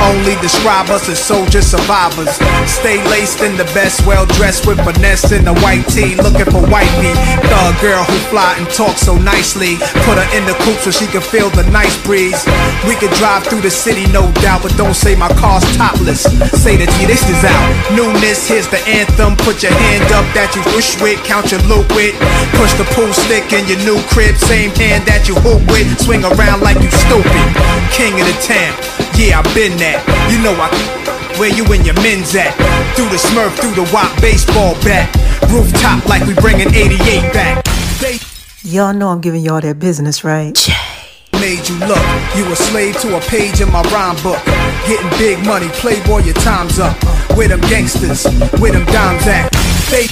Only 0.00 0.36
describe 0.40 0.88
us 0.88 1.08
as 1.08 1.18
soldier 1.18 1.60
survivors. 1.60 2.32
Stay 2.64 3.02
laced 3.10 3.42
in 3.42 3.56
the 3.56 3.68
best, 3.76 4.06
well 4.06 4.26
dressed 4.38 4.66
with 4.66 4.78
finesse 4.80 5.32
in 5.32 5.44
the 5.44 5.54
white 5.60 5.84
tee, 5.88 6.16
looking 6.16 6.48
for 6.48 6.64
wifey. 6.70 7.12
Thug 7.48 7.74
girl 7.80 8.04
who 8.04 8.18
fly 8.32 8.56
and 8.56 8.68
talk 8.70 8.96
so 8.96 9.16
nicely. 9.16 9.76
Put 10.08 10.16
her 10.16 10.28
in 10.36 10.46
the 10.46 10.56
coupe 10.64 10.80
so 10.80 10.90
she 10.90 11.06
can 11.06 11.20
feel 11.20 11.50
the 11.50 11.68
nice 11.70 11.96
breeze. 12.04 12.40
We 12.86 12.94
could 12.96 13.12
drive 13.20 13.44
through 13.44 13.62
the 13.62 13.70
city, 13.70 14.06
no 14.12 14.30
doubt, 14.40 14.62
but 14.62 14.76
don't 14.76 14.96
say 14.96 15.14
my 15.14 15.28
car's 15.34 15.64
topless. 15.76 16.22
Say 16.56 16.76
that 16.80 16.88
T, 16.96 17.04
this 17.04 17.24
is 17.28 17.42
out. 17.44 17.68
Newness, 17.92 18.48
here's 18.48 18.68
the 18.68 18.80
anthem. 18.88 19.36
Put 19.36 19.62
your 19.62 19.72
hand 19.72 20.08
up 20.12 20.24
that 20.32 20.54
you 20.56 20.62
wish 20.72 20.96
with, 21.00 21.20
count 21.24 21.50
your 21.52 21.60
loot 21.68 21.88
with. 21.92 22.16
Push 22.56 22.72
the 22.80 22.86
pool 22.96 23.12
stick 23.12 23.52
in 23.52 23.68
your 23.68 23.80
new 23.84 24.00
crib, 24.08 24.36
same 24.36 24.70
hand 24.78 25.04
that 25.04 25.28
you 25.28 25.34
hoop 25.36 25.60
with. 25.68 25.86
Swing 26.00 26.24
around 26.24 26.62
like 26.62 26.80
you 26.80 26.90
stupid. 26.90 27.46
King 27.92 28.16
of 28.20 28.26
the 28.26 28.36
town. 28.40 29.07
Yeah, 29.18 29.42
I've 29.42 29.54
been 29.54 29.74
that. 29.82 29.98
You 30.30 30.38
know 30.38 30.54
I. 30.54 30.70
Where 31.42 31.50
you 31.50 31.66
and 31.74 31.84
your 31.84 31.98
men's 32.06 32.34
at? 32.38 32.54
Through 32.94 33.10
the 33.10 33.18
smurf, 33.18 33.50
through 33.58 33.74
the 33.74 33.90
wop 33.92 34.14
baseball 34.22 34.74
bat. 34.86 35.10
Rooftop 35.50 36.06
like 36.06 36.22
we 36.26 36.34
bringing 36.34 36.72
88 36.72 37.32
back. 37.34 37.64
They 37.98 38.18
Y'all 38.62 38.94
know 38.94 39.08
I'm 39.08 39.20
giving 39.20 39.42
y'all 39.42 39.60
that 39.60 39.78
business, 39.78 40.22
right? 40.22 40.54
made 41.40 41.66
you 41.68 41.78
look. 41.86 42.04
You 42.36 42.46
a 42.50 42.56
slave 42.56 43.00
to 43.00 43.16
a 43.16 43.20
page 43.20 43.60
in 43.60 43.70
my 43.72 43.82
rhyme 43.90 44.20
book. 44.22 44.42
Getting 44.86 45.10
big 45.18 45.44
money, 45.44 45.68
playboy, 45.82 46.22
your 46.22 46.34
time's 46.34 46.78
up. 46.78 46.96
With 47.36 47.48
them 47.48 47.60
gangsters, 47.62 48.24
with 48.60 48.72
them 48.72 48.84
dimes 48.86 49.26
at? 49.26 49.50
They 49.90 50.06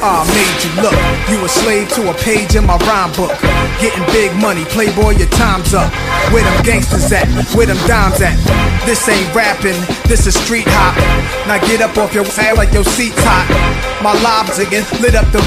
Ah, 0.00 0.22
made 0.30 0.58
you 0.62 0.70
look. 0.78 0.94
You 1.26 1.44
a 1.44 1.48
slave 1.48 1.88
to 1.98 2.10
a 2.10 2.14
page 2.14 2.54
in 2.54 2.64
my 2.64 2.76
rhyme 2.86 3.10
book. 3.18 3.34
Getting 3.82 4.04
big 4.14 4.30
money, 4.38 4.64
playboy, 4.66 5.18
your 5.18 5.28
time's 5.34 5.74
up. 5.74 5.90
Where 6.30 6.44
them 6.44 6.62
gangsters 6.62 7.10
at? 7.10 7.26
Where 7.54 7.66
them 7.66 7.78
dimes 7.88 8.20
at? 8.22 8.38
This 8.86 9.08
ain't 9.08 9.34
rapping, 9.34 9.78
this 10.06 10.26
is 10.26 10.38
street 10.38 10.66
hop. 10.68 10.94
Now 11.48 11.58
get 11.66 11.80
up 11.80 11.96
off 11.98 12.14
your 12.14 12.24
ass 12.24 12.56
like 12.56 12.72
your 12.72 12.84
seat's 12.84 13.18
hot. 13.18 13.50
My 14.02 14.14
lobs 14.22 14.58
again 14.58 14.86
lit 15.02 15.16
up 15.16 15.26
the 15.32 15.42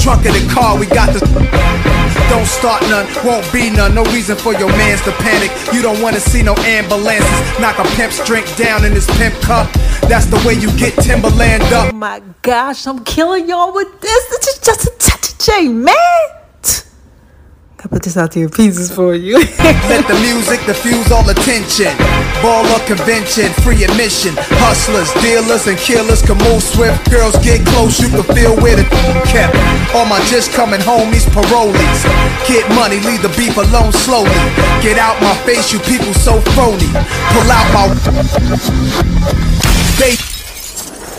trunk 0.00 0.26
of 0.26 0.34
the 0.34 0.44
car. 0.52 0.78
We 0.78 0.86
got 0.86 1.14
the. 1.14 2.01
Don't 2.32 2.46
start 2.46 2.80
none, 2.88 3.06
won't 3.26 3.44
be 3.52 3.68
none. 3.68 3.94
No 3.94 4.04
reason 4.04 4.36
for 4.36 4.54
your 4.54 4.70
mans 4.70 5.02
to 5.02 5.12
panic. 5.12 5.50
You 5.74 5.82
don't 5.82 6.00
wanna 6.00 6.18
see 6.18 6.42
no 6.42 6.54
ambulances. 6.64 7.60
Knock 7.60 7.78
a 7.78 7.84
pimp's 7.94 8.24
drink 8.24 8.46
down 8.56 8.86
in 8.86 8.92
his 8.92 9.06
pimp 9.18 9.34
cup. 9.42 9.70
That's 10.08 10.24
the 10.24 10.42
way 10.46 10.54
you 10.54 10.74
get 10.78 10.94
Timberland 10.94 11.62
up. 11.64 11.92
Oh 11.92 11.96
my 11.96 12.22
gosh, 12.40 12.86
I'm 12.86 13.04
killing 13.04 13.50
y'all 13.50 13.74
with 13.74 14.00
this. 14.00 14.24
This 14.30 14.48
is 14.48 14.58
just 14.60 14.86
a 14.86 14.90
touch 14.98 15.32
of 15.32 15.38
J, 15.40 15.68
man. 15.68 15.92
I 17.92 18.00
put 18.00 18.08
this 18.08 18.16
out 18.16 18.32
to 18.32 18.40
your 18.40 18.48
pieces 18.48 18.88
for 18.88 19.14
you. 19.14 19.36
Let 19.92 20.08
the 20.08 20.16
music 20.24 20.64
diffuse 20.64 21.12
all 21.12 21.28
attention. 21.28 21.92
Baller 22.40 22.80
convention, 22.88 23.52
free 23.60 23.84
admission. 23.84 24.32
Hustlers, 24.64 25.12
dealers, 25.20 25.68
and 25.68 25.76
killers 25.76 26.24
can 26.24 26.40
move 26.40 26.64
swift. 26.64 27.04
Girls 27.12 27.36
get 27.44 27.60
close, 27.68 28.00
you 28.00 28.08
can 28.08 28.24
feel 28.32 28.56
where 28.64 28.80
the 28.80 28.84
kept. 29.28 29.52
All 29.92 30.08
my 30.08 30.24
just 30.32 30.56
coming 30.56 30.80
homies, 30.80 31.28
parolees. 31.36 32.00
Get 32.48 32.64
money, 32.72 32.96
leave 33.04 33.20
the 33.20 33.28
beef 33.36 33.60
alone 33.60 33.92
slowly. 33.92 34.40
Get 34.80 34.96
out 34.96 35.20
my 35.20 35.36
face, 35.44 35.68
you 35.68 35.76
people 35.84 36.16
so 36.16 36.40
phony. 36.56 36.88
Pull 37.36 37.48
out 37.52 37.68
my. 37.76 37.92
They. 40.00 40.16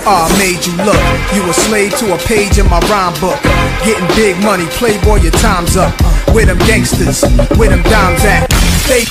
Ah, 0.10 0.26
made 0.42 0.66
you 0.66 0.74
look. 0.82 0.98
You 1.38 1.48
a 1.48 1.54
slave 1.54 1.96
to 2.00 2.16
a 2.16 2.18
page 2.26 2.58
in 2.58 2.66
my 2.66 2.80
rhyme 2.90 3.14
book. 3.22 3.38
Getting 3.86 4.08
big 4.18 4.42
money, 4.42 4.66
playboy, 4.74 5.22
your 5.22 5.38
time's 5.38 5.78
up. 5.78 5.94
Where 6.34 6.48
them 6.48 6.58
gangsters, 6.66 7.22
where 7.58 7.70
them 7.70 7.84
dimes 7.84 8.26
at? 8.26 8.50
They. 8.90 9.06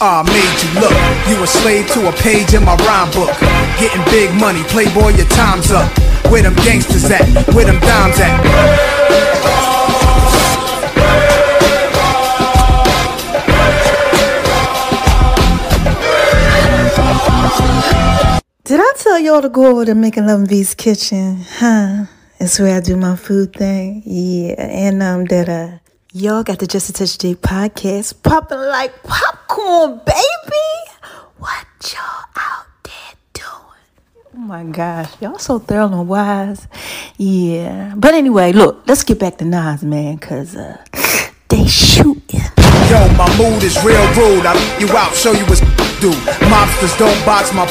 Ah, 0.00 0.24
made 0.24 0.56
you 0.64 0.80
look. 0.80 0.96
You 1.28 1.42
a 1.42 1.46
slave 1.46 1.86
to 1.92 2.08
a 2.08 2.12
page 2.12 2.54
in 2.54 2.64
my 2.64 2.74
rhyme 2.76 3.10
book. 3.12 3.30
Getting 3.78 4.02
big 4.06 4.32
money, 4.34 4.62
playboy, 4.64 5.10
your 5.16 5.28
time's 5.28 5.70
up. 5.70 5.86
Where 6.32 6.42
them 6.42 6.54
gangsters 6.56 7.04
at? 7.10 7.28
Where 7.54 7.66
them 7.66 7.78
dimes 7.80 8.18
at? 8.20 8.40
Did 18.64 18.80
I 18.80 18.92
tell 18.96 19.18
y'all 19.18 19.42
to 19.42 19.50
go 19.50 19.66
over 19.66 19.84
to 19.84 19.94
Making 19.94 20.26
Love 20.26 20.40
and 20.40 20.48
V's 20.48 20.74
kitchen? 20.74 21.44
Huh? 21.58 22.06
It's 22.40 22.58
where 22.58 22.76
I 22.76 22.80
do 22.80 22.96
my 22.96 23.14
food 23.14 23.52
thing. 23.52 24.02
Yeah. 24.06 24.54
And 24.58 25.02
um 25.02 25.26
that 25.26 25.48
uh 25.48 25.83
y'all 26.16 26.44
got 26.44 26.60
the 26.60 26.66
Just 26.66 26.88
a 26.90 26.92
Touch 26.92 27.18
J 27.18 27.34
podcast 27.34 28.22
popping 28.22 28.58
like 28.58 29.02
popcorn, 29.02 30.00
baby. 30.06 30.70
What 31.38 31.66
y'all 31.92 32.24
out 32.36 32.66
there 32.84 33.16
doing? 33.32 34.36
Oh 34.36 34.38
my 34.38 34.62
gosh, 34.62 35.10
y'all 35.20 35.38
so 35.40 35.58
thorough 35.58 35.86
and 35.92 36.08
wise. 36.08 36.68
Yeah. 37.16 37.94
But 37.96 38.14
anyway, 38.14 38.52
look, 38.52 38.86
let's 38.86 39.02
get 39.02 39.18
back 39.18 39.38
to 39.38 39.44
Nas, 39.44 39.82
man, 39.82 40.18
cause 40.18 40.54
uh 40.54 40.82
they 41.48 41.66
shooting. 41.66 42.13
Yo, 42.90 43.00
my 43.16 43.28
mood 43.38 43.62
is 43.62 43.76
real 43.82 44.04
rude. 44.14 44.44
I 44.44 44.54
you 44.78 44.88
out, 44.96 45.14
show 45.14 45.32
you 45.32 45.44
what's 45.46 45.60
do. 46.04 46.12
Mobsters 46.52 46.92
don't 46.98 47.16
box 47.24 47.52
my 47.52 47.64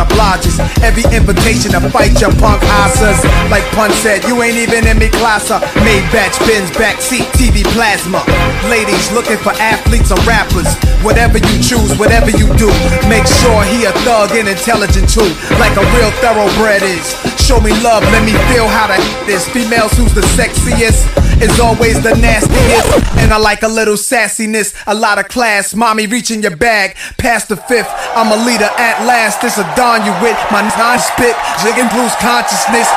obliges. 0.00 0.58
Every 0.82 1.04
invitation 1.14 1.70
to 1.76 1.80
fight 1.90 2.16
your 2.20 2.32
punk 2.40 2.62
asses. 2.82 3.20
Like 3.50 3.64
Pun 3.76 3.90
said, 4.02 4.24
you 4.24 4.40
ain't 4.42 4.56
even 4.56 4.86
in 4.86 4.98
me 4.98 5.08
class. 5.08 5.50
Made 5.84 6.04
batch 6.10 6.38
bins, 6.46 6.70
backseat 6.72 7.28
TV 7.36 7.62
plasma. 7.76 8.24
Ladies 8.70 9.12
looking 9.12 9.38
for 9.38 9.52
athletes 9.60 10.10
or 10.10 10.20
rappers. 10.24 10.68
Whatever 11.04 11.38
you 11.38 11.56
choose, 11.60 11.92
whatever 11.98 12.30
you 12.30 12.48
do, 12.56 12.70
make 13.12 13.26
sure 13.28 13.60
he 13.68 13.84
a 13.84 13.92
thug 14.06 14.32
and 14.32 14.48
intelligent 14.48 15.08
too. 15.12 15.28
Like 15.60 15.76
a 15.76 15.84
real 15.92 16.10
thoroughbred 16.24 16.82
is. 16.82 17.12
Show 17.36 17.60
me 17.60 17.76
love, 17.84 18.02
let 18.08 18.24
me 18.24 18.32
feel 18.48 18.66
how 18.66 18.88
to 18.88 18.96
this. 19.26 19.46
Females 19.48 19.92
who's 19.92 20.14
the 20.14 20.24
sexiest 20.32 21.04
is 21.42 21.60
always 21.60 22.02
the 22.02 22.14
nastiest. 22.16 22.88
And 23.20 23.32
I 23.32 23.36
like 23.36 23.62
a 23.62 23.68
little 23.68 23.96
sassiness, 23.96 24.53
a 24.86 24.94
lot 24.94 25.18
of 25.18 25.28
class. 25.28 25.74
Mommy 25.74 26.06
reaching 26.06 26.42
your 26.42 26.56
bag, 26.56 26.96
past 27.18 27.48
the 27.48 27.56
fifth. 27.56 27.90
I'm 28.14 28.30
a 28.30 28.44
leader 28.44 28.70
at 28.78 29.04
last. 29.06 29.42
This 29.42 29.58
a 29.58 29.64
dawn 29.74 30.06
you 30.06 30.12
with 30.22 30.38
my 30.50 30.62
non 30.78 30.98
spit, 30.98 31.34
jigging 31.62 31.88
blues 31.90 32.14
consciousness. 32.22 32.88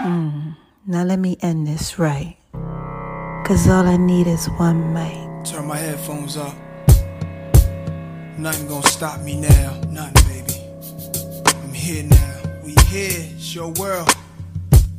Mm, 0.00 0.56
now 0.86 1.04
let 1.04 1.18
me 1.18 1.36
end 1.42 1.66
this 1.66 1.98
right. 1.98 2.36
Cause 3.44 3.68
all 3.68 3.86
I 3.86 3.96
need 3.96 4.26
is 4.26 4.46
one 4.58 4.94
mic. 4.94 5.44
Turn 5.44 5.66
my 5.66 5.76
headphones 5.76 6.36
up. 6.36 6.54
Nothing 8.38 8.68
gonna 8.68 8.86
stop 8.86 9.20
me 9.20 9.40
now. 9.40 9.80
Nothing, 9.90 10.44
baby. 10.46 10.54
I'm 11.62 11.72
here 11.72 12.04
now. 12.04 12.42
We 12.64 12.74
here. 12.86 13.10
It's 13.34 13.54
your 13.54 13.72
world. 13.72 14.08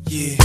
Yeah. 0.05 0.35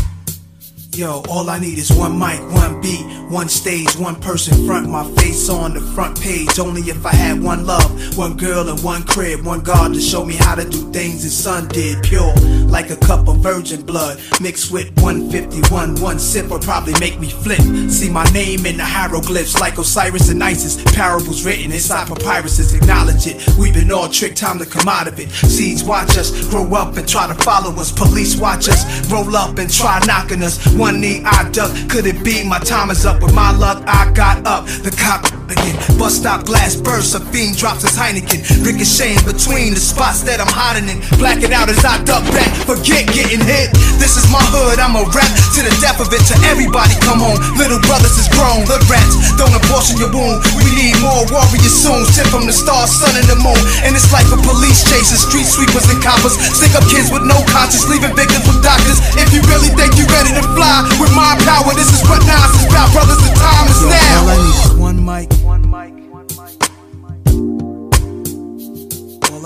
Yo, 0.97 1.21
all 1.29 1.51
I 1.51 1.59
need 1.59 1.77
is 1.77 1.93
one 1.93 2.19
mic, 2.19 2.41
one 2.53 2.81
beat, 2.81 3.05
one 3.29 3.51
stage, 3.51 3.95
one 3.97 4.15
person 4.15 4.67
front, 4.67 4.89
my 4.89 5.05
face 5.17 5.51
on 5.51 5.75
the 5.75 5.81
front 5.93 6.19
page. 6.19 6.59
Only 6.59 6.81
if 6.81 7.05
I 7.05 7.13
had 7.13 7.43
one 7.43 7.67
love, 7.67 8.17
one 8.17 8.39
girl 8.39 8.67
and 8.71 8.83
one 8.83 9.03
crib, 9.03 9.45
one 9.45 9.61
God 9.61 9.93
to 9.93 10.01
show 10.01 10.25
me 10.25 10.37
how 10.37 10.55
to 10.55 10.67
do 10.67 10.91
things 10.93 11.23
his 11.23 11.37
son 11.37 11.69
did. 11.69 12.03
Pure, 12.03 12.33
like 12.69 12.89
a 12.89 12.97
cup 12.97 13.29
of 13.29 13.41
virgin 13.41 13.83
blood, 13.83 14.19
mixed 14.41 14.73
with 14.73 14.91
151. 15.03 16.01
One 16.01 16.19
sip 16.19 16.49
would 16.49 16.63
probably 16.63 16.95
make 16.99 17.21
me 17.21 17.29
flip. 17.29 17.61
See 17.91 18.09
my 18.09 18.25
name 18.33 18.65
in 18.65 18.79
the 18.79 18.85
hieroglyphs, 18.85 19.61
like 19.61 19.77
Osiris 19.77 20.31
and 20.31 20.43
Isis. 20.43 20.83
Parables 20.95 21.45
written 21.45 21.73
inside 21.73 22.09
papyruses, 22.09 22.75
acknowledge 22.75 23.27
it. 23.27 23.47
We've 23.59 23.75
been 23.75 23.93
all 23.93 24.09
tricked, 24.09 24.39
time 24.39 24.59
to 24.61 24.65
come 24.65 24.89
out 24.89 25.09
of 25.09 25.21
it. 25.21 25.29
Seeds 25.29 25.85
watch 25.85 26.17
us 26.17 26.49
grow 26.49 26.75
up 26.75 26.97
and 26.97 27.07
try 27.07 27.27
to 27.27 27.35
follow 27.45 27.73
us. 27.73 27.93
Police 27.93 28.37
watch 28.37 28.67
us 28.71 29.13
roll 29.13 29.37
up 29.37 29.59
and 29.59 29.71
try 29.71 30.01
knocking 30.07 30.43
us. 30.43 30.57
One 30.75 30.86
knee 30.93 31.23
I 31.25 31.51
duck, 31.51 31.71
could 31.89 32.07
it 32.07 32.25
be 32.25 32.45
my 32.47 32.59
time 32.59 32.91
is 32.91 33.05
up? 33.07 33.23
With 33.23 33.35
my 33.35 33.51
luck, 33.51 33.83
I 33.87 34.11
got 34.13 34.47
up. 34.47 34.67
The 34.67 34.91
cop 34.91 35.46
again, 35.51 35.77
bus 35.99 36.19
stop 36.19 36.45
glass 36.45 36.77
bursts. 36.77 37.15
A 37.15 37.21
fiend 37.33 37.57
drops 37.57 37.83
his 37.83 37.97
Heineken, 37.97 38.43
ricocheting 38.65 39.23
between 39.25 39.75
the 39.75 39.83
spots 39.83 40.23
that 40.27 40.43
I'm 40.43 40.51
hiding 40.51 40.89
in. 40.91 40.99
Blacking 41.19 41.53
out 41.55 41.69
as 41.71 41.83
I 41.85 42.03
duck 42.05 42.25
back, 42.35 42.51
forget 42.67 43.07
getting 43.15 43.43
hit. 43.43 43.71
This 43.99 44.19
is 44.19 44.27
my 44.31 44.43
hood, 44.53 44.79
I'm 44.79 44.99
a 44.99 45.05
rap 45.15 45.33
to 45.57 45.61
the 45.63 45.73
death 45.79 46.03
of 46.03 46.11
it. 46.11 46.23
To 46.33 46.35
everybody, 46.51 46.95
come 47.03 47.23
on, 47.23 47.39
little 47.57 47.81
brothers 47.87 48.17
is 48.19 48.29
grown. 48.35 48.67
The 48.67 48.83
rats 48.91 49.15
don't 49.39 49.55
abortion 49.55 49.99
your 50.03 50.11
wound. 50.11 50.43
We 50.59 50.71
need 50.75 50.99
more 51.01 51.23
warriors 51.31 51.75
soon. 51.75 52.05
Sent 52.11 52.29
from 52.29 52.47
the 52.47 52.55
stars, 52.55 52.91
sun, 52.91 53.15
and 53.15 53.27
the 53.31 53.39
moon. 53.39 53.59
And 53.87 53.95
it's 53.95 54.11
like 54.11 54.27
a 54.35 54.39
police 54.43 54.83
chasing 54.87 55.21
street 55.21 55.47
sweepers 55.47 55.87
and 55.93 56.01
coppers. 56.03 56.35
Stick 56.57 56.75
up 56.75 56.85
kids 56.91 57.13
with 57.13 57.23
no 57.23 57.39
conscience, 57.53 57.87
leaving 57.87 58.15
victims 58.17 58.47
with 58.49 58.61
doctors. 58.63 58.99
If 59.15 59.31
you 59.33 59.41
really 59.47 59.71
think 59.79 59.95
you're 59.95 60.11
ready 60.11 60.35
to 60.35 60.45
fly 60.57 60.87
with 60.99 61.13
my 61.15 61.39
power, 61.47 61.71
this 61.77 61.89
is 61.93 62.03
what 62.09 62.21
Nas 62.27 62.51
is 62.59 62.67
about, 62.69 62.91
brothers. 62.93 63.21
The 63.23 63.33
time 63.37 63.67
is 63.71 63.81
now. 63.87 64.21
All 64.23 64.29
I 64.29 64.37
need 64.41 64.57
is. 64.57 64.73
One 64.77 64.99
mic. 65.05 65.36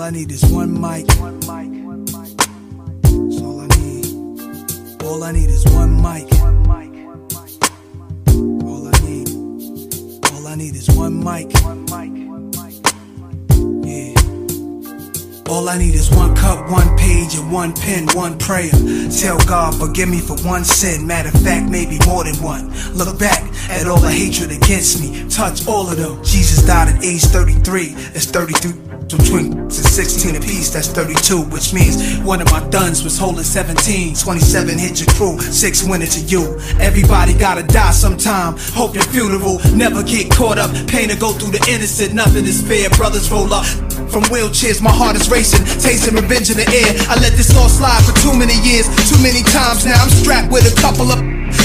All 0.01 0.07
I 0.07 0.09
need 0.09 0.31
is 0.31 0.43
one 0.45 0.81
mic. 0.81 1.05
That's 1.05 1.19
all 1.19 1.29
I 3.61 3.67
need. 3.77 4.07
All 5.03 5.23
I 5.23 5.31
need 5.31 5.49
is 5.51 5.63
one 5.65 6.01
mic. 6.01 6.25
All 8.65 8.87
I 8.87 8.91
need. 9.05 9.29
All 10.31 10.47
I 10.47 10.55
need 10.55 10.75
is 10.75 10.89
one 10.89 11.23
mic. 11.23 11.53
One 11.61 11.85
mic. 11.85 12.09
Yeah. 13.85 15.53
All 15.53 15.69
I 15.69 15.77
need 15.77 15.93
is 15.93 16.09
one 16.09 16.35
cup, 16.35 16.67
one 16.71 16.97
page, 16.97 17.35
and 17.35 17.51
one 17.51 17.73
pen, 17.73 18.07
one 18.15 18.39
prayer. 18.39 18.71
Tell 18.71 19.37
God, 19.45 19.75
forgive 19.79 20.09
me 20.09 20.19
for 20.19 20.35
one 20.37 20.65
sin. 20.65 21.05
Matter 21.05 21.29
of 21.29 21.35
fact, 21.43 21.69
maybe 21.69 21.99
more 22.07 22.23
than 22.23 22.41
one. 22.41 22.73
Look 22.95 23.19
back 23.19 23.43
at 23.69 23.85
all 23.85 23.99
the 23.99 24.09
hatred 24.09 24.51
against 24.51 24.99
me. 24.99 25.29
Touch 25.29 25.67
all 25.67 25.87
of 25.87 25.97
them. 25.97 26.23
Jesus 26.23 26.65
died 26.65 26.87
at 26.87 27.03
age 27.03 27.21
33. 27.21 27.93
It's 28.15 28.25
33 28.25 28.90
between 29.11 29.51
and 29.53 29.73
16 29.73 30.35
apiece, 30.35 30.69
that's 30.69 30.87
32, 30.87 31.41
which 31.47 31.73
means 31.73 32.19
one 32.19 32.41
of 32.41 32.51
my 32.51 32.59
duns 32.69 33.03
was 33.03 33.17
holding 33.17 33.43
17. 33.43 34.15
27 34.15 34.77
hit 34.77 34.99
your 34.99 35.07
crew, 35.15 35.39
6 35.39 35.83
went 35.87 36.03
to 36.11 36.21
you. 36.21 36.59
Everybody 36.79 37.33
gotta 37.33 37.63
die 37.63 37.91
sometime. 37.91 38.55
Hope 38.75 38.93
your 38.93 39.03
funeral 39.05 39.59
never 39.73 40.03
get 40.03 40.31
caught 40.31 40.57
up. 40.57 40.71
Pain 40.87 41.09
to 41.09 41.17
go 41.17 41.31
through 41.31 41.51
the 41.51 41.63
innocent, 41.69 42.13
nothing 42.13 42.45
is 42.45 42.61
fair. 42.61 42.89
Brothers 42.91 43.31
roll 43.31 43.53
up. 43.53 43.65
From 44.11 44.23
wheelchairs, 44.27 44.81
my 44.81 44.91
heart 44.91 45.15
is 45.15 45.29
racing, 45.29 45.63
tasting 45.79 46.15
revenge 46.15 46.51
in 46.51 46.57
the 46.57 46.67
air. 46.67 46.91
I 47.07 47.15
let 47.21 47.33
this 47.33 47.55
all 47.55 47.69
slide 47.69 48.03
for 48.03 48.11
too 48.19 48.35
many 48.35 48.59
years, 48.59 48.87
too 49.07 49.21
many 49.23 49.41
times 49.55 49.85
now. 49.85 50.03
I'm 50.03 50.09
strapped 50.09 50.51
with 50.51 50.67
a 50.67 50.75
couple 50.81 51.11
of 51.11 51.19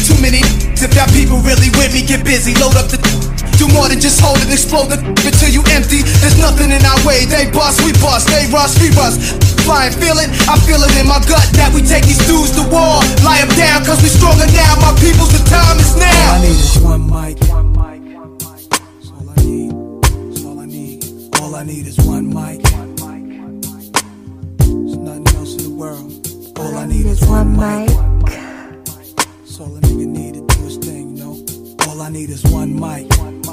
Too 0.06 0.18
many. 0.22 0.40
If 0.78 0.94
y'all 0.94 1.10
people 1.10 1.38
really 1.42 1.70
with 1.74 1.92
me, 1.92 2.06
get 2.06 2.24
busy, 2.24 2.54
load 2.54 2.76
up 2.76 2.86
the. 2.86 3.35
Do 3.56 3.68
more 3.72 3.88
than 3.88 4.00
just 4.00 4.20
hold 4.20 4.38
it, 4.44 4.52
explode 4.52 4.88
the 4.92 4.98
until 5.28 5.50
you 5.50 5.62
empty. 5.72 6.02
There's 6.20 6.38
nothing 6.38 6.70
in 6.70 6.84
our 6.84 7.00
way. 7.08 7.24
They 7.24 7.48
bust, 7.50 7.80
we 7.84 7.92
bust. 8.04 8.28
They 8.28 8.46
rush, 8.52 8.76
we 8.80 8.90
rush. 8.92 9.16
Flying, 9.64 9.92
feel 9.98 10.18
it. 10.22 10.30
I 10.46 10.54
feel 10.68 10.78
it 10.84 10.92
in 11.00 11.06
my 11.08 11.18
gut 11.26 11.42
that 11.58 11.72
we 11.74 11.82
take 11.82 12.04
these 12.06 12.20
dudes 12.28 12.52
to 12.54 12.62
war. 12.70 13.00
Lie 13.26 13.40
'em 13.42 13.50
down, 13.56 13.84
cause 13.84 14.00
we 14.02 14.08
stronger 14.08 14.46
now. 14.52 14.76
My 14.84 14.92
people's 15.00 15.32
the 15.32 15.42
time 15.48 15.78
is 15.80 15.96
now. 15.96 16.36
All 16.36 16.36
I 16.36 16.44
need 16.44 16.60
is 16.60 16.78
one 16.84 17.04
mic. 17.08 17.36
That's 17.40 19.10
all 19.10 19.28
I 19.30 19.36
need. 19.42 19.72
That's 20.30 20.44
all 20.44 20.58
I 20.60 20.66
need. 20.66 20.98
All 21.40 21.54
I 21.56 21.62
need 21.64 21.86
is 21.86 21.98
one 21.98 22.26
mic. 22.28 22.62
There's 24.60 24.96
nothing 24.98 25.28
else 25.36 25.52
in 25.56 25.62
the 25.64 25.74
world. 25.74 26.12
All 26.58 26.76
I 26.76 26.86
need 26.86 27.06
is 27.06 27.20
one 27.26 27.56
mic. 27.56 27.88
That's 28.26 29.60
all 29.60 29.74
a 29.76 29.80
nigga 29.80 30.06
need 30.06 30.34
to 30.34 30.42
do 30.46 30.62
his 30.64 30.76
thing, 30.76 31.16
you 31.16 31.24
know. 31.24 31.34
All 31.88 32.00
I 32.02 32.10
need 32.10 32.30
is 32.30 32.44
one 32.44 32.74
mic. 32.78 33.06
All 33.18 33.45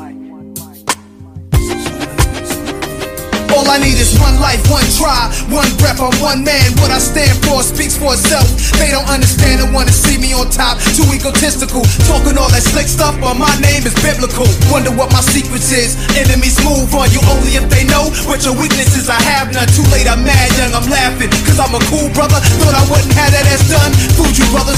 I 3.74 3.82
need 3.82 3.98
is 3.98 4.14
one 4.22 4.38
life, 4.38 4.62
one 4.70 4.86
try, 4.94 5.34
one 5.50 5.66
breath. 5.82 5.98
I'm 5.98 6.14
one 6.22 6.45
man. 6.45 6.78
What 6.78 6.94
I 6.94 7.02
stand 7.02 7.34
for 7.41 7.66
speaks 7.66 7.98
for 7.98 8.14
itself. 8.14 8.45
They 8.78 8.94
don't 8.94 9.10
understand 9.10 9.66
and 9.66 9.74
wanna 9.74 9.90
see 9.90 10.22
me 10.22 10.30
on 10.38 10.54
top. 10.54 10.78
Too 10.94 11.02
egotistical, 11.10 11.82
talking 12.06 12.38
all 12.38 12.54
that 12.54 12.62
slick 12.62 12.86
stuff, 12.86 13.18
but 13.18 13.34
my 13.34 13.50
name 13.66 13.82
is 13.82 13.98
biblical. 13.98 14.45
Wonder 14.70 14.94
what 14.94 15.10
my 15.10 15.26
secrets 15.26 15.74
is. 15.74 15.98
Enemies 16.14 16.62
move 16.62 16.94
on 16.94 17.10
you 17.10 17.18
only 17.34 17.58
if 17.58 17.66
they 17.74 17.82
know 17.90 18.14
what 18.30 18.45
your 18.45 18.54
weaknesses. 18.54 19.10
I 19.10 19.18
have 19.34 19.50
none. 19.50 19.66
Too 19.74 19.82
late, 19.90 20.06
I'm 20.06 20.22
mad 20.22 20.54
young. 20.54 20.78
I'm 20.78 20.86
laughing, 20.86 21.34
cause 21.41 21.58
I'm 21.58 21.74
a 21.74 21.82
cool 21.90 22.14
brother. 22.14 22.38
Thought 22.62 22.78
I 22.78 22.86
wouldn't 22.94 23.12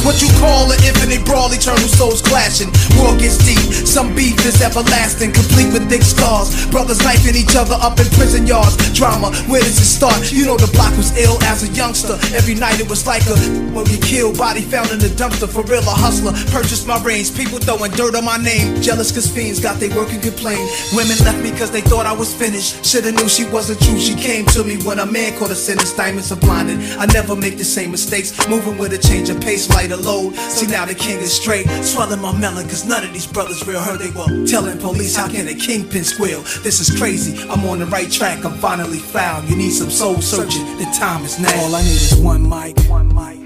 what 0.06 0.22
you 0.22 0.30
call 0.38 0.70
an 0.70 0.78
infinite 0.86 1.26
brawl, 1.26 1.50
eternal 1.52 1.90
souls 1.90 2.22
clashing. 2.22 2.70
War 3.02 3.18
gets 3.18 3.42
deep, 3.42 3.60
some 3.74 4.14
beef 4.14 4.38
is 4.46 4.62
everlasting, 4.62 5.34
complete 5.34 5.74
with 5.74 5.90
thick 5.90 6.06
scars. 6.06 6.54
Brothers 6.70 7.02
knifing 7.02 7.36
each 7.36 7.58
other 7.58 7.76
up 7.82 8.00
in 8.00 8.06
prison 8.14 8.46
yards. 8.46 8.78
Drama, 8.94 9.34
where 9.50 9.62
does 9.66 9.82
it 9.82 9.90
start? 9.90 10.32
You 10.32 10.46
know 10.46 10.56
the 10.56 10.70
block 10.72 10.96
was 10.96 11.12
ill 11.18 11.42
as 11.50 11.66
a 11.66 11.70
youngster. 11.74 12.16
Every 12.38 12.54
night 12.54 12.80
it 12.80 12.88
was 12.88 13.08
like 13.08 13.26
a 13.26 13.36
when 13.74 13.84
we 13.90 13.98
killed, 13.98 14.38
body 14.38 14.62
found 14.62 14.92
in 14.92 15.00
the 15.00 15.10
dumpster. 15.18 15.50
For 15.50 15.64
real, 15.66 15.82
a 15.82 15.96
hustler. 15.98 16.32
Purchased 16.54 16.88
my 16.88 17.02
range, 17.04 17.36
people 17.36 17.58
throwing 17.58 17.92
dirt 17.92 18.16
on 18.16 18.24
my 18.24 18.38
name. 18.38 18.82
Jealous 18.82 19.12
cause 19.12 19.28
fiends 19.28 19.60
got 19.60 19.80
they 19.82 19.90
work 19.90 20.14
and 20.14 20.22
complain. 20.22 20.62
Women 20.94 21.18
left 21.26 21.42
me 21.42 21.50
cause 21.58 21.72
they 21.72 21.82
thought 21.82 22.06
I 22.06 22.14
was 22.14 22.34
finished. 22.34 22.86
Shoulda 22.86 23.12
knew 23.12 23.28
she 23.28 23.46
wasn't 23.50 23.82
true. 23.82 24.00
She 24.00 24.14
came 24.14 24.46
to 24.54 24.64
me 24.64 24.78
when 24.86 25.00
a 25.00 25.06
man 25.06 25.34
caught 25.40 25.50
a 25.50 25.56
sentence. 25.56 25.92
Diamonds 25.98 26.32
are 26.32 26.40
blinded. 26.40 26.78
I 27.02 27.08
never 27.08 27.36
make 27.36 27.58
the 27.58 27.66
same 27.66 27.90
mistakes. 27.92 28.32
Moving 28.48 28.78
with 28.78 28.94
a 28.94 29.00
change 29.00 29.30
of 29.30 29.42
pace, 29.42 29.68
lighter 29.70 29.95
load. 29.98 30.36
See 30.36 30.68
now 30.68 30.86
the 30.86 30.96
king 30.96 31.20
is 31.20 31.34
straight. 31.34 31.68
Swelling 31.84 32.22
my 32.22 32.38
melon 32.38 32.68
cause 32.68 32.86
none 32.86 33.04
of 33.04 33.14
these 33.14 33.28
brothers 33.28 33.66
real. 33.68 33.80
Heard 33.80 34.00
they 34.00 34.12
were 34.12 34.46
telling 34.46 34.78
police 34.78 35.16
how 35.16 35.28
can 35.28 35.48
a 35.48 35.54
kingpin 35.54 36.04
squeal. 36.04 36.42
This 36.64 36.80
is 36.80 36.98
crazy. 36.98 37.48
I'm 37.50 37.66
on 37.66 37.80
the 37.80 37.86
right 37.88 38.12
track. 38.12 38.44
I'm 38.46 38.58
finally 38.58 39.00
found. 39.00 39.50
You 39.50 39.56
need 39.56 39.72
some 39.72 39.90
soul 39.90 40.22
searching. 40.22 40.66
The 40.78 40.86
time 40.98 41.24
is 41.24 41.40
now. 41.40 41.56
All 41.64 41.76
I 41.76 41.82
need 41.82 42.02
is 42.02 42.16
one 42.18 42.48
mic. 42.48 42.78
One 42.90 43.14
mic. 43.14 43.40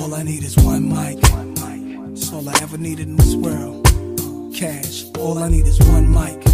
All 0.00 0.14
I 0.14 0.22
need 0.22 0.42
is 0.42 0.56
one 0.56 0.88
mic. 0.88 1.22
One 1.30 1.54
mic. 1.54 2.14
That's 2.14 2.32
all 2.32 2.48
I 2.48 2.54
ever 2.62 2.78
needed 2.78 3.08
in 3.08 3.16
this 3.16 3.34
world. 3.34 3.84
Cash. 4.54 5.04
All 5.18 5.38
I 5.38 5.48
need 5.48 5.66
is 5.66 5.78
one 5.80 6.10
mic. 6.10 6.44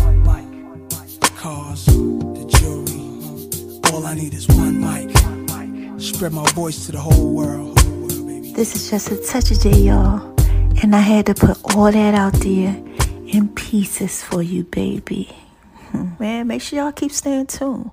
Cars, 1.36 1.85
the 1.85 2.45
jewelry. 2.59 3.93
All 3.93 4.07
I 4.07 4.15
need 4.15 4.32
is 4.32 4.49
one 4.49 4.81
mic. 4.81 5.11
Spread 6.05 6.35
my 6.35 6.44
voice 6.52 6.85
to 6.85 6.93
the 6.93 6.98
whole 6.98 7.32
world. 7.32 7.78
This 8.55 8.76
is 8.76 8.90
just 8.90 9.10
a 9.10 9.16
touch 9.16 9.51
of 9.51 9.60
J, 9.60 9.70
y'all. 9.70 10.35
And 10.82 10.94
I 10.94 10.98
had 11.01 11.24
to 11.26 11.35
put 11.35 11.56
all 11.74 11.90
that 11.90 12.14
out 12.14 12.35
there 12.35 12.76
in 13.26 13.48
pieces 13.55 14.22
for 14.22 14.43
you, 14.43 14.64
baby. 14.64 15.35
Hmm, 15.93 16.10
Man, 16.18 16.47
make 16.47 16.60
sure 16.60 16.78
y'all 16.78 16.93
keep 16.93 17.10
staying 17.10 17.47
tuned. 17.47 17.90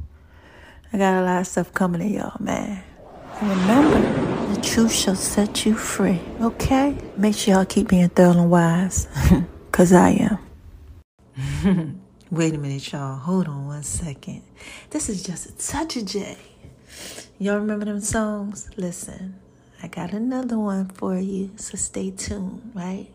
I 0.91 0.97
got 0.97 1.21
a 1.21 1.25
lot 1.25 1.39
of 1.39 1.47
stuff 1.47 1.73
coming 1.73 2.01
to 2.01 2.07
y'all, 2.07 2.35
man. 2.41 2.83
And 3.39 3.49
remember, 3.49 4.53
the 4.53 4.61
truth 4.61 4.91
shall 4.91 5.15
set 5.15 5.65
you 5.65 5.73
free, 5.73 6.19
okay? 6.41 6.97
Make 7.15 7.35
sure 7.35 7.53
y'all 7.53 7.65
keep 7.65 7.87
being 7.87 8.09
thorough 8.09 8.31
and 8.31 8.51
wise, 8.51 9.07
because 9.71 9.93
I 9.93 10.37
am. 11.63 12.01
Wait 12.29 12.53
a 12.53 12.57
minute, 12.57 12.91
y'all. 12.91 13.15
Hold 13.15 13.47
on 13.47 13.67
one 13.67 13.83
second. 13.83 14.43
This 14.89 15.07
is 15.07 15.23
just 15.23 15.45
a 15.47 15.57
touch 15.57 15.95
of 15.95 16.05
J. 16.05 16.37
Y'all 17.41 17.57
remember 17.57 17.85
them 17.85 17.99
songs? 17.99 18.69
Listen, 18.77 19.33
I 19.81 19.87
got 19.87 20.11
another 20.13 20.59
one 20.59 20.85
for 20.89 21.17
you, 21.17 21.49
so 21.55 21.75
stay 21.75 22.11
tuned, 22.11 22.71
right? 22.75 23.07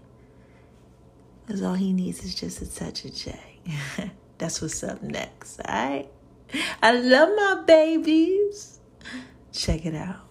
Because 1.47 1.62
all 1.62 1.74
he 1.74 1.93
needs 1.93 2.24
is 2.24 2.35
just 2.35 2.61
a 2.61 2.69
touch 2.69 3.05
of 3.05 3.15
J. 3.15 3.39
That's 4.39 4.61
what's 4.61 4.82
up 4.82 5.01
next, 5.01 5.61
all 5.61 5.73
right? 5.73 6.09
I 6.82 6.90
love 6.90 7.28
my 7.36 7.62
babies. 7.69 8.81
Check 9.53 9.86
it 9.86 9.94
out. 9.94 10.26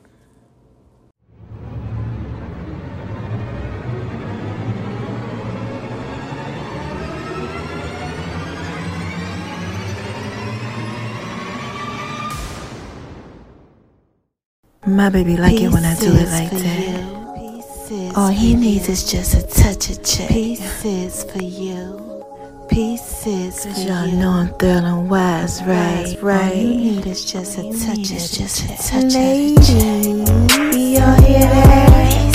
My 14.85 15.09
baby 15.09 15.35
like 15.37 15.59
it 15.59 15.69
when 15.71 15.83
I 15.83 15.95
do 15.95 16.11
it 16.13 16.29
like 16.29 16.51
that. 16.51 18.13
All 18.15 18.27
he 18.29 18.53
needs 18.55 18.87
is 18.87 19.03
just 19.09 19.33
a 19.33 19.41
touch 19.45 19.89
of 19.89 20.01
J. 20.03 20.27
Pieces 20.27 21.23
for 21.31 21.41
you. 21.43 22.23
Pieces 22.69 23.63
for 23.63 23.69
Cause 23.69 23.83
you. 23.83 23.89
y'all 23.91 24.07
know 24.11 24.29
I'm 24.31 24.49
thorough 24.59 24.99
and 24.99 25.09
wise, 25.09 25.61
right? 25.63 26.15
All 26.17 26.21
Right. 26.23 26.55
you 26.55 26.67
need 26.75 27.05
is 27.07 27.25
just 27.25 27.57
a 27.57 27.63
touch 27.63 27.97
of 27.97 28.05
just 28.05 28.63
a 28.63 28.67
touch 28.77 29.13
Ladies, 29.13 29.69
y'all 29.69 31.15
hear 31.21 31.39
that? 31.39 32.31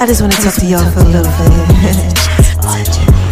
I 0.00 0.06
just 0.06 0.20
want 0.20 0.32
to 0.34 0.42
talk 0.42 0.54
to 0.54 0.66
y'all 0.66 0.90
for 0.90 1.00
a 1.00 1.04
little 1.04 1.24
bit. 1.24 1.32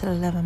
give 0.00 0.34
a 0.34 0.42